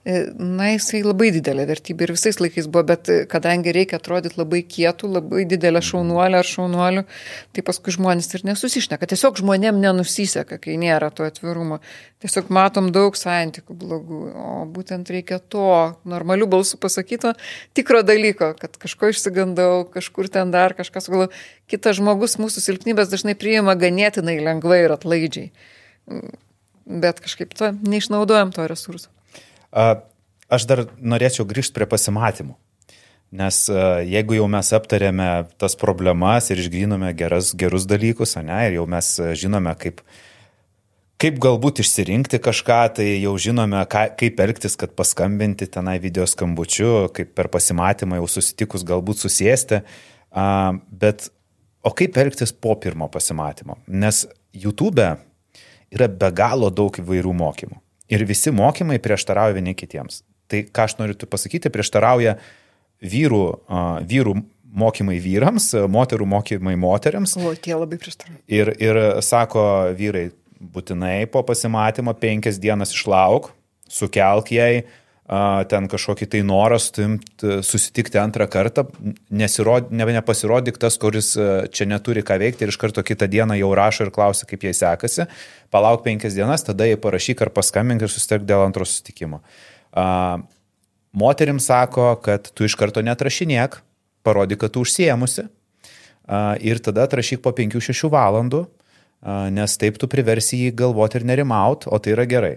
E, 0.08 0.12
na, 0.40 0.70
jisai 0.72 1.02
labai 1.04 1.28
didelė 1.34 1.66
vertybė 1.68 2.06
ir 2.06 2.12
visais 2.14 2.38
laikais 2.40 2.66
buvo, 2.72 2.86
bet 2.88 3.10
e, 3.12 3.16
kadangi 3.28 3.74
reikia 3.76 3.98
atrodyti 3.98 4.38
labai 4.40 4.62
kietų, 4.64 5.10
labai 5.18 5.42
didelę 5.50 5.82
šaunuolę 5.84 6.38
ar 6.40 6.48
šaunuolių, 6.48 7.02
tai 7.52 7.64
paskui 7.66 7.92
žmonės 7.92 8.32
ir 8.32 8.46
nesusišneka. 8.48 9.08
Tiesiog 9.10 9.36
žmonėm 9.42 9.76
nenusiseka, 9.82 10.56
kai 10.62 10.78
nėra 10.80 11.10
to 11.12 11.26
atvirumo. 11.28 11.82
Tiesiog 12.24 12.48
matom 12.54 12.88
daug 12.94 13.18
santykių 13.20 13.76
blogų, 13.82 14.22
o 14.32 14.54
būtent 14.72 15.12
reikia 15.12 15.36
to 15.52 15.68
normalių 16.08 16.48
balsų 16.56 16.80
pasakyto 16.80 17.34
tikro 17.76 18.00
dalyko, 18.06 18.54
kad 18.58 18.80
kažko 18.80 19.12
išsigandau, 19.12 19.84
kažkur 19.92 20.32
ten 20.32 20.54
dar 20.54 20.72
kažkas, 20.80 21.10
gal 21.12 21.28
kitas 21.68 22.00
žmogus 22.00 22.38
mūsų 22.40 22.64
silpnybės 22.64 23.12
dažnai 23.12 23.36
priima 23.36 23.76
ganėtinai 23.76 24.40
lengvai 24.48 24.80
ir 24.86 24.96
atlaidžiai. 24.96 25.52
Bet 26.88 27.20
kažkaip 27.20 27.52
to 27.52 27.74
neišnaudojam 27.84 28.56
to 28.56 28.64
resurso. 28.64 29.12
Aš 29.72 30.64
dar 30.68 30.86
norėčiau 30.96 31.44
grįžti 31.48 31.76
prie 31.76 31.88
pasimatymų. 31.90 32.56
Nes 33.28 33.66
jeigu 34.08 34.38
jau 34.38 34.46
mes 34.48 34.70
aptarėme 34.72 35.28
tas 35.60 35.74
problemas 35.76 36.48
ir 36.48 36.62
išgrynome 36.62 37.10
geras, 37.12 37.52
gerus 37.52 37.84
dalykus, 37.84 38.38
ne, 38.40 38.56
ir 38.70 38.78
jau 38.78 38.86
mes 38.88 39.10
žinome, 39.36 39.74
kaip, 39.76 40.00
kaip 41.20 41.36
galbūt 41.44 41.82
išsirinkti 41.84 42.40
kažką, 42.40 42.78
tai 42.96 43.08
jau 43.18 43.34
žinome, 43.36 43.82
ką, 43.92 44.06
kaip 44.16 44.40
elgtis, 44.40 44.78
kad 44.80 44.94
paskambinti 44.96 45.68
tenai 45.68 45.98
video 46.00 46.24
skambučiu, 46.24 47.10
kaip 47.12 47.34
per 47.36 47.50
pasimatymą 47.52 48.22
jau 48.22 48.30
susitikus 48.38 48.86
galbūt 48.88 49.20
susėsti. 49.26 49.82
Bet 50.88 51.28
o 51.84 51.92
kaip 51.92 52.16
elgtis 52.24 52.56
po 52.56 52.78
pirmo 52.80 53.10
pasimatymo? 53.12 53.76
Nes 53.92 54.24
YouTube 54.56 55.04
yra 55.92 56.08
be 56.08 56.32
galo 56.32 56.72
daug 56.72 56.96
įvairių 56.96 57.36
mokymų. 57.44 57.76
Ir 58.08 58.24
visi 58.28 58.52
mokymai 58.54 58.98
prieštarauja 59.04 59.56
vieni 59.58 59.74
kitiems. 59.76 60.22
Tai 60.48 60.62
ką 60.72 60.86
aš 60.88 60.96
noriu 61.00 61.16
pasakyti, 61.28 61.72
prieštarauja 61.72 62.38
vyrų, 63.04 63.42
vyrų 64.08 64.34
mokymai 64.78 65.18
vyrams, 65.22 65.70
moterų 65.90 66.28
mokymai 66.28 66.76
moteriams. 66.80 67.36
O, 67.40 67.52
tie 67.54 67.74
labai 67.76 67.98
prieštarauja. 68.00 68.40
Ir, 68.48 68.72
ir 68.80 69.00
sako 69.24 69.64
vyrai, 69.98 70.28
būtinai 70.58 71.28
po 71.32 71.44
pasimatymo 71.46 72.14
penkias 72.18 72.58
dienas 72.60 72.94
išlauk, 72.96 73.52
sukelk 73.88 74.52
jai 74.52 74.72
ten 75.68 75.88
kažkokį 75.92 76.28
tai 76.32 76.40
norą 76.46 76.78
susitikti 76.80 78.20
antrą 78.20 78.46
kartą, 78.48 78.86
nesirod, 79.28 79.90
ne, 79.92 80.06
nepasirodyk 80.16 80.80
tas, 80.80 80.96
kuris 81.00 81.34
čia 81.74 81.86
neturi 81.90 82.24
ką 82.24 82.38
veikti 82.40 82.64
ir 82.64 82.72
iš 82.72 82.78
karto 82.80 83.04
kitą 83.04 83.28
dieną 83.28 83.58
jau 83.60 83.72
rašo 83.76 84.06
ir 84.06 84.12
klausia, 84.14 84.48
kaip 84.48 84.64
jai 84.64 84.72
sekasi, 84.76 85.28
palauk 85.74 86.04
penkias 86.06 86.38
dienas, 86.38 86.64
tada 86.64 86.88
jai 86.88 86.96
parašyk 87.00 87.44
ar 87.44 87.52
paskambink 87.52 88.06
ir 88.06 88.12
susitik 88.12 88.48
dėl 88.48 88.64
antro 88.64 88.88
susitikimo. 88.88 89.42
Moterim 91.18 91.60
sako, 91.60 92.14
kad 92.24 92.48
tu 92.48 92.64
iš 92.64 92.78
karto 92.80 93.04
netrašinėk, 93.04 93.82
parodyk, 94.24 94.64
kad 94.64 94.72
tu 94.72 94.84
užsiemusi 94.84 95.46
ir 96.64 96.80
tada 96.84 97.04
atrašyk 97.08 97.44
po 97.44 97.52
5-6 97.56 98.08
valandų 98.12 98.64
nes 99.26 99.76
taip 99.78 99.98
tu 99.98 100.08
priversi 100.10 100.62
jį 100.62 100.74
galvoti 100.78 101.18
ir 101.18 101.26
nerimaut, 101.26 101.86
o 101.86 101.98
tai 101.98 102.14
yra 102.14 102.26
gerai. 102.28 102.56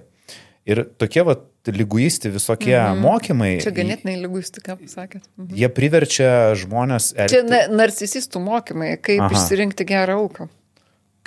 Ir 0.69 0.83
tokie 1.01 1.23
va 1.25 1.35
lyguisti 1.65 2.29
visokie 2.33 2.75
mhm. 2.77 3.01
mokymai. 3.01 3.51
Čia 3.63 3.73
ganėtinai 3.75 4.15
lyguisti, 4.21 4.61
ką 4.65 4.77
pasakėt. 4.79 5.25
Mhm. 5.37 5.53
Jie 5.57 5.69
priverčia 5.73 6.31
žmonės. 6.57 7.11
Elgti... 7.17 7.37
Čia 7.37 7.43
na, 7.45 7.61
narcisistų 7.81 8.41
mokymai, 8.45 8.95
kaip 9.01 9.23
Aha. 9.25 9.33
išsirinkti 9.37 9.87
gerą 9.89 10.17
auką. 10.21 10.49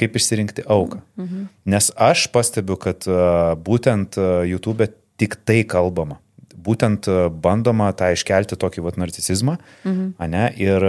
Kaip 0.00 0.18
išsirinkti 0.18 0.66
auką. 0.70 1.00
Mhm. 1.20 1.46
Nes 1.70 1.90
aš 1.94 2.28
pastebiu, 2.34 2.78
kad 2.80 3.06
uh, 3.10 3.54
būtent 3.58 4.18
uh, 4.18 4.42
YouTube 4.46 4.90
tik 5.18 5.38
tai 5.46 5.62
kalbama. 5.66 6.18
Būtent 6.64 7.06
uh, 7.10 7.26
bandoma 7.30 7.92
tą 7.94 8.10
iškelti 8.14 8.58
tokį 8.58 8.86
vat 8.86 8.98
narcisizmą, 8.98 9.58
mhm. 9.84 10.14
ne, 10.30 10.46
ir 10.58 10.86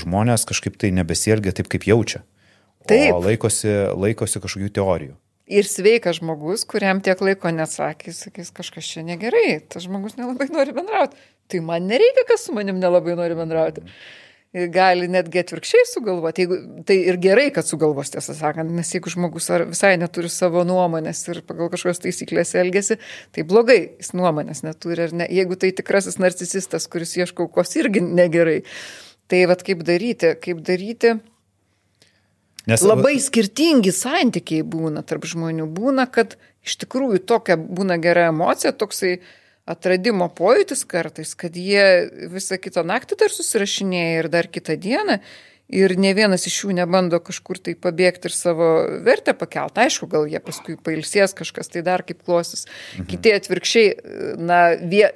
žmonės 0.00 0.44
kažkaip 0.48 0.76
tai 0.80 0.92
nebesielgia 0.96 1.56
taip, 1.56 1.68
kaip 1.72 1.88
jaučia. 1.88 2.22
Taip. 2.88 3.12
O 3.12 3.20
laikosi, 3.20 3.72
laikosi 3.96 4.40
kažkokių 4.40 4.70
teorijų. 4.76 5.16
Ir 5.48 5.64
sveikas 5.64 6.18
žmogus, 6.18 6.66
kuriam 6.68 7.00
tiek 7.00 7.20
laiko 7.24 7.48
neatsakė, 7.54 8.12
sakys, 8.12 8.50
kažkas 8.52 8.84
čia 8.84 9.02
negerai, 9.06 9.62
tas 9.72 9.86
žmogus 9.86 10.18
nelabai 10.18 10.50
nori 10.52 10.74
bendrauti. 10.76 11.16
Tai 11.48 11.60
man 11.64 11.86
nereikia, 11.88 12.26
kas 12.28 12.44
su 12.44 12.52
manim 12.52 12.76
nelabai 12.82 13.14
nori 13.16 13.36
bendrauti. 13.38 13.84
Gali 14.72 15.08
netgi 15.12 15.40
atvirkščiai 15.40 15.86
sugalvoti. 15.88 16.44
Jeigu, 16.44 16.58
tai 16.88 16.98
ir 17.12 17.16
gerai, 17.20 17.46
kad 17.52 17.68
sugalvos, 17.68 18.12
tiesą 18.12 18.36
sakant, 18.36 18.72
nes 18.76 18.92
jeigu 18.92 19.12
žmogus 19.12 19.48
visai 19.70 19.94
neturi 20.00 20.28
savo 20.32 20.66
nuomonės 20.68 21.24
ir 21.32 21.40
pagal 21.48 21.72
kažkokias 21.72 22.00
taisyklės 22.04 22.52
elgesi, 22.60 22.98
tai 23.32 23.44
blogai, 23.48 23.78
jis 24.02 24.12
nuomonės 24.16 24.64
neturi. 24.64 25.08
Ne, 25.16 25.28
jeigu 25.32 25.56
tai 25.60 25.72
tikrasis 25.76 26.20
narcisistas, 26.20 26.88
kuris 26.92 27.16
ieško 27.20 27.48
aukos, 27.48 27.72
irgi 27.80 28.04
negerai. 28.04 28.60
Tai 29.28 29.42
vad 29.48 29.64
kaip 29.64 29.84
daryti, 29.88 30.32
kaip 30.44 30.64
daryti 30.64 31.16
Nes 32.68 32.84
labai 32.84 33.16
skirtingi 33.22 33.92
santykiai 33.94 34.64
būna 34.66 35.02
tarp 35.06 35.24
žmonių. 35.28 35.66
Būna, 35.72 36.04
kad 36.12 36.36
iš 36.66 36.76
tikrųjų 36.82 37.22
tokia 37.24 37.56
būna 37.56 37.96
gera 38.02 38.28
emocija, 38.28 38.74
toksai 38.76 39.18
atradimo 39.68 40.28
pojūtis 40.32 40.84
kartais, 40.88 41.34
kad 41.38 41.56
jie 41.56 42.08
visą 42.32 42.58
kitą 42.60 42.84
naktį 42.88 43.18
dar 43.22 43.32
susirašinėja 43.32 44.20
ir 44.22 44.28
dar 44.32 44.48
kitą 44.52 44.76
dieną 44.80 45.18
ir 45.68 45.94
ne 46.00 46.14
vienas 46.16 46.46
iš 46.48 46.62
jų 46.62 46.74
nebando 46.78 47.18
kažkur 47.20 47.60
tai 47.60 47.74
pabėgti 47.76 48.30
ir 48.30 48.34
savo 48.34 48.68
vertę 49.04 49.34
pakelt. 49.36 49.76
Aišku, 49.78 50.08
gal 50.10 50.24
jie 50.30 50.40
paskui 50.42 50.78
pailsės 50.80 51.34
kažkas, 51.36 51.68
tai 51.72 51.82
dar 51.86 52.02
kaip 52.08 52.22
klosis. 52.24 52.64
Mhm. 52.96 53.08
Kiti 53.10 53.34
atvirkščiai, 53.36 53.88
na, 54.40 54.60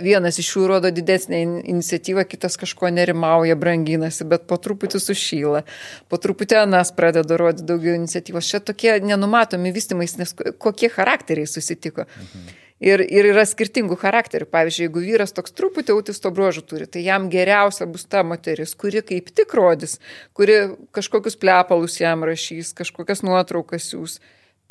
vienas 0.03 0.39
iš 0.43 0.53
jų 0.57 0.67
rodo 0.75 0.93
didesnę 0.93 1.43
iniciatyvą, 1.73 2.27
kitas 2.29 2.59
kažko 2.61 2.93
nerimauja, 2.93 3.57
branginasi, 3.57 4.29
bet 4.29 4.47
po 4.51 4.61
truputį 4.61 5.01
sušyla. 5.03 5.65
Po 6.13 6.21
truputį 6.21 6.63
Anas 6.63 6.93
pradeda 6.95 7.41
rodyti 7.41 7.67
daugiau 7.69 7.97
iniciatyvos. 7.97 8.49
Čia 8.53 8.61
tokie 8.61 8.99
nenumatomi 9.01 9.73
vystimais, 9.73 10.19
nes 10.21 10.37
kokie 10.37 10.93
charakteriai 10.93 11.49
susitiko. 11.49 12.05
Mhm. 12.05 12.59
Ir, 12.83 13.03
ir 13.05 13.29
yra 13.31 13.45
skirtingų 13.47 13.95
charakterių. 14.01 14.49
Pavyzdžiui, 14.51 14.87
jeigu 14.89 15.03
vyras 15.05 15.35
toks 15.37 15.55
truputį 15.55 15.95
autisto 15.95 16.33
bruožų 16.35 16.65
turi, 16.67 16.89
tai 16.91 17.05
jam 17.07 17.29
geriausia 17.31 17.87
bus 17.87 18.09
ta 18.11 18.25
moteris, 18.27 18.75
kuri 18.75 19.05
kaip 19.07 19.31
tik 19.31 19.55
rodys, 19.55 19.99
kuri 20.35 20.77
kažkokius 20.97 21.39
plepalus 21.39 22.01
jam 22.01 22.27
rašys, 22.27 22.73
kažkokias 22.79 23.23
nuotraukas 23.27 23.93
jūs. 23.95 24.19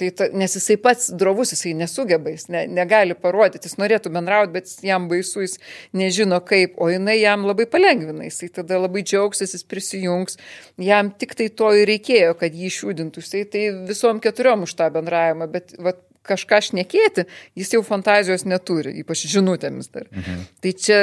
Tai 0.02 0.10
ta, 0.18 0.26
nes 0.34 0.56
jisai 0.56 0.80
pats 0.82 1.12
drovus, 1.14 1.52
jisai 1.54 1.76
nesugeba, 1.78 2.32
jis 2.34 2.48
ne, 2.50 2.64
negali 2.74 3.14
parodyti, 3.14 3.70
jis 3.70 3.78
norėtų 3.78 4.10
bendrauti, 4.16 4.54
bet 4.56 4.72
jam 4.82 5.06
baisu, 5.12 5.44
jis 5.44 5.60
nežino 5.94 6.40
kaip, 6.48 6.80
o 6.82 6.88
jinai 6.90 7.20
jam 7.20 7.44
labai 7.46 7.68
palengvina, 7.70 8.26
jisai 8.26 8.50
tada 8.56 8.80
labai 8.82 9.04
džiaugsis, 9.06 9.54
jis 9.54 9.68
prisijungs, 9.70 10.40
jam 10.82 11.12
tik 11.14 11.36
tai 11.38 11.52
to 11.54 11.70
ir 11.78 11.86
reikėjo, 11.92 12.34
kad 12.40 12.56
jį 12.56 12.72
išjudintų, 12.72 13.22
jisai 13.22 13.44
tai 13.54 13.68
visom 13.92 14.24
keturiom 14.24 14.66
už 14.66 14.74
tą 14.80 14.90
bendravimą, 14.96 15.52
bet 15.54 15.76
vat, 15.78 16.02
kažką 16.28 16.60
šnekėti, 16.68 17.26
jis 17.58 17.74
jau 17.76 17.82
fantazijos 17.86 18.46
neturi, 18.46 18.94
ypač 19.02 19.26
žinutėmis 19.32 19.90
dar. 19.94 20.08
Mhm. 20.12 20.42
Tai 20.64 20.74
čia 20.86 21.00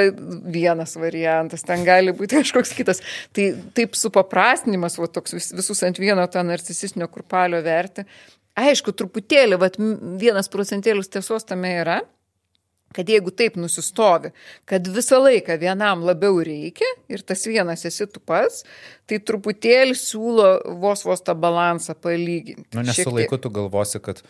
vienas 0.54 0.94
variantas, 1.00 1.66
ten 1.66 1.84
gali 1.86 2.14
būti 2.16 2.38
kažkoks 2.42 2.74
kitas. 2.78 3.02
Tai 3.36 3.50
taip 3.76 3.98
supaprastinimas, 3.98 4.98
va, 5.00 5.10
toks 5.10 5.36
vis, 5.36 5.50
visus 5.56 5.82
ant 5.86 5.98
vieno 5.98 6.26
tą 6.30 6.44
narcisistinio 6.46 7.10
kurpalio 7.12 7.62
verti. 7.64 8.06
Aišku, 8.58 8.94
truputėlį, 8.98 9.58
va, 9.60 9.70
vienas 10.18 10.50
procentėlis 10.50 11.10
tiesos 11.12 11.46
tame 11.46 11.76
yra, 11.80 12.00
kad 12.96 13.08
jeigu 13.08 13.30
taip 13.36 13.58
nusistovi, 13.60 14.32
kad 14.68 14.86
visą 14.88 15.20
laiką 15.20 15.58
vienam 15.60 16.02
labiau 16.08 16.40
reikia 16.44 16.88
ir 17.12 17.22
tas 17.26 17.44
vienas 17.46 17.84
esi 17.88 18.06
tu 18.08 18.22
pats, 18.24 18.64
tai 19.08 19.20
truputėlį 19.20 19.96
siūlo 19.98 20.48
vos 20.80 21.04
vos 21.06 21.22
tą 21.24 21.36
balansą 21.38 21.94
palyginti. 21.98 22.70
Nu, 22.74 22.84
nes 22.86 22.96
su 22.96 23.12
laiku 23.12 23.38
tu 23.38 23.52
galvosi, 23.52 24.00
kad 24.00 24.22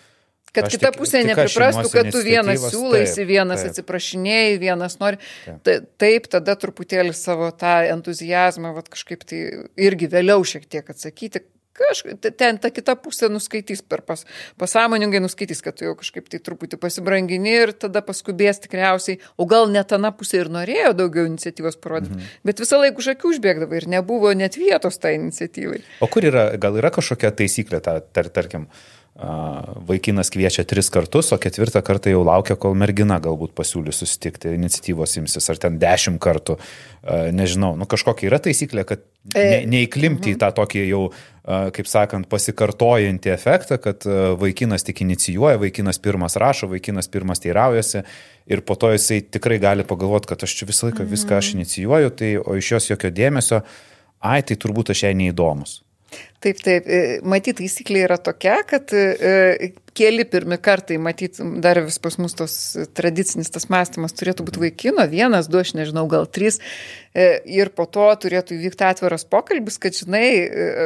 Kad 0.53 0.69
aš 0.69 0.77
kita 0.77 0.93
tik, 0.93 1.01
pusė 1.01 1.21
tik 1.23 1.31
nepriprastų, 1.33 1.91
kad 1.93 2.09
tu 2.15 2.23
vienas 2.25 2.65
siūlaisi, 2.73 3.27
vienas 3.29 3.65
taip. 3.65 3.75
atsiprašinėjai, 3.75 4.57
vienas 4.63 4.97
nori. 5.03 5.21
Taip. 5.67 5.91
taip, 6.01 6.31
tada 6.33 6.57
truputėlį 6.61 7.13
savo 7.17 7.51
tą 7.53 7.83
entuzijazmą, 7.93 8.73
vat, 8.79 8.89
kažkaip 8.93 9.29
tai 9.29 9.45
irgi 9.77 10.11
vėliau 10.13 10.45
šiek 10.49 10.69
tiek 10.71 10.89
atsakyti. 10.89 11.45
Kažkaip 11.79 12.25
ten 12.35 12.57
ta 12.59 12.73
kita 12.75 12.97
pusė 12.99 13.29
nuskaitys 13.31 13.85
per 13.87 14.01
pas, 14.03 14.25
pasąmoningai 14.59 15.21
nuskaitys, 15.23 15.61
kad 15.63 15.77
tu 15.79 15.87
jau 15.87 15.93
kažkaip 16.01 16.27
tai 16.27 16.41
truputį 16.43 16.81
pasibrangini 16.83 17.53
ir 17.55 17.73
tada 17.85 18.03
paskubės 18.03 18.59
tikriausiai, 18.65 19.21
o 19.39 19.47
gal 19.47 19.71
net 19.71 19.95
ana 19.95 20.11
pusė 20.11 20.41
ir 20.43 20.51
norėjo 20.51 20.91
daugiau 20.99 21.29
iniciatyvos 21.31 21.79
parodyti, 21.79 22.17
mhm. 22.17 22.35
bet 22.51 22.65
visą 22.65 22.83
laiką 22.83 22.99
už 22.99 23.13
akių 23.15 23.35
užbėgdavo 23.37 23.79
ir 23.79 23.87
nebuvo 23.95 24.35
net 24.35 24.59
vietos 24.59 24.99
tai 24.99 25.15
iniciatyvai. 25.21 25.85
O 26.03 26.11
kur 26.11 26.27
yra, 26.27 26.49
gal 26.59 26.83
yra 26.83 26.91
kažkokia 26.99 27.31
taisyklė, 27.39 27.79
ta, 27.85 28.01
tar, 28.03 28.33
tarkim, 28.35 28.67
uh, 28.67 28.98
vaikinas 29.19 30.31
kviečia 30.31 30.63
tris 30.69 30.93
kartus, 30.95 31.33
o 31.35 31.39
ketvirtą 31.43 31.81
kartą 31.83 32.13
jau 32.13 32.21
laukia, 32.23 32.55
kol 32.55 32.77
mergina 32.79 33.17
galbūt 33.23 33.51
pasiūlys 33.59 33.99
susitikti, 33.99 34.53
iniciatyvos 34.55 35.17
imsis, 35.19 35.49
ar 35.51 35.59
ten 35.59 35.81
dešimt 35.83 36.21
kartų, 36.23 36.55
nežinau, 37.35 37.73
nu 37.79 37.89
kažkokia 37.91 38.29
yra 38.29 38.39
taisyklė, 38.45 38.85
kad 38.87 39.03
ne, 39.35 39.43
e, 39.43 39.65
neįklimti 39.67 40.31
į 40.31 40.37
mhm. 40.37 40.43
tą 40.45 40.53
tokį 40.61 40.85
jau, 40.87 41.03
kaip 41.75 41.91
sakant, 41.91 42.29
pasikartojantį 42.31 43.33
efektą, 43.35 43.81
kad 43.83 44.07
vaikinas 44.39 44.87
tik 44.87 45.03
inicijuoja, 45.03 45.59
vaikinas 45.65 45.99
pirmas 46.05 46.39
rašo, 46.39 46.71
vaikinas 46.71 47.11
pirmas 47.11 47.43
teiraujasi 47.43 48.05
ir 48.47 48.63
po 48.63 48.79
to 48.79 48.93
jisai 48.95 49.19
tikrai 49.27 49.59
gali 49.59 49.89
pagalvoti, 49.89 50.31
kad 50.31 50.47
aš 50.47 50.55
čia 50.61 50.71
visą 50.71 50.93
laiką 50.93 51.09
viską 51.11 51.41
aš 51.41 51.51
mhm. 51.57 51.65
inicijuoju, 51.65 52.15
tai, 52.23 52.33
o 52.39 52.55
iš 52.55 52.71
jos 52.77 52.91
jokio 52.93 53.11
dėmesio, 53.11 53.65
ai, 54.23 54.45
tai 54.47 54.61
turbūt 54.63 54.95
aš 54.95 55.09
jai 55.09 55.15
neįdomus. 55.19 55.81
Taip, 56.39 56.61
taip. 56.63 56.87
E, 56.87 57.19
matyt, 57.27 57.57
taisyklė 57.59 58.05
yra 58.07 58.17
tokia, 58.23 58.61
kad 58.67 58.93
e, 58.95 59.73
keli 59.99 60.23
pirmi 60.31 60.55
kartai, 60.63 60.95
matyt, 61.03 61.41
dar 61.65 61.81
vis 61.83 61.99
pas 61.99 62.15
mus 62.23 62.37
tos 62.39 62.55
tradicinis 62.95 63.51
tas 63.51 63.67
mąstymas 63.73 64.15
turėtų 64.15 64.47
būti 64.47 64.63
vaikino, 64.63 65.03
vienas, 65.11 65.51
du, 65.51 65.59
aš 65.59 65.75
nežinau, 65.75 66.07
gal 66.11 66.29
trys. 66.31 66.61
E, 67.11 67.27
ir 67.51 67.73
po 67.75 67.89
to 67.91 68.07
turėtų 68.23 68.55
įvykti 68.55 68.87
atviras 68.87 69.27
pokalbis, 69.27 69.81
kad, 69.83 69.99
žinai, 69.99 70.29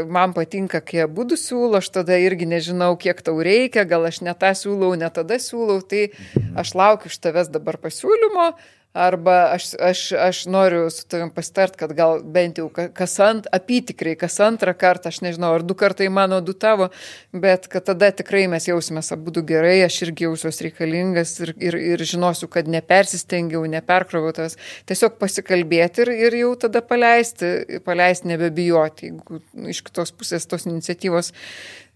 man 0.08 0.32
patinka, 0.32 0.80
kai 0.80 1.04
du 1.04 1.36
siūlo, 1.36 1.82
aš 1.82 1.92
tada 2.00 2.16
irgi 2.16 2.48
nežinau, 2.48 2.94
kiek 2.96 3.20
tau 3.20 3.36
reikia, 3.44 3.84
gal 3.84 4.08
aš 4.08 4.22
ne 4.24 4.32
tą 4.32 4.56
siūlau, 4.56 4.94
ne 4.96 5.12
tada 5.12 5.36
siūlau, 5.36 5.82
tai 5.84 6.08
aš 6.56 6.72
laukiu 6.80 7.12
iš 7.12 7.20
tavęs 7.20 7.52
dabar 7.52 7.76
pasiūlymo 7.82 8.54
arba 8.92 9.36
aš, 9.52 9.72
aš, 9.80 10.00
aš 10.12 10.44
noriu 10.52 10.90
su 10.90 11.06
tavim 11.08 11.30
pasitart, 11.32 11.76
kad 11.80 11.92
gal 11.96 12.20
bent 12.22 12.58
jau 12.60 12.66
kas 12.68 13.14
ant, 13.24 13.46
apytikrai, 13.52 14.12
kas 14.20 14.36
antrą 14.44 14.74
kartą, 14.76 15.08
aš 15.08 15.22
nežinau, 15.24 15.54
ar 15.56 15.64
du 15.64 15.76
kartai 15.78 16.10
mano, 16.12 16.42
du 16.44 16.52
tavo, 16.52 16.90
bet 17.32 17.70
kad 17.72 17.86
tada 17.88 18.10
tikrai 18.12 18.44
mes 18.52 18.68
jausimės 18.68 19.12
abu 19.16 19.32
gerai, 19.48 19.78
aš 19.86 20.02
irgi 20.06 20.28
jausiuosi 20.28 20.68
reikalingas 20.68 21.34
ir, 21.40 21.54
ir, 21.56 21.78
ir 21.94 22.04
žinosiu, 22.04 22.50
kad 22.52 22.68
nepersistengiau, 22.68 23.64
neperkroviau 23.72 24.36
tas, 24.36 24.58
tiesiog 24.88 25.16
pasikalbėti 25.20 26.04
ir, 26.04 26.12
ir 26.28 26.38
jau 26.42 26.52
tada 26.66 26.84
paleisti, 26.84 27.80
paleisti 27.86 28.28
nebebijoti, 28.34 29.08
jeigu 29.08 29.40
iš 29.72 29.80
kitos 29.88 30.12
pusės 30.12 30.44
tos 30.50 30.68
iniciatyvos 30.68 31.32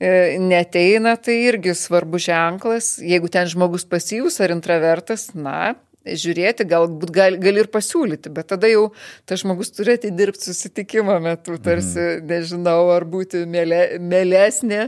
e, 0.00 0.38
neteina, 0.40 1.18
tai 1.20 1.42
irgi 1.50 1.76
svarbu 1.76 2.20
ženklas, 2.24 2.94
jeigu 3.04 3.28
ten 3.32 3.52
žmogus 3.52 3.84
pasyvus 3.84 4.40
ar 4.40 4.56
intravertas, 4.56 5.28
na, 5.36 5.74
žiūrėti, 6.06 6.66
galbūt 6.68 7.12
gali, 7.14 7.38
gali 7.42 7.62
ir 7.62 7.68
pasiūlyti, 7.72 8.30
bet 8.34 8.50
tada 8.52 8.70
jau 8.70 8.90
tas 9.28 9.42
žmogus 9.42 9.72
turi 9.74 9.96
atidirbti 9.96 10.48
susitikimo 10.48 11.16
metu, 11.22 11.56
tarsi, 11.62 11.98
mm. 11.98 12.26
nežinau, 12.30 12.90
ar 12.94 13.06
būti 13.08 13.42
mėle, 13.50 13.80
mėlesnė, 14.02 14.86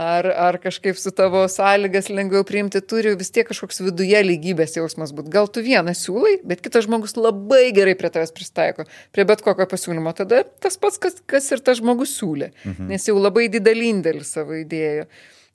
ar, 0.00 0.28
ar 0.48 0.60
kažkaip 0.62 0.98
su 1.00 1.12
tavo 1.16 1.42
sąlygas 1.50 2.10
lengviau 2.12 2.46
priimti, 2.46 2.82
turi 2.82 3.16
vis 3.18 3.32
tiek 3.34 3.48
kažkoks 3.48 3.82
viduje 3.84 4.22
lygybės 4.26 4.78
jausmas 4.78 5.14
būti. 5.16 5.32
Gal 5.34 5.50
tu 5.52 5.64
vieną 5.66 5.94
siūlai, 5.96 6.38
bet 6.46 6.62
kitas 6.64 6.86
žmogus 6.86 7.16
labai 7.18 7.66
gerai 7.76 7.96
prie 7.98 8.12
tavęs 8.12 8.34
pristaiko, 8.36 8.86
prie 9.14 9.26
bet 9.28 9.44
kokio 9.46 9.66
pasiūlymo, 9.70 10.14
tada 10.16 10.44
tas 10.62 10.78
pats, 10.80 11.00
kas, 11.02 11.20
kas 11.26 11.50
ir 11.54 11.64
tas 11.64 11.82
žmogus 11.82 12.14
siūlė, 12.20 12.52
mm 12.54 12.72
-hmm. 12.72 12.94
nes 12.94 13.10
jau 13.10 13.18
labai 13.18 13.48
didelį 13.52 13.92
indėlį 13.96 14.24
savo 14.26 14.56
idėjo. 14.58 15.06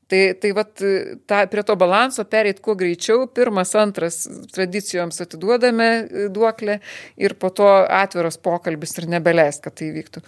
Tai, 0.08 0.34
tai 0.38 0.52
vat, 0.54 0.82
ta, 1.26 1.40
prie 1.50 1.64
to 1.66 1.74
balanso 1.82 2.24
pereit 2.30 2.60
kuo 2.62 2.76
greičiau, 2.78 3.24
pirmas, 3.26 3.72
antras 3.80 4.20
tradicijoms 4.54 5.18
atiduodame 5.24 5.88
e, 5.90 6.28
duoklę 6.34 6.78
ir 7.18 7.34
po 7.42 7.50
to 7.50 7.66
atviras 7.66 8.38
pokalbis 8.38 8.94
ir 9.00 9.10
nebeleist, 9.16 9.64
kad 9.66 9.74
tai 9.82 9.90
vyktų. 9.96 10.22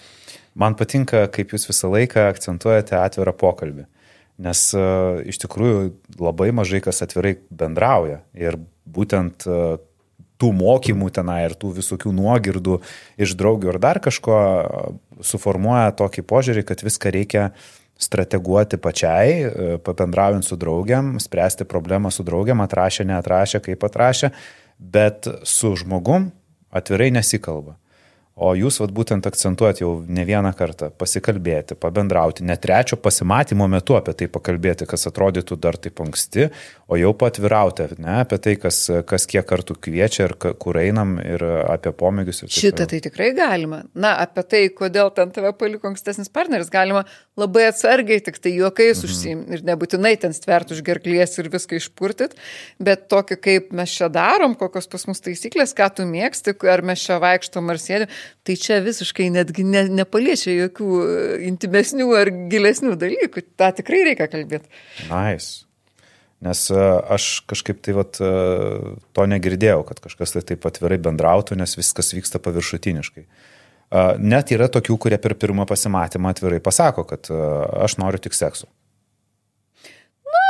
Man 0.57 0.73
patinka, 0.79 1.27
kaip 1.29 1.53
jūs 1.53 1.69
visą 1.69 1.91
laiką 1.93 2.25
akcentuojate 2.31 2.97
atvirą 2.97 3.35
pokalbį, 3.37 3.85
nes 4.41 4.63
uh, 4.77 5.21
iš 5.29 5.37
tikrųjų 5.45 5.91
labai 6.21 6.49
mažai 6.57 6.81
kas 6.81 7.05
atvirai 7.05 7.35
bendrauja 7.53 8.23
ir 8.37 8.57
būtent 8.89 9.45
uh, 9.45 9.77
tų 10.41 10.53
mokymų 10.57 11.13
tenai 11.13 11.43
ir 11.45 11.53
tų 11.57 11.75
visokių 11.77 12.13
nuogirdų 12.17 12.81
iš 13.21 13.37
draugių 13.37 13.75
ar 13.75 13.79
dar 13.81 14.01
kažko 14.01 14.37
suformuoja 15.25 15.93
tokį 15.97 16.25
požiūrį, 16.29 16.65
kad 16.65 16.81
viską 16.85 17.13
reikia 17.13 17.49
uh, 17.49 17.86
strateguoti 17.97 18.77
pačiai, 18.77 19.31
e, 19.41 19.77
pabendraujant 19.83 20.45
su 20.45 20.55
draugiam, 20.55 21.15
spręsti 21.19 21.65
problemą 21.65 22.11
su 22.13 22.23
draugiam, 22.23 22.61
atrašė, 22.61 23.05
neatrašė, 23.09 23.61
kaip 23.65 23.83
atrašė, 23.83 24.31
bet 24.77 25.27
su 25.43 25.73
žmogum 25.75 26.31
atvirai 26.71 27.09
nesikalba. 27.15 27.77
O 28.38 28.51
jūs 28.53 28.76
vat, 28.77 28.91
būtent 28.93 29.26
akcentuojat 29.26 29.80
jau 29.81 29.91
ne 30.14 30.22
vieną 30.27 30.51
kartą 30.57 30.91
pasikalbėti, 31.01 31.73
pabendrauti, 31.81 32.43
net 32.45 32.61
trečio 32.61 32.99
pasimatymo 33.01 33.65
metu 33.72 33.95
apie 33.97 34.14
tai 34.19 34.27
pakalbėti, 34.30 34.85
kas 34.89 35.09
atrodytų 35.09 35.57
dar 35.57 35.80
taip 35.81 35.97
anksti, 36.03 36.45
o 36.85 36.99
jau 37.01 37.15
patvirauti, 37.18 37.88
ne, 37.97 38.19
apie 38.22 38.38
tai, 38.43 38.53
kas, 38.61 38.84
kas 39.09 39.26
kiek 39.30 39.45
kartų 39.49 39.80
kviečia 39.88 40.27
ir 40.27 40.35
kur 40.38 40.77
einam 40.77 41.15
ir 41.23 41.41
apie 41.65 41.89
pomėgius. 41.97 42.43
Ir 42.45 42.53
Šitą 42.53 42.85
tai 42.91 42.99
tikrai 43.07 43.31
galima. 43.38 43.81
Na, 43.97 44.14
apie 44.22 44.45
tai, 44.45 44.61
kodėl 44.69 45.09
ten 45.18 45.34
tave 45.34 45.55
paliko 45.57 45.89
ankstesnis 45.89 46.30
partneris, 46.30 46.69
galima 46.69 47.07
labai 47.41 47.65
atsargiai, 47.72 48.22
tik 48.22 48.38
tai 48.38 48.53
juokais 48.53 49.01
mhm. 49.01 49.09
užsim 49.09 49.43
ir 49.57 49.65
nebūtinai 49.65 50.14
ten 50.22 50.38
stvert 50.38 50.76
už 50.77 50.84
gerklės 50.85 51.34
ir 51.41 51.49
viską 51.57 51.81
išpurtit, 51.81 52.38
bet 52.77 53.09
tokį, 53.09 53.41
kaip 53.49 53.73
mes 53.81 53.97
čia 53.97 54.14
darom, 54.14 54.53
kokios 54.61 54.85
pas 54.93 55.09
mus 55.09 55.26
taisyklės, 55.26 55.73
ką 55.73 55.89
tu 55.97 56.05
mėgsti, 56.05 56.53
ar 56.69 56.85
mes 56.85 57.01
čia 57.01 57.18
vaikštom 57.23 57.73
ar 57.73 57.81
sėdėm 57.81 58.18
tai 58.47 58.55
čia 58.59 58.79
visiškai 58.83 59.27
netgi 59.33 59.65
ne, 59.67 59.83
nepaliečia 59.99 60.53
jokių 60.55 60.89
e, 61.03 61.15
intimesnių 61.49 62.07
ar 62.17 62.31
gilesnių 62.51 62.95
dalykų. 62.99 63.43
Ta 63.59 63.73
tikrai 63.75 64.03
reikia 64.07 64.29
kalbėti. 64.31 64.69
Nice. 65.09 65.65
Nes 66.45 66.63
e, 66.71 66.79
aš 67.17 67.27
kažkaip 67.49 67.81
tai 67.85 67.97
vat, 67.97 68.21
e, 68.23 68.31
to 69.17 69.27
negirdėjau, 69.29 69.83
kad 69.89 70.01
kažkas 70.03 70.35
tai 70.37 70.45
taip 70.53 70.67
atvirai 70.69 70.99
bendrautų, 71.09 71.57
nes 71.59 71.77
viskas 71.79 72.13
vyksta 72.15 72.41
paviršutiniškai. 72.43 73.27
Net 74.19 74.49
yra 74.51 74.65
tokių, 74.67 74.97
kurie 74.99 75.15
per 75.23 75.31
pirmą 75.39 75.63
pasimatymą 75.63 76.33
atvirai 76.33 76.57
pasako, 76.59 77.05
kad 77.07 77.29
aš 77.31 77.93
noriu 78.01 78.19
tik 78.19 78.33
sekso. 78.35 78.67
Na, 80.27 80.49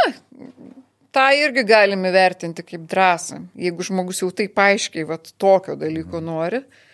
tą 1.13 1.25
irgi 1.37 1.61
galime 1.69 2.09
vertinti 2.15 2.65
kaip 2.65 2.87
drąsą. 2.89 3.43
Jeigu 3.61 3.85
žmogus 3.85 4.23
jau 4.23 4.31
taip 4.33 4.57
aiškiai, 4.57 5.05
vat, 5.05 5.29
tokio 5.37 5.77
dalyko 5.77 6.17
nori, 6.17 6.63
mhm 6.63 6.86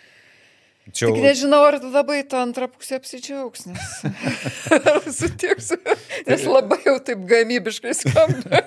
Čia... 0.92 1.08
Tik 1.08 1.22
nežinau, 1.24 1.62
ar 1.64 1.78
labai 1.80 2.20
to 2.28 2.36
antrą 2.36 2.66
pusę 2.68 2.98
apsidžiaugs, 3.00 3.64
nes 3.70 3.94
sutiksiu, 5.18 5.78
nes 6.28 6.44
labai 6.44 6.82
jau 6.84 6.98
taip 7.06 7.22
gamybiškai 7.30 7.94
skamba. 7.96 8.60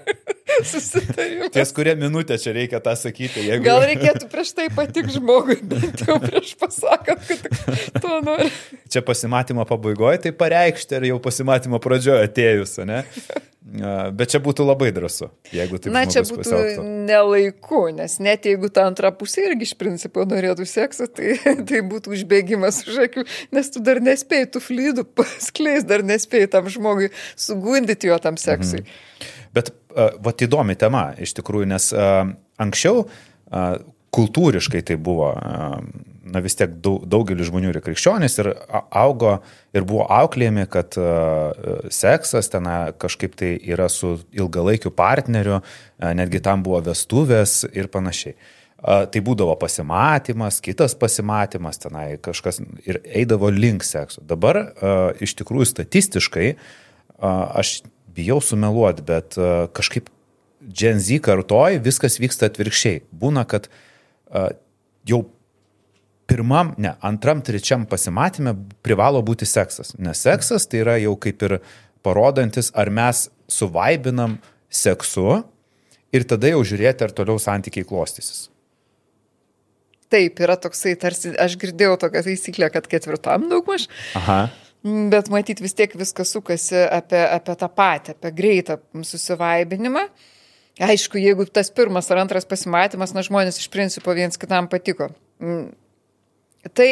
Susitarimas. 0.72 1.52
Ties 1.54 1.74
kurią 1.78 1.94
minutę 2.00 2.38
čia 2.42 2.56
reikia 2.56 2.80
tą 2.82 2.96
sakyti. 2.98 3.44
Jeigu... 3.46 3.62
Gal 3.68 3.84
reikėtų 3.86 4.30
prieš 4.32 4.56
tai 4.58 4.66
patik 4.74 5.12
žmogui, 5.14 5.60
bent 5.62 6.02
jau 6.08 6.18
prieš 6.24 6.56
pasakant, 6.58 7.22
kad 7.30 8.02
to 8.02 8.22
nori. 8.26 8.50
Čia 8.90 9.04
pasimatymo 9.06 9.68
pabaigoje 9.70 10.24
tai 10.26 10.34
pareikšti, 10.34 10.98
ar 10.98 11.06
jau 11.12 11.20
pasimatymo 11.22 11.78
pradžioje 11.84 12.32
atėjus, 12.32 12.80
ne? 12.90 13.04
Bet 13.68 14.32
čia 14.32 14.40
būtų 14.40 14.64
labai 14.64 14.94
drąsu, 14.96 15.28
jeigu 15.52 15.76
taip 15.82 15.92
Na, 15.92 16.06
čia 16.08 16.22
būtų 16.24 16.40
pasielgtų. 16.40 16.84
nelaiku, 17.10 17.82
nes 17.92 18.16
net 18.24 18.48
jeigu 18.48 18.70
ta 18.72 18.86
antra 18.88 19.12
pusė 19.12 19.50
irgi 19.50 19.68
iš 19.68 19.74
principo 19.76 20.24
norėtų 20.24 20.64
seksą, 20.72 21.10
tai, 21.12 21.36
tai 21.68 21.82
būtų 21.84 22.07
užbėgimas 22.08 22.82
už 22.88 23.02
akių, 23.08 23.26
nes 23.56 23.72
tu 23.74 23.84
dar 23.84 24.02
nespėjai 24.04 24.50
tų 24.54 24.64
flydų 24.64 25.06
paskleis, 25.18 25.86
dar 25.88 26.06
nespėjai 26.06 26.50
tam 26.58 26.70
žmogui 26.72 27.12
sugundyti 27.36 28.12
jo 28.12 28.18
tam 28.24 28.40
seksui. 28.42 28.84
Mhm. 28.84 29.34
Bet, 29.58 29.72
uh, 29.96 30.18
va, 30.24 30.34
įdomi 30.34 30.78
tema 30.80 31.10
iš 31.22 31.36
tikrųjų, 31.40 31.70
nes 31.72 31.90
uh, 31.96 32.28
anksčiau 32.62 33.06
uh, 33.06 33.80
kultūriškai 34.14 34.84
tai 34.88 34.98
buvo, 35.02 35.32
uh, 35.34 35.80
na 36.28 36.42
vis 36.44 36.58
tiek 36.60 36.74
daug, 36.84 37.06
daugelis 37.10 37.50
žmonių 37.50 37.72
yra 37.72 37.82
krikščionys 37.86 38.38
ir 38.42 38.52
augo 38.92 39.38
ir 39.76 39.88
buvo 39.88 40.06
auklėjami, 40.14 40.68
kad 40.72 41.00
uh, 41.00 41.82
seksas 41.94 42.52
ten 42.54 42.70
kažkaip 43.00 43.38
tai 43.40 43.56
yra 43.58 43.90
su 43.92 44.18
ilgalaikiu 44.36 44.94
partneriu, 44.96 45.62
uh, 45.62 46.14
netgi 46.18 46.44
tam 46.44 46.66
buvo 46.66 46.84
vestuvės 46.92 47.64
ir 47.74 47.90
panašiai. 47.94 48.38
Uh, 48.38 48.54
tai 48.78 49.22
būdavo 49.26 49.56
pasimatymas, 49.58 50.60
kitas 50.62 50.94
pasimatymas 51.00 51.82
tenai 51.82 52.20
kažkas 52.22 52.60
ir 52.86 53.00
eidavo 53.06 53.50
link 53.50 53.86
sekso. 53.88 54.22
Dabar 54.22 54.60
iš 55.24 55.34
tikrųjų 55.40 55.66
statistiškai 55.72 56.52
aš 57.18 57.80
bijau 58.18 58.38
sumeluoti, 58.42 59.06
bet 59.08 59.38
kažkaip 59.74 60.14
Gen 60.68 61.00
Z 61.00 61.22
kartoj 61.24 61.78
viskas 61.86 62.18
vyksta 62.20 62.50
atvirkščiai. 62.52 63.04
Būna, 63.14 63.46
kad 63.50 63.70
jau 65.08 65.20
pirmam, 66.28 66.74
ne, 66.82 66.92
antram, 67.06 67.40
trečiam 67.46 67.86
pasimatymė 67.88 68.52
privalo 68.84 69.22
būti 69.24 69.48
seksas. 69.48 69.94
Nes 69.96 70.20
seksas 70.26 70.68
tai 70.68 70.82
yra 70.84 70.98
jau 71.00 71.16
kaip 71.24 71.46
ir 71.48 71.58
parodantis, 72.04 72.70
ar 72.76 72.92
mes 72.92 73.30
suvaibinam 73.48 74.36
seksu 74.68 75.40
ir 76.12 76.28
tada 76.28 76.52
jau 76.52 76.62
žiūrėti, 76.68 77.08
ar 77.08 77.16
toliau 77.16 77.40
santykiai 77.40 77.88
klostysis. 77.88 78.50
Taip, 80.14 80.40
yra 80.40 80.56
toksai, 80.60 80.96
tarsi 81.00 81.34
aš 81.36 81.58
girdėjau 81.60 81.98
tokią 82.00 82.24
taisyklę, 82.30 82.70
kad 82.72 82.88
ketvirtam 82.88 83.50
daugmaž. 83.52 83.90
Aha. 84.20 84.46
Bet 85.12 85.28
matyt 85.34 85.60
vis 85.60 85.76
tiek 85.76 85.92
viskas 86.00 86.32
sukasi 86.32 86.80
apie, 86.86 87.20
apie 87.20 87.56
tą 87.60 87.68
patį, 87.68 88.16
apie 88.16 88.32
greitą 88.38 88.78
susivaibinimą. 89.04 90.06
Aišku, 90.88 91.18
jeigu 91.20 91.48
tas 91.50 91.72
pirmas 91.74 92.08
ar 92.14 92.22
antras 92.22 92.46
pasimatymas, 92.48 93.12
na 93.18 93.24
žmonės 93.26 93.58
iš 93.60 93.68
principo 93.74 94.14
viens 94.16 94.38
kitam 94.40 94.70
patiko. 94.70 95.10
Mm. 95.42 95.72
Tai 96.78 96.90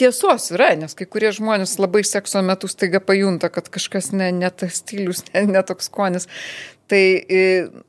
tiesos 0.00 0.50
yra, 0.54 0.72
nes 0.78 0.96
kai 0.98 1.06
kurie 1.06 1.30
žmonės 1.34 1.76
labai 1.80 2.02
sekso 2.06 2.42
metu 2.44 2.70
staiga 2.70 3.00
pajunta, 3.04 3.52
kad 3.54 3.70
kažkas 3.72 4.10
ne, 4.16 4.32
ne 4.34 4.50
tas 4.50 4.80
stilius, 4.82 5.22
ne, 5.30 5.46
ne 5.54 5.62
toks 5.66 5.88
skonis. 5.90 6.28
Tai 6.92 7.04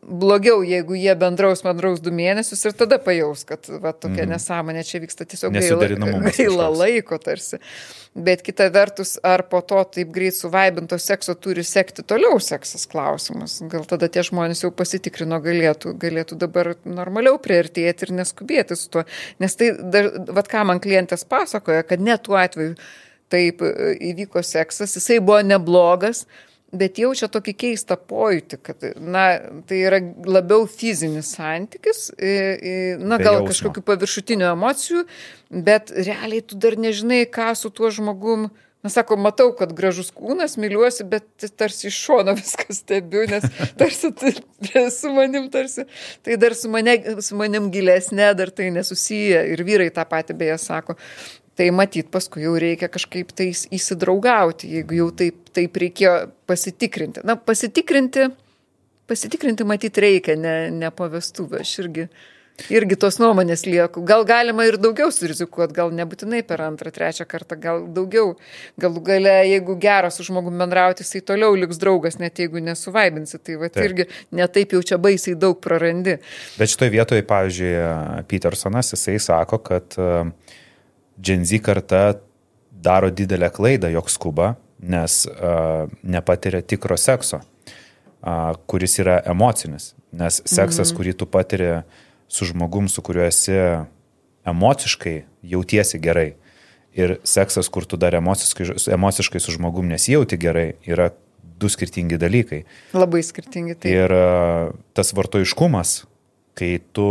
blogiau, 0.08 0.62
jeigu 0.64 0.96
jie 0.96 1.12
bendraus, 1.20 1.60
bendraus 1.66 2.00
du 2.00 2.12
mėnesius 2.16 2.62
ir 2.70 2.76
tada 2.80 2.96
pajaus, 3.04 3.42
kad 3.48 3.68
va, 3.84 3.92
tokia 3.92 4.24
mm. 4.24 4.30
nesąmonė 4.32 4.84
čia 4.88 5.02
vyksta 5.04 5.28
tiesiog 5.28 5.58
gaila, 5.58 5.90
gaila 6.30 6.70
laiko 6.72 7.20
tarsi. 7.20 7.60
Bet 8.16 8.46
kita 8.46 8.70
vertus, 8.72 9.18
ar 9.26 9.44
po 9.50 9.60
to 9.68 9.82
taip 9.98 10.14
greit 10.16 10.38
suvaibinto 10.38 10.96
sekso 11.02 11.36
turi 11.36 11.66
sekti 11.68 12.06
toliau 12.08 12.40
seksas 12.40 12.86
klausimas. 12.88 13.58
Gal 13.68 13.84
tada 13.90 14.08
tie 14.08 14.24
žmonės 14.24 14.64
jau 14.64 14.72
pasitikrino, 14.72 15.42
galėtų, 15.44 15.98
galėtų 16.00 16.40
dabar 16.46 16.72
normaliau 16.88 17.42
priartėti 17.44 18.08
ir 18.08 18.16
neskubėti 18.22 18.80
su 18.80 18.88
tuo. 18.94 19.04
Nes 19.44 19.60
tai, 19.60 19.74
vad 20.32 20.48
ką 20.48 20.64
man 20.70 20.80
klientės 20.84 21.28
pasakoja, 21.28 21.84
kad 21.90 22.00
net 22.00 22.24
tuo 22.30 22.40
atveju 22.40 22.78
taip 23.34 23.66
e, 23.66 23.94
įvyko 24.14 24.46
seksas, 24.46 24.96
jisai 24.96 25.20
buvo 25.20 25.42
neblogas, 25.44 26.28
bet 26.74 27.00
jaučia 27.02 27.30
tokį 27.32 27.54
keistą 27.66 27.98
pojūtį, 28.10 28.60
kad, 28.66 28.84
na, 28.98 29.28
tai 29.70 29.80
yra 29.86 30.02
labiau 30.26 30.66
fizinis 30.70 31.34
santykis, 31.38 32.10
na, 32.18 33.20
gal 33.22 33.40
jausmo. 33.40 33.48
kažkokių 33.52 33.86
paviršutinių 33.88 34.50
emocijų, 34.52 35.06
bet 35.54 35.94
realiai 35.96 36.44
tu 36.46 36.60
dar 36.60 36.78
nežinai, 36.80 37.24
ką 37.30 37.54
su 37.60 37.74
tuo 37.74 37.94
žmogum. 37.94 38.50
Na, 38.84 38.90
sako, 38.92 39.16
matau, 39.16 39.46
kad 39.56 39.72
gražus 39.72 40.10
kūnas, 40.12 40.58
myliuosi, 40.60 41.06
bet 41.08 41.46
tarsi 41.56 41.88
iš 41.88 42.02
šono 42.04 42.34
viskas 42.40 42.82
stebiu, 42.82 43.22
nes 43.32 43.46
tarsi 43.80 44.10
tai 44.12 44.34
su 44.98 45.14
manim, 45.16 45.48
tarsi 45.54 45.86
tai 46.26 46.36
dar 46.42 46.58
su, 46.60 46.68
mane, 46.74 46.98
su 47.24 47.38
manim 47.40 47.70
gilesnė, 47.72 48.34
dar 48.36 48.52
tai 48.52 48.68
nesusiję. 48.76 49.46
Ir 49.56 49.64
vyrai 49.64 49.88
tą 49.96 50.04
patį 50.10 50.36
beje 50.42 50.60
sako. 50.66 50.98
Tai 51.54 51.70
matyt, 51.70 52.10
paskui 52.10 52.48
jau 52.48 52.56
reikia 52.58 52.90
kažkaip 52.90 53.30
tai 53.38 53.52
įsidraugauti, 53.54 54.72
jeigu 54.80 54.98
jau 54.98 55.10
taip, 55.14 55.52
taip 55.54 55.76
reikėjo 55.78 56.14
pasitikrinti. 56.50 57.22
Na, 57.30 57.36
pasitikrinti, 57.38 58.32
pasitikrinti 59.10 59.68
matyt 59.70 60.00
reikia, 60.02 60.34
ne, 60.40 60.56
ne 60.74 60.90
po 60.98 61.06
vestuvę. 61.14 61.62
Aš 61.62 61.76
irgi, 61.84 62.08
irgi 62.74 62.98
tos 62.98 63.20
nuomonės 63.22 63.68
lieku. 63.68 64.02
Gal 64.10 64.26
galima 64.26 64.66
ir 64.66 64.80
daugiau 64.82 65.14
surizikuoti, 65.14 65.76
gal 65.78 65.94
nebūtinai 65.94 66.42
per 66.48 66.64
antrą, 66.66 66.90
trečią 66.96 67.28
kartą, 67.30 67.60
gal 67.62 67.86
daugiau. 67.94 68.34
Galų 68.82 69.06
gale, 69.06 69.36
jeigu 69.52 69.78
geras 69.84 70.18
su 70.18 70.26
žmogumi 70.26 70.58
bendrauti, 70.64 71.06
jisai 71.06 71.22
toliau 71.28 71.54
liks 71.54 71.78
draugas, 71.82 72.18
net 72.18 72.42
jeigu 72.42 72.66
nesuvaibinsi. 72.66 73.38
Tai 73.38 73.60
va, 73.62 73.70
Taip. 73.70 73.92
irgi 73.92 74.10
netaip 74.34 74.74
jau 74.74 74.82
čia 74.82 74.98
baisiai 74.98 75.38
daug 75.38 75.62
prarandi. 75.62 76.18
Bet 76.58 76.74
šitoje 76.74 76.98
vietoje, 76.98 77.30
pavyzdžiui, 77.30 77.74
Petersonas, 78.34 78.96
jisai 78.98 79.20
sako, 79.22 79.62
kad 79.70 80.02
Dženzy 81.22 81.60
karta 81.64 82.14
daro 82.72 83.10
didelę 83.12 83.50
klaidą, 83.54 83.90
jog 83.94 84.12
skuba, 84.12 84.54
nes 84.80 85.24
uh, 85.30 85.90
nepatiria 86.04 86.62
tikro 86.62 86.98
sekso, 86.98 87.40
uh, 87.40 88.54
kuris 88.68 88.98
yra 89.00 89.22
emocinis. 89.30 89.94
Nes 90.14 90.42
seksas, 90.46 90.92
mhm. 90.92 90.98
kurį 90.98 91.14
tu 91.18 91.28
patiri 91.30 91.70
su 92.28 92.46
žmogum, 92.50 92.90
su 92.90 93.02
kuriuo 93.06 93.26
esi 93.26 93.56
emociškai, 94.50 95.24
jautiesi 95.54 96.00
gerai. 96.02 96.34
Ir 96.94 97.18
seksas, 97.26 97.70
kur 97.74 97.88
tu 97.90 97.98
dar 97.98 98.14
emociškai, 98.14 98.76
emociškai 98.94 99.42
su 99.42 99.56
žmogum 99.56 99.88
nesijauti 99.90 100.38
gerai, 100.38 100.74
yra 100.86 101.10
du 101.58 101.70
skirtingi 101.70 102.20
dalykai. 102.22 102.64
Labai 102.94 103.24
skirtingi. 103.26 103.78
Tai. 103.80 103.94
Ir 103.94 104.14
uh, 104.14 104.76
tas 104.94 105.14
vartojiškumas, 105.16 106.04
kai 106.60 106.76
tu 106.94 107.08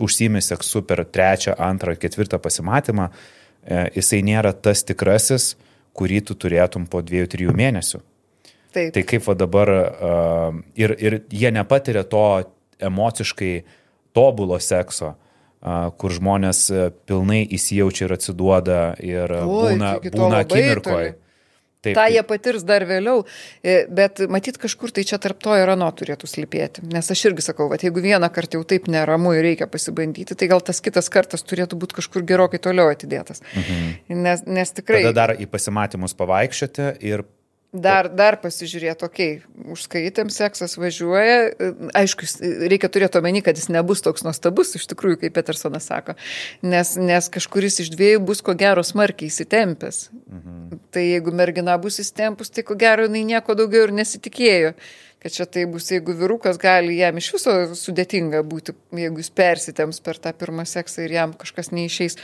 užsimi 0.00 0.42
seksu 0.42 0.82
per 0.86 1.04
trečią, 1.04 1.54
antrą, 1.62 1.94
ketvirtą 2.00 2.40
pasimatymą, 2.42 3.08
e, 3.08 3.86
jisai 3.96 4.22
nėra 4.26 4.52
tas 4.52 4.82
tikrasis, 4.86 5.54
kurį 5.96 6.20
tu 6.28 6.36
turėtum 6.36 6.86
po 6.90 7.00
dviejų, 7.04 7.30
trijų 7.32 7.56
mėnesių. 7.56 8.02
Taip. 8.76 8.90
Tai 8.92 9.02
kaip 9.08 9.22
va 9.24 9.34
dabar 9.40 9.70
uh, 9.72 10.56
ir, 10.76 10.92
ir 11.00 11.14
jie 11.32 11.48
nepatiria 11.54 12.02
to 12.04 12.26
emociškai 12.84 13.52
tobulo 14.12 14.58
sekso, 14.60 15.14
uh, 15.14 15.86
kur 15.96 16.12
žmonės 16.12 16.66
pilnai 17.08 17.40
įsijaučia 17.56 18.04
ir 18.04 18.14
atsiduoda 18.18 18.80
ir 19.00 19.32
Oi, 19.38 19.46
būna, 19.46 19.94
būna 20.04 20.42
akimirkoje. 20.44 21.14
toli. 21.14 21.25
Ta 21.94 22.08
jie 22.10 22.22
patirs 22.26 22.64
dar 22.66 22.86
vėliau, 22.88 23.22
e, 23.62 23.78
bet 23.92 24.24
matyt 24.32 24.58
kažkur 24.62 24.90
tai 24.94 25.04
čia 25.06 25.20
tarp 25.22 25.38
to 25.44 25.54
ir 25.58 25.70
ano 25.76 25.88
turėtų 25.94 26.30
slypėti. 26.30 26.86
Nes 26.90 27.10
aš 27.12 27.24
irgi 27.30 27.46
sakau, 27.46 27.68
kad 27.70 27.84
jeigu 27.86 28.02
vieną 28.02 28.30
kartą 28.34 28.58
jau 28.58 28.66
taip 28.66 28.90
neramu 28.90 29.36
ir 29.36 29.44
reikia 29.46 29.70
pasibandyti, 29.70 30.34
tai 30.34 30.50
gal 30.50 30.64
tas 30.64 30.82
kitas 30.82 31.10
kartas 31.12 31.46
turėtų 31.46 31.78
būti 31.78 32.00
kažkur 32.00 32.26
gerokai 32.26 32.62
toliau 32.62 32.90
atidėtas. 32.90 33.44
Mhm. 33.54 34.20
Nes, 34.26 34.44
nes 34.46 34.76
tikrai... 34.80 35.04
Tada 35.06 35.26
dar 35.26 35.36
į 35.38 35.48
pasimatymus 35.52 36.16
pavaikščioti 36.18 36.92
ir 37.06 37.26
Dar, 37.74 38.06
dar 38.08 38.36
pasižiūrėti, 38.40 39.04
okei, 39.04 39.32
okay, 39.40 39.64
užskaitėm, 39.74 40.30
seksas 40.32 40.76
važiuoja. 40.78 41.38
Aišku, 41.98 42.28
reikia 42.70 42.88
turėti 42.92 43.18
omeny, 43.20 43.42
kad 43.44 43.58
jis 43.58 43.68
nebus 43.74 44.04
toks 44.06 44.24
nuostabus, 44.24 44.70
iš 44.78 44.86
tikrųjų, 44.92 45.18
kaip 45.24 45.34
Petersonas 45.36 45.88
sako, 45.90 46.14
nes, 46.64 46.94
nes 46.96 47.28
kažkuris 47.32 47.80
iš 47.84 47.90
dviejų 47.92 48.22
bus 48.28 48.40
ko 48.46 48.54
gero 48.58 48.84
smarkiai 48.86 49.28
įsitempęs. 49.32 50.06
Mhm. 50.14 50.78
Tai 50.94 51.02
jeigu 51.04 51.34
mergina 51.36 51.76
bus 51.82 51.98
įsitempus, 52.00 52.54
tai 52.54 52.64
ko 52.66 52.78
gero 52.78 53.08
jinai 53.08 53.26
nieko 53.34 53.58
daugiau 53.58 53.88
ir 53.88 53.96
nesitikėjo. 53.98 54.76
Kad 55.26 55.34
čia 55.34 55.46
tai 55.50 55.64
bus, 55.66 55.88
jeigu 55.90 56.14
vyrukas 56.14 56.58
gali 56.60 57.00
jam 57.00 57.16
iš 57.18 57.32
viso 57.34 57.52
sudėtinga 57.74 58.44
būti, 58.46 58.76
jeigu 58.94 59.18
jis 59.18 59.32
persitems 59.34 59.98
per 60.04 60.20
tą 60.22 60.30
pirmą 60.36 60.62
seksą 60.68 61.02
ir 61.02 61.16
jam 61.16 61.32
kažkas 61.34 61.72
neišeis. 61.74 62.14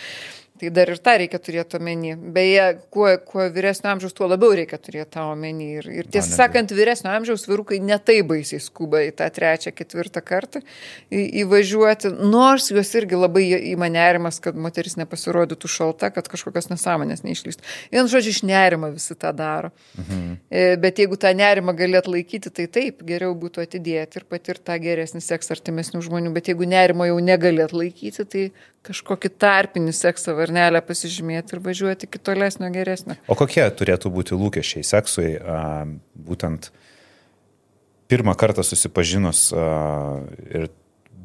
Tai 0.63 0.71
dar 0.71 0.93
ir 0.93 0.99
tą 1.03 1.17
reikia 1.19 1.41
turėti 1.43 1.75
omeny. 1.75 2.13
Beje, 2.35 2.65
kuo, 2.95 3.09
kuo 3.27 3.49
vyresnio 3.51 3.89
amžiaus, 3.91 4.13
tuo 4.15 4.29
labiau 4.31 4.53
reikia 4.55 4.77
turėti 4.79 5.17
tą 5.17 5.25
omeny. 5.33 5.65
Ir, 5.81 5.89
ir 5.91 6.07
tiesą 6.07 6.29
netgi. 6.29 6.39
sakant, 6.39 6.75
vyresnio 6.79 7.11
amžiaus 7.11 7.49
vyrukai 7.51 7.81
netai 7.83 8.21
baisiai 8.23 8.63
skuba 8.63 9.01
į 9.03 9.09
tą 9.19 9.27
trečią, 9.35 9.73
ketvirtą 9.75 10.23
kartą 10.23 10.63
į, 11.11 11.25
įvažiuoti, 11.43 12.13
nors 12.31 12.71
juos 12.71 12.95
irgi 12.95 13.19
labai 13.19 13.43
įma 13.73 13.91
nerimas, 13.91 14.39
kad 14.45 14.55
moteris 14.55 14.95
nepasirodytų 15.01 15.73
šalta, 15.75 16.13
kad 16.15 16.31
kažkokios 16.31 16.71
nesąmonės 16.71 17.27
neišlystų. 17.27 17.67
Vien 17.91 18.13
žodžiu, 18.15 18.31
iš 18.37 18.45
nerimo 18.47 18.93
visi 18.95 19.19
tą 19.19 19.35
daro. 19.35 19.75
Mhm. 19.99 20.37
Bet 20.87 21.03
jeigu 21.03 21.19
tą 21.19 21.35
nerimą 21.43 21.75
gali 21.75 21.99
atlaikyti, 21.99 22.55
tai 22.55 22.69
taip, 22.71 23.03
geriau 23.09 23.35
būtų 23.35 23.67
atidėti 23.67 24.23
ir 24.23 24.31
patirti 24.31 24.71
tą 24.71 24.79
geresnį 24.87 25.27
seksą 25.27 25.59
artimesnių 25.59 26.07
žmonių. 26.07 26.31
Bet 26.39 26.55
jeigu 26.55 26.71
nerimo 26.71 27.11
jau 27.11 27.19
negali 27.19 27.67
atlaikyti, 27.67 28.31
tai 28.31 28.53
kažkokį 28.87 29.31
tarpinį 29.43 29.95
seksą 29.95 30.35
varnelę 30.39 30.83
pasižymėti 30.85 31.57
ir 31.57 31.63
važiuoti 31.63 32.09
iki 32.09 32.21
tolesnio 32.23 32.71
geresnio. 32.75 33.17
O 33.31 33.37
kokie 33.39 33.65
turėtų 33.79 34.11
būti 34.15 34.39
lūkesčiai 34.39 34.85
seksui, 34.87 35.37
būtent 36.15 36.73
pirmą 38.11 38.35
kartą 38.39 38.65
susipažinus 38.67 39.51
ir 39.55 40.69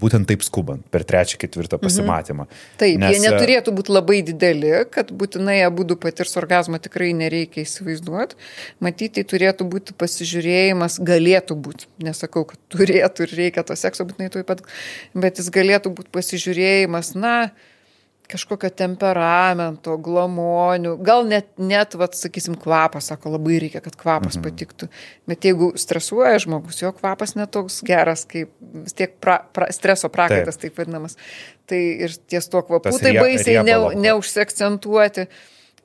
būtent 0.01 0.27
taip 0.29 0.43
skubant, 0.45 0.83
per 0.93 1.05
trečią, 1.07 1.39
ketvirtą 1.41 1.79
pasimatymą. 1.81 2.47
Taip, 2.79 2.99
Nes, 3.01 3.15
jie 3.15 3.21
neturėtų 3.23 3.73
būti 3.77 3.93
labai 3.93 4.19
dideli, 4.25 4.73
kad 4.93 5.11
būtinai 5.11 5.59
abu 5.65 5.85
du 5.87 5.97
patirs 5.99 6.35
orgasmą 6.39 6.79
tikrai 6.83 7.13
nereikia 7.17 7.63
įsivaizduoti. 7.65 8.37
Matyti, 8.83 9.21
tai 9.21 9.25
turėtų 9.33 9.67
būti 9.71 9.95
pasižiūrėjimas, 9.97 10.99
galėtų 11.07 11.57
būti, 11.67 11.89
nesakau, 12.05 12.45
kad 12.49 12.61
turėtų 12.73 13.27
ir 13.27 13.37
reikia 13.41 13.65
to 13.67 13.77
sekso 13.79 14.05
būtinai 14.07 14.29
tuoj 14.33 14.45
pat, 14.47 14.61
bet 15.17 15.41
jis 15.41 15.49
galėtų 15.53 15.93
būti 15.97 16.13
pasižiūrėjimas, 16.13 17.15
na, 17.17 17.37
kažkokio 18.31 18.69
temperamento, 18.75 19.95
glamonių, 20.03 20.95
gal 21.05 21.25
net, 21.27 21.49
net 21.59 21.95
vat, 21.99 22.15
sakysim, 22.17 22.57
kvapas, 22.59 23.09
sako, 23.11 23.33
labai 23.37 23.59
reikia, 23.63 23.81
kad 23.83 23.95
kvapas 23.99 24.37
mhm. 24.37 24.45
patiktų. 24.45 24.89
Bet 25.29 25.47
jeigu 25.47 25.71
stresuoja 25.79 26.39
žmogus, 26.43 26.81
jo 26.83 26.91
kvapas 26.97 27.35
netoks 27.39 27.81
geras, 27.87 28.25
kaip 28.29 28.51
vis 28.83 28.97
tiek 28.97 29.15
pra, 29.23 29.39
pra, 29.55 29.69
streso 29.75 30.11
prakaitas, 30.13 30.59
taip. 30.59 30.75
taip 30.75 30.83
vadinamas. 30.83 31.17
Tai 31.67 31.79
ir 32.07 32.15
ties 32.31 32.47
tuo 32.51 32.63
kvapu, 32.63 32.89
Tas 32.89 33.01
tai 33.03 33.13
rie- 33.15 33.21
baisiai 33.23 33.61
ne, 33.61 33.63
riebalo 33.73 33.93
kvapas. 33.95 35.27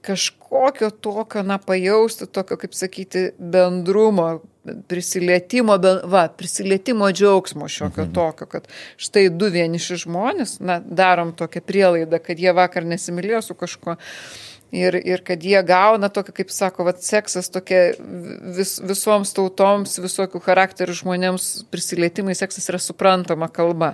Kažkokio 0.03 0.91
tokio, 0.91 1.43
na, 1.47 1.61
pajausti, 1.63 2.27
tokio, 2.27 2.57
kaip 2.59 2.75
sakyti, 2.75 3.29
bendrumo, 3.39 4.41
prisilietimo, 4.89 5.77
va, 6.05 6.29
prisilietimo 6.39 7.11
džiaugsmo 7.11 7.69
šiokio 7.69 8.05
mhm. 8.05 8.15
tokio, 8.15 8.47
kad 8.47 8.69
štai 8.97 9.29
du 9.31 9.51
vieniši 9.51 10.01
žmonės, 10.05 10.57
na, 10.63 10.81
darom 10.83 11.33
tokią 11.39 11.63
prielaidą, 11.67 12.19
kad 12.23 12.39
jie 12.39 12.55
vakar 12.55 12.87
nesimylėjo 12.87 13.43
su 13.49 13.59
kažkuo. 13.59 13.99
Ir, 14.73 14.97
ir 14.97 15.21
kad 15.21 15.43
jie 15.45 15.59
gauna 15.69 16.09
tokį, 16.09 16.33
kaip 16.39 16.53
sako, 16.55 16.87
vat, 16.89 17.03
seksas 17.05 17.51
tokia 17.53 17.91
vis, 18.57 18.79
visoms 18.81 19.35
tautoms, 19.37 19.99
visokių 20.01 20.41
charakterių 20.41 20.95
žmonėms 21.03 21.49
prisilietimai, 21.69 22.33
seksas 22.39 22.71
yra 22.73 22.81
suprantama 22.81 23.51
kalba. 23.53 23.93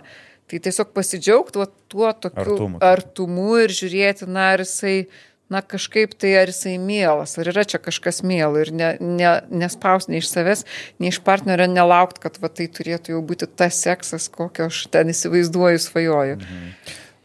Tai 0.48 0.60
tiesiog 0.64 0.92
pasidžiaugti 0.94 1.66
tuo 1.90 2.12
tokiu 2.12 2.44
Artumu. 2.44 2.78
artumu 2.80 3.48
ir 3.64 3.74
žiūrėti, 3.74 4.30
na, 4.30 4.52
ar 4.54 4.62
jisai, 4.62 5.08
na, 5.52 5.62
kažkaip 5.64 6.12
tai, 6.20 6.34
ar 6.42 6.52
jisai 6.52 6.76
mielas, 6.82 7.36
ar 7.40 7.48
yra 7.52 7.64
čia 7.68 7.80
kažkas 7.80 8.20
mielo 8.26 8.60
ir 8.60 8.70
ne, 8.74 8.90
ne, 9.00 9.30
nespaus 9.48 10.08
nei 10.10 10.20
iš 10.22 10.28
savęs, 10.30 10.64
nei 11.00 11.12
iš 11.12 11.20
partnerio 11.24 11.68
nelaukt, 11.70 12.20
kad 12.22 12.36
va, 12.42 12.50
tai 12.52 12.68
turėtų 12.72 13.14
jau 13.16 13.22
būti 13.24 13.48
tas 13.48 13.80
seksas, 13.84 14.28
kokio 14.32 14.68
aš 14.68 14.84
ten 14.92 15.12
įsivaizduoju, 15.14 15.80
svajoju. 15.84 16.38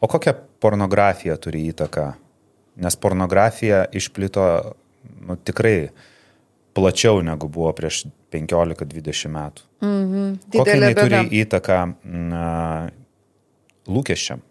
O 0.04 0.10
kokia 0.12 0.36
pornografija 0.64 1.36
turi 1.42 1.66
įtaką? 1.72 2.14
Nes 2.84 2.98
pornografija 2.98 3.84
išplito 3.94 4.48
nu, 5.28 5.36
tikrai 5.36 5.92
plačiau 6.74 7.22
negu 7.22 7.48
buvo 7.52 7.72
prieš 7.76 8.06
15-20 8.34 9.30
metų. 9.36 9.68
Mhm. 9.84 10.32
Didelė 10.56 10.80
jinai 10.80 10.96
turi 10.98 11.22
įtaką 11.44 11.80
na, 12.08 12.48
lūkesčiam? 13.88 14.42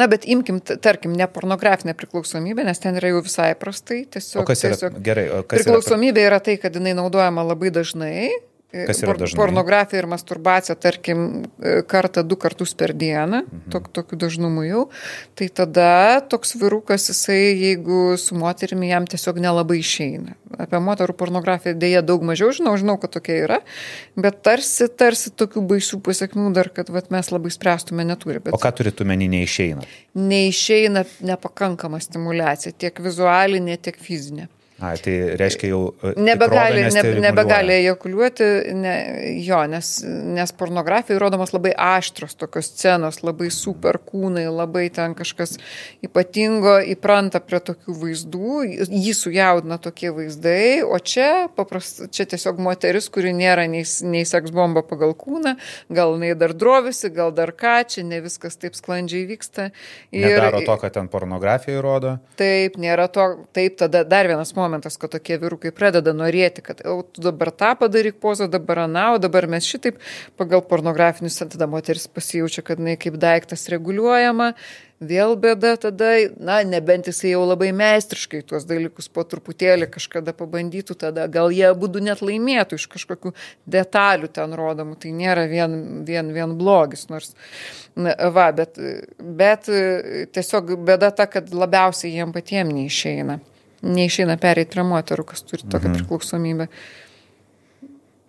Na, 0.00 0.08
bet 0.10 0.26
imkim, 0.28 0.60
tarkim, 0.60 1.14
ne 1.16 1.28
pornografinę 1.28 1.94
priklausomybę, 1.98 2.64
nes 2.66 2.82
ten 2.82 2.98
yra 3.00 3.12
jau 3.14 3.22
visai 3.24 3.52
prastai. 3.58 4.04
Tiesiog, 4.10 4.42
O 4.42 4.48
kas 4.48 4.64
yra 4.64 4.76
tiesiog 4.76 4.98
gerai? 5.04 5.28
O 5.30 5.42
kas 5.42 5.62
yra, 5.62 5.70
priklausomybė 5.70 6.26
yra 6.28 6.40
tai, 6.44 6.58
kad 6.62 6.76
jinai 6.76 6.96
naudojama 6.98 7.46
labai 7.52 7.72
dažnai 7.74 8.28
Kas 8.88 9.02
yra 9.04 9.14
dažnai? 9.18 9.38
pornografija 9.38 10.00
ir 10.02 10.08
masturbacija, 10.10 10.74
tarkim, 10.80 11.44
e, 11.62 11.76
kartą, 11.86 12.24
du 12.26 12.36
kartus 12.40 12.74
per 12.74 12.94
dieną, 12.98 13.44
mhm. 13.44 13.68
tok, 13.70 13.86
tokiu 13.94 14.18
dažnumu 14.18 14.64
jau, 14.66 14.84
tai 15.38 15.48
tada 15.48 16.20
toks 16.30 16.56
virukas, 16.58 17.06
jisai, 17.12 17.54
jeigu 17.60 18.16
su 18.18 18.34
moterimi 18.38 18.90
jam 18.90 19.06
tiesiog 19.06 19.38
nelabai 19.44 19.78
išeina. 19.82 20.34
Apie 20.58 20.78
moterų 20.82 21.14
pornografiją 21.18 21.74
dėja 21.78 22.02
daug 22.06 22.22
mažiau 22.26 22.50
žinau, 22.54 22.74
žinau, 22.80 22.96
kad 23.02 23.14
tokia 23.14 23.38
yra, 23.46 23.60
bet 24.18 24.42
tarsi, 24.46 24.88
tarsi 24.90 25.30
tokių 25.34 25.64
baisių 25.70 26.00
pasiekmių 26.04 26.50
dar, 26.54 26.70
kad 26.74 26.90
vat, 26.94 27.10
mes 27.14 27.30
labai 27.34 27.54
spręstume 27.54 28.06
neturi. 28.06 28.42
Bet... 28.42 28.54
O 28.54 28.60
ką 28.62 28.74
turėtų 28.80 29.06
meni 29.08 29.30
neišeina? 29.32 29.86
Neišeina 30.18 31.06
nepakankama 31.26 32.02
stimulacija, 32.02 32.74
tiek 32.78 32.98
vizualinė, 33.02 33.78
tiek 33.82 33.98
fizinė. 34.02 34.48
A, 34.84 34.92
tai 35.00 35.14
reiškia 35.40 35.70
jau. 35.70 35.80
e, 36.04 36.12
Nebegali, 36.20 36.82
ne, 36.92 37.02
nebegali 37.24 37.76
ejakuliuoti, 37.80 38.48
ne, 38.76 38.94
jo, 39.44 39.60
nes, 39.70 39.90
nes 40.04 40.52
pornografijai 40.58 41.20
rodomos 41.22 41.54
labai 41.54 41.72
aštros 41.72 42.36
tokios 42.36 42.68
scenos, 42.74 43.22
labai 43.24 43.48
super 43.54 43.96
kūnai, 44.02 44.44
labai 44.52 44.86
ten 44.94 45.14
kažkas 45.16 45.56
ypatingo, 46.04 46.76
įpranta 46.94 47.40
prie 47.44 47.62
tokių 47.64 47.96
vaizdų, 48.02 48.60
jį 48.84 49.14
sujaudina 49.16 49.78
tokie 49.82 50.12
vaizdai, 50.14 50.82
o 50.84 50.98
čia, 51.00 51.48
paprast, 51.56 52.04
čia 52.14 52.28
tiesiog 52.34 52.60
moteris, 52.62 53.08
kuri 53.12 53.32
nėra 53.36 53.64
nei, 53.70 53.86
nei 54.04 54.24
seks 54.28 54.52
bomba 54.54 54.84
pagal 54.84 55.16
kūną, 55.18 55.56
gal 55.94 56.16
jinai 56.18 56.34
dar 56.38 56.52
drovisi, 56.56 57.12
gal 57.14 57.32
dar 57.34 57.54
ką, 57.56 57.76
čia 57.88 58.04
ne 58.06 58.20
viskas 58.24 58.58
taip 58.60 58.76
sklandžiai 58.76 59.24
vyksta. 59.30 59.70
Ir 60.12 60.28
Nedaro 60.28 60.60
to, 60.66 60.76
kad 60.82 60.98
ten 60.98 61.08
pornografija 61.12 61.78
įrodo. 61.78 62.18
Taip, 62.40 62.76
nėra 62.80 63.08
to, 63.12 63.30
taip, 63.56 63.78
tada 63.80 64.04
dar 64.04 64.28
vienas 64.28 64.52
momentas, 64.56 64.73
kad 64.82 65.12
tokie 65.14 65.38
vyrukai 65.42 65.70
pradeda 65.74 66.14
norėti, 66.16 66.64
kad 66.64 66.80
o, 66.88 67.02
tu 67.06 67.22
dabar 67.22 67.52
tą 67.54 67.74
padaryk 67.78 68.18
pozą, 68.22 68.48
dabar 68.50 68.84
aną, 68.86 69.14
o 69.14 69.20
dabar 69.22 69.46
mes 69.50 69.68
šitaip. 69.68 70.00
Pagal 70.40 70.64
pornografinius, 70.66 71.38
tada 71.42 71.68
moteris 71.70 72.08
pasijaučia, 72.08 72.64
kad 72.66 72.82
jinai 72.82 72.96
kaip 73.00 73.20
daiktas 73.22 73.68
reguliuojama, 73.72 74.54
vėl 75.04 75.34
bėda 75.40 75.74
tada, 75.80 76.10
na, 76.38 76.60
nebent 76.66 77.08
jisai 77.10 77.32
jau 77.32 77.42
labai 77.44 77.70
meistriškai 77.76 78.42
tuos 78.48 78.66
dalykus 78.68 79.08
po 79.12 79.24
truputėlį 79.28 79.88
kažkada 79.92 80.34
pabandytų, 80.36 80.96
tada 81.00 81.26
gal 81.32 81.52
jie 81.54 81.70
būtų 81.78 82.02
net 82.04 82.22
laimėtų 82.24 82.78
iš 82.78 82.86
kažkokių 82.94 83.34
detalių 83.70 84.30
ten 84.34 84.54
rodomų, 84.58 84.98
tai 85.02 85.14
nėra 85.16 85.46
vien, 85.50 86.04
vien, 86.06 86.30
vien 86.34 86.54
blogis, 86.58 87.08
nors, 87.12 87.34
na, 87.96 88.14
va, 88.34 88.50
bet, 88.56 88.78
bet 89.18 89.70
tiesiog 90.34 90.76
bėda 90.86 91.12
ta, 91.14 91.28
kad 91.30 91.52
labiausiai 91.54 92.14
jiem 92.14 92.34
patiem 92.34 92.72
neišeina. 92.74 93.40
Neišeina 93.84 94.36
pereiti 94.40 94.72
prie 94.74 94.84
moterų, 94.88 95.26
kas 95.32 95.44
turi 95.44 95.66
tokią 95.66 95.90
mhm. 95.90 95.98
priklausomybę. 96.00 96.68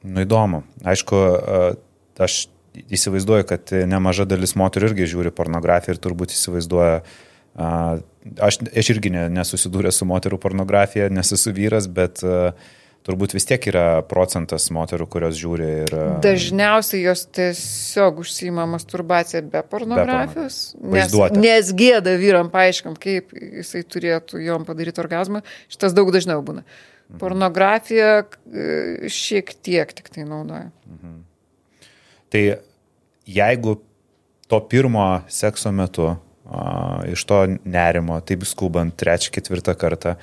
Nu 0.06 0.22
įdomu. 0.22 0.62
Aišku, 0.86 1.22
aš 2.22 2.46
įsivaizduoju, 2.94 3.48
kad 3.50 3.72
nemaža 3.90 4.28
dalis 4.30 4.56
moterų 4.60 4.92
irgi 4.92 5.10
žiūri 5.16 5.32
pornografiją 5.36 5.96
ir 5.96 6.02
turbūt 6.04 6.36
įsivaizduoja, 6.36 7.00
aš, 7.56 8.60
aš 8.68 8.92
irgi 8.96 9.14
nesusidūręs 9.16 10.02
su 10.02 10.08
moterų 10.10 10.40
pornografija, 10.44 11.10
nesu 11.14 11.40
vyras, 11.56 11.88
bet 11.88 12.22
turbūt 13.06 13.36
vis 13.38 13.46
tiek 13.46 13.68
yra 13.70 14.02
procentas 14.10 14.68
moterų, 14.74 15.08
kurios 15.12 15.38
žiūri 15.38 15.68
ir... 15.84 15.94
Dažniausiai 16.26 17.04
jos 17.04 17.26
tiesiog 17.36 18.24
užsima 18.24 18.66
masturbaciją 18.70 19.44
be 19.52 19.62
pornografijos. 19.70 20.60
Be 20.82 21.04
nes, 21.04 21.16
nes 21.38 21.72
gėda 21.78 22.16
vyram 22.22 22.50
paaiškam, 22.54 22.98
kaip 23.02 23.34
jisai 23.36 23.86
turėtų 23.86 24.42
jom 24.46 24.66
padaryti 24.68 25.04
orgasmą. 25.04 25.44
Šitas 25.72 25.96
daug 25.98 26.10
dažniau 26.16 26.42
būna. 26.46 26.66
Mhm. 26.66 27.20
Pornografija 27.22 28.14
šiek 29.14 29.54
tiek 29.62 29.94
tik 29.94 30.10
tai 30.14 30.26
naudoja. 30.26 30.72
Mhm. 30.90 31.20
Tai 32.34 32.46
jeigu 33.30 33.78
to 34.50 34.60
pirmo 34.70 35.06
sekso 35.30 35.72
metu 35.74 36.10
a, 36.46 37.02
iš 37.10 37.26
to 37.26 37.40
nerimo, 37.66 38.18
taip 38.26 38.46
skubant 38.46 38.94
trečią, 38.98 39.32
ketvirtą 39.34 39.74
kartą, 39.78 40.16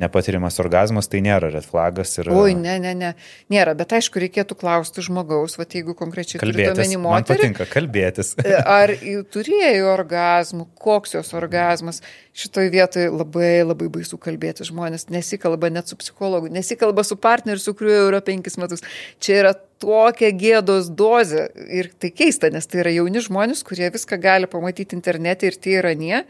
nepatiriamas 0.00 0.58
orgasmas, 0.62 1.08
tai 1.10 1.22
nėra 1.24 1.50
red 1.52 1.66
flagas. 1.66 2.16
Ir... 2.20 2.30
Oi, 2.34 2.54
ne, 2.58 2.76
ne, 2.82 2.94
ne, 2.96 3.12
nėra, 3.52 3.74
bet 3.78 3.94
aišku, 3.98 4.20
reikėtų 4.24 4.56
klausti 4.60 5.04
žmogaus, 5.06 5.56
va, 5.60 5.66
jeigu 5.68 5.94
konkrečiai 5.98 6.40
kalbėtis. 6.42 6.94
Moterį, 6.96 7.00
Man 7.04 7.28
patinka 7.28 7.66
kalbėtis. 7.70 8.34
ar 8.80 8.94
turėjo 9.34 9.90
orgasmų, 9.94 10.68
koks 10.80 11.18
jos 11.18 11.32
orgasmas. 11.38 12.02
Šitoje 12.40 12.70
vietoje 12.72 13.08
labai 13.10 13.60
labai 13.66 13.88
baisu 13.92 14.18
kalbėti 14.20 14.64
žmonės, 14.68 15.08
nesikalba 15.12 15.70
net 15.72 15.90
su 15.90 15.98
psichologu, 16.00 16.50
nesikalba 16.52 17.04
su 17.06 17.18
partneriu, 17.20 17.62
su 17.62 17.74
kuriuo 17.76 17.96
jau 17.96 18.06
yra 18.12 18.22
penkis 18.24 18.56
metus. 18.60 18.84
Čia 19.20 19.40
yra 19.42 19.52
tokia 19.80 20.30
gėdos 20.36 20.90
dozė 20.96 21.48
ir 21.72 21.90
tai 22.00 22.12
keista, 22.14 22.50
nes 22.52 22.68
tai 22.68 22.82
yra 22.84 22.94
jauni 22.94 23.22
žmonės, 23.24 23.64
kurie 23.66 23.88
viską 23.92 24.20
gali 24.22 24.50
pamatyti 24.50 24.96
internete 24.98 25.50
ir 25.50 25.58
tai 25.60 25.78
yra 25.80 25.94
nie. 25.98 26.24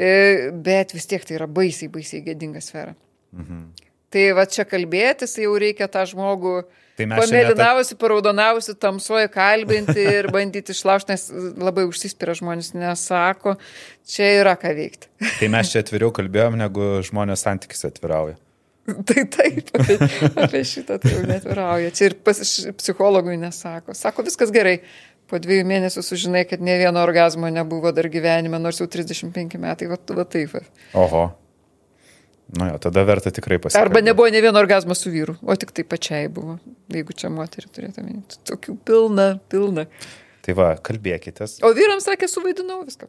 E, 0.00 0.50
bet 0.64 0.94
vis 0.96 1.08
tiek 1.10 1.24
tai 1.26 1.36
yra 1.36 1.48
baisiai, 1.50 1.90
baisiai 1.92 2.24
gėdinga 2.24 2.62
sfera. 2.64 2.94
Mhm. 3.36 3.64
Tai 4.10 4.22
va 4.34 4.42
čia 4.50 4.64
kalbėtis, 4.66 5.36
jau 5.38 5.52
reikia 5.60 5.86
tą 5.86 6.02
žmogų 6.10 6.54
tai 6.98 7.06
pamėlynavusi, 7.06 7.94
ta... 7.94 8.00
paraudonavusi, 8.00 8.74
tamsuoju 8.82 9.30
kalbinti 9.30 10.02
ir 10.02 10.28
bandyti 10.34 10.74
išlaužti, 10.74 11.14
nes 11.14 11.28
labai 11.62 11.86
užsispira 11.86 12.34
žmonės, 12.34 12.72
nesako, 12.74 13.54
čia 14.10 14.32
yra 14.40 14.56
ką 14.58 14.74
veikti. 14.74 15.12
Tai 15.38 15.50
mes 15.54 15.70
čia 15.70 15.84
atviriau 15.84 16.10
kalbėjom, 16.16 16.58
negu 16.58 16.92
žmonės 17.06 17.46
santykis 17.46 17.86
atvirauja. 17.86 18.34
Tai 19.06 19.22
taip, 19.30 19.68
apie, 19.76 19.96
apie 20.40 20.62
šitą 20.66 20.96
tai 20.98 21.12
jau 21.12 21.22
netvirauja. 21.28 21.92
Čia 21.94 22.08
ir 22.10 22.16
pas, 22.26 22.40
psichologui 22.80 23.36
nesako. 23.38 23.94
Sako, 23.94 24.24
viskas 24.26 24.50
gerai, 24.54 24.80
po 25.30 25.38
dviejų 25.42 25.66
mėnesių 25.70 26.02
sužinai, 26.04 26.44
kad 26.50 26.62
ne 26.64 26.76
vieno 26.80 27.02
orgasmo 27.02 27.50
nebuvo 27.52 27.92
dar 27.94 28.08
gyvenime, 28.12 28.58
nors 28.62 28.80
jau 28.82 28.88
35 28.90 29.60
metai, 29.62 29.88
va, 29.90 29.98
va 30.18 30.26
taip. 30.28 30.56
Va. 30.56 30.64
Oho. 31.00 31.28
Nu 32.58 32.66
jo, 32.66 32.78
tada 32.82 33.04
verta 33.06 33.30
tikrai 33.30 33.60
pasiekti. 33.62 33.78
Arba 33.78 34.02
nebuvo 34.02 34.26
ne 34.30 34.40
vieno 34.42 34.58
orgasmo 34.58 34.94
su 34.98 35.12
vyru, 35.12 35.36
o 35.42 35.54
tik 35.54 35.70
tai 35.76 35.84
pačiai 35.86 36.26
buvo, 36.34 36.56
jeigu 36.90 37.14
čia 37.14 37.30
moterį 37.30 37.70
turėtume. 37.76 38.16
Tokių 38.50 38.74
pilna, 38.86 39.28
pilna. 39.52 39.86
Tai 40.42 40.56
va, 40.58 40.72
kalbėkitės. 40.82 41.60
O 41.62 41.70
vyrams 41.76 42.08
sakė, 42.08 42.26
suvaidinau 42.30 42.82
viską. 42.88 43.06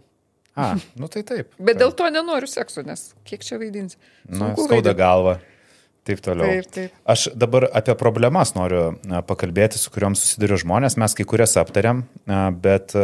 A, 0.59 0.75
nu 0.99 1.07
tai 1.09 1.23
taip. 1.25 1.55
Bet 1.63 1.79
dėl 1.79 1.93
to 1.95 2.09
nenoriu 2.11 2.49
sekso, 2.51 2.83
nes 2.85 3.11
kiek 3.25 3.41
čia 3.47 3.57
vaidinsi. 3.61 3.97
Na, 4.27 4.51
skauda 4.59 4.93
galva. 4.97 5.39
Taip 6.07 6.21
toliau. 6.25 6.49
Taip, 6.49 6.69
taip. 6.73 6.93
Aš 7.13 7.27
dabar 7.37 7.67
apie 7.77 7.93
problemas 7.99 8.55
noriu 8.55 8.95
pakalbėti, 9.29 9.77
su 9.77 9.91
kuriuom 9.93 10.15
susiduria 10.17 10.57
žmonės. 10.61 10.97
Mes 10.97 11.13
kai 11.17 11.25
kurias 11.29 11.53
aptariam, 11.61 12.05
bet 12.63 12.95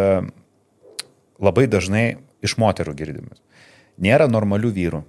labai 1.37 1.67
dažnai 1.69 2.07
iš 2.45 2.57
moterų 2.61 2.95
girdime. 2.97 3.37
Nėra 4.01 4.25
normalių 4.29 4.73
vyrų. 4.73 5.03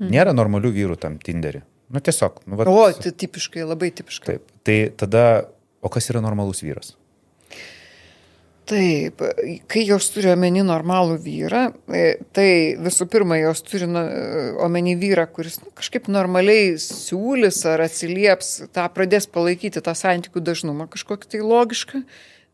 Hmm. 0.00 0.08
Nėra 0.12 0.32
normalių 0.36 0.72
vyrų 0.76 0.96
tam 1.00 1.18
Tinderį. 1.20 1.62
Nu 1.90 2.00
tiesiog. 2.04 2.40
Nu, 2.46 2.56
vat, 2.60 2.68
o, 2.70 2.86
tai 2.96 3.12
tipiškai, 3.20 3.64
labai 3.68 3.90
tipiškai. 3.96 4.36
Taip. 4.38 4.52
Tai 4.64 4.78
tada, 5.02 5.24
o 5.82 5.90
kas 5.92 6.08
yra 6.12 6.22
normalus 6.24 6.62
vyras? 6.64 6.94
Taip, 8.68 9.22
kai 9.70 9.80
jos 9.88 10.06
turi 10.14 10.28
omeny 10.30 10.60
normalų 10.62 11.16
vyrą, 11.24 11.62
e, 11.90 12.20
tai 12.36 12.50
visų 12.78 13.06
pirma, 13.10 13.38
jos 13.40 13.64
turi 13.66 13.88
omeny 14.62 14.94
vyrą, 15.00 15.24
kuris 15.32 15.58
nu, 15.62 15.72
kažkaip 15.74 16.06
normaliai 16.12 16.76
siūlis 16.78 17.64
ar 17.66 17.82
atsilieps, 17.86 18.52
tą 18.74 18.84
pradės 18.94 19.26
palaikyti 19.26 19.82
tą 19.82 19.96
santykių 19.98 20.44
dažnumą 20.50 20.86
kažkokį 20.92 21.32
tai 21.32 21.40
logišką, 21.42 22.02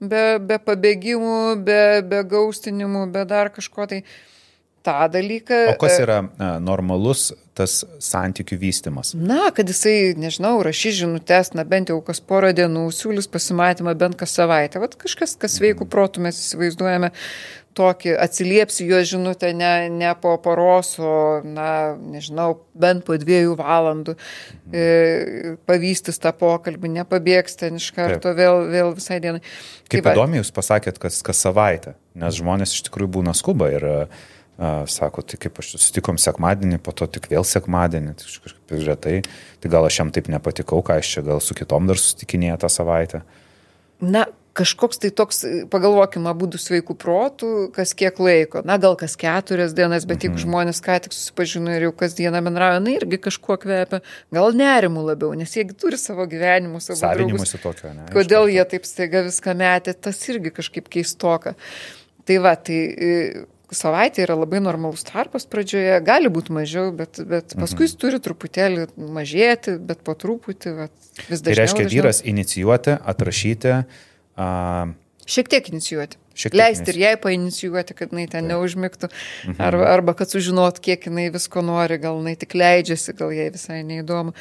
be, 0.01 0.25
be 0.41 0.61
pabėgimų, 0.71 1.43
be, 1.67 1.83
be 2.07 2.23
gaustinimų, 2.31 3.11
be 3.13 3.27
dar 3.29 3.53
kažko 3.53 3.91
tai. 3.91 4.01
Uh, 4.07 4.36
tą 4.87 4.95
dalyką. 5.13 5.59
O 5.73 5.77
kas 5.81 5.99
e, 5.99 6.07
yra 6.07 6.23
a, 6.23 6.55
normalus 6.63 7.29
tas 7.57 7.81
santykių 8.05 8.59
vystimas? 8.61 9.13
Na, 9.17 9.51
kad 9.57 9.69
jisai, 9.71 10.15
nežinau, 10.21 10.59
rašys 10.67 11.01
žinutės, 11.01 11.55
na 11.57 11.65
bent 11.69 11.93
jau 11.93 11.99
kas 12.05 12.21
porą 12.21 12.53
dienų, 12.57 12.89
siūlys 12.95 13.31
pasimatymą 13.33 13.97
bent 13.99 14.19
kas 14.21 14.37
savaitę. 14.37 14.83
Vat 14.83 14.99
kažkas, 15.01 15.37
kas 15.41 15.61
veikų 15.63 15.89
protų 15.93 16.27
mes 16.29 16.41
įsivaizduojame 16.43 17.13
tokį, 17.77 18.15
atsiliepsi 18.21 18.87
jo 18.89 19.01
žinutę 19.05 19.51
ne, 19.57 19.89
ne 19.93 20.13
po 20.21 20.35
paros, 20.43 20.95
o, 21.01 21.43
na, 21.45 21.69
nežinau, 22.01 22.49
bent 22.77 23.05
po 23.07 23.17
dviejų 23.21 23.57
valandų, 23.59 24.17
e, 24.73 24.87
pavystis 25.69 26.21
tą 26.23 26.33
pokalbį, 26.37 26.95
nepabėgs 27.01 27.61
ten 27.61 27.81
iš 27.81 27.91
karto 27.97 28.31
Taip. 28.31 28.41
vėl, 28.41 28.63
vėl 28.73 28.95
visai 28.97 29.21
dienai. 29.25 29.43
Kaip 29.93 30.09
įdomi 30.13 30.41
jūs 30.41 30.53
pasakėt, 30.57 31.01
kas, 31.03 31.21
kas 31.27 31.45
savaitę, 31.45 31.97
nes 32.17 32.41
žmonės 32.41 32.73
iš 32.77 32.87
tikrųjų 32.89 33.13
būna 33.21 33.37
skuba 33.37 33.71
ir 33.75 33.89
uh, 33.91 34.25
sako, 34.57 35.23
tai 35.23 35.39
kaip 35.41 35.59
aš 35.61 35.75
susitikom 35.75 36.17
sekmadienį, 36.21 36.81
po 36.81 36.95
to 36.97 37.09
tik 37.11 37.29
vėl 37.33 37.45
sekmadienį, 37.45 38.15
tai 38.17 38.33
kažkaip 38.47 38.75
retai, 38.89 39.17
tai 39.61 39.73
gal 39.73 39.85
aš 39.89 40.01
jam 40.01 40.13
taip 40.15 40.31
nepatikau, 40.33 40.81
ką 40.87 40.97
aš 41.03 41.17
čia 41.17 41.27
gal 41.27 41.43
su 41.45 41.57
kitom 41.59 41.89
dar 41.91 42.01
susitikinėję 42.01 42.57
tą 42.65 42.73
savaitę. 42.73 43.23
Na, 44.01 44.25
kažkoks 44.57 45.01
tai 45.01 45.11
toks, 45.15 45.43
pagalvokime, 45.73 46.33
būdų 46.41 46.61
sveikų 46.61 46.97
protų, 47.01 47.51
kas 47.77 47.93
kiek 47.99 48.17
laiko, 48.23 48.63
na 48.67 48.79
gal 48.81 48.97
kas 48.99 49.17
keturias 49.21 49.75
dienas, 49.77 50.07
bet 50.09 50.25
jeigu 50.25 50.39
mhm. 50.39 50.45
žmonės 50.47 50.81
ką 50.85 50.97
tik 51.05 51.17
susipažino 51.17 51.75
ir 51.77 51.89
jau 51.89 51.93
kasdieną 52.05 52.41
bendrauja, 52.47 52.81
na 52.85 52.95
irgi 52.97 53.21
kažkuo 53.29 53.59
kvepia, 53.61 54.01
gal 54.35 54.57
nerimų 54.57 55.05
labiau, 55.11 55.35
nes 55.37 55.53
jie 55.53 55.67
turi 55.77 56.01
savo 56.01 56.25
gyvenimus, 56.31 56.89
savo 56.89 57.03
ne? 57.93 58.09
Kodėl 58.15 58.49
jie 58.53 58.65
taip 58.73 58.89
staiga 58.89 59.27
viską 59.29 59.57
metė, 59.61 59.97
tas 60.09 60.23
irgi 60.33 60.55
kažkaip 60.57 60.89
keistoka. 60.93 61.57
Tai 62.27 62.41
va, 62.43 62.57
tai 62.59 62.81
savaitė 63.77 64.25
yra 64.25 64.37
labai 64.39 64.61
normalus 64.65 65.05
tarpas 65.07 65.47
pradžioje, 65.51 65.99
gali 66.07 66.31
būti 66.33 66.55
mažiau, 66.57 66.91
bet, 66.97 67.21
bet 67.21 67.55
mhm. 67.55 67.63
paskui 67.63 67.89
jis 67.89 67.97
turi 68.01 68.21
truputėlį 68.23 68.89
mažėti, 68.97 69.79
bet 69.79 70.05
po 70.07 70.17
truputį 70.19 70.77
vat, 70.83 70.95
vis 71.27 71.41
dažniau. 71.41 71.49
Tai 71.49 71.59
reiškia 71.63 71.83
dažniau. 71.83 71.97
vyras 71.97 72.23
inicijuoti, 72.35 73.01
atrašyti. 73.15 73.75
Uh, 74.37 74.95
Šiek 75.27 75.51
tiek 75.51 75.69
inicijuoti. 75.73 76.21
Šiek 76.37 76.53
tiek 76.53 76.61
Leisti 76.61 76.93
ir 76.93 76.99
jai 77.01 77.13
painicijuoti, 77.19 77.95
kad 77.99 78.13
jinai 78.13 78.27
ten 78.31 78.47
neužmigtų. 78.51 79.09
Mhm. 79.09 79.57
Arba, 79.69 79.91
arba 79.91 80.15
kad 80.19 80.31
sužinot, 80.31 80.79
kiek 80.85 81.09
jinai 81.09 81.29
visko 81.35 81.65
nori, 81.67 81.99
gal 82.03 82.21
jinai 82.21 82.37
tik 82.39 82.55
leidžiasi, 82.55 83.17
gal 83.19 83.33
jai 83.35 83.49
visai 83.55 83.81
neįdomu. 83.89 84.37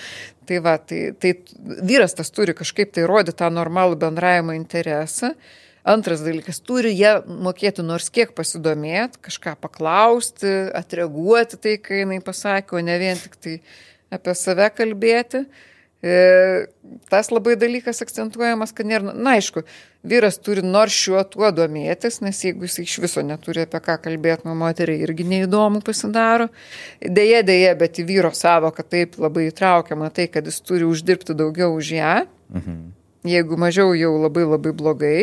Tai 0.45 0.61
va, 0.61 0.75
tai, 0.77 1.07
tai 1.17 1.37
vyras 1.57 2.13
tas 2.13 2.29
turi 2.29 2.53
kažkaip 2.53 2.91
tai 2.93 3.07
rodyti 3.09 3.39
tą 3.39 3.49
normalų 3.53 3.97
bendravimo 4.03 4.53
interesą. 4.53 5.33
Uh, 5.33 5.53
Antras 5.85 6.23
dalykas, 6.25 6.57
turi 6.65 6.95
jie 6.97 7.11
mokėti 7.45 7.83
nors 7.85 8.07
kiek 8.09 8.31
pasidomėti, 8.33 9.19
kažką 9.27 9.51
paklausti, 9.61 10.49
atreaguoti 10.73 11.59
tai, 11.61 11.75
kai 11.77 11.99
jinai 12.01 12.17
pasakė, 12.25 12.79
o 12.79 12.81
ne 12.81 12.95
vien 12.97 13.21
tik 13.21 13.35
tai 13.37 13.53
apie 14.17 14.33
save 14.33 14.71
kalbėti. 14.73 15.43
E, 16.05 16.15
tas 17.09 17.29
labai 17.29 17.53
dalykas 17.61 18.01
akcentuojamas, 18.01 18.73
kad 18.73 18.89
nėra, 18.89 19.13
na 19.13 19.35
aišku, 19.37 19.61
vyras 20.09 20.41
turi 20.41 20.65
nors 20.65 20.97
šiuo 20.97 21.21
tuo 21.29 21.53
domėtis, 21.53 22.17
nes 22.25 22.41
jeigu 22.47 22.65
jis 22.65 22.81
iš 22.81 22.97
viso 23.05 23.21
neturi 23.25 23.67
apie 23.67 23.85
ką 23.85 23.99
kalbėti, 24.09 24.49
nuo 24.49 24.57
moteriai 24.57 25.05
irgi 25.05 25.29
neįdomu 25.35 25.85
pasidaro. 25.85 26.49
Deja, 26.97 27.45
deja, 27.45 27.77
bet 27.77 28.01
į 28.01 28.09
vyro 28.09 28.33
savo, 28.33 28.73
kad 28.73 28.89
taip 28.89 29.21
labai 29.21 29.51
įtraukiama 29.51 30.09
tai, 30.09 30.31
kad 30.33 30.49
jis 30.49 30.63
turi 30.65 30.89
uždirbti 30.89 31.37
daugiau 31.37 31.77
už 31.77 31.95
ją. 32.01 32.19
Mhm. 32.57 32.85
Jeigu 33.25 33.57
mažiau 33.57 33.93
jau 33.97 34.15
labai 34.17 34.49
labai 34.49 34.73
blogai 34.73 35.17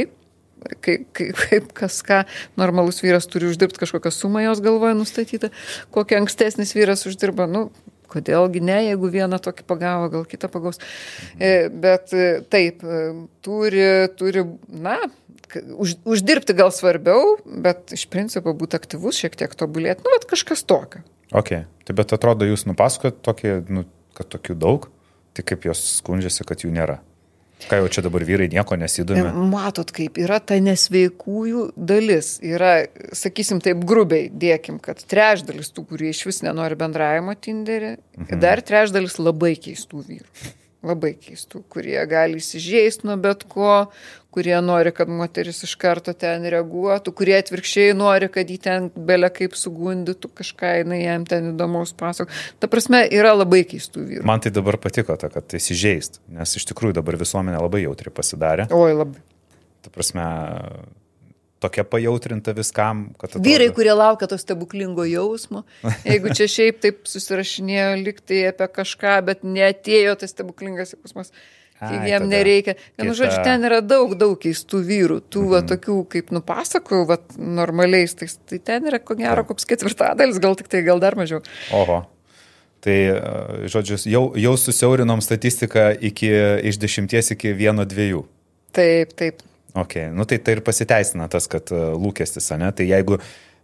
kaip, 0.85 1.07
kaip, 1.15 1.71
kas 1.77 2.01
ką 2.07 2.23
normalus 2.61 3.03
vyras 3.05 3.29
turi 3.31 3.51
uždirbti 3.51 3.83
kažkokią 3.83 4.13
sumą 4.15 4.45
jos 4.47 4.63
galvoje 4.65 4.99
nustatytą, 4.99 5.53
kokią 5.95 6.23
ankstesnis 6.23 6.75
vyras 6.77 7.07
uždirba, 7.09 7.49
nu, 7.51 7.69
kodėlgi 8.13 8.63
ne, 8.65 8.79
jeigu 8.91 9.11
vieną 9.13 9.41
tokį 9.43 9.67
pagavo, 9.69 10.11
gal 10.13 10.27
kitą 10.29 10.51
pagaus. 10.53 10.81
E, 11.39 11.69
bet 11.73 12.13
e, 12.13 12.43
taip, 12.53 12.85
e, 12.85 13.03
turi, 13.45 13.87
turi, 14.19 14.45
na, 14.69 14.99
už, 15.57 15.97
uždirbti 16.09 16.57
gal 16.59 16.73
svarbiau, 16.75 17.37
bet 17.45 17.95
iš 17.97 18.07
principo 18.13 18.55
būti 18.57 18.79
aktyvus, 18.79 19.21
šiek 19.23 19.39
tiek 19.41 19.57
tobulėti, 19.59 20.05
nu, 20.05 20.13
bet 20.17 20.29
kažkas 20.31 20.65
tokio. 20.69 21.05
Ok, 21.33 21.55
tai 21.87 21.97
bet 21.97 22.13
atrodo, 22.13 22.45
jūs 22.49 22.67
nupasakot 22.69 23.23
tokį, 23.25 23.55
nu, 23.73 23.87
kad 24.17 24.29
tokių 24.33 24.59
daug, 24.61 24.91
tai 25.33 25.45
kaip 25.49 25.65
jos 25.71 25.81
skundžiasi, 26.03 26.45
kad 26.49 26.65
jų 26.65 26.73
nėra. 26.75 27.01
Ką 27.71 27.83
jau 27.83 27.91
čia 27.93 28.05
dabar 28.07 28.25
vyrai 28.27 28.49
nieko 28.53 28.79
nesidomi? 28.81 29.27
Matot, 29.53 29.93
kaip 29.95 30.19
yra 30.23 30.41
ta 30.43 30.59
nesveikųjų 30.63 31.69
dalis. 31.77 32.35
Yra, 32.45 32.75
sakysim, 33.17 33.63
taip 33.65 33.85
grubiai 33.89 34.31
dėkim, 34.31 34.81
kad 34.83 35.03
trečdalis 35.09 35.73
tų, 35.75 35.87
kurie 35.93 36.11
iš 36.13 36.25
vis 36.31 36.43
nenori 36.47 36.79
bendravimo 36.81 37.37
Tinderį, 37.39 37.95
mhm. 38.19 38.43
dar 38.43 38.65
trečdalis 38.67 39.21
labai 39.23 39.55
keistų 39.61 40.05
vyrų 40.09 40.59
labai 40.87 41.13
keistų, 41.19 41.63
kurie 41.73 41.99
gali 42.11 42.41
įsižeisti 42.41 43.07
nuo 43.07 43.17
bet 43.23 43.45
ko, 43.51 43.87
kurie 44.33 44.55
nori, 44.65 44.93
kad 44.97 45.11
moteris 45.13 45.63
iš 45.67 45.75
karto 45.81 46.15
ten 46.17 46.47
reaguotų, 46.51 47.13
kurie 47.17 47.37
atvirkščiai 47.39 47.93
nori, 47.97 48.31
kad 48.33 48.51
jį 48.51 48.59
ten 48.65 48.89
belia 48.97 49.31
kaip 49.35 49.55
sugundytų 49.59 50.33
kažką, 50.41 50.73
jinai 50.83 51.03
jam 51.03 51.27
ten 51.29 51.53
įdomaus 51.53 51.93
pasako. 51.99 52.33
Ta 52.63 52.71
prasme, 52.73 53.05
yra 53.13 53.35
labai 53.37 53.63
keistų 53.69 54.07
vyrų. 54.09 54.27
Man 54.29 54.43
tai 54.43 54.55
dabar 54.55 54.81
patiko, 54.83 55.19
ta, 55.21 55.31
kad 55.33 55.55
įsižeist, 55.59 56.23
nes 56.33 56.57
iš 56.59 56.67
tikrųjų 56.73 56.99
dabar 57.03 57.21
visuomenė 57.21 57.61
labai 57.61 57.85
jautri 57.85 58.15
pasidarė. 58.15 58.71
Oi, 58.75 58.97
labai. 58.97 59.23
Ta 59.83 59.91
prasme, 59.93 60.25
tokia 61.63 61.85
pajautrinta 61.89 62.55
viskam. 62.57 63.07
Atrodo... 63.17 63.45
Vyrai, 63.47 63.71
kurie 63.75 63.95
laukia 63.97 64.29
to 64.31 64.39
stebuklingo 64.41 65.07
jausmo, 65.09 65.65
jeigu 66.09 66.35
čia 66.37 66.51
šiaip 66.51 66.83
taip 66.85 67.03
susirašinėjo 67.11 67.89
liktai 68.03 68.45
apie 68.51 68.71
kažką, 68.79 69.17
bet 69.31 69.45
netėjo 69.47 70.17
tas 70.23 70.35
stebuklingas 70.35 70.97
jausmas. 70.97 71.35
Ai, 71.83 71.97
jiem 72.07 72.29
nereikia. 72.31 72.77
Vienu 72.95 73.15
žodžiu, 73.19 73.41
ten 73.43 73.67
yra 73.67 73.81
daug, 73.83 74.13
daug 74.15 74.37
keistų 74.39 74.85
vyrų, 74.87 75.17
tų 75.27 75.41
mm 75.41 75.47
-hmm. 75.47 75.53
va, 75.53 75.61
mhm. 75.61 75.69
tokių, 75.73 75.97
kaip 76.15 76.31
nupasakojau, 76.31 77.07
va, 77.09 77.19
normaliais, 77.37 78.15
tai, 78.15 78.29
tai 78.49 78.59
ten 78.59 78.87
yra 78.87 79.01
ko 79.03 79.19
gero 79.19 79.43
koks 79.45 79.67
ketvirtadalis, 79.67 80.39
gal 80.39 80.55
tik 80.55 80.71
tai, 80.71 80.85
gal 80.87 81.03
dar 81.03 81.19
mažiau. 81.19 81.43
Oho. 81.75 82.05
Tai, 82.83 82.99
žodžiu, 83.71 83.99
jau, 84.11 84.25
jau 84.35 84.57
susiaurinom 84.59 85.21
statistiką 85.23 85.93
iki, 86.01 86.31
iš 86.71 86.79
dešimties 86.83 87.31
iki 87.35 87.53
vieno 87.55 87.85
dviejų. 87.87 88.25
Taip, 88.75 89.13
taip. 89.15 89.43
Ok, 89.74 89.97
nu 90.12 90.24
tai 90.28 90.39
tai 90.39 90.59
ir 90.59 90.65
pasiteisina 90.65 91.28
tas, 91.32 91.47
kad 91.49 91.70
uh, 91.73 91.93
lūkestis, 91.97 92.51
ne? 92.61 92.69
Tai 92.77 92.85
jeigu 92.85 93.16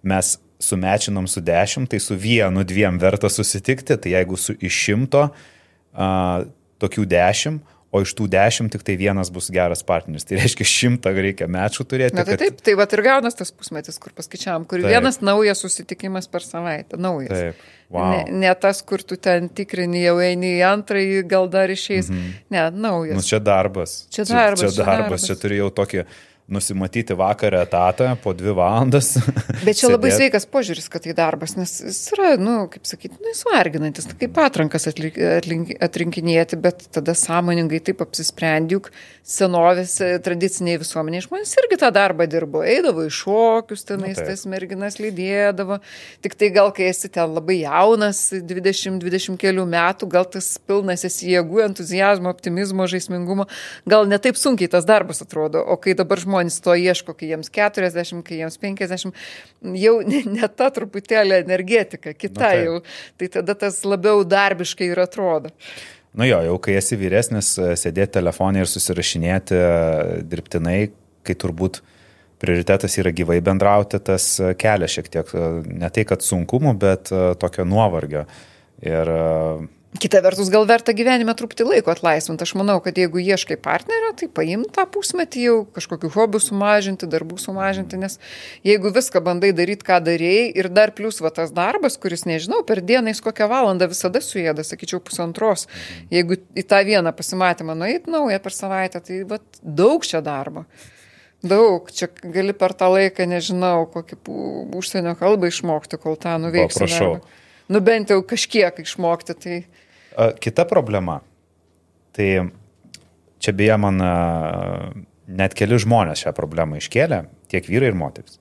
mes 0.08 0.36
sumečinom 0.58 1.28
su 1.28 1.42
dešimt, 1.44 1.90
tai 1.92 2.00
su 2.02 2.16
vienu, 2.18 2.64
dviem 2.66 2.98
verta 2.98 3.28
susitikti, 3.30 3.96
tai 3.96 4.14
jeigu 4.16 4.38
su 4.40 4.56
iš 4.56 4.78
šimto 4.86 5.26
uh, 5.28 6.46
tokių 6.80 7.04
dešimt, 7.12 7.76
o 7.88 8.02
iš 8.04 8.12
tų 8.18 8.26
dešimt 8.32 8.72
tik 8.74 8.84
tai 8.84 8.98
vienas 9.00 9.30
bus 9.32 9.48
geras 9.52 9.82
partneris. 9.86 10.26
Tai 10.28 10.36
reiškia, 10.40 10.66
šimtą 10.68 11.12
reikia 11.16 11.48
mečų 11.50 11.86
turėti. 11.88 12.18
Na 12.18 12.26
tai 12.28 12.36
kad... 12.36 12.44
taip, 12.44 12.60
tai 12.64 12.76
va 12.78 12.86
ir 12.92 13.02
gaunas 13.06 13.38
tas 13.38 13.52
pusmetis, 13.54 13.96
kur 14.02 14.12
paskaičiavam, 14.16 14.66
kur 14.68 14.82
taip. 14.82 14.92
vienas 14.92 15.22
naujas 15.24 15.64
susitikimas 15.64 16.28
per 16.28 16.44
savaitę, 16.44 17.00
naujas. 17.00 17.32
Taip. 17.32 17.66
Wow. 17.88 18.10
Ne, 18.12 18.40
ne 18.42 18.50
tas, 18.60 18.82
kur 18.84 19.00
tu 19.00 19.16
ten 19.16 19.46
tikrini, 19.48 20.02
jau 20.04 20.18
eini 20.20 20.58
į 20.58 20.64
antrąjį, 20.68 21.22
gal 21.30 21.48
dar 21.48 21.72
išeis. 21.72 22.10
Mm 22.12 22.18
-hmm. 22.18 22.32
Ne, 22.52 22.64
naujas. 22.84 23.16
Nu, 23.16 23.24
čia 23.24 23.38
darbas. 23.40 24.02
Čia 24.12 24.26
darbas. 24.28 24.60
Čia, 24.60 24.68
čia 24.68 24.76
darbas, 24.76 24.76
čia, 24.76 24.84
darbas. 24.84 25.26
čia 25.26 25.36
turi 25.40 25.62
jau 25.62 25.70
tokį 25.72 26.04
nusimatyti 26.48 27.14
vakarą 27.14 27.60
etatą 27.60 28.16
po 28.22 28.32
dvi 28.34 28.54
valandas. 28.56 29.18
Bet 29.66 29.76
čia 29.76 29.90
labai 29.92 30.08
sveikas 30.14 30.46
požiūris, 30.48 30.86
kad 30.88 31.04
tai 31.04 31.12
darbas, 31.16 31.52
nes 31.58 31.74
jis 31.84 32.00
yra, 32.16 32.30
na, 32.40 32.44
nu, 32.46 32.54
kaip 32.72 32.88
sakyti, 32.88 33.18
nu, 33.20 33.34
svarginantis, 33.36 34.08
kaip 34.16 34.40
atrankas 34.40 34.88
atlik, 34.88 35.18
atlink, 35.36 35.74
atrinkinėti, 35.84 36.56
bet 36.64 36.86
tada 36.96 37.12
sąmoningai 37.18 37.82
taip 37.84 38.00
apsisprendi, 38.04 38.78
juk 38.78 38.88
senovės 39.28 39.98
e, 40.00 40.08
tradiciniai 40.24 40.80
visuomeniai 40.80 41.26
žmonės 41.26 41.52
irgi 41.60 41.76
tą 41.82 41.90
darbą 41.92 42.24
dirbo, 42.32 42.64
eidavo 42.64 43.04
į 43.04 43.12
šokius, 43.12 43.84
tenais 43.90 44.16
nu, 44.16 44.24
tas 44.30 44.46
merginas 44.48 44.96
lydėdavo, 45.02 45.82
tik 46.24 46.38
tai 46.40 46.48
gal 46.54 46.72
kai 46.72 46.88
esi 46.94 47.12
ten 47.12 47.36
labai 47.36 47.58
jaunas, 47.60 48.22
20-20 48.32 49.36
kelių 49.44 49.68
metų, 49.68 50.08
gal 50.16 50.24
tas 50.32 50.48
pilnas 50.64 51.04
esi 51.04 51.34
jėgų, 51.34 51.60
entuzijazmo, 51.66 52.32
optimizmo, 52.32 52.88
žaismingumo, 52.88 53.50
gal 53.84 54.08
netaip 54.08 54.40
sunkiai 54.40 54.72
tas 54.72 54.88
darbas 54.88 55.20
atrodo, 55.26 55.60
o 55.60 55.76
kai 55.76 55.92
dabar 55.98 56.16
žmonės 56.24 56.37
žmonės 56.38 56.62
to 56.62 56.74
ieško, 56.78 57.14
kai 57.18 57.32
jiems 57.32 57.50
40, 57.50 58.22
kai 58.26 58.40
jiems 58.42 58.58
50, 58.58 59.12
jau 59.74 59.94
ne, 60.06 60.22
ne 60.26 60.48
ta 60.48 60.70
truputėlį 60.70 61.42
energetika, 61.42 62.14
kita 62.14 62.40
Na, 62.40 62.48
tai. 62.48 62.64
jau. 62.64 62.80
Tai 63.18 63.28
tada 63.38 63.54
tas 63.54 63.82
labiau 63.84 64.24
darbiškai 64.24 64.90
ir 64.92 65.00
atrodo. 65.02 65.52
Nu 66.18 66.26
jo, 66.26 66.40
jau 66.42 66.56
kai 66.58 66.78
esi 66.78 66.96
vyresnis, 66.98 67.52
sėdėti 67.58 68.16
telefonai 68.18 68.64
ir 68.64 68.70
susirašinėti 68.70 69.58
dirbtinai, 70.26 70.90
kai 71.26 71.36
turbūt 71.38 71.82
prioritetas 72.38 72.94
yra 73.00 73.10
gyvai 73.12 73.40
bendrauti, 73.44 73.98
tas 74.00 74.38
kelia 74.58 74.88
šiek 74.88 75.10
tiek 75.10 75.32
ne 75.66 75.90
tai, 75.90 76.06
kad 76.06 76.22
sunkumų, 76.22 76.74
bet 76.78 77.10
tokio 77.42 77.66
nuovargio. 77.66 78.24
Ir 78.78 79.10
Kita 79.98 80.20
vertus, 80.22 80.46
gal 80.52 80.62
verta 80.68 80.92
gyvenime 80.94 81.32
truputį 81.34 81.64
laiko 81.66 81.90
atlaisvinti. 81.90 82.44
Aš 82.46 82.52
manau, 82.58 82.76
kad 82.82 82.94
jeigu 82.98 83.18
ieškai 83.18 83.56
partnerio, 83.58 84.12
tai 84.18 84.28
paim 84.30 84.62
tą 84.74 84.84
pusmetį 84.94 85.40
jau 85.42 85.56
kažkokiu 85.74 86.10
hobiu 86.14 86.38
sumažinti, 86.42 87.08
darbų 87.10 87.38
sumažinti, 87.42 87.98
nes 87.98 88.18
jeigu 88.66 88.92
viską 88.94 89.22
bandai 89.26 89.50
daryti, 89.56 89.86
ką 89.88 89.98
darėjai 90.06 90.44
ir 90.60 90.68
dar 90.70 90.92
plus 90.94 91.18
va 91.24 91.32
tas 91.34 91.50
darbas, 91.54 91.98
kuris, 91.98 92.22
nežinau, 92.30 92.60
per 92.68 92.82
dieną 92.86 93.10
jis 93.10 93.22
kokią 93.24 93.48
valandą 93.50 93.88
visada 93.90 94.22
suėda, 94.22 94.62
sakyčiau, 94.66 95.02
pusantros. 95.02 95.66
Jeigu 96.14 96.38
į 96.54 96.66
tą 96.70 96.78
vieną 96.86 97.14
pasimatymą 97.18 97.74
nueit 97.78 98.06
naują 98.06 98.38
per 98.44 98.54
savaitę, 98.54 99.02
tai 99.02 99.24
va 99.26 99.40
daug 99.62 100.06
čia 100.06 100.22
darbo. 100.22 100.68
Daug, 101.42 101.90
čia 101.94 102.06
gali 102.22 102.54
per 102.54 102.76
tą 102.78 102.92
laiką, 102.94 103.26
nežinau, 103.30 103.88
kokį 103.90 104.22
užsienio 104.78 105.18
kalbą 105.18 105.50
išmokti, 105.50 105.98
kol 106.02 106.18
tą 106.18 106.38
nuveiksi. 106.42 106.86
Prašau. 106.86 107.12
Darbą 107.18 107.36
nu 107.68 107.80
bent 107.84 108.10
jau 108.12 108.22
kažkiek 108.24 108.80
išmokti. 108.84 109.36
Tai... 109.42 109.58
Kita 110.18 110.64
problema. 110.66 111.20
Tai 112.16 112.30
čia 113.38 113.52
beje 113.54 113.76
man 113.78 114.00
net 115.28 115.54
keli 115.54 115.78
žmonės 115.78 116.24
šią 116.24 116.32
problemą 116.34 116.80
iškėlė, 116.80 117.22
tiek 117.52 117.68
vyrai 117.68 117.92
ir 117.92 117.98
moteris. 117.98 118.40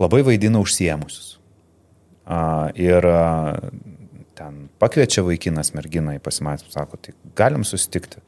Labai 0.00 0.22
vaidina 0.24 0.62
užsiemusius. 0.62 1.34
Ir 2.78 3.08
ten 4.38 4.62
pakviečia 4.80 5.24
vaikinas 5.26 5.74
merginą 5.76 6.16
į 6.16 6.22
pasimatymą, 6.24 6.72
sako, 6.72 6.98
tai 7.02 7.14
galim 7.36 7.66
susitikti. 7.68 8.22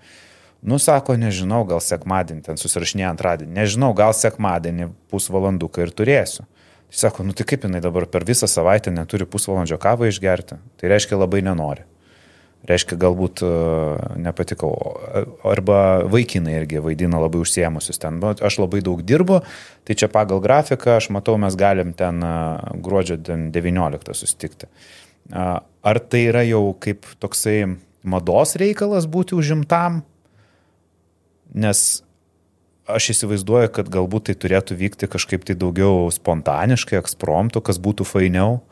Nu, 0.64 0.78
sako, 0.80 1.16
nežinau, 1.20 1.62
gal 1.68 1.80
sekmadienį, 1.84 2.42
ten 2.46 2.60
susirašinė 2.60 3.06
antradienį, 3.10 3.52
nežinau, 3.56 3.92
gal 3.96 4.14
sekmadienį 4.16 4.90
pusvalanduką 5.12 5.84
ir 5.84 5.92
turėsiu. 5.96 6.46
Tai 6.92 7.00
sako, 7.00 7.24
nu 7.28 7.34
tai 7.36 7.46
kaip 7.48 7.66
jinai 7.66 7.82
dabar 7.84 8.06
per 8.08 8.24
visą 8.28 8.48
savaitę 8.48 8.92
neturi 8.94 9.26
pusvalandžio 9.28 9.80
kavą 9.80 10.08
išgerti, 10.08 10.60
tai 10.80 10.92
reiškia 10.92 11.18
labai 11.20 11.42
nenori. 11.44 11.84
Reiškia, 12.64 12.96
galbūt 12.96 13.42
uh, 13.44 14.00
nepatikau. 14.16 14.70
Arba 15.44 16.06
vaikinai 16.08 16.54
irgi 16.62 16.80
vaidina 16.80 17.20
labai 17.20 17.42
užsiemusius 17.44 18.00
ten. 18.00 18.22
Bet 18.22 18.40
aš 18.44 18.56
labai 18.62 18.80
daug 18.84 19.02
dirbu, 19.04 19.42
tai 19.84 19.96
čia 20.00 20.08
pagal 20.12 20.40
grafiką, 20.44 20.96
aš 20.96 21.10
matau, 21.12 21.36
mes 21.40 21.58
galim 21.60 21.92
ten 21.96 22.24
uh, 22.24 22.62
gruodžio 22.80 23.18
19 23.20 24.16
susitikti. 24.16 24.70
Uh, 25.28 25.60
ar 25.60 26.00
tai 26.00 26.24
yra 26.30 26.44
jau 26.48 26.70
kaip 26.80 27.04
toksai 27.20 27.76
mados 28.00 28.56
reikalas 28.60 29.08
būti 29.12 29.36
užimtam? 29.36 30.00
Nes 31.52 32.00
aš 32.88 33.10
įsivaizduoju, 33.12 33.72
kad 33.76 33.92
galbūt 33.92 34.30
tai 34.30 34.38
turėtų 34.40 34.76
vykti 34.80 35.08
kažkaip 35.12 35.44
tai 35.44 35.56
daugiau 35.56 36.08
spontaniškai, 36.12 36.96
ekspromptu, 37.00 37.60
kas 37.64 37.80
būtų 37.80 38.08
fainiau 38.08 38.62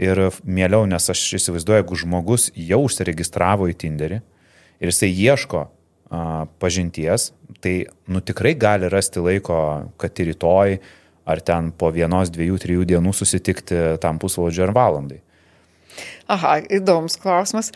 ir 0.00 0.22
mieliau, 0.44 0.86
nes 0.88 1.10
aš 1.12 1.22
įsivaizduoju, 1.38 1.82
jeigu 1.82 1.98
žmogus 2.04 2.48
jau 2.56 2.82
užsiregistravo 2.86 3.68
į 3.70 3.76
Tinderį 3.84 4.20
ir 4.82 4.92
jisai 4.92 5.10
ieško 5.12 5.66
a, 5.66 6.44
pažinties, 6.62 7.30
tai 7.62 7.74
nu 8.10 8.22
tikrai 8.24 8.54
gali 8.58 8.90
rasti 8.92 9.22
laiko, 9.22 9.58
kad 10.00 10.22
ir 10.22 10.32
rytoj 10.32 10.78
ar 11.28 11.42
ten 11.44 11.70
po 11.78 11.92
vienos, 11.94 12.32
dviejų, 12.34 12.58
trijų 12.62 12.86
dienų 12.94 13.12
susitikti 13.14 13.82
tam 14.02 14.18
pusvalandžiu 14.22 14.66
ar 14.66 14.72
valandai. 14.74 15.20
Aha, 16.32 16.56
įdomus 16.72 17.18
klausimas 17.20 17.70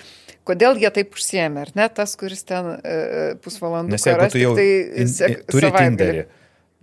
kodėl 0.47 0.80
jie 0.80 0.90
taip 0.94 1.16
užsiemė, 1.16 1.66
ar 1.66 1.70
ne, 1.78 1.86
tas, 1.93 2.14
kuris 2.18 2.44
ten 2.47 2.76
e, 2.76 2.97
pusvalandų. 3.43 3.94
Nes 3.94 4.06
jeigu 4.06 4.28
tu 4.32 4.43
jau 4.43 4.52
tai, 4.59 4.66
in, 5.02 5.10
in, 5.10 5.38
turi 5.51 5.72
Tinderį, 5.74 6.26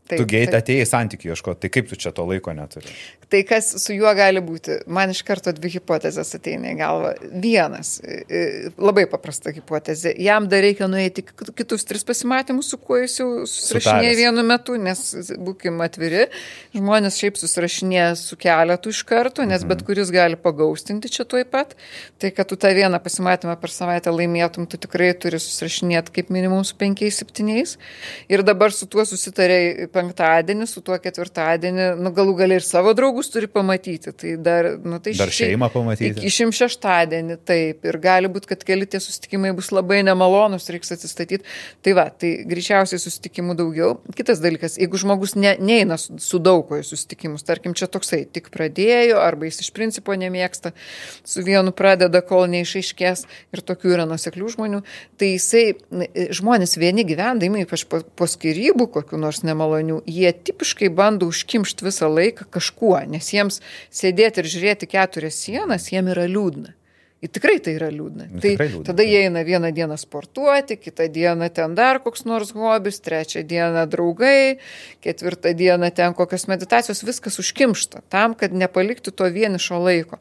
Taip, 0.03 0.19
tu 0.19 0.25
geit 0.27 0.51
atėjai 0.51 0.83
santykių 0.83 1.29
ieškoti, 1.31 1.61
tai 1.63 1.69
kaip 1.71 1.87
tu 1.87 1.95
čia 1.95 2.11
to 2.11 2.25
laiko 2.27 2.51
neturi? 2.51 2.89
Tai 3.33 3.39
kas 3.49 3.71
su 3.81 3.95
juo 3.95 4.11
gali 4.13 4.41
būti? 4.45 4.75
Man 4.93 5.09
iš 5.09 5.23
karto 5.25 5.49
dvi 5.57 5.71
hipotezės 5.73 6.35
ateina 6.37 6.69
į 6.69 6.75
galvą. 6.77 7.13
Vienas, 7.41 7.95
labai 8.77 9.07
paprasta 9.09 9.49
hipotezė. 9.55 10.11
Jam 10.21 10.45
dar 10.51 10.61
reikia 10.61 10.85
nueiti 10.85 11.23
kitus 11.25 11.87
tris 11.89 12.05
pasimatymus, 12.05 12.69
su 12.69 12.77
kuo 12.77 12.99
jis 13.01 13.15
jau 13.17 13.27
susirašinėja 13.49 14.11
vienu 14.19 14.43
metu, 14.45 14.75
nes, 14.77 15.01
būkim 15.41 15.81
atviri, 15.81 16.27
žmonės 16.77 17.17
šiaip 17.23 17.39
susirašinėja 17.41 18.11
su 18.21 18.37
keletu 18.37 18.93
iš 18.93 19.01
karto, 19.09 19.47
nes 19.49 19.63
mhm. 19.63 19.71
bet 19.71 19.81
kuris 19.87 20.13
gali 20.13 20.37
pagaustinti 20.37 21.09
čia 21.17 21.25
tuoj 21.25 21.47
pat. 21.49 21.73
Tai, 22.21 22.29
kad 22.37 22.53
tu 22.53 22.59
tą 22.61 22.69
vieną 22.77 23.01
pasimatymą 23.01 23.57
per 23.57 23.73
savaitę 23.73 24.13
laimėtum, 24.13 24.69
tu 24.69 24.77
tikrai 24.85 25.09
turi 25.17 25.41
susirašinėti 25.41 26.13
kaip 26.19 26.29
minimum 26.37 26.61
su 26.69 26.77
penkiais, 26.77 27.17
septyniais. 27.23 27.79
Ir 28.29 28.45
dabar 28.45 28.77
su 28.77 28.85
tuo 28.85 29.09
susitarėjai 29.09 29.89
penktadienį, 29.97 30.69
su 30.69 30.85
tuo 30.85 31.01
ketvirtadienį, 31.01 31.91
nu 31.97 32.13
galų 32.13 32.37
gali 32.45 32.61
ir 32.61 32.69
savo 32.69 32.93
draugus 33.23 33.31
turi 33.31 33.47
pamatyti. 33.47 34.11
Tai 34.11 34.37
dar, 34.37 34.79
nu, 34.83 34.99
tai 34.99 35.13
dar 35.17 35.31
šeimą 35.31 35.69
pamatyti. 35.71 36.19
Iki 36.19 36.29
šim 36.31 36.51
šeštadienį, 36.51 37.37
taip. 37.45 37.83
Ir 37.85 37.97
gali 38.01 38.27
būti, 38.27 38.47
kad 38.47 38.63
keli 38.63 38.85
tie 38.85 38.99
susitikimai 38.99 39.53
bus 39.55 39.71
labai 39.71 40.03
nemalonus, 40.03 40.69
reiks 40.69 40.91
atsistatyti. 40.91 41.43
Tai 41.83 41.93
va, 41.97 42.09
tai 42.09 42.43
greičiausiai 42.47 42.99
susitikimų 42.99 43.55
daugiau. 43.55 43.97
Kitas 44.15 44.41
dalykas, 44.43 44.77
jeigu 44.77 44.97
žmogus 44.97 45.35
ne, 45.35 45.55
neina 45.59 45.97
su, 45.97 46.17
su 46.19 46.39
daug 46.39 46.65
ko 46.67 46.79
į 46.79 46.85
susitikimus, 46.87 47.43
tarkim, 47.43 47.73
čia 47.73 47.87
toksai 47.87 48.23
tik 48.25 48.49
pradėjo, 48.53 49.19
arba 49.21 49.47
jis 49.47 49.63
iš 49.65 49.71
principo 49.75 50.15
nemėgsta, 50.17 50.73
su 51.25 51.43
vienu 51.45 51.73
pradeda, 51.75 52.23
kol 52.25 52.47
neišaiškės 52.51 53.25
ir 53.53 53.63
tokių 53.65 53.95
yra 53.97 54.07
nuseklių 54.09 54.51
žmonių, 54.55 54.81
tai 55.19 55.33
jisai, 55.33 55.65
žmonės 56.33 56.77
vieni 56.79 57.05
gyvendami, 57.07 57.65
ypač 57.65 57.85
po, 57.89 58.01
po 58.03 58.27
skirybų, 58.29 58.89
kokiu 58.93 59.19
nors 59.21 59.43
nemaloniu 59.45 60.01
jie 60.09 60.31
tipiškai 60.33 60.89
bando 60.93 61.27
užkimšti 61.31 61.85
visą 61.85 62.09
laiką 62.11 62.47
kažkuo, 62.53 62.95
nes 63.13 63.33
jiems 63.33 63.61
sėdėti 63.93 64.43
ir 64.43 64.49
žiūrėti 64.55 64.89
keturias 64.91 65.39
sienas, 65.45 65.91
jiem 65.93 66.11
yra 66.13 66.25
liūdna. 66.29 66.73
Ir 67.23 67.31
tikrai 67.31 67.55
tai 67.63 67.77
yra 67.77 67.87
liūdna. 67.87 68.25
Nu, 68.33 68.41
tai 68.43 68.57
liūdna, 68.59 68.83
tada 68.89 69.03
jie 69.07 69.21
eina 69.29 69.45
vieną 69.47 69.69
dieną 69.71 69.95
sportuoti, 70.01 70.75
kitą 70.75 71.05
dieną 71.07 71.47
ten 71.55 71.71
dar 71.77 72.01
koks 72.03 72.25
nors 72.27 72.51
hobis, 72.51 72.99
trečią 72.99 73.45
dieną 73.47 73.85
draugai, 73.87 74.57
ketvirtą 75.05 75.53
dieną 75.55 75.87
ten 75.95 76.17
kokios 76.17 76.49
meditacijos, 76.51 77.05
viskas 77.07 77.39
užkimšta 77.39 78.03
tam, 78.11 78.35
kad 78.35 78.51
nepaliktų 78.51 79.15
to 79.15 79.29
vienišo 79.31 79.79
laiko. 79.79 80.19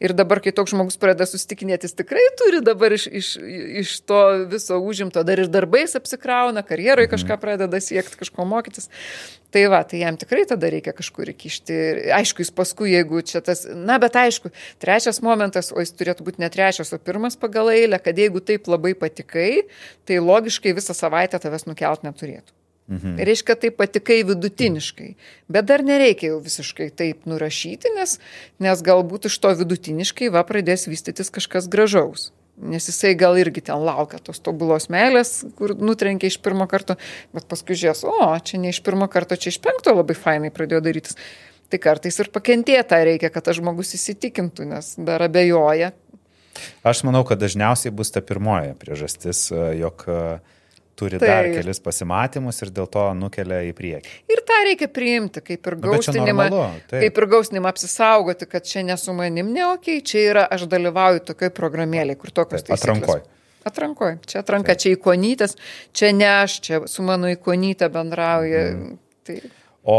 Ir 0.00 0.14
dabar, 0.16 0.40
kai 0.40 0.52
toks 0.56 0.72
žmogus 0.72 0.96
pradeda 1.00 1.26
susitikinėti, 1.28 1.84
jis 1.84 1.98
tikrai 1.98 2.22
turi 2.40 2.62
dabar 2.64 2.94
iš, 2.96 3.04
iš, 3.20 3.26
iš 3.82 3.90
to 4.08 4.20
viso 4.48 4.78
užimto, 4.80 5.20
dar 5.28 5.42
ir 5.42 5.50
darbais 5.52 5.92
apsikrauna, 5.98 6.62
karjeroje 6.64 7.04
mhm. 7.04 7.12
kažką 7.12 7.36
pradeda 7.42 7.80
siekti, 7.84 8.16
kažko 8.22 8.46
mokytis. 8.48 8.88
Tai 9.50 9.64
va, 9.72 9.80
tai 9.84 10.00
jam 10.00 10.16
tikrai 10.16 10.44
tada 10.46 10.70
reikia 10.70 10.94
kažkur 10.94 11.32
įkišti. 11.32 11.76
Aišku, 12.16 12.44
jis 12.44 12.52
paskui, 12.54 12.92
jeigu 12.94 13.20
čia 13.26 13.42
tas, 13.44 13.64
na, 13.66 13.98
bet 14.00 14.14
aišku, 14.16 14.52
trečias 14.80 15.18
momentas, 15.26 15.72
o 15.74 15.82
jis 15.82 15.92
turėtų 15.98 16.28
būti 16.28 16.44
ne 16.44 16.48
trečias, 16.54 16.94
o 16.94 17.00
pirmas 17.02 17.36
pagal 17.40 17.72
eilę, 17.74 17.98
kad 18.00 18.16
jeigu 18.16 18.40
taip 18.40 18.70
labai 18.70 18.94
patikai, 18.94 19.66
tai 20.06 20.22
logiškai 20.22 20.76
visą 20.78 20.94
savaitę 20.96 21.42
tavęs 21.42 21.66
nukelt 21.66 22.06
neturėtų. 22.06 22.54
Mhm. 22.90 23.20
Reiškia, 23.22 23.54
tai 23.54 23.70
patikai 23.70 24.24
vidutiniškai. 24.26 25.12
Bet 25.48 25.68
dar 25.70 25.84
nereikia 25.86 26.32
jau 26.32 26.40
visiškai 26.42 26.88
taip 26.90 27.28
nurašyti, 27.30 27.92
nes, 27.94 28.16
nes 28.58 28.82
galbūt 28.82 29.28
iš 29.30 29.38
to 29.38 29.52
vidutiniškai 29.62 30.32
va 30.34 30.42
pradės 30.48 30.88
vystytis 30.90 31.30
kažkas 31.30 31.70
gražaus. 31.70 32.32
Nes 32.60 32.90
jisai 32.90 33.14
gal 33.16 33.38
irgi 33.40 33.62
ten 33.70 33.78
laukia 33.86 34.18
tos 34.18 34.42
tobulos 34.42 34.90
meilės, 34.92 35.46
kur 35.56 35.72
nutrenkė 35.78 36.28
iš 36.28 36.40
pirmo 36.44 36.66
karto, 36.68 36.98
bet 37.32 37.46
paskui 37.48 37.78
žiūrės, 37.78 38.02
o, 38.10 38.26
čia 38.44 38.58
ne 38.60 38.74
iš 38.74 38.82
pirmo 38.84 39.06
karto, 39.08 39.38
čia 39.38 39.54
iš 39.54 39.62
penkto 39.62 39.94
labai 39.94 40.18
fainai 40.18 40.50
pradėjo 40.52 40.82
darytis. 40.84 41.16
Tai 41.70 41.78
kartais 41.78 42.18
ir 42.18 42.28
pakentėta 42.34 42.98
reikia, 43.06 43.30
kad 43.30 43.46
tas 43.46 43.56
žmogus 43.56 43.94
įsitikintų, 43.94 44.66
nes 44.74 44.96
dar 44.98 45.22
abejoja. 45.22 45.94
Aš 46.82 47.04
manau, 47.06 47.22
kad 47.24 47.38
dažniausiai 47.40 47.94
bus 47.94 48.10
ta 48.10 48.20
pirmoji 48.20 48.74
priežastis, 48.82 49.46
jog 49.78 50.04
uh, 50.10 50.58
turi 51.00 51.20
tai. 51.20 51.28
dar 51.28 51.48
kelis 51.56 51.80
pasimatymus 51.82 52.60
ir 52.64 52.72
dėl 52.76 52.88
to 52.92 53.06
nukelia 53.16 53.62
į 53.68 53.72
priekį. 53.76 54.14
Ir 54.30 54.44
tą 54.48 54.60
reikia 54.68 54.90
priimti, 54.92 55.42
kaip 55.44 55.70
ir 55.70 55.76
nu, 55.78 55.82
gaustinimą, 55.88 56.48
kaip 56.92 57.20
ir 57.22 57.28
gaustinimą 57.34 57.72
apsisaugoti, 57.72 58.48
kad 58.50 58.68
čia 58.68 58.84
nesu 58.86 59.16
manim 59.16 59.52
ne 59.56 59.66
ok, 59.72 59.92
čia 60.06 60.24
yra 60.28 60.46
aš 60.56 60.68
dalyvauju 60.70 61.24
tokiai 61.32 61.52
programėlė, 61.56 62.18
kur 62.20 62.34
tokios 62.34 62.66
taisyklės. 62.66 62.84
Atrankoj. 62.84 63.24
Atrankoj. 63.70 64.18
Čia 64.26 64.40
atranka, 64.40 64.72
Taip. 64.72 64.82
čia 64.82 64.92
ikonytės, 64.96 65.56
čia 65.96 66.12
ne 66.16 66.28
aš, 66.40 66.60
čia 66.64 66.84
su 66.88 67.04
mano 67.04 67.28
ikonytė 67.32 67.90
bendrauja. 67.92 68.62
Mm. 68.72 68.94
Tai... 69.28 69.40
O 69.84 69.98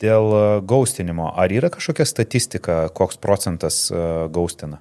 dėl 0.00 0.36
gaustinimo, 0.68 1.32
ar 1.36 1.52
yra 1.52 1.70
kažkokia 1.74 2.06
statistika, 2.08 2.76
koks 2.94 3.18
procentas 3.20 3.88
gaustina? 4.32 4.80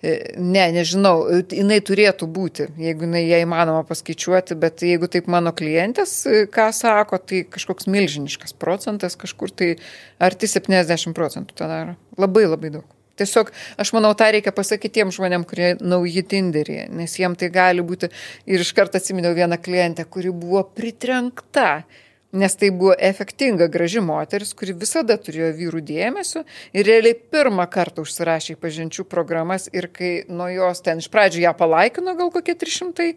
E, 0.00 0.14
ne, 0.40 0.62
nežinau, 0.72 1.26
jinai 1.52 1.80
turėtų 1.84 2.28
būti, 2.30 2.68
jeigu 2.80 3.04
jinai 3.04 3.24
ją 3.26 3.42
įmanoma 3.44 3.82
paskaičiuoti, 3.88 4.56
bet 4.60 4.84
jeigu 4.86 5.10
taip 5.12 5.28
mano 5.30 5.52
klientės, 5.56 6.14
e, 6.24 6.46
ką 6.50 6.70
sako, 6.76 7.20
tai 7.20 7.42
kažkoks 7.48 7.90
milžiniškas 7.90 8.56
procentas, 8.56 9.18
kažkur 9.20 9.52
tai 9.52 9.74
arti 10.22 10.48
70 10.48 11.12
procentų 11.16 11.58
tą 11.58 11.68
daro. 11.68 11.98
Labai 12.20 12.46
labai 12.48 12.72
daug. 12.78 12.88
Tiesiog 13.20 13.50
aš 13.80 13.92
manau, 13.92 14.14
tą 14.16 14.30
reikia 14.32 14.52
pasakyti 14.56 15.00
tiem 15.00 15.10
žmonėm, 15.12 15.44
kurie 15.48 15.74
nauji 15.80 16.22
Tinderį, 16.30 16.86
nes 16.96 17.18
jiem 17.20 17.36
tai 17.36 17.50
gali 17.52 17.84
būti. 17.84 18.08
Ir 18.48 18.64
iš 18.64 18.72
karto 18.76 18.96
atsiminiau 18.96 19.36
vieną 19.36 19.60
klientę, 19.60 20.06
kuri 20.08 20.32
buvo 20.32 20.62
pritrenkta 20.64 21.82
Nes 22.32 22.54
tai 22.54 22.68
buvo 22.70 22.92
efektinga, 22.94 23.66
graži 23.66 23.98
moteris, 24.06 24.52
kuri 24.54 24.70
visada 24.78 25.16
turėjo 25.18 25.48
vyrų 25.56 25.80
dėmesio 25.82 26.44
ir 26.70 26.86
realiai 26.86 27.16
pirmą 27.18 27.66
kartą 27.72 28.04
užsirašė 28.06 28.54
į 28.54 28.60
pažinčių 28.62 29.04
programas 29.10 29.66
ir 29.74 29.88
kai 29.90 30.12
nuo 30.30 30.46
jos 30.52 30.84
ten 30.86 31.02
iš 31.02 31.08
pradžių 31.10 31.42
ją 31.42 31.52
palaikino 31.58 32.14
gal 32.20 32.30
kokie 32.30 32.54
300, 32.60 33.08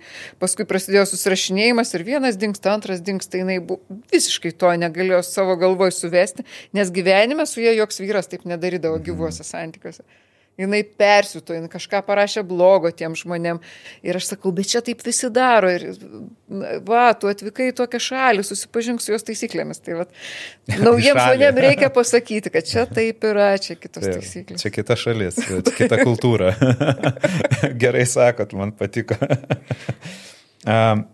paskui 0.42 0.66
prasidėjo 0.66 1.06
susirašinėjimas 1.12 1.94
ir 1.94 2.08
vienas 2.10 2.42
dinksta, 2.42 2.74
antras 2.74 3.06
dinksta, 3.06 3.38
jinai 3.44 3.60
buvo, 3.62 4.02
visiškai 4.10 4.56
to 4.58 4.74
negalėjo 4.82 5.22
savo 5.30 5.60
galvoj 5.62 5.94
suvesti, 5.94 6.48
nes 6.74 6.90
gyvenime 6.90 7.46
su 7.46 7.62
jie 7.62 7.78
joks 7.78 8.02
vyras 8.02 8.34
taip 8.34 8.50
nedarydavo 8.50 8.98
gyvuose 9.06 9.46
santykiuose 9.46 10.02
jinai 10.60 10.84
persito, 10.84 11.56
jinai 11.56 11.70
kažką 11.72 12.04
parašė 12.06 12.44
blogo 12.48 12.92
tiem 12.94 13.16
žmonėm. 13.18 13.60
Ir 14.06 14.20
aš 14.20 14.34
sakau, 14.34 14.54
bet 14.56 14.70
čia 14.70 14.84
taip 14.86 15.02
visi 15.06 15.30
daro. 15.34 15.72
Ir 15.74 15.88
va, 16.86 17.06
tu 17.18 17.30
atvykai 17.32 17.72
į 17.72 17.76
tokią 17.80 18.02
šalį, 18.08 18.46
susipažink 18.46 19.02
su 19.04 19.14
jos 19.14 19.26
taisyklėmis. 19.28 19.82
Tai 19.84 20.02
va, 20.02 20.08
naujiems 20.86 21.22
žmonėm 21.22 21.62
reikia 21.68 21.90
pasakyti, 21.94 22.54
kad 22.54 22.70
čia 22.70 22.86
taip 22.98 23.26
yra, 23.30 23.54
čia 23.62 23.78
kitos 23.80 24.06
taip, 24.06 24.20
taisyklės. 24.20 24.64
Čia 24.64 24.74
kita 24.78 25.00
šalis, 25.00 25.42
kita 25.80 26.02
kultūra. 26.04 26.54
Gerai 27.84 28.06
sakot, 28.10 28.54
man 28.58 28.76
patiko. 28.78 29.18
um, 30.68 31.08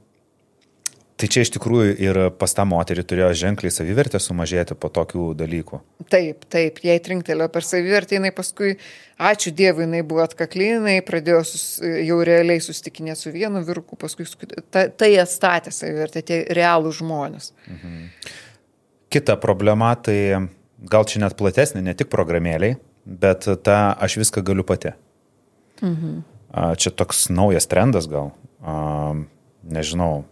Tai 1.20 1.28
čia 1.28 1.42
iš 1.44 1.50
tikrųjų 1.52 1.96
ir 2.00 2.18
pas 2.40 2.54
tą 2.56 2.64
moterį 2.70 3.04
turėjo 3.04 3.30
ženkliai 3.42 3.74
savivertė 3.76 4.22
sumažėti 4.24 4.78
po 4.80 4.88
tokių 4.94 5.34
dalykų. 5.36 5.82
Taip, 6.08 6.46
taip, 6.48 6.80
jai 6.86 6.96
trinktelėjo 7.04 7.50
per 7.52 7.68
savivertę, 7.68 8.16
jinai 8.16 8.32
paskui, 8.36 8.78
ačiū 9.20 9.52
Dievui, 9.52 9.84
jinai 9.84 10.00
buvo 10.08 10.24
atkakli, 10.24 10.70
jinai 10.78 10.94
pradėjo 11.04 11.42
sus, 11.50 11.66
jau 11.84 12.22
realiai 12.24 12.64
susitikinėti 12.64 13.26
su 13.26 13.34
vienu 13.36 13.66
vyruku, 13.68 14.00
paskui 14.00 14.30
ta, 14.72 14.86
tai 14.88 15.12
atstatė 15.20 15.76
savivertę, 15.76 16.24
tie 16.24 16.40
realų 16.56 16.96
žmonės. 17.02 17.52
Mhm. 17.68 18.00
Kita 19.12 19.36
problema, 19.44 19.92
tai 20.00 20.48
gal 20.88 21.04
čia 21.10 21.26
net 21.26 21.36
platesnė, 21.36 21.84
ne 21.84 22.00
tik 22.00 22.08
programėliai, 22.14 22.80
bet 23.04 23.44
ta 23.68 23.92
aš 24.00 24.22
viską 24.24 24.46
galiu 24.48 24.64
pati. 24.64 24.96
Mhm. 25.84 26.20
Čia 26.80 26.96
toks 26.96 27.28
naujas 27.28 27.68
trendas 27.70 28.08
gal, 28.10 28.32
nežinau, 29.68 30.24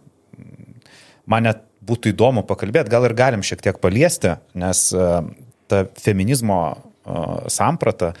man 1.28 1.46
net 1.48 1.62
būtų 1.88 2.12
įdomu 2.12 2.44
pakalbėti, 2.48 2.90
gal 2.92 3.06
ir 3.06 3.14
galim 3.16 3.44
šiek 3.46 3.62
tiek 3.64 3.78
paliesti, 3.82 4.36
nes 4.58 4.88
e, 4.92 5.08
ta 5.70 5.84
feminizmo 6.00 6.58
e, 6.72 6.78
samprata 7.52 8.12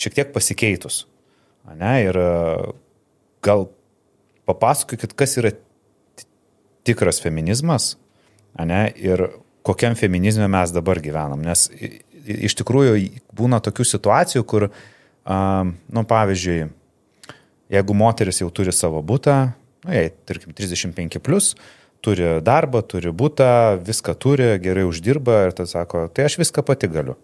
šiek 0.00 0.16
tiek 0.18 0.32
pasikeitus. 0.34 1.04
Ne, 1.76 1.94
ir 2.06 2.18
e, 2.20 2.26
gal 3.46 3.68
papasakokit, 4.48 5.14
kas 5.18 5.36
yra 5.40 5.52
tikras 6.86 7.18
feminizmas 7.22 7.96
ne, 8.62 8.86
ir 8.94 9.26
kokiam 9.66 9.96
feminizme 9.98 10.46
mes 10.50 10.72
dabar 10.74 11.00
gyvenam. 11.02 11.42
Nes 11.42 11.66
iš 12.26 12.54
tikrųjų 12.58 13.00
būna 13.36 13.58
tokių 13.62 13.86
situacijų, 13.86 14.44
kur, 14.46 14.68
nu, 15.26 16.04
pavyzdžiui, 16.06 16.60
jeigu 17.74 17.96
moteris 17.98 18.38
jau 18.40 18.48
turi 18.54 18.74
savo 18.74 19.02
būtą, 19.06 19.34
nu, 19.82 19.94
jei, 19.94 20.12
tarkim, 20.30 20.54
35 20.54 21.18
plus, 21.22 21.50
turi 22.06 22.28
darbą, 22.46 22.82
turi 22.86 23.10
būtą, 23.10 23.50
viską 23.86 24.14
turi, 24.22 24.52
gerai 24.62 24.86
uždirba 24.86 25.46
ir 25.48 25.56
tada 25.56 25.70
sako, 25.72 26.06
tai 26.14 26.28
aš 26.28 26.38
viską 26.44 26.62
pati 26.66 26.90
galiu. 26.92 27.16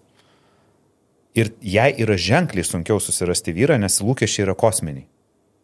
Ir 1.39 1.55
jai 1.65 1.89
yra 2.03 2.19
ženkliai 2.21 2.67
sunkiau 2.67 3.01
susirasti 3.01 3.55
vyrą, 3.57 3.79
nes 3.81 4.03
lūkesčiai 4.05 4.45
yra 4.45 4.57
kosminiai. 4.59 5.07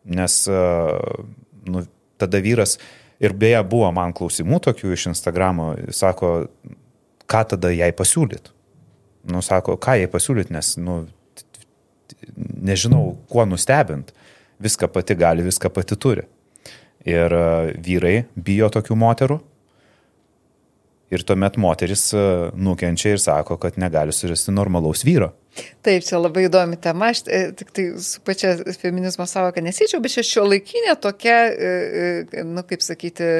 Nes 0.08 0.40
nu, 0.48 1.82
tada 2.16 2.40
vyras, 2.44 2.78
ir 3.20 3.34
beje 3.36 3.60
buvo 3.68 3.90
man 3.92 4.14
klausimų 4.16 4.62
tokių 4.64 4.94
iš 4.94 5.10
Instagramo, 5.12 5.74
sako, 5.92 6.32
ką 7.28 7.42
tada 7.52 7.74
jai 7.74 7.90
pasiūlyt. 7.92 8.52
Nu, 9.28 9.42
sako, 9.44 9.76
ką 9.76 9.98
jai 10.00 10.08
pasiūlyt, 10.08 10.54
nes, 10.54 10.76
nu, 10.80 11.02
nežinau, 12.38 13.18
kuo 13.28 13.44
nustebint. 13.48 14.14
Viską 14.62 14.88
pati 14.90 15.14
gali, 15.18 15.44
viską 15.46 15.70
pati 15.70 15.98
turi. 16.00 16.24
Ir 17.08 17.32
e, 17.32 17.44
vyrai 17.84 18.16
bijo 18.34 18.68
tokių 18.72 18.96
moterų. 18.98 19.38
Ir 21.08 21.24
tuomet 21.24 21.56
moteris 21.56 22.10
e, 22.12 22.22
nukenčia 22.52 23.14
ir 23.14 23.22
sako, 23.22 23.56
kad 23.60 23.78
negali 23.80 24.12
surasti 24.12 24.52
normalaus 24.52 25.06
vyro. 25.08 25.30
Taip, 25.82 26.04
čia 26.04 26.20
labai 26.20 26.44
įdomi 26.46 26.76
tema, 26.78 27.08
aš 27.14 27.24
e, 27.24 27.40
tik 27.56 27.72
tai 27.74 27.86
su 28.04 28.20
pačia 28.26 28.52
feminizmo 28.76 29.24
savoka 29.26 29.64
nesėčiau, 29.64 30.02
bet 30.04 30.18
čia 30.18 30.26
šio 30.26 30.44
laikinė 30.50 30.94
tokia, 31.00 31.38
nu 32.46 32.62
kaip 32.68 32.84
sakyti, 32.84 33.30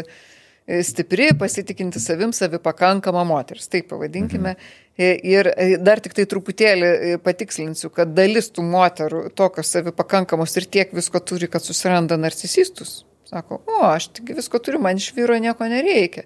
stipri, 0.89 1.29
pasitikinti 1.39 2.01
savim, 2.03 2.33
savipakankama 2.35 3.23
moteris, 3.29 3.69
taip 3.71 3.91
pavadinkime. 3.93 4.57
Mhm. 4.57 4.85
Ir 4.99 5.47
dar 5.87 6.01
tik 6.03 6.17
tai 6.17 6.25
truputėlį 6.27 7.21
patikslinsiu, 7.23 7.93
kad 7.95 8.17
dalis 8.17 8.49
tų 8.51 8.65
moterų 8.67 9.29
tokios 9.39 9.71
savipakankamos 9.77 10.57
ir 10.59 10.67
tiek 10.67 10.97
visko 10.97 11.21
turi, 11.23 11.47
kad 11.53 11.63
susiranda 11.63 12.19
narcisistus. 12.19 13.05
Sako, 13.29 13.61
o, 13.67 13.81
aš 13.91 14.09
tik 14.17 14.33
visko 14.39 14.61
turiu, 14.63 14.81
man 14.81 15.01
iš 15.01 15.11
vyro 15.17 15.37
nieko 15.43 15.69
nereikia. 15.69 16.25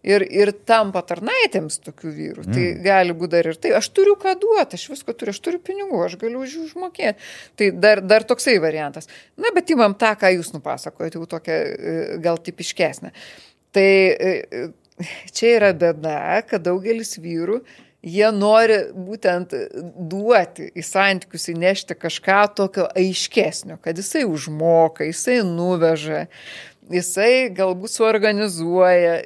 Ir, 0.00 0.22
ir 0.24 0.48
tampa 0.64 1.02
tarnaitėms 1.04 1.76
tokių 1.84 2.10
vyrų. 2.16 2.44
Tai 2.46 2.54
mm. 2.54 2.76
Tai 2.78 2.84
gali 2.86 3.14
būti 3.16 3.32
dar 3.34 3.48
ir 3.50 3.58
tai, 3.60 3.74
aš 3.76 3.90
turiu 3.92 4.14
ką 4.18 4.32
duoti, 4.40 4.78
aš 4.80 4.86
visko 4.94 5.12
turiu, 5.12 5.34
aš 5.34 5.40
turiu 5.44 5.60
pinigų, 5.60 6.00
aš 6.06 6.16
galiu 6.22 6.40
už 6.40 6.54
jų 6.56 6.64
užmokėti. 6.70 7.28
Tai 7.60 7.68
dar, 7.84 8.00
dar 8.00 8.24
toksai 8.24 8.56
variantas. 8.64 9.10
Na, 9.36 9.52
bet 9.54 9.70
įmam 9.74 9.94
tą, 10.00 10.14
ką 10.22 10.32
jūs 10.38 10.54
nupasakojate, 10.54 11.20
jau 11.20 11.28
tokia 11.28 11.58
e, 11.60 11.94
gal 12.24 12.40
tipiškesnė. 12.40 13.12
Tai 13.76 13.84
e, 13.84 14.64
čia 15.36 15.52
yra 15.58 15.70
bėda, 15.76 16.16
kad 16.48 16.64
daugelis 16.64 17.18
vyrų 17.20 17.60
jie 18.02 18.28
nori 18.32 18.80
būtent 18.94 19.54
duoti 20.10 20.70
į 20.72 20.84
santykius 20.84 21.50
įnešti 21.52 21.96
kažką 22.00 22.42
tokio 22.56 22.86
aiškesnio, 22.96 23.78
kad 23.82 23.98
jisai 24.00 24.24
užmoka, 24.28 25.06
jisai 25.08 25.40
nuveža, 25.46 26.26
jisai 26.90 27.50
galbūt 27.56 27.92
suorganizuoja. 27.98 29.20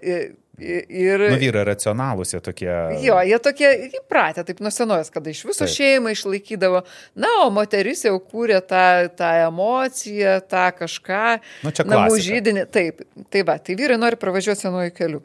Ir... 0.54 1.18
Nu, 1.18 1.38
vyrai 1.40 1.64
racionalūs 1.66 2.30
jie 2.30 2.38
tokie. 2.46 2.70
Jo, 3.02 3.16
jie 3.26 3.38
tokie 3.42 3.72
įpratę, 3.98 4.44
taip 4.46 4.60
nuo 4.62 4.70
senovės, 4.70 5.10
kada 5.10 5.32
iš 5.32 5.40
viso 5.48 5.64
taip. 5.64 5.72
šeimą 5.74 6.12
išlaikydavo. 6.14 6.84
Na, 7.18 7.32
o 7.42 7.48
moteris 7.50 8.04
jau 8.06 8.14
kūrė 8.22 8.60
tą, 8.62 8.84
tą 9.18 9.32
emociją, 9.48 10.36
tą 10.46 10.68
kažką. 10.78 11.24
Nu, 11.66 11.74
čia 11.74 11.88
namų 11.90 12.20
žydinį. 12.22 12.68
Taip, 12.70 13.02
tai 13.34 13.42
va, 13.48 13.58
tai 13.58 13.74
vyrai 13.80 13.98
nori 13.98 14.20
pravažiuoti 14.20 14.68
senuoju 14.68 14.94
keliu. 14.94 15.24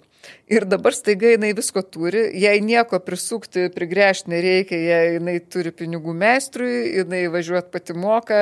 Ir 0.52 0.66
dabar 0.66 0.96
staiga 0.98 1.30
jinai 1.32 1.52
visko 1.56 1.84
turi, 1.86 2.26
jai 2.42 2.58
nieko 2.66 2.98
prisukti, 3.06 3.68
prigręžti 3.72 4.32
nereikia, 4.34 4.80
jei 4.82 5.14
jinai 5.16 5.38
turi 5.54 5.72
pinigų 5.72 6.16
meistrui, 6.18 6.74
jinai 6.98 7.22
važiuot 7.32 7.70
pati 7.72 7.96
moka, 7.96 8.42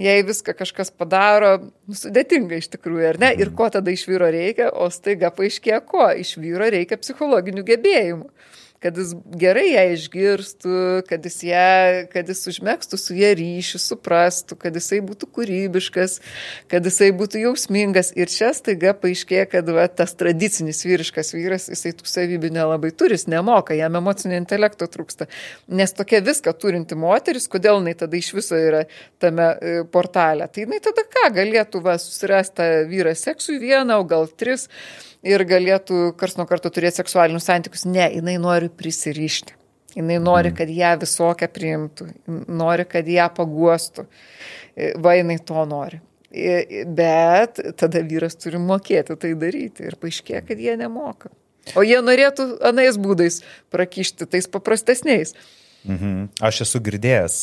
jei 0.00 0.24
viską 0.26 0.56
kažkas 0.58 0.90
padaro, 0.90 1.52
nu, 1.86 1.96
sudėtinga 2.00 2.58
iš 2.58 2.70
tikrųjų, 2.74 3.06
ar 3.12 3.20
ne? 3.22 3.32
Ir 3.38 3.52
ko 3.56 3.68
tada 3.72 3.92
iš 3.92 4.06
vyro 4.08 4.30
reikia, 4.32 4.72
o 4.72 4.88
staiga 4.90 5.30
paaiškėjo, 5.36 5.82
ko? 5.92 6.08
Iš 6.24 6.36
vyro 6.42 6.70
reikia 6.72 6.98
psichologinių 7.00 7.66
gebėjimų 7.70 8.30
kad 8.82 8.96
jis 8.98 9.14
gerai 9.38 9.66
ją 9.72 9.84
išgirstų, 9.94 10.76
kad 11.08 11.24
jis, 11.26 11.38
ją, 11.48 11.68
kad 12.12 12.28
jis 12.30 12.42
užmėgstų 12.52 12.98
su 13.00 13.16
ją 13.16 13.32
ryšį, 13.38 13.80
suprastų, 13.82 14.58
kad 14.60 14.76
jisai 14.76 15.00
būtų 15.04 15.28
kūrybiškas, 15.36 16.18
kad 16.72 16.86
jisai 16.86 17.10
būtų 17.16 17.42
jausmingas. 17.46 18.12
Ir 18.18 18.30
čia 18.32 18.52
staiga 18.56 18.94
paaiškėja, 18.98 19.46
kad 19.52 19.70
va, 19.72 19.86
tas 19.88 20.14
tradicinis 20.18 20.82
vyriškas 20.86 21.32
vyras, 21.36 21.68
jisai 21.72 21.94
tų 21.96 22.08
savybių 22.10 22.52
nelabai 22.58 22.92
turi, 22.92 23.16
jis 23.18 23.28
nemoka, 23.32 23.76
jam 23.76 23.98
emocinio 24.00 24.38
intelekto 24.40 24.88
trūksta. 24.90 25.28
Nes 25.68 25.96
tokia 25.96 26.22
viską 26.26 26.54
turinti 26.60 26.98
moteris, 26.98 27.48
kodėl 27.52 27.80
jinai 27.80 27.96
tada 27.98 28.20
iš 28.20 28.32
viso 28.36 28.58
yra 28.60 28.84
tame 29.22 29.50
e, 29.56 29.74
portale, 29.92 30.48
tai 30.52 30.66
jinai 30.66 30.82
tada 30.84 31.06
ką 31.16 31.30
galėtų 31.40 31.82
va, 31.84 31.96
susirasti 32.00 32.86
vyrą 32.90 33.16
seksui 33.16 33.58
vieną, 33.62 34.00
o 34.02 34.08
gal 34.08 34.28
tris 34.28 34.68
ir 35.24 35.44
galėtų 35.48 36.10
kars 36.20 36.36
nuo 36.38 36.46
karto 36.48 36.72
turėti 36.72 37.00
seksualinius 37.00 37.46
santykius. 37.48 37.86
Ne, 37.88 38.08
jinai 38.18 38.36
nori 38.42 38.68
prisirišti. 38.72 39.56
Jinai 39.96 40.18
nori, 40.20 40.50
mhm. 40.50 40.56
kad 40.58 40.72
ją 40.72 40.90
visokią 41.00 41.48
priimtų, 41.54 42.10
nori, 42.52 42.84
kad 42.88 43.06
ją 43.08 43.30
paguostų. 43.32 44.04
Va, 45.00 45.14
jinai 45.16 45.38
to 45.40 45.64
nori. 45.68 46.02
Bet 46.98 47.62
tada 47.80 48.02
vyras 48.04 48.36
turi 48.36 48.60
mokėti 48.60 49.16
tai 49.16 49.32
daryti 49.40 49.86
ir 49.88 49.96
paaiškėja, 50.00 50.42
kad 50.44 50.60
jie 50.60 50.74
nemoka. 50.76 51.30
O 51.74 51.82
jie 51.86 51.96
norėtų 52.04 52.58
anais 52.66 52.98
būdais 53.00 53.40
prakišti, 53.72 54.28
tais 54.28 54.46
paprastesniais. 54.50 55.32
Mhm. 55.86 56.28
Aš 56.44 56.66
esu 56.66 56.82
girdėjęs 56.84 57.40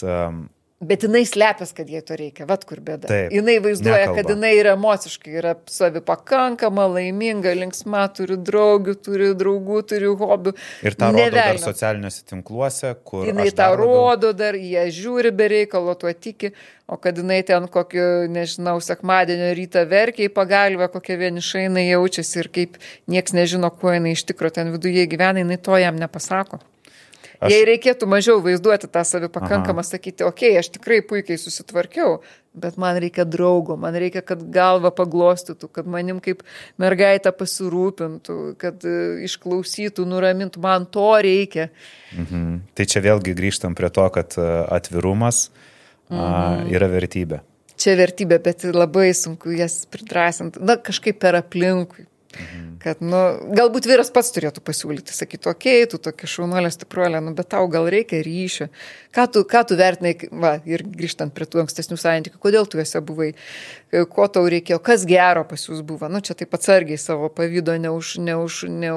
Bet 0.84 1.04
jinai 1.06 1.24
slepias, 1.28 1.72
kad 1.76 1.90
jai 1.90 2.02
to 2.04 2.18
reikia, 2.20 2.46
vad 2.50 2.66
kur 2.68 2.82
bėda. 2.84 3.08
Taip, 3.08 3.32
jinai 3.32 3.56
vaizduoja, 3.64 4.02
nekalba. 4.02 4.18
kad 4.20 4.32
jinai 4.34 4.52
yra 4.58 4.74
emociškai, 4.78 5.36
yra 5.40 5.54
savi 5.72 6.02
pakankama, 6.04 6.90
laiminga, 6.92 7.54
linksma, 7.56 8.04
turi 8.18 8.36
draugių, 8.50 8.96
turi 9.06 9.30
draugų, 9.40 9.80
turi 9.94 10.12
hobių. 10.20 10.56
Ir 10.84 10.98
tą 11.00 11.12
rodo 11.14 11.30
dar 11.38 11.62
socialiniuose 11.62 12.26
tinkluose, 12.34 12.94
kur... 13.08 13.24
Jinai 13.30 13.48
tą 13.56 13.70
rodo 13.80 14.34
dar, 14.36 14.58
jie 14.60 14.84
žiūri 14.98 15.32
be 15.36 15.48
reikalo, 15.54 15.96
tuo 16.00 16.12
tiki, 16.12 16.52
o 16.92 17.00
kad 17.00 17.22
jinai 17.22 17.40
ten 17.48 17.70
kokį, 17.72 18.04
nežinau, 18.34 18.76
sekmadienio 18.84 19.54
rytą 19.56 19.86
verkia 19.90 20.28
į 20.28 20.34
pagalbę, 20.36 20.90
kokia 20.92 21.20
vieniša 21.22 21.68
jinai 21.68 21.88
jaučiasi 21.88 22.44
ir 22.44 22.52
kaip 22.60 22.78
nieks 23.08 23.38
nežino, 23.38 23.72
kuo 23.72 23.96
jinai 23.96 24.18
iš 24.18 24.28
tikrųjų 24.34 24.60
ten 24.60 24.76
viduje 24.76 25.08
gyvena, 25.08 25.46
jinai 25.46 25.62
to 25.64 25.80
jam 25.80 26.02
nepasako. 26.02 26.60
Aš... 27.44 27.52
Jei 27.52 27.66
reikėtų 27.68 28.08
mažiau 28.08 28.40
vaizduoti 28.44 28.88
tą 28.92 29.02
savį 29.08 29.28
pakankamą, 29.34 29.84
sakyti, 29.84 30.24
okei, 30.24 30.54
okay, 30.54 30.62
aš 30.62 30.70
tikrai 30.78 31.02
puikiai 31.04 31.40
susitvarkiau, 31.42 32.22
bet 32.56 32.78
man 32.80 33.00
reikia 33.02 33.26
draugo, 33.28 33.76
man 33.80 33.98
reikia, 34.00 34.22
kad 34.26 34.46
galva 34.54 34.94
paglostytų, 34.96 35.68
kad 35.74 35.90
manim 35.90 36.22
kaip 36.24 36.46
mergaitė 36.82 37.34
pasirūpintų, 37.36 38.38
kad 38.62 38.86
e, 38.88 38.96
išklausytų, 39.28 40.06
nuramintų, 40.08 40.62
man 40.64 40.88
to 40.88 41.10
reikia. 41.26 41.68
Mhm. 42.16 42.62
Tai 42.78 42.88
čia 42.88 43.04
vėlgi 43.04 43.36
grįžtam 43.38 43.76
prie 43.76 43.92
to, 43.92 44.08
kad 44.16 44.38
e, 44.40 44.48
atvirumas 44.78 45.50
mhm. 45.50 46.24
a, 46.24 46.32
yra 46.72 46.92
vertybė. 46.94 47.44
Čia 47.84 47.98
vertybė, 48.00 48.38
bet 48.40 48.64
labai 48.70 49.10
sunku 49.18 49.52
jas 49.58 49.82
pridrasinti, 49.92 50.62
na 50.64 50.78
kažkaip 50.80 51.18
per 51.20 51.42
aplinkui 51.42 52.06
Mhm. 52.34 52.70
Kad, 52.82 53.02
nu, 53.06 53.20
galbūt 53.56 53.86
vyras 53.88 54.10
pats 54.14 54.32
turėtų 54.36 54.64
pasiūlyti, 54.66 55.14
sakyti, 55.16 55.48
okei, 55.52 55.84
okay, 55.84 55.90
tu 55.92 56.00
tokia 56.02 56.28
šaunuolė, 56.30 56.72
stipruolė, 56.74 57.22
nu, 57.24 57.34
bet 57.38 57.52
tau 57.54 57.68
gal 57.72 57.88
reikia 57.94 58.24
ryšio. 58.26 58.68
Ką 59.14 59.28
tu, 59.32 59.44
ką 59.50 59.62
tu 59.70 59.78
vertinai, 59.80 60.16
va, 60.32 60.56
ir 60.68 60.86
grįžtant 60.88 61.34
prie 61.36 61.48
tų 61.48 61.64
ankstesnių 61.64 61.98
santykių, 62.02 62.42
kodėl 62.42 62.68
tu 62.70 62.82
juose 62.82 63.02
buvai, 63.06 63.32
ko 64.12 64.28
tau 64.34 64.48
reikėjo, 64.50 64.80
kas 64.84 65.06
gero 65.10 65.46
pas 65.48 65.68
jūs 65.68 65.84
buvo. 65.86 66.10
Nu, 66.12 66.24
čia 66.26 66.36
taip 66.40 66.56
atsargiai 66.58 67.00
savo 67.02 67.30
pavydo 67.34 67.76
neuž, 67.82 68.16
neuž, 68.24 68.64
ne, 68.72 68.94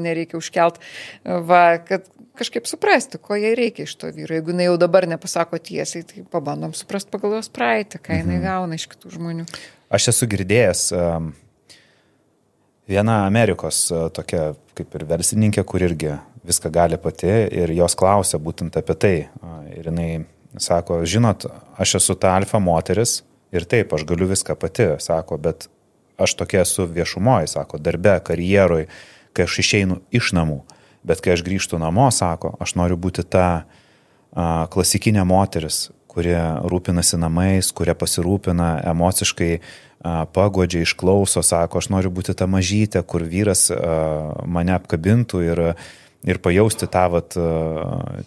nereikia 0.00 0.40
užkelt. 0.40 0.82
Va, 1.24 1.64
kad 1.86 2.08
kažkaip 2.40 2.66
suprasti, 2.66 3.20
ko 3.22 3.38
jai 3.38 3.52
reikia 3.58 3.86
iš 3.86 3.94
to 4.00 4.10
vyro. 4.14 4.34
Jeigu 4.36 4.54
jinai 4.54 4.70
jau 4.70 4.78
dabar 4.80 5.06
nepasako 5.10 5.60
tiesiai, 5.62 6.06
tai 6.08 6.24
pabandom 6.32 6.74
suprasti 6.76 7.12
pagal 7.12 7.38
jos 7.38 7.52
praeitį, 7.52 8.00
ką 8.02 8.18
jinai 8.22 8.40
mhm. 8.40 8.48
gauna 8.48 8.80
iš 8.80 8.88
kitų 8.94 9.14
žmonių. 9.16 9.46
Aš 9.90 10.12
esu 10.14 10.28
girdėjęs. 10.30 10.90
Um 10.96 11.32
viena 12.90 13.22
Amerikos 13.26 13.86
e, 13.90 14.02
tokia 14.16 14.50
kaip 14.78 14.98
ir 14.98 15.06
verslininkė, 15.08 15.64
kur 15.68 15.82
irgi 15.86 16.16
viską 16.46 16.72
gali 16.72 16.98
pati 17.00 17.30
ir 17.30 17.72
jos 17.76 17.96
klausia 17.98 18.40
būtent 18.40 18.76
apie 18.80 18.96
tai. 18.96 19.16
Ir 19.76 19.90
jinai 19.90 20.24
sako, 20.58 21.02
žinot, 21.06 21.46
aš 21.78 21.98
esu 22.00 22.16
ta 22.18 22.34
alfa 22.38 22.58
moteris 22.62 23.20
ir 23.54 23.66
taip, 23.68 23.92
aš 23.94 24.06
galiu 24.08 24.30
viską 24.30 24.56
pati, 24.58 24.88
sako, 25.02 25.38
bet 25.38 25.68
aš 26.20 26.36
tokia 26.38 26.64
esu 26.64 26.86
viešumoje, 26.90 27.50
sako, 27.54 27.80
darbe, 27.82 28.16
karjeroj, 28.24 28.86
kai 29.36 29.46
aš 29.46 29.60
išeinu 29.62 30.00
iš 30.14 30.32
namų. 30.36 30.60
Bet 31.06 31.22
kai 31.24 31.32
aš 31.36 31.44
grįžtu 31.46 31.78
namo, 31.80 32.10
sako, 32.12 32.54
aš 32.60 32.74
noriu 32.76 32.98
būti 33.00 33.24
ta 33.24 33.46
a, 33.60 34.66
klasikinė 34.72 35.24
moteris, 35.28 35.88
kurie 36.10 36.38
rūpinasi 36.66 37.20
namais, 37.20 37.70
kurie 37.72 37.94
pasirūpina 37.96 38.80
emociškai 38.90 39.52
pagodžia, 40.02 40.84
išklauso, 40.86 41.42
sako, 41.44 41.80
aš 41.82 41.90
noriu 41.92 42.12
būti 42.14 42.34
ta 42.36 42.48
mažytė, 42.50 43.02
kur 43.04 43.24
vyras 43.28 43.68
mane 44.48 44.72
apkabintų 44.76 45.42
ir, 45.44 45.62
ir 46.24 46.40
pajausti 46.40 46.88
tą 46.88 47.04
vat, 47.12 47.36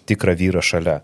tikrą 0.10 0.36
vyrą 0.38 0.62
šalia. 0.66 1.02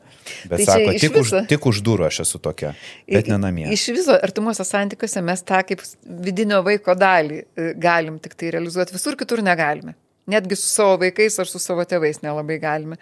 Bet 0.50 0.62
tai 0.62 0.68
sako, 0.68 0.94
tik 1.02 1.18
už, 1.20 1.32
tik 1.50 1.66
už 1.72 1.82
durų 1.86 2.08
aš 2.10 2.22
esu 2.26 2.42
tokia, 2.44 2.74
bet 3.10 3.30
ne 3.32 3.40
namie. 3.42 3.66
Iš 3.74 3.88
viso 3.96 4.16
artimuose 4.16 4.66
santykiuose 4.68 5.24
mes 5.26 5.42
tą 5.46 5.62
kaip 5.68 5.82
vidinio 6.28 6.62
vaiko 6.66 6.96
dalį 6.98 7.40
e, 7.42 7.72
galim 7.80 8.20
tik 8.24 8.38
tai 8.40 8.54
realizuoti, 8.56 8.96
visur 8.96 9.18
kitur 9.20 9.44
negalime. 9.46 9.96
Netgi 10.30 10.58
su 10.60 10.68
savo 10.70 10.98
vaikais 11.02 11.40
ar 11.42 11.50
su 11.50 11.62
savo 11.62 11.84
tėvais 11.88 12.22
nelabai 12.24 12.60
galime. 12.62 13.00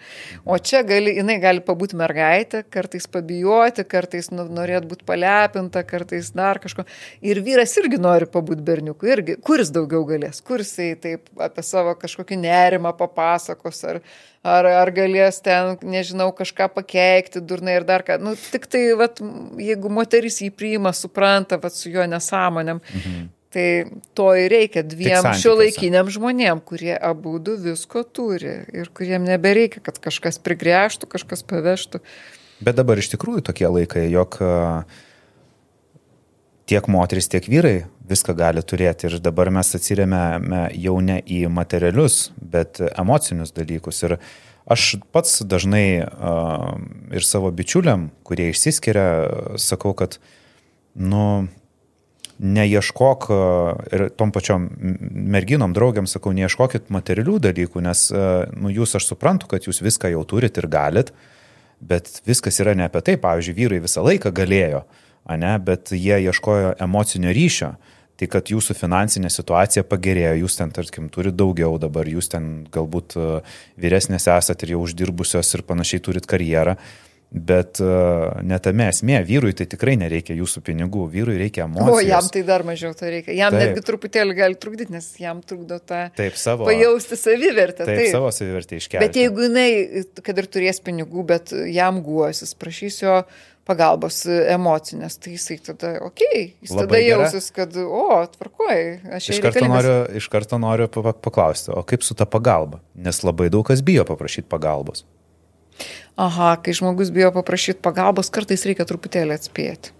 O 0.48 0.56
čia 0.58 0.82
gali, 0.86 1.14
jinai 1.18 1.38
gali 1.42 1.62
pabūti 1.64 1.98
mergaitė, 1.98 2.62
kartais 2.72 3.08
pabijoti, 3.10 3.84
kartais 3.88 4.30
nu, 4.32 4.46
norėt 4.58 4.88
būti 4.88 5.06
palepinta, 5.08 5.84
kartais 5.88 6.32
dar 6.36 6.60
kažko. 6.62 6.86
Ir 7.24 7.42
vyras 7.44 7.76
irgi 7.80 8.00
nori 8.00 8.28
pabūti 8.30 8.64
berniuku, 8.64 9.10
irgi. 9.12 9.38
Kuris 9.44 9.72
daugiau 9.74 10.04
galės, 10.08 10.42
kuris 10.44 10.72
jisai 10.72 10.96
taip 11.02 11.30
apie 11.48 11.64
savo 11.66 11.94
kažkokį 11.98 12.40
nerimą 12.42 12.92
papasakos, 12.98 13.80
ar, 13.88 14.02
ar, 14.46 14.68
ar 14.84 14.92
galės 14.94 15.42
ten, 15.44 15.76
nežinau, 15.82 16.30
kažką 16.36 16.70
pakeikti, 16.76 17.42
durnai 17.44 17.78
ir 17.80 17.88
dar 17.88 18.04
ką. 18.06 18.20
Nu, 18.22 18.36
tik 18.52 18.68
tai, 18.70 18.84
vat, 18.98 19.22
jeigu 19.62 19.92
moteris 19.92 20.42
jį 20.44 20.52
priima, 20.54 20.94
supranta, 20.96 21.60
vat, 21.62 21.76
su 21.76 21.92
juo 21.92 22.06
nesąmonėm. 22.08 22.84
Mhm 22.94 23.34
Tai 23.48 23.66
to 24.12 24.28
ir 24.36 24.50
reikia 24.52 24.82
dviem 24.84 25.24
šio 25.40 25.54
laikiniam 25.56 26.10
žmonėm, 26.12 26.60
kurie 26.60 26.92
abu 26.92 27.38
du 27.40 27.54
visko 27.56 28.02
turi 28.04 28.58
ir 28.76 28.90
kuriem 28.92 29.24
nebereikia, 29.24 29.80
kad 29.80 29.96
kažkas 30.04 30.36
prigręžtų, 30.44 31.08
kažkas 31.08 31.46
pavežtų. 31.48 32.02
Bet 32.60 32.76
dabar 32.76 33.00
iš 33.00 33.08
tikrųjų 33.14 33.46
tokie 33.48 33.70
laikai, 33.70 34.04
jog 34.12 34.36
tiek 36.68 36.90
moteris, 36.92 37.30
tiek 37.32 37.48
vyrai 37.48 37.86
viską 38.08 38.34
gali 38.36 38.60
turėti 38.64 39.08
ir 39.08 39.16
dabar 39.24 39.50
mes 39.52 39.72
atsiriame 39.76 40.66
jau 40.76 40.98
ne 41.04 41.18
į 41.24 41.46
materialius, 41.52 42.28
bet 42.36 42.82
emocinius 42.90 43.54
dalykus. 43.56 44.02
Ir 44.04 44.18
aš 44.68 44.98
pats 45.14 45.40
dažnai 45.48 45.86
ir 47.16 47.24
savo 47.24 47.52
bičiuliam, 47.54 48.10
kurie 48.28 48.50
išsiskiria, 48.52 49.08
sakau, 49.60 49.94
kad, 49.96 50.18
nu, 50.96 51.48
neieškok 52.38 53.26
e, 53.30 53.38
ir 53.96 54.04
tom 54.18 54.32
pačiom 54.34 54.68
merginom, 55.34 55.74
draugiam 55.74 56.06
sakau, 56.10 56.32
neieškokit 56.36 56.92
materialių 56.94 57.38
dalykų, 57.48 57.82
nes 57.84 58.06
e, 58.12 58.22
nu, 58.54 58.70
jūs 58.72 58.96
aš 58.98 59.10
suprantu, 59.10 59.50
kad 59.50 59.66
jūs 59.66 59.82
viską 59.84 60.12
jau 60.14 60.22
turit 60.28 60.58
ir 60.60 60.68
galit, 60.70 61.12
bet 61.80 62.20
viskas 62.26 62.60
yra 62.62 62.76
ne 62.78 62.86
apie 62.86 63.02
tai. 63.06 63.18
Pavyzdžiui, 63.22 63.56
vyrai 63.58 63.82
visą 63.82 64.04
laiką 64.06 64.32
galėjo, 64.34 64.84
ne, 65.34 65.54
bet 65.62 65.94
jie 65.94 66.20
ieškojo 66.28 66.76
emocinio 66.84 67.34
ryšio. 67.34 67.74
Tai 68.18 68.26
kad 68.26 68.48
jūsų 68.50 68.74
finansinė 68.74 69.28
situacija 69.30 69.84
pagerėjo, 69.86 70.40
jūs 70.40 70.56
ten, 70.58 70.72
tarkim, 70.74 71.04
turit 71.14 71.36
daugiau 71.38 71.76
dabar, 71.78 72.08
jūs 72.10 72.32
ten 72.32 72.64
galbūt 72.74 73.14
e, 73.14 73.26
vyresnės 73.78 74.26
esate 74.30 74.66
ir 74.66 74.74
jau 74.74 74.86
uždirbusios 74.86 75.54
ir 75.54 75.62
panašiai 75.66 76.02
turit 76.02 76.26
karjerą. 76.26 76.74
Uh, 76.74 77.07
Bet 77.28 77.76
uh, 77.84 78.38
netame 78.40 78.86
esmė, 78.88 79.18
vyrui 79.28 79.50
tai 79.56 79.66
tikrai 79.68 79.98
nereikia 80.00 80.32
jūsų 80.38 80.62
pinigų, 80.64 81.02
vyrui 81.12 81.34
reikia 81.36 81.66
emocijų. 81.66 81.92
O 81.92 82.00
jam 82.00 82.30
tai 82.32 82.40
dar 82.48 82.62
mažiau 82.64 82.94
to 82.96 83.04
reikia. 83.04 83.34
Jam 83.36 83.52
taip. 83.52 83.66
netgi 83.66 83.82
truputėlį 83.84 84.36
gali 84.38 84.56
trukdyti, 84.56 84.94
nes 84.94 85.10
jam 85.20 85.42
trukdo 85.44 85.76
tą 85.76 86.06
taip, 86.16 86.38
savo, 86.40 86.64
pajausti 86.64 87.18
savivertę. 87.20 87.84
Taip, 87.84 88.00
taip, 88.00 88.08
savo 88.16 88.30
savivertę 88.32 88.78
iškelti. 88.80 89.02
Bet 89.04 89.18
jeigu 89.20 89.44
jinai, 89.44 89.68
kad 90.24 90.40
ir 90.40 90.48
turės 90.56 90.80
pinigų, 90.86 91.26
bet 91.28 91.52
jam 91.68 92.00
guosis, 92.06 92.54
prašys 92.56 93.02
jo 93.04 93.18
pagalbos 93.68 94.22
emocinės, 94.24 95.18
tai 95.20 95.34
jisai 95.34 95.58
tada, 95.60 95.92
okei, 96.06 96.24
okay, 96.32 96.46
jis 96.64 96.72
Labai 96.72 97.02
tada 97.02 97.02
jausis, 97.04 97.50
kad, 97.52 97.76
o, 97.76 98.22
tvarkoji, 98.38 98.88
aš 99.18 99.28
iš 99.34 99.42
karto, 99.44 99.66
noriu, 99.68 99.98
iš 100.16 100.30
karto 100.32 100.62
noriu 100.64 100.88
paklausti, 100.96 101.74
o 101.76 101.84
kaip 101.84 102.08
su 102.08 102.16
ta 102.16 102.24
pagalba? 102.24 102.80
Nes 102.96 103.20
labai 103.20 103.50
daug 103.52 103.68
kas 103.68 103.84
bijo 103.84 104.08
paprašyti 104.08 104.48
pagalbos 104.48 105.04
aha, 106.18 106.56
kai 106.62 106.74
žmogus 106.74 107.12
bijo 107.14 107.30
paprašyti 107.36 107.82
pagalbos, 107.84 108.32
kartais 108.34 108.66
reikia 108.66 108.86
truputėlį 108.88 109.38
atspėti. 109.38 109.94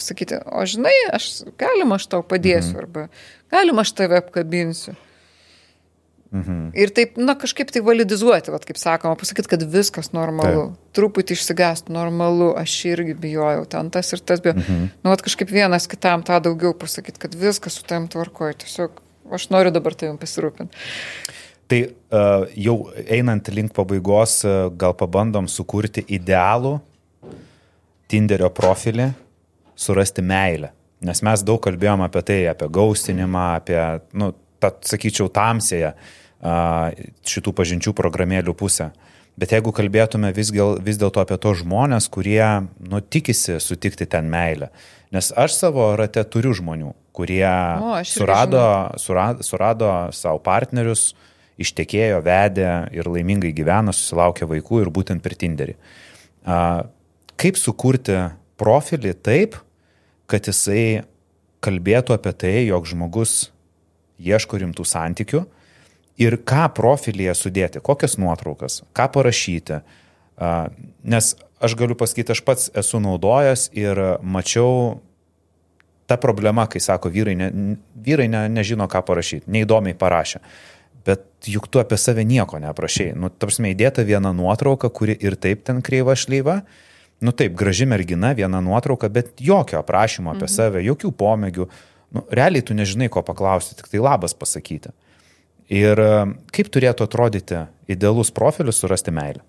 Sakyti, 0.00 0.38
o 0.48 0.64
žinai, 0.64 0.94
aš 1.12 1.44
galim 1.60 1.92
aš 1.92 2.08
tau 2.12 2.22
padėsiu, 2.24 2.78
mhm. 2.78 2.84
arba 2.84 3.08
galim 3.52 3.82
aš 3.82 3.92
tave 3.96 4.18
apkabinsiu. 4.22 4.96
Mhm. 6.34 6.72
Ir 6.74 6.90
taip, 6.96 7.14
na, 7.20 7.36
kažkaip 7.38 7.70
tai 7.72 7.80
validizuoti, 7.86 8.50
vat, 8.50 8.64
kaip 8.66 8.80
sakoma, 8.80 9.14
pasakyti, 9.18 9.50
kad 9.52 9.62
viskas 9.70 10.10
normalu, 10.16 10.64
taip. 10.72 10.92
truputį 10.98 11.36
išsigąsti 11.36 11.94
normalu, 11.94 12.50
aš 12.58 12.74
irgi 12.90 13.14
bijojau, 13.20 13.62
ten 13.70 13.92
tas 13.94 14.10
ir 14.12 14.24
tas 14.26 14.42
bijojau. 14.42 14.58
Mhm. 14.64 14.88
Nu, 15.04 15.12
vat 15.12 15.22
kažkaip 15.24 15.52
vienas 15.52 15.86
kitam 15.90 16.26
tą 16.26 16.40
daugiau 16.42 16.74
pasakyti, 16.76 17.22
kad 17.22 17.36
viskas 17.38 17.78
su 17.78 17.86
tam 17.86 18.10
tvarkoju, 18.10 18.58
tiesiog 18.64 19.00
aš 19.36 19.50
noriu 19.54 19.72
dabar 19.74 19.94
tavim 19.94 20.18
pasirūpinti. 20.18 20.86
Tai 21.66 21.80
uh, 21.82 22.46
jau 22.54 22.76
einant 23.10 23.48
link 23.50 23.72
pabaigos, 23.74 24.38
uh, 24.46 24.68
gal 24.78 24.94
pabandom 24.98 25.48
sukurti 25.50 26.04
idealų 26.14 26.76
Tinderio 28.06 28.52
profilį, 28.54 29.08
surasti 29.74 30.22
meilę. 30.22 30.70
Nes 31.02 31.20
mes 31.26 31.42
daug 31.42 31.58
kalbėjom 31.64 32.04
apie 32.06 32.22
tai, 32.28 32.38
apie 32.52 32.68
gaustinimą, 32.70 33.48
apie, 33.58 33.80
nu, 34.14 34.30
tą, 34.62 34.70
sakyčiau, 34.86 35.26
tamsėje 35.26 35.90
uh, 35.90 36.94
šitų 37.26 37.56
pažinčių 37.58 37.96
programėlių 37.98 38.54
pusę. 38.54 38.92
Bet 39.36 39.50
jeigu 39.52 39.74
kalbėtume 39.74 40.30
vis, 40.38 40.54
gal, 40.54 40.78
vis 40.80 41.02
dėlto 41.02 41.20
apie 41.20 41.36
tos 41.42 41.64
žmonės, 41.64 42.06
kurie, 42.14 42.46
nu, 42.78 43.02
tikisi 43.02 43.58
sutikti 43.60 44.06
ten 44.06 44.30
meilę. 44.30 44.70
Nes 45.12 45.34
aš 45.34 45.58
savo 45.58 45.90
rate 45.98 46.22
turiu 46.30 46.54
žmonių, 46.56 46.94
kurie 47.16 47.42
o, 47.42 47.98
surado, 48.06 48.62
surado, 49.02 49.42
surado 49.44 49.90
savo 50.14 50.38
partnerius, 50.46 51.10
uh, 51.10 51.32
ištekėjo, 51.60 52.20
vedė 52.24 52.70
ir 52.94 53.08
laimingai 53.08 53.52
gyvena, 53.56 53.94
susilaukė 53.96 54.48
vaikų 54.50 54.82
ir 54.84 54.92
būtent 54.92 55.24
per 55.24 55.36
Tinderį. 55.38 55.76
Kaip 57.36 57.60
sukurti 57.60 58.18
profilį 58.60 59.14
taip, 59.24 59.58
kad 60.30 60.48
jisai 60.48 61.04
kalbėtų 61.64 62.16
apie 62.16 62.32
tai, 62.36 62.56
jog 62.68 62.88
žmogus 62.88 63.50
ieško 64.22 64.60
rimtų 64.62 64.84
santykių 64.86 65.42
ir 66.20 66.38
ką 66.48 66.68
profilyje 66.76 67.34
sudėti, 67.36 67.82
kokias 67.84 68.16
nuotraukas, 68.20 68.82
ką 68.96 69.08
parašyti. 69.16 69.82
Nes 71.04 71.34
aš 71.60 71.76
galiu 71.76 71.96
pasakyti, 71.98 72.36
aš 72.36 72.44
pats 72.44 72.70
esu 72.76 73.00
naudojęs 73.00 73.70
ir 73.76 74.00
mačiau 74.20 75.00
tą 76.06 76.16
problemą, 76.22 76.68
kai 76.70 76.80
sako 76.80 77.10
vyrai, 77.10 77.34
ne, 77.34 77.50
vyrai 77.98 78.28
ne, 78.30 78.46
nežino, 78.52 78.86
ką 78.88 79.00
parašyti, 79.08 79.50
neįdomiai 79.50 79.96
parašė 79.98 80.44
bet 81.06 81.24
juk 81.46 81.68
tu 81.70 81.80
apie 81.80 81.98
save 82.00 82.24
nieko 82.26 82.58
neaprašai. 82.62 83.12
Nu, 83.18 83.30
tarsi 83.30 83.64
įdėta 83.70 84.04
viena 84.06 84.32
nuotrauka, 84.36 84.90
kuri 84.90 85.16
ir 85.22 85.38
taip 85.38 85.64
ten 85.66 85.82
kreiva 85.86 86.16
šlyva. 86.18 86.60
Nu 87.24 87.32
taip, 87.32 87.54
graži 87.56 87.86
mergina, 87.88 88.34
viena 88.36 88.60
nuotrauka, 88.60 89.08
bet 89.08 89.38
jokio 89.40 89.80
aprašymo 89.80 90.34
apie 90.34 90.44
mhm. 90.44 90.52
save, 90.52 90.82
jokių 90.84 91.12
pomėgių. 91.16 91.68
Nu, 92.16 92.22
realiai 92.30 92.64
tu 92.64 92.76
nežinai, 92.76 93.08
ko 93.12 93.22
paklausti, 93.26 93.78
tik 93.78 93.88
tai 93.92 94.02
labas 94.02 94.36
pasakyti. 94.36 94.92
Ir 95.72 95.98
e, 95.98 96.10
kaip 96.54 96.68
turėtų 96.70 97.06
atrodyti 97.08 97.64
idealus 97.90 98.30
profilis 98.34 98.78
surasti 98.82 99.14
meilę? 99.14 99.42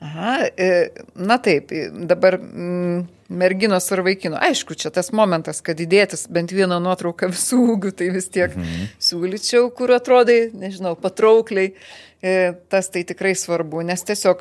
Aha, 0.00 0.50
e, 0.54 0.90
na 1.18 1.38
taip, 1.42 1.72
dabar 2.06 2.36
mm, 2.38 3.06
merginos 3.28 3.88
ar 3.92 4.04
vaikino. 4.06 4.38
Aišku, 4.38 4.76
čia 4.78 4.92
tas 4.94 5.10
momentas, 5.10 5.58
kad 5.64 5.80
įdėtis 5.82 6.28
bent 6.30 6.54
vieną 6.54 6.78
nuotrauką 6.84 7.30
visų 7.32 7.58
ūgių, 7.74 7.92
tai 7.98 8.12
vis 8.14 8.30
tiek 8.30 8.54
mhm. 8.54 8.92
siūlyčiau, 9.02 9.72
kur 9.74 9.92
atrodai, 9.96 10.44
nežinau, 10.54 10.94
patraukliai. 11.02 11.74
E, 12.18 12.36
tas 12.70 12.90
tai 12.90 13.04
tikrai 13.06 13.34
svarbu, 13.38 13.84
nes 13.86 14.02
tiesiog 14.06 14.40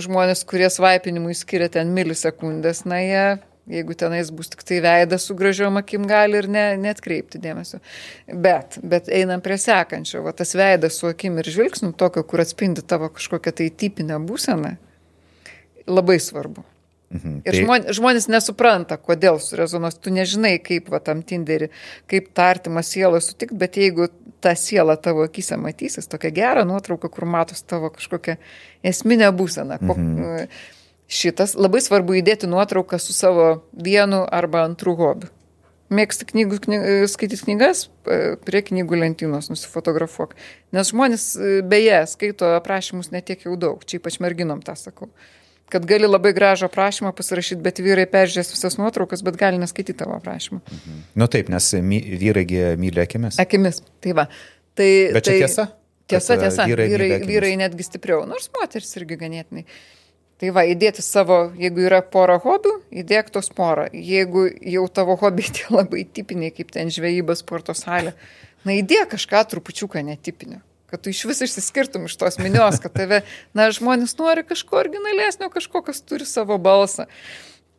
žmonės, 0.00 0.46
kurie 0.48 0.68
svaipinimui 0.72 1.34
skiria 1.36 1.68
ten 1.72 1.92
milisekundės, 1.92 2.86
na 2.88 3.00
jie 3.04 3.24
Jeigu 3.70 3.94
tenais 3.94 4.30
bus 4.34 4.48
tik 4.50 4.64
tai 4.66 4.80
veidas 4.82 5.22
su 5.28 5.36
gražiom 5.38 5.76
akim 5.78 6.06
gali 6.10 6.40
ir 6.40 6.48
ne, 6.50 6.64
net 6.82 6.98
kreipti 7.02 7.38
dėmesio. 7.38 7.78
Bet, 8.26 8.80
bet 8.82 9.06
einam 9.06 9.42
prie 9.44 9.54
sekančio, 9.62 10.24
va 10.24 10.32
tas 10.34 10.56
veidas 10.58 10.98
su 10.98 11.06
akim 11.06 11.38
ir 11.38 11.50
žvilgsniu, 11.54 11.92
tokio, 11.94 12.24
kur 12.26 12.42
atspindi 12.42 12.82
tavo 12.82 13.12
kažkokią 13.14 13.54
tai 13.60 13.68
tipinę 13.70 14.18
būseną, 14.26 14.74
labai 15.86 16.18
svarbu. 16.18 16.66
Mhm. 17.12 17.38
Ir 17.44 17.52
tai... 17.52 17.60
žmonės, 17.60 17.94
žmonės 18.00 18.28
nesupranta, 18.32 18.98
kodėl 18.98 19.38
surezonuos, 19.38 20.00
tu 20.02 20.10
nežinai, 20.10 20.56
kaip 20.64 20.90
va 20.90 20.98
tam 21.04 21.22
tinderį, 21.22 21.70
kaip 22.10 22.32
tą 22.34 22.50
artimą 22.56 22.82
sielą 22.82 23.22
sutikti, 23.22 23.62
bet 23.62 23.78
jeigu 23.78 24.10
ta 24.42 24.56
siela 24.58 24.98
tavo 24.98 25.22
akise 25.28 25.54
matysis, 25.60 26.10
tokia 26.10 26.34
gera 26.34 26.66
nuotrauka, 26.66 27.12
kur 27.12 27.30
matos 27.30 27.62
tavo 27.62 27.94
kažkokią 27.94 28.40
esminę 28.90 29.30
būseną. 29.38 29.78
Mhm 29.78 30.48
šitas, 31.12 31.54
labai 31.58 31.82
svarbu 31.84 32.16
įdėti 32.20 32.48
nuotrauką 32.50 32.98
su 33.00 33.14
savo 33.16 33.62
vienu 33.72 34.22
arba 34.32 34.64
antru 34.66 34.96
hobiu. 34.98 35.30
Mėgsti 35.92 36.24
knygų, 36.30 36.58
knyg, 36.64 36.84
skaityti 37.12 37.44
knygas, 37.44 37.84
e, 38.08 38.38
prie 38.46 38.62
knygų 38.64 38.96
lentynos 39.02 39.50
nusifotografuok. 39.52 40.32
Nes 40.72 40.88
žmonės 40.88 41.26
e, 41.36 41.60
beje 41.68 41.98
skaito 42.08 42.54
aprašymus 42.56 43.12
netiek 43.12 43.44
jau 43.44 43.58
daug, 43.60 43.84
čia 43.84 43.98
ypač 44.00 44.16
merginom 44.24 44.64
tą 44.64 44.72
sakau. 44.78 45.10
Kad 45.72 45.84
gali 45.88 46.08
labai 46.08 46.32
gražų 46.36 46.70
aprašymą 46.70 47.12
pasirašyti, 47.16 47.60
bet 47.64 47.80
vyrai 47.84 48.08
peržiūrės 48.08 48.54
visas 48.54 48.78
nuotraukas, 48.80 49.20
bet 49.24 49.36
gali 49.40 49.60
neskaityti 49.60 50.00
tavo 50.00 50.16
aprašymą. 50.16 50.62
Mhm. 50.64 51.04
Nu, 51.20 51.28
taip, 51.32 51.52
nes 51.52 51.70
my, 51.76 52.00
vyrai 52.24 52.48
myli 52.80 53.04
akimis. 53.04 53.40
Akimis, 53.40 53.84
tai 54.00 54.16
va. 54.16 54.28
Tai, 54.72 54.90
bet 55.12 55.28
čia 55.28 55.32
tai, 55.32 55.40
tiesa? 55.44 55.70
Tiesa, 56.08 56.40
tiesa. 56.40 56.68
Vyrai, 56.68 56.88
vyrai, 56.92 57.16
vyrai 57.28 57.56
netgi 57.60 57.84
stipriau, 57.84 58.24
nors 58.28 58.48
moteris 58.56 58.96
irgi 58.96 59.20
ganėtinai. 59.20 59.68
Uh, 59.68 60.01
Tai 60.42 60.48
va, 60.50 60.64
įdėti 60.66 61.04
savo, 61.06 61.36
jeigu 61.54 61.84
yra 61.86 62.00
pora 62.02 62.34
hobių, 62.42 62.72
įdėk 62.98 63.28
tos 63.30 63.46
porą. 63.54 63.84
Jeigu 63.94 64.48
jau 64.50 64.88
tavo 64.90 65.14
hobiai 65.20 65.52
tie 65.54 65.68
labai 65.70 66.02
tipiniai, 66.02 66.50
kaip 66.50 66.72
ten 66.74 66.90
žvejyba, 66.90 67.36
sporto 67.38 67.76
salė, 67.78 68.10
na 68.66 68.74
įdėk 68.74 69.12
kažką 69.12 69.44
trupučiuką 69.52 70.02
netipinio. 70.08 70.58
Kad 70.90 71.04
tu 71.04 71.12
iš 71.14 71.22
vis 71.30 71.44
išsiskirtum 71.46 72.08
iš 72.08 72.18
tos 72.18 72.40
minios, 72.42 72.80
kad 72.82 72.90
tave, 72.90 73.22
na, 73.54 73.68
žmonės 73.70 74.16
nori 74.18 74.42
kažko 74.42 74.82
originalesnio, 74.82 75.46
kažko, 75.54 75.84
kas 75.86 76.02
turi 76.02 76.26
savo 76.26 76.58
balsą 76.58 77.06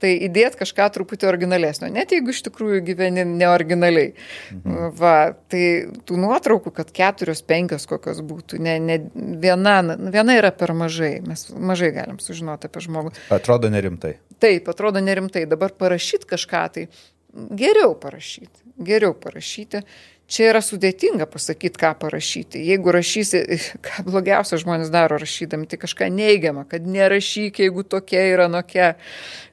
tai 0.04 0.12
įdėt 0.28 0.58
kažką 0.60 0.90
truputį 0.98 1.30
originalesnio, 1.30 1.88
net 1.94 2.12
jeigu 2.12 2.34
iš 2.34 2.42
tikrųjų 2.50 2.82
gyveni 2.90 3.24
neoriginaliai. 3.30 4.12
Mhm. 4.52 4.92
Va, 5.00 5.16
tai 5.52 5.64
tų 6.08 6.20
nuotraukų, 6.26 6.74
kad 6.76 6.92
keturios, 6.96 7.44
penkios 7.48 7.88
kokios 7.90 8.20
būtų, 8.28 8.60
ne, 8.64 8.76
ne, 8.84 9.00
viena, 9.16 9.78
viena 10.04 10.38
yra 10.40 10.52
per 10.56 10.76
mažai, 10.78 11.16
mes 11.26 11.48
mažai 11.56 11.94
galim 11.96 12.20
sužinoti 12.24 12.68
apie 12.68 12.84
žmogų. 12.84 13.16
Atrodo 13.34 13.72
nerimtai. 13.72 14.18
Taip, 14.44 14.68
atrodo 14.72 15.00
nerimtai. 15.04 15.46
Dabar 15.50 15.72
parašyti 15.80 16.28
kažką, 16.28 16.64
tai 16.76 16.88
geriau 17.34 17.96
parašyti, 18.00 18.74
geriau 18.84 19.16
parašyti 19.18 19.86
čia 20.34 20.50
yra 20.50 20.62
sudėtinga 20.64 21.28
pasakyti, 21.30 21.80
ką 21.82 21.94
parašyti. 22.02 22.62
Jeigu 22.70 22.94
rašysi, 22.96 23.42
ką 23.86 24.06
blogiausia 24.08 24.60
žmonės 24.62 24.92
daro 24.94 25.20
rašydami, 25.22 25.68
tai 25.70 25.80
kažką 25.82 26.10
neigiamą, 26.14 26.66
kad 26.70 26.86
nerašyk, 26.90 27.62
jeigu 27.66 27.86
tokia 27.88 28.26
yra 28.34 28.50
nokia. 28.52 28.94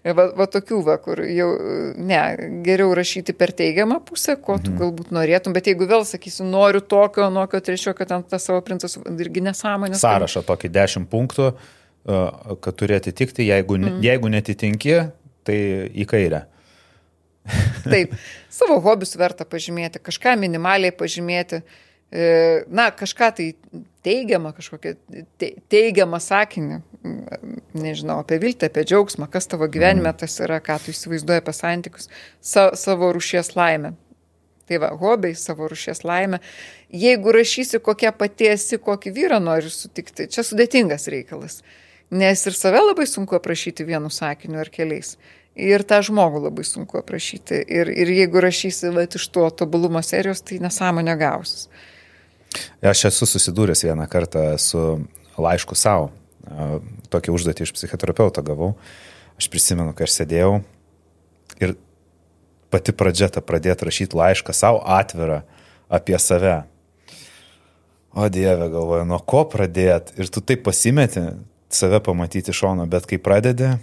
Va, 0.00 0.30
va 0.32 0.46
tokių, 0.48 0.78
va, 0.86 0.94
kur 1.02 1.20
jau, 1.28 1.50
ne, 2.00 2.20
geriau 2.64 2.94
rašyti 2.96 3.34
per 3.36 3.52
teigiamą 3.56 3.98
pusę, 4.08 4.38
ko 4.40 4.56
tu 4.56 4.72
mhm. 4.72 4.78
galbūt 4.80 5.10
norėtum, 5.12 5.52
bet 5.56 5.68
jeigu 5.68 5.84
vėl 5.90 6.06
sakysi, 6.08 6.46
noriu 6.48 6.80
tokio, 6.80 7.26
nokio, 7.34 7.60
trečio, 7.64 7.92
kad 7.98 8.14
ant 8.16 8.30
tą 8.32 8.40
savo 8.40 8.62
princas 8.64 8.96
irgi 8.96 9.44
nesąmonė. 9.44 10.00
Sąrašą 10.00 10.40
tokį 10.48 10.72
dešimt 10.72 11.10
punktų, 11.12 11.50
kad 12.64 12.80
turi 12.80 12.96
atitikti, 12.96 13.44
jeigu, 13.50 13.76
mm. 13.76 14.00
jeigu 14.06 14.32
netitinki, 14.32 14.96
tai 15.44 15.58
į 15.92 16.08
kairę. 16.08 16.46
Taip, 17.92 18.14
savo 18.52 18.78
hobius 18.84 19.14
verta 19.18 19.46
pažymėti, 19.48 20.02
kažką 20.04 20.36
minimaliai 20.40 20.92
pažymėti, 20.94 21.62
e, 22.12 22.26
na, 22.68 22.90
kažką 22.94 23.30
tai 23.38 23.46
teigiamą, 24.06 24.52
kažkokią 24.56 24.94
teigiamą 25.72 26.20
sakinį, 26.22 26.80
nežinau, 27.80 28.20
apie 28.22 28.40
viltį, 28.42 28.68
apie 28.68 28.84
džiaugsmą, 28.88 29.28
kas 29.32 29.48
tavo 29.50 29.68
gyvenime 29.72 30.12
tas 30.16 30.36
yra, 30.44 30.60
ką 30.64 30.78
tu 30.84 30.94
įsivaizduoji 30.94 31.42
apie 31.42 31.56
santykius, 31.56 32.10
sa, 32.40 32.70
savo 32.78 33.12
rušies 33.16 33.54
laimę. 33.56 33.94
Tai 34.70 34.78
va, 34.78 34.92
hobiai, 34.94 35.34
savo 35.34 35.66
rušies 35.66 36.04
laimę. 36.06 36.38
Jeigu 36.94 37.32
rašysi, 37.34 37.80
kokia 37.82 38.12
pati 38.14 38.52
esi, 38.52 38.78
kokį 38.78 39.10
vyrą 39.16 39.40
nori 39.42 39.72
sutikti, 39.72 40.28
čia 40.30 40.44
sudėtingas 40.46 41.08
reikalas. 41.10 41.64
Nes 42.14 42.42
ir 42.46 42.54
save 42.54 42.78
labai 42.82 43.06
sunku 43.06 43.34
aprašyti 43.38 43.86
vienu 43.86 44.10
sakiniu 44.14 44.60
ar 44.62 44.70
keliais 44.70 45.16
ir 45.58 45.84
tą 45.86 46.00
žmogų 46.06 46.44
labai 46.46 46.64
sunku 46.66 47.00
aprašyti. 47.00 47.60
Ir, 47.68 47.90
ir 47.90 48.12
jeigu 48.14 48.42
rašysi 48.42 48.92
va, 48.94 49.04
iš 49.06 49.28
to 49.34 49.48
tobulumo 49.62 50.02
serijos, 50.04 50.42
tai 50.46 50.60
nesąmonė 50.62 51.16
gausis. 51.20 51.68
Aš 52.82 53.06
esu 53.10 53.28
susidūręs 53.28 53.84
vieną 53.86 54.06
kartą 54.10 54.42
su 54.58 54.82
laišku 55.38 55.76
savo. 55.78 56.10
Tokią 57.12 57.34
užduotį 57.36 57.66
iš 57.66 57.74
psichoterapeuto 57.76 58.42
gavau. 58.42 58.74
Aš 59.38 59.48
prisimenu, 59.52 59.94
kai 59.96 60.08
aš 60.08 60.18
sėdėjau 60.20 60.60
ir 61.60 61.76
pati 62.70 62.94
pradžia 62.94 63.30
ta 63.32 63.42
pradėti 63.44 63.86
rašyti 63.86 64.18
laišką 64.18 64.54
savo 64.56 64.82
atvirą 64.86 65.42
apie 65.90 66.18
save. 66.18 66.62
O 68.10 68.26
Dieve, 68.26 68.66
galvoju, 68.72 69.06
nuo 69.06 69.20
ko 69.22 69.44
pradėti? 69.46 70.16
Ir 70.18 70.30
tu 70.32 70.42
taip 70.42 70.64
pasimeti 70.66 71.22
save 71.70 72.00
pamatyti 72.02 72.54
šono, 72.54 72.86
bet 72.90 73.06
kai 73.06 73.20
pradedi, 73.22 73.76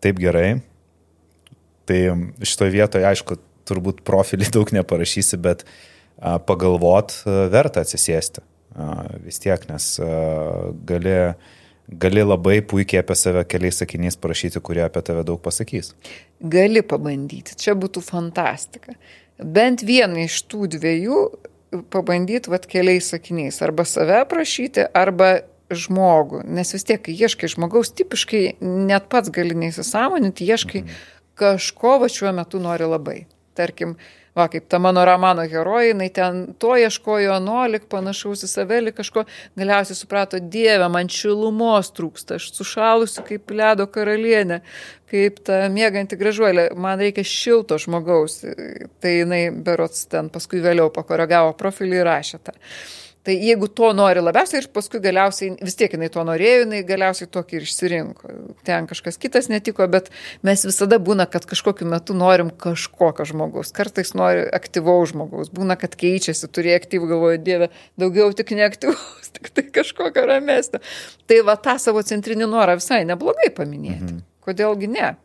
taip 0.00 0.20
gerai, 0.22 0.60
Tai 1.88 2.00
šitoje 2.44 2.74
vietoje, 2.74 3.06
aišku, 3.08 3.38
turbūt 3.68 4.02
profilį 4.06 4.50
daug 4.56 4.72
neparašysi, 4.76 5.40
bet 5.40 5.64
pagalvot 6.18 7.14
verta 7.52 7.84
atsisėsti 7.84 8.44
vis 9.24 9.40
tiek, 9.42 9.62
nes 9.70 9.86
gali, 10.86 11.16
gali 11.88 12.24
labai 12.24 12.58
puikiai 12.62 13.02
apie 13.02 13.16
save 13.18 13.44
keliais 13.50 13.80
sakiniais 13.82 14.18
parašyti, 14.20 14.62
kurie 14.64 14.84
apie 14.84 15.02
tave 15.06 15.24
daug 15.26 15.40
pasakys. 15.42 15.94
Gali 16.38 16.84
pabandyti, 16.86 17.56
čia 17.58 17.74
būtų 17.78 18.02
fantastika. 18.04 18.94
Bent 19.38 19.84
vieną 19.86 20.26
iš 20.26 20.40
tų 20.50 20.68
dviejų 20.76 21.22
pabandyti 21.92 22.50
vat 22.50 22.66
keliais 22.70 23.10
sakiniais. 23.12 23.60
Arba 23.62 23.86
save 23.86 24.22
aprašyti, 24.22 24.86
arba 24.96 25.40
žmogų. 25.68 26.44
Nes 26.48 26.72
vis 26.72 26.86
tiek, 26.88 27.02
kai 27.04 27.12
ieškai 27.12 27.50
žmogaus, 27.52 27.90
tipiškai 27.92 28.42
net 28.64 29.10
pats 29.12 29.28
gali 29.34 29.56
neįsisamoninti, 29.58 30.46
ieškai 30.48 30.84
mhm 30.86 31.17
kažko 31.38 31.98
va 32.02 32.08
šiuo 32.12 32.32
metu 32.36 32.60
nori 32.62 32.88
labai. 32.88 33.18
Tarkim, 33.58 33.96
va, 34.38 34.46
kaip 34.50 34.68
ta 34.70 34.78
mano 34.78 35.02
romano 35.06 35.42
herojai, 35.42 35.90
jinai 35.90 36.08
ten 36.14 36.42
to 36.62 36.74
ieškojo, 36.78 37.38
nolik 37.42 37.88
panašaus 37.90 38.44
į 38.46 38.50
save, 38.50 38.78
kažko, 38.94 39.24
galiausiai 39.58 39.98
suprato, 39.98 40.38
Dieve, 40.38 40.86
man 40.92 41.10
šilumos 41.12 41.90
trūksta, 41.96 42.38
aš 42.38 42.52
sušalusi 42.56 43.24
kaip 43.26 43.50
ledo 43.50 43.88
karalienė, 43.90 44.60
kaip 45.10 45.42
ta 45.48 45.64
mėganti 45.72 46.18
gražuolė, 46.20 46.68
man 46.78 47.02
reikia 47.02 47.26
šilto 47.26 47.80
žmogaus. 47.82 48.40
Tai 49.02 49.16
jinai 49.16 49.42
berots 49.50 50.06
ten 50.12 50.30
paskui 50.30 50.62
vėliau 50.64 50.92
pakoregavo 50.94 51.56
profilį 51.58 52.02
ir 52.02 52.08
rašė 52.12 52.42
tą. 52.44 52.56
Tai 53.26 53.34
jeigu 53.34 53.66
to 53.68 53.90
nori 53.96 54.22
labiausiai 54.22 54.62
ir 54.62 54.68
paskui 54.72 55.00
galiausiai, 55.04 55.56
vis 55.64 55.76
tiek 55.76 55.92
jinai 55.92 56.08
to 56.12 56.22
norėjo, 56.24 56.62
jinai 56.62 56.80
galiausiai 56.86 57.28
tokį 57.34 57.58
ir 57.58 57.66
išsirinko. 57.66 58.32
Ten 58.64 58.88
kažkas 58.88 59.18
kitas 59.20 59.50
netiko, 59.52 59.84
bet 59.90 60.08
mes 60.46 60.64
visada 60.64 61.00
būna, 61.02 61.26
kad 61.30 61.44
kažkokiu 61.50 61.88
metu 61.90 62.16
norim 62.16 62.52
kažkokio 62.64 63.26
žmogaus. 63.28 63.74
Kartais 63.76 64.14
nori 64.16 64.46
aktyvaus 64.54 65.12
žmogaus. 65.12 65.52
Būna, 65.54 65.76
kad 65.80 65.98
keičiasi, 65.98 66.48
turi 66.54 66.72
aktyvų, 66.78 67.12
galvoju, 67.12 67.44
Dieve, 67.44 67.70
daugiau 68.00 68.32
tik 68.38 68.54
neaktyvaus, 68.56 69.30
tik 69.36 69.52
tai 69.52 69.66
kažkokio 69.80 70.24
ramesnio. 70.30 70.82
Tai 71.28 71.42
va 71.48 71.58
tą 71.60 71.76
savo 71.82 72.04
centrinį 72.06 72.48
norą 72.48 72.78
visai 72.80 73.04
neblogai 73.08 73.50
paminėti. 73.54 74.12
Mhm. 74.12 74.26
Kodėlgi 74.48 74.94
ne? 74.94 75.16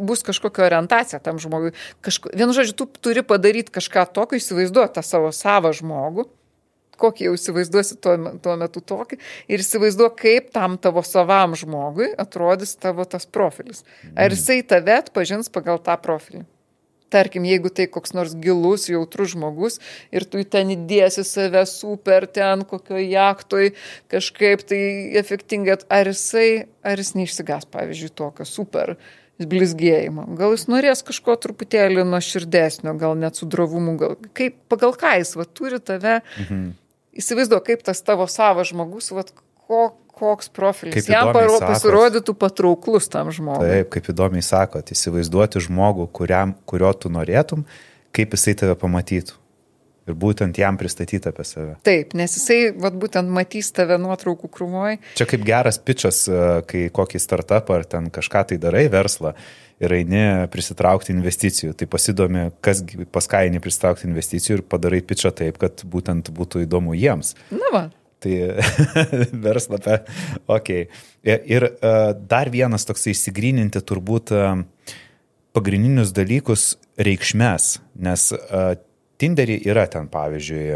bus 0.00 0.20
kažkokia 0.22 0.66
orientacija 0.66 1.18
tam 1.24 1.38
žmogui. 1.40 1.72
Kažko, 2.04 2.32
vienu 2.36 2.52
žodžiu, 2.52 2.74
tu 2.76 2.86
turi 3.00 3.22
padaryti 3.24 3.72
kažką 3.72 4.04
tokio, 4.12 4.36
įsivaizduoti 4.36 4.98
tą 4.98 5.04
savo 5.06 5.30
savą 5.32 5.72
žmogų, 5.76 6.26
kokį 7.00 7.28
jau 7.28 7.34
įsivaizduosi 7.38 7.98
tuo, 8.04 8.14
tuo 8.44 8.54
metu 8.60 8.84
tokį 8.84 9.18
ir 9.50 9.64
įsivaizduok, 9.64 10.16
kaip 10.20 10.54
tam 10.54 10.78
tavo 10.82 11.02
savam 11.06 11.56
žmogui 11.58 12.12
atrodys 12.20 12.76
tavo 12.80 13.06
tas 13.08 13.26
profilis. 13.26 13.84
Ar 14.14 14.30
mhm. 14.30 14.38
jisai 14.38 14.62
tave 14.74 14.96
atpažins 15.00 15.52
pagal 15.52 15.82
tą 15.82 15.98
profilį. 16.00 16.46
tarkim, 17.10 17.44
jeigu 17.44 17.70
tai 17.74 17.88
koks 17.90 18.12
nors 18.14 18.36
gilus, 18.38 18.86
jautrus 18.90 19.32
žmogus 19.34 19.80
ir 20.14 20.26
tu 20.30 20.42
ten 20.46 20.70
įdėsi 20.76 21.24
save 21.26 21.64
super 21.66 22.26
ten 22.30 22.62
kokio 22.62 23.00
jaktoj 23.02 23.72
kažkaip 24.12 24.62
tai 24.70 24.82
efektingai, 25.18 25.80
ar 25.90 26.12
jisai, 26.12 26.68
ar 26.86 27.02
jis 27.02 27.16
neišsigas, 27.18 27.66
pavyzdžiui, 27.74 28.12
tokio 28.14 28.46
super 28.46 28.94
blizgėjimo. 29.40 30.26
Gal 30.36 30.54
jis 30.54 30.66
norės 30.68 31.02
kažko 31.06 31.36
truputėlį 31.40 32.04
nuo 32.08 32.20
širdesnio, 32.24 32.94
gal 33.00 33.16
net 33.18 33.40
su 33.40 33.48
drovumu, 33.48 33.96
gal 34.00 34.16
kaip, 34.36 34.58
pagal 34.72 34.94
ką 35.00 35.16
jis 35.20 35.34
va, 35.38 35.48
turi 35.48 35.80
tave. 35.80 36.20
Mhm. 36.44 36.70
Įsivaizduoju, 37.20 37.64
kaip 37.66 37.84
tas 37.86 38.00
tavo 38.04 38.26
savas 38.30 38.70
žmogus, 38.72 39.10
va, 39.16 39.24
ko, 39.68 39.82
koks 40.20 40.52
profilis 40.52 41.08
jam 41.08 41.32
paro, 41.36 41.58
pasirodytų 41.62 42.36
patrauklus 42.38 43.08
tam 43.12 43.32
žmogui. 43.34 43.68
Taip, 43.68 43.92
kaip 43.96 44.10
įdomiai 44.12 44.44
sakot, 44.44 44.92
įsivaizduoti 44.94 45.62
žmogų, 45.66 46.10
kuriam, 46.16 46.54
kurio 46.68 46.92
tu 46.96 47.12
norėtum, 47.12 47.64
kaip 48.16 48.36
jisai 48.36 48.56
tave 48.62 48.76
pamatytų. 48.80 49.39
Ir 50.10 50.18
būtent 50.18 50.58
jam 50.58 50.78
pristatyti 50.80 51.30
apie 51.30 51.46
save. 51.46 51.78
Taip, 51.86 52.14
nes 52.18 52.34
jisai, 52.36 52.60
vad 52.74 52.98
būtent 53.00 53.30
matys 53.30 53.70
tave 53.76 53.98
nuotraukų 54.02 54.50
krūmoj. 54.52 55.00
Čia 55.20 55.26
kaip 55.30 55.46
geras 55.46 55.78
pičas, 55.78 56.24
e, 56.28 56.44
kai 56.68 56.86
kokį 56.94 57.22
startupą 57.22 57.80
ar 57.80 57.88
ten 57.88 58.10
kažką 58.12 58.48
tai 58.50 58.60
darai 58.62 58.88
verslą 58.92 59.36
ir 59.80 59.94
eini 59.96 60.24
prisitraukti 60.52 61.14
investicijų. 61.14 61.74
Tai 61.78 61.88
pasidomi, 61.90 62.48
kas 62.64 62.82
pas 63.12 63.28
ką 63.30 63.44
eini 63.46 63.62
prisitraukti 63.62 64.08
investicijų 64.10 64.58
ir 64.58 64.66
padarai 64.68 65.00
pičą 65.04 65.32
taip, 65.36 65.60
kad 65.62 65.84
būtent 65.88 66.32
būtų 66.36 66.66
įdomu 66.66 66.96
jiems. 66.98 67.34
Na, 67.54 67.72
va. 67.72 67.84
Tai 68.20 68.34
verslapė, 69.46 70.02
ok. 70.50 70.74
Ir 71.24 71.68
uh, 71.70 72.10
dar 72.12 72.52
vienas 72.52 72.84
toks 72.88 73.08
įsigryninti 73.14 73.80
turbūt 73.80 74.34
uh, 74.36 74.60
pagrindinius 75.56 76.12
dalykus 76.16 76.74
reikšmės, 77.00 77.78
nes 77.96 78.26
uh, 78.36 78.74
Tinderį 79.20 79.60
yra 79.68 79.86
ten, 79.90 80.08
pavyzdžiui, 80.12 80.66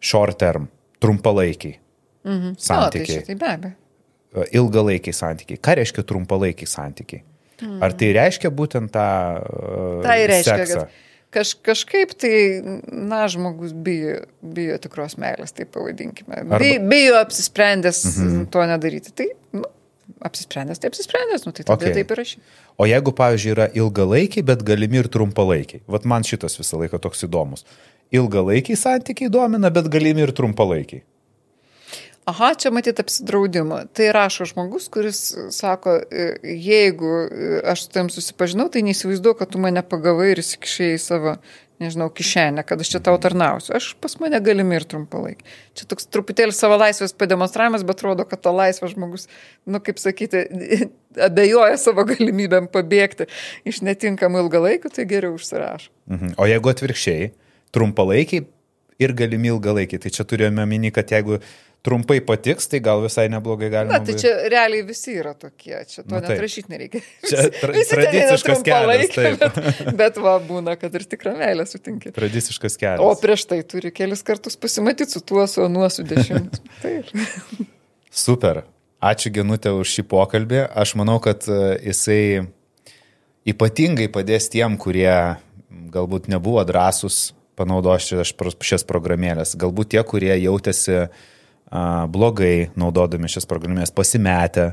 short 0.00 0.38
term, 0.40 0.68
trumpalaikiai 1.02 1.78
mhm. 2.24 2.54
santykiai. 2.58 3.22
O, 3.22 3.26
tai, 3.26 3.34
tai 3.34 3.40
be 3.40 3.50
abejo. 3.54 3.80
Ilgalaikiai 4.60 5.16
santykiai. 5.16 5.60
Ką 5.64 5.78
reiškia 5.78 6.04
trumpalaikiai 6.08 6.68
santykiai? 6.68 7.24
Mhm. 7.62 7.80
Ar 7.84 7.96
tai 7.96 8.12
reiškia 8.16 8.52
būtent 8.52 8.92
tą... 8.92 9.08
Uh, 9.40 10.00
tai 10.04 10.18
reiškia, 10.28 10.56
seksą? 10.62 10.86
kad 10.86 11.04
kaž, 11.36 11.54
kažkaip 11.64 12.12
tai, 12.18 12.34
na, 12.86 13.24
žmogus 13.32 13.72
bijo, 13.72 14.18
bijo 14.56 14.78
tikros 14.82 15.16
meilės, 15.20 15.54
taip 15.56 15.72
pavadinkime. 15.76 16.42
Arba... 16.44 16.72
Bijo 16.90 17.16
apsisprendęs 17.20 18.02
mhm. 18.12 18.44
to 18.52 18.66
nedaryti. 18.70 19.14
Tai, 19.16 19.28
nu, 19.56 19.64
apsisprendęs, 20.24 20.78
tai 20.78 20.88
apsisprendęs, 20.88 21.44
nu, 21.46 21.52
tai 21.52 21.64
tada 21.64 21.84
okay. 21.84 21.94
taip 21.94 22.14
ir 22.14 22.22
aš. 22.22 22.36
O 22.78 22.86
jeigu, 22.88 23.12
pavyzdžiui, 23.16 23.52
yra 23.56 23.66
ilgalaikiai, 23.76 24.44
bet 24.46 24.64
galimi 24.66 25.02
ir 25.02 25.10
trumpalaikiai. 25.12 25.82
Vat 25.90 26.08
man 26.08 26.24
šitas 26.26 26.56
visą 26.60 26.80
laiką 26.80 27.00
toks 27.02 27.26
įdomus. 27.28 27.66
Ilgalaikiai 28.14 28.78
santykiai 28.80 29.32
domina, 29.32 29.72
bet 29.74 29.90
galimi 29.92 30.24
ir 30.24 30.32
trumpalaikiai. 30.36 31.04
Aha, 32.26 32.54
čia 32.58 32.72
matyti 32.74 33.04
apsidraudimą. 33.04 33.84
Tai 33.94 34.06
rašo 34.14 34.48
žmogus, 34.50 34.88
kuris 34.90 35.20
sako, 35.54 35.92
e, 36.10 36.24
jeigu 36.42 37.10
e, 37.22 37.60
aš 37.70 37.84
su 37.84 37.92
tam 37.94 38.10
susipažinau, 38.10 38.66
tai 38.72 38.82
neįsivaizduoju, 38.82 39.36
kad 39.38 39.52
tu 39.52 39.60
mane 39.62 39.84
pagavai 39.86 40.32
ir 40.32 40.42
įsikišai 40.42 40.88
į 40.96 40.98
savo, 41.04 41.36
nežinau, 41.82 42.08
kišenę, 42.12 42.64
kad 42.66 42.80
aš 42.80 42.90
čia 42.94 43.00
tau 43.04 43.16
tarnausiu. 43.20 43.74
Aš 43.76 43.90
pas 44.00 44.16
mane 44.22 44.40
galimi 44.44 44.78
ir 44.78 44.86
trumpalaikį. 44.88 45.46
Čia 45.76 45.88
toks 45.90 46.08
truputėlį 46.12 46.54
savo 46.56 46.78
laisvės 46.80 47.14
pademonstravimas, 47.18 47.84
bet 47.86 47.98
atrodo, 47.98 48.26
kad 48.28 48.42
to 48.44 48.52
laisvas 48.56 48.94
žmogus, 48.94 49.26
nu 49.68 49.80
kaip 49.84 50.00
sakyti, 50.02 50.46
abejoja 51.28 51.78
savo 51.80 52.06
galimybėm 52.08 52.70
pabėgti 52.72 53.28
iš 53.68 53.82
netinkamų 53.86 54.46
ilgalaikių, 54.46 54.92
tai 54.92 55.08
geriau 55.10 55.36
užsirašo. 55.36 55.92
Mhm. 56.12 56.36
O 56.40 56.48
jeigu 56.48 56.72
atvirkščiai, 56.72 57.30
trumpalaikiai 57.76 58.46
ir 59.02 59.16
galimi 59.16 59.52
ilgalaikiai, 59.52 60.00
tai 60.02 60.12
čia 60.14 60.24
turėjome 60.28 60.64
mini, 60.68 60.92
kad 60.94 61.12
jeigu 61.12 61.40
trumpai 61.86 62.18
patiks, 62.26 62.66
tai 62.70 62.80
gal 62.82 63.02
visai 63.04 63.28
neblogai 63.30 63.68
galima. 63.70 64.00
Na, 64.00 64.04
tai 64.04 64.16
čia 64.18 64.32
realiai 64.50 64.82
visi 64.86 65.14
yra 65.20 65.36
tokie, 65.38 65.76
čia 65.86 66.02
to 66.02 66.18
net 66.18 66.40
rašyti 66.42 66.72
nereikia. 66.72 67.02
Čia 67.22 67.44
tra 67.54 67.84
tradiciškas 67.92 68.64
kelias. 68.66 69.12
Bet, 69.14 69.60
bet 70.00 70.18
va, 70.22 70.36
būna, 70.42 70.74
kad 70.80 70.96
ir 70.98 71.04
tikrą 71.06 71.36
meilę 71.38 71.66
sutinki. 71.70 72.10
Tradiciškas 72.16 72.78
kelias. 72.80 73.04
O 73.04 73.12
prieš 73.20 73.46
tai 73.52 73.60
turi 73.68 73.92
kelis 73.94 74.24
kartus 74.26 74.58
pasimatyti 74.58 75.14
su 75.14 75.22
tuo, 75.22 75.44
su 75.50 75.62
anuo, 75.66 75.86
su 75.92 76.02
dešimt. 76.06 76.58
Taip. 76.82 77.12
Super. 78.10 78.64
Ačiū 79.06 79.30
Genutė 79.36 79.70
už 79.76 79.92
šį 79.92 80.06
pokalbį. 80.10 80.64
Aš 80.82 80.96
manau, 80.98 81.20
kad 81.22 81.46
e, 81.46 81.60
jisai 81.92 82.48
ypatingai 83.46 84.08
padės 84.10 84.50
tiem, 84.50 84.74
kurie 84.80 85.12
galbūt 85.94 86.26
nebuvo 86.32 86.64
drąsus 86.66 87.28
panaudoti 87.56 88.24
šias 88.26 88.84
programėlės. 88.88 89.54
Galbūt 89.60 89.94
tie, 89.94 90.02
kurie 90.08 90.32
jautėsi 90.34 90.96
uh, 91.04 91.26
blogai 91.70 92.70
naudodami 92.78 93.30
šias 93.30 93.46
programės, 93.48 93.90
pasimetę 93.94 94.72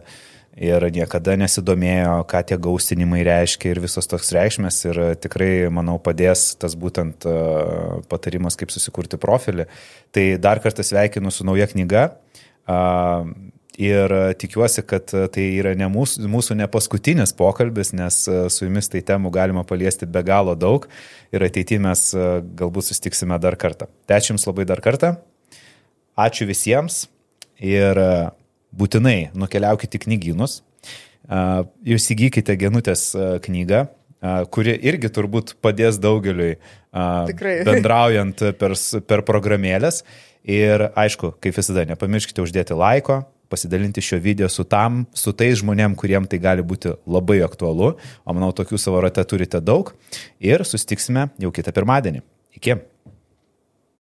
ir 0.54 0.86
niekada 0.94 1.34
nesidomėjo, 1.42 2.20
ką 2.30 2.44
tie 2.46 2.58
gaustinimai 2.62 3.24
reiškia 3.26 3.72
ir 3.72 3.82
visos 3.82 4.06
toks 4.10 4.30
reikšmės 4.36 4.78
ir 4.86 5.00
tikrai, 5.24 5.70
manau, 5.74 5.98
padės 5.98 6.52
tas 6.62 6.78
būtent 6.78 7.26
patarimas, 8.12 8.60
kaip 8.60 8.74
susikurti 8.74 9.18
profilį. 9.18 9.66
Tai 10.14 10.28
dar 10.38 10.62
kartą 10.62 10.86
sveikinu 10.86 11.34
su 11.34 11.48
nauja 11.48 11.66
knyga. 11.72 12.12
Ir 13.74 14.14
tikiuosi, 14.38 14.84
kad 14.86 15.10
tai 15.10 15.48
yra 15.58 15.72
ne 15.74 15.88
mūsų, 15.90 16.28
mūsų 16.30 16.60
ne 16.60 16.70
paskutinis 16.70 17.34
pokalbis, 17.34 17.90
nes 17.98 18.20
su 18.30 18.68
jumis 18.68 18.94
tai 18.94 19.02
temų 19.02 19.34
galima 19.34 19.66
paliesti 19.66 20.06
be 20.06 20.22
galo 20.22 20.54
daug 20.54 20.86
ir 21.34 21.50
ateityje 21.50 21.82
mes 21.82 22.08
galbūt 22.54 22.94
sustiksime 22.94 23.42
dar 23.42 23.58
kartą. 23.58 23.90
Tai 24.06 24.22
ačiū 24.22 24.36
Jums 24.36 24.46
labai 24.46 24.70
dar 24.70 24.86
kartą. 24.86 25.16
Ačiū 26.14 26.46
visiems 26.46 27.08
ir 27.58 27.98
e, 27.98 28.14
būtinai 28.78 29.34
nukeliaukite 29.34 29.98
į 29.98 30.06
knygynus. 30.06 30.62
Jūs 31.24 32.06
e, 32.06 32.14
įgykite 32.14 32.56
genutės 32.60 33.12
e, 33.16 33.28
knygą, 33.44 33.88
kuri 34.54 34.78
irgi 34.88 35.10
turbūt 35.12 35.58
padės 35.60 35.98
daugeliui 36.00 36.54
Tikrai. 36.94 37.58
bendraujant 37.68 38.46
per, 38.60 38.76
per 39.10 39.24
programėlės. 39.28 40.04
Ir 40.48 40.90
aišku, 41.00 41.34
kaip 41.44 41.58
visada, 41.58 41.84
nepamirškite 41.90 42.44
uždėti 42.44 42.76
laiko, 42.76 43.22
pasidalinti 43.52 44.04
šio 44.04 44.22
video 44.24 44.48
su, 44.52 44.64
tam, 44.68 45.04
su 45.16 45.34
tais 45.36 45.60
žmonėm, 45.60 45.98
kuriem 46.00 46.28
tai 46.30 46.40
gali 46.44 46.64
būti 46.64 46.96
labai 47.04 47.42
aktualu, 47.46 47.94
o 48.00 48.36
manau, 48.36 48.52
tokių 48.56 48.80
savo 48.80 49.04
rate 49.04 49.24
turite 49.28 49.60
daug. 49.64 49.92
Ir 50.44 50.64
sustiksime 50.68 51.30
jau 51.42 51.52
kitą 51.56 51.76
pirmadienį. 51.76 52.24
Iki. 52.60 52.80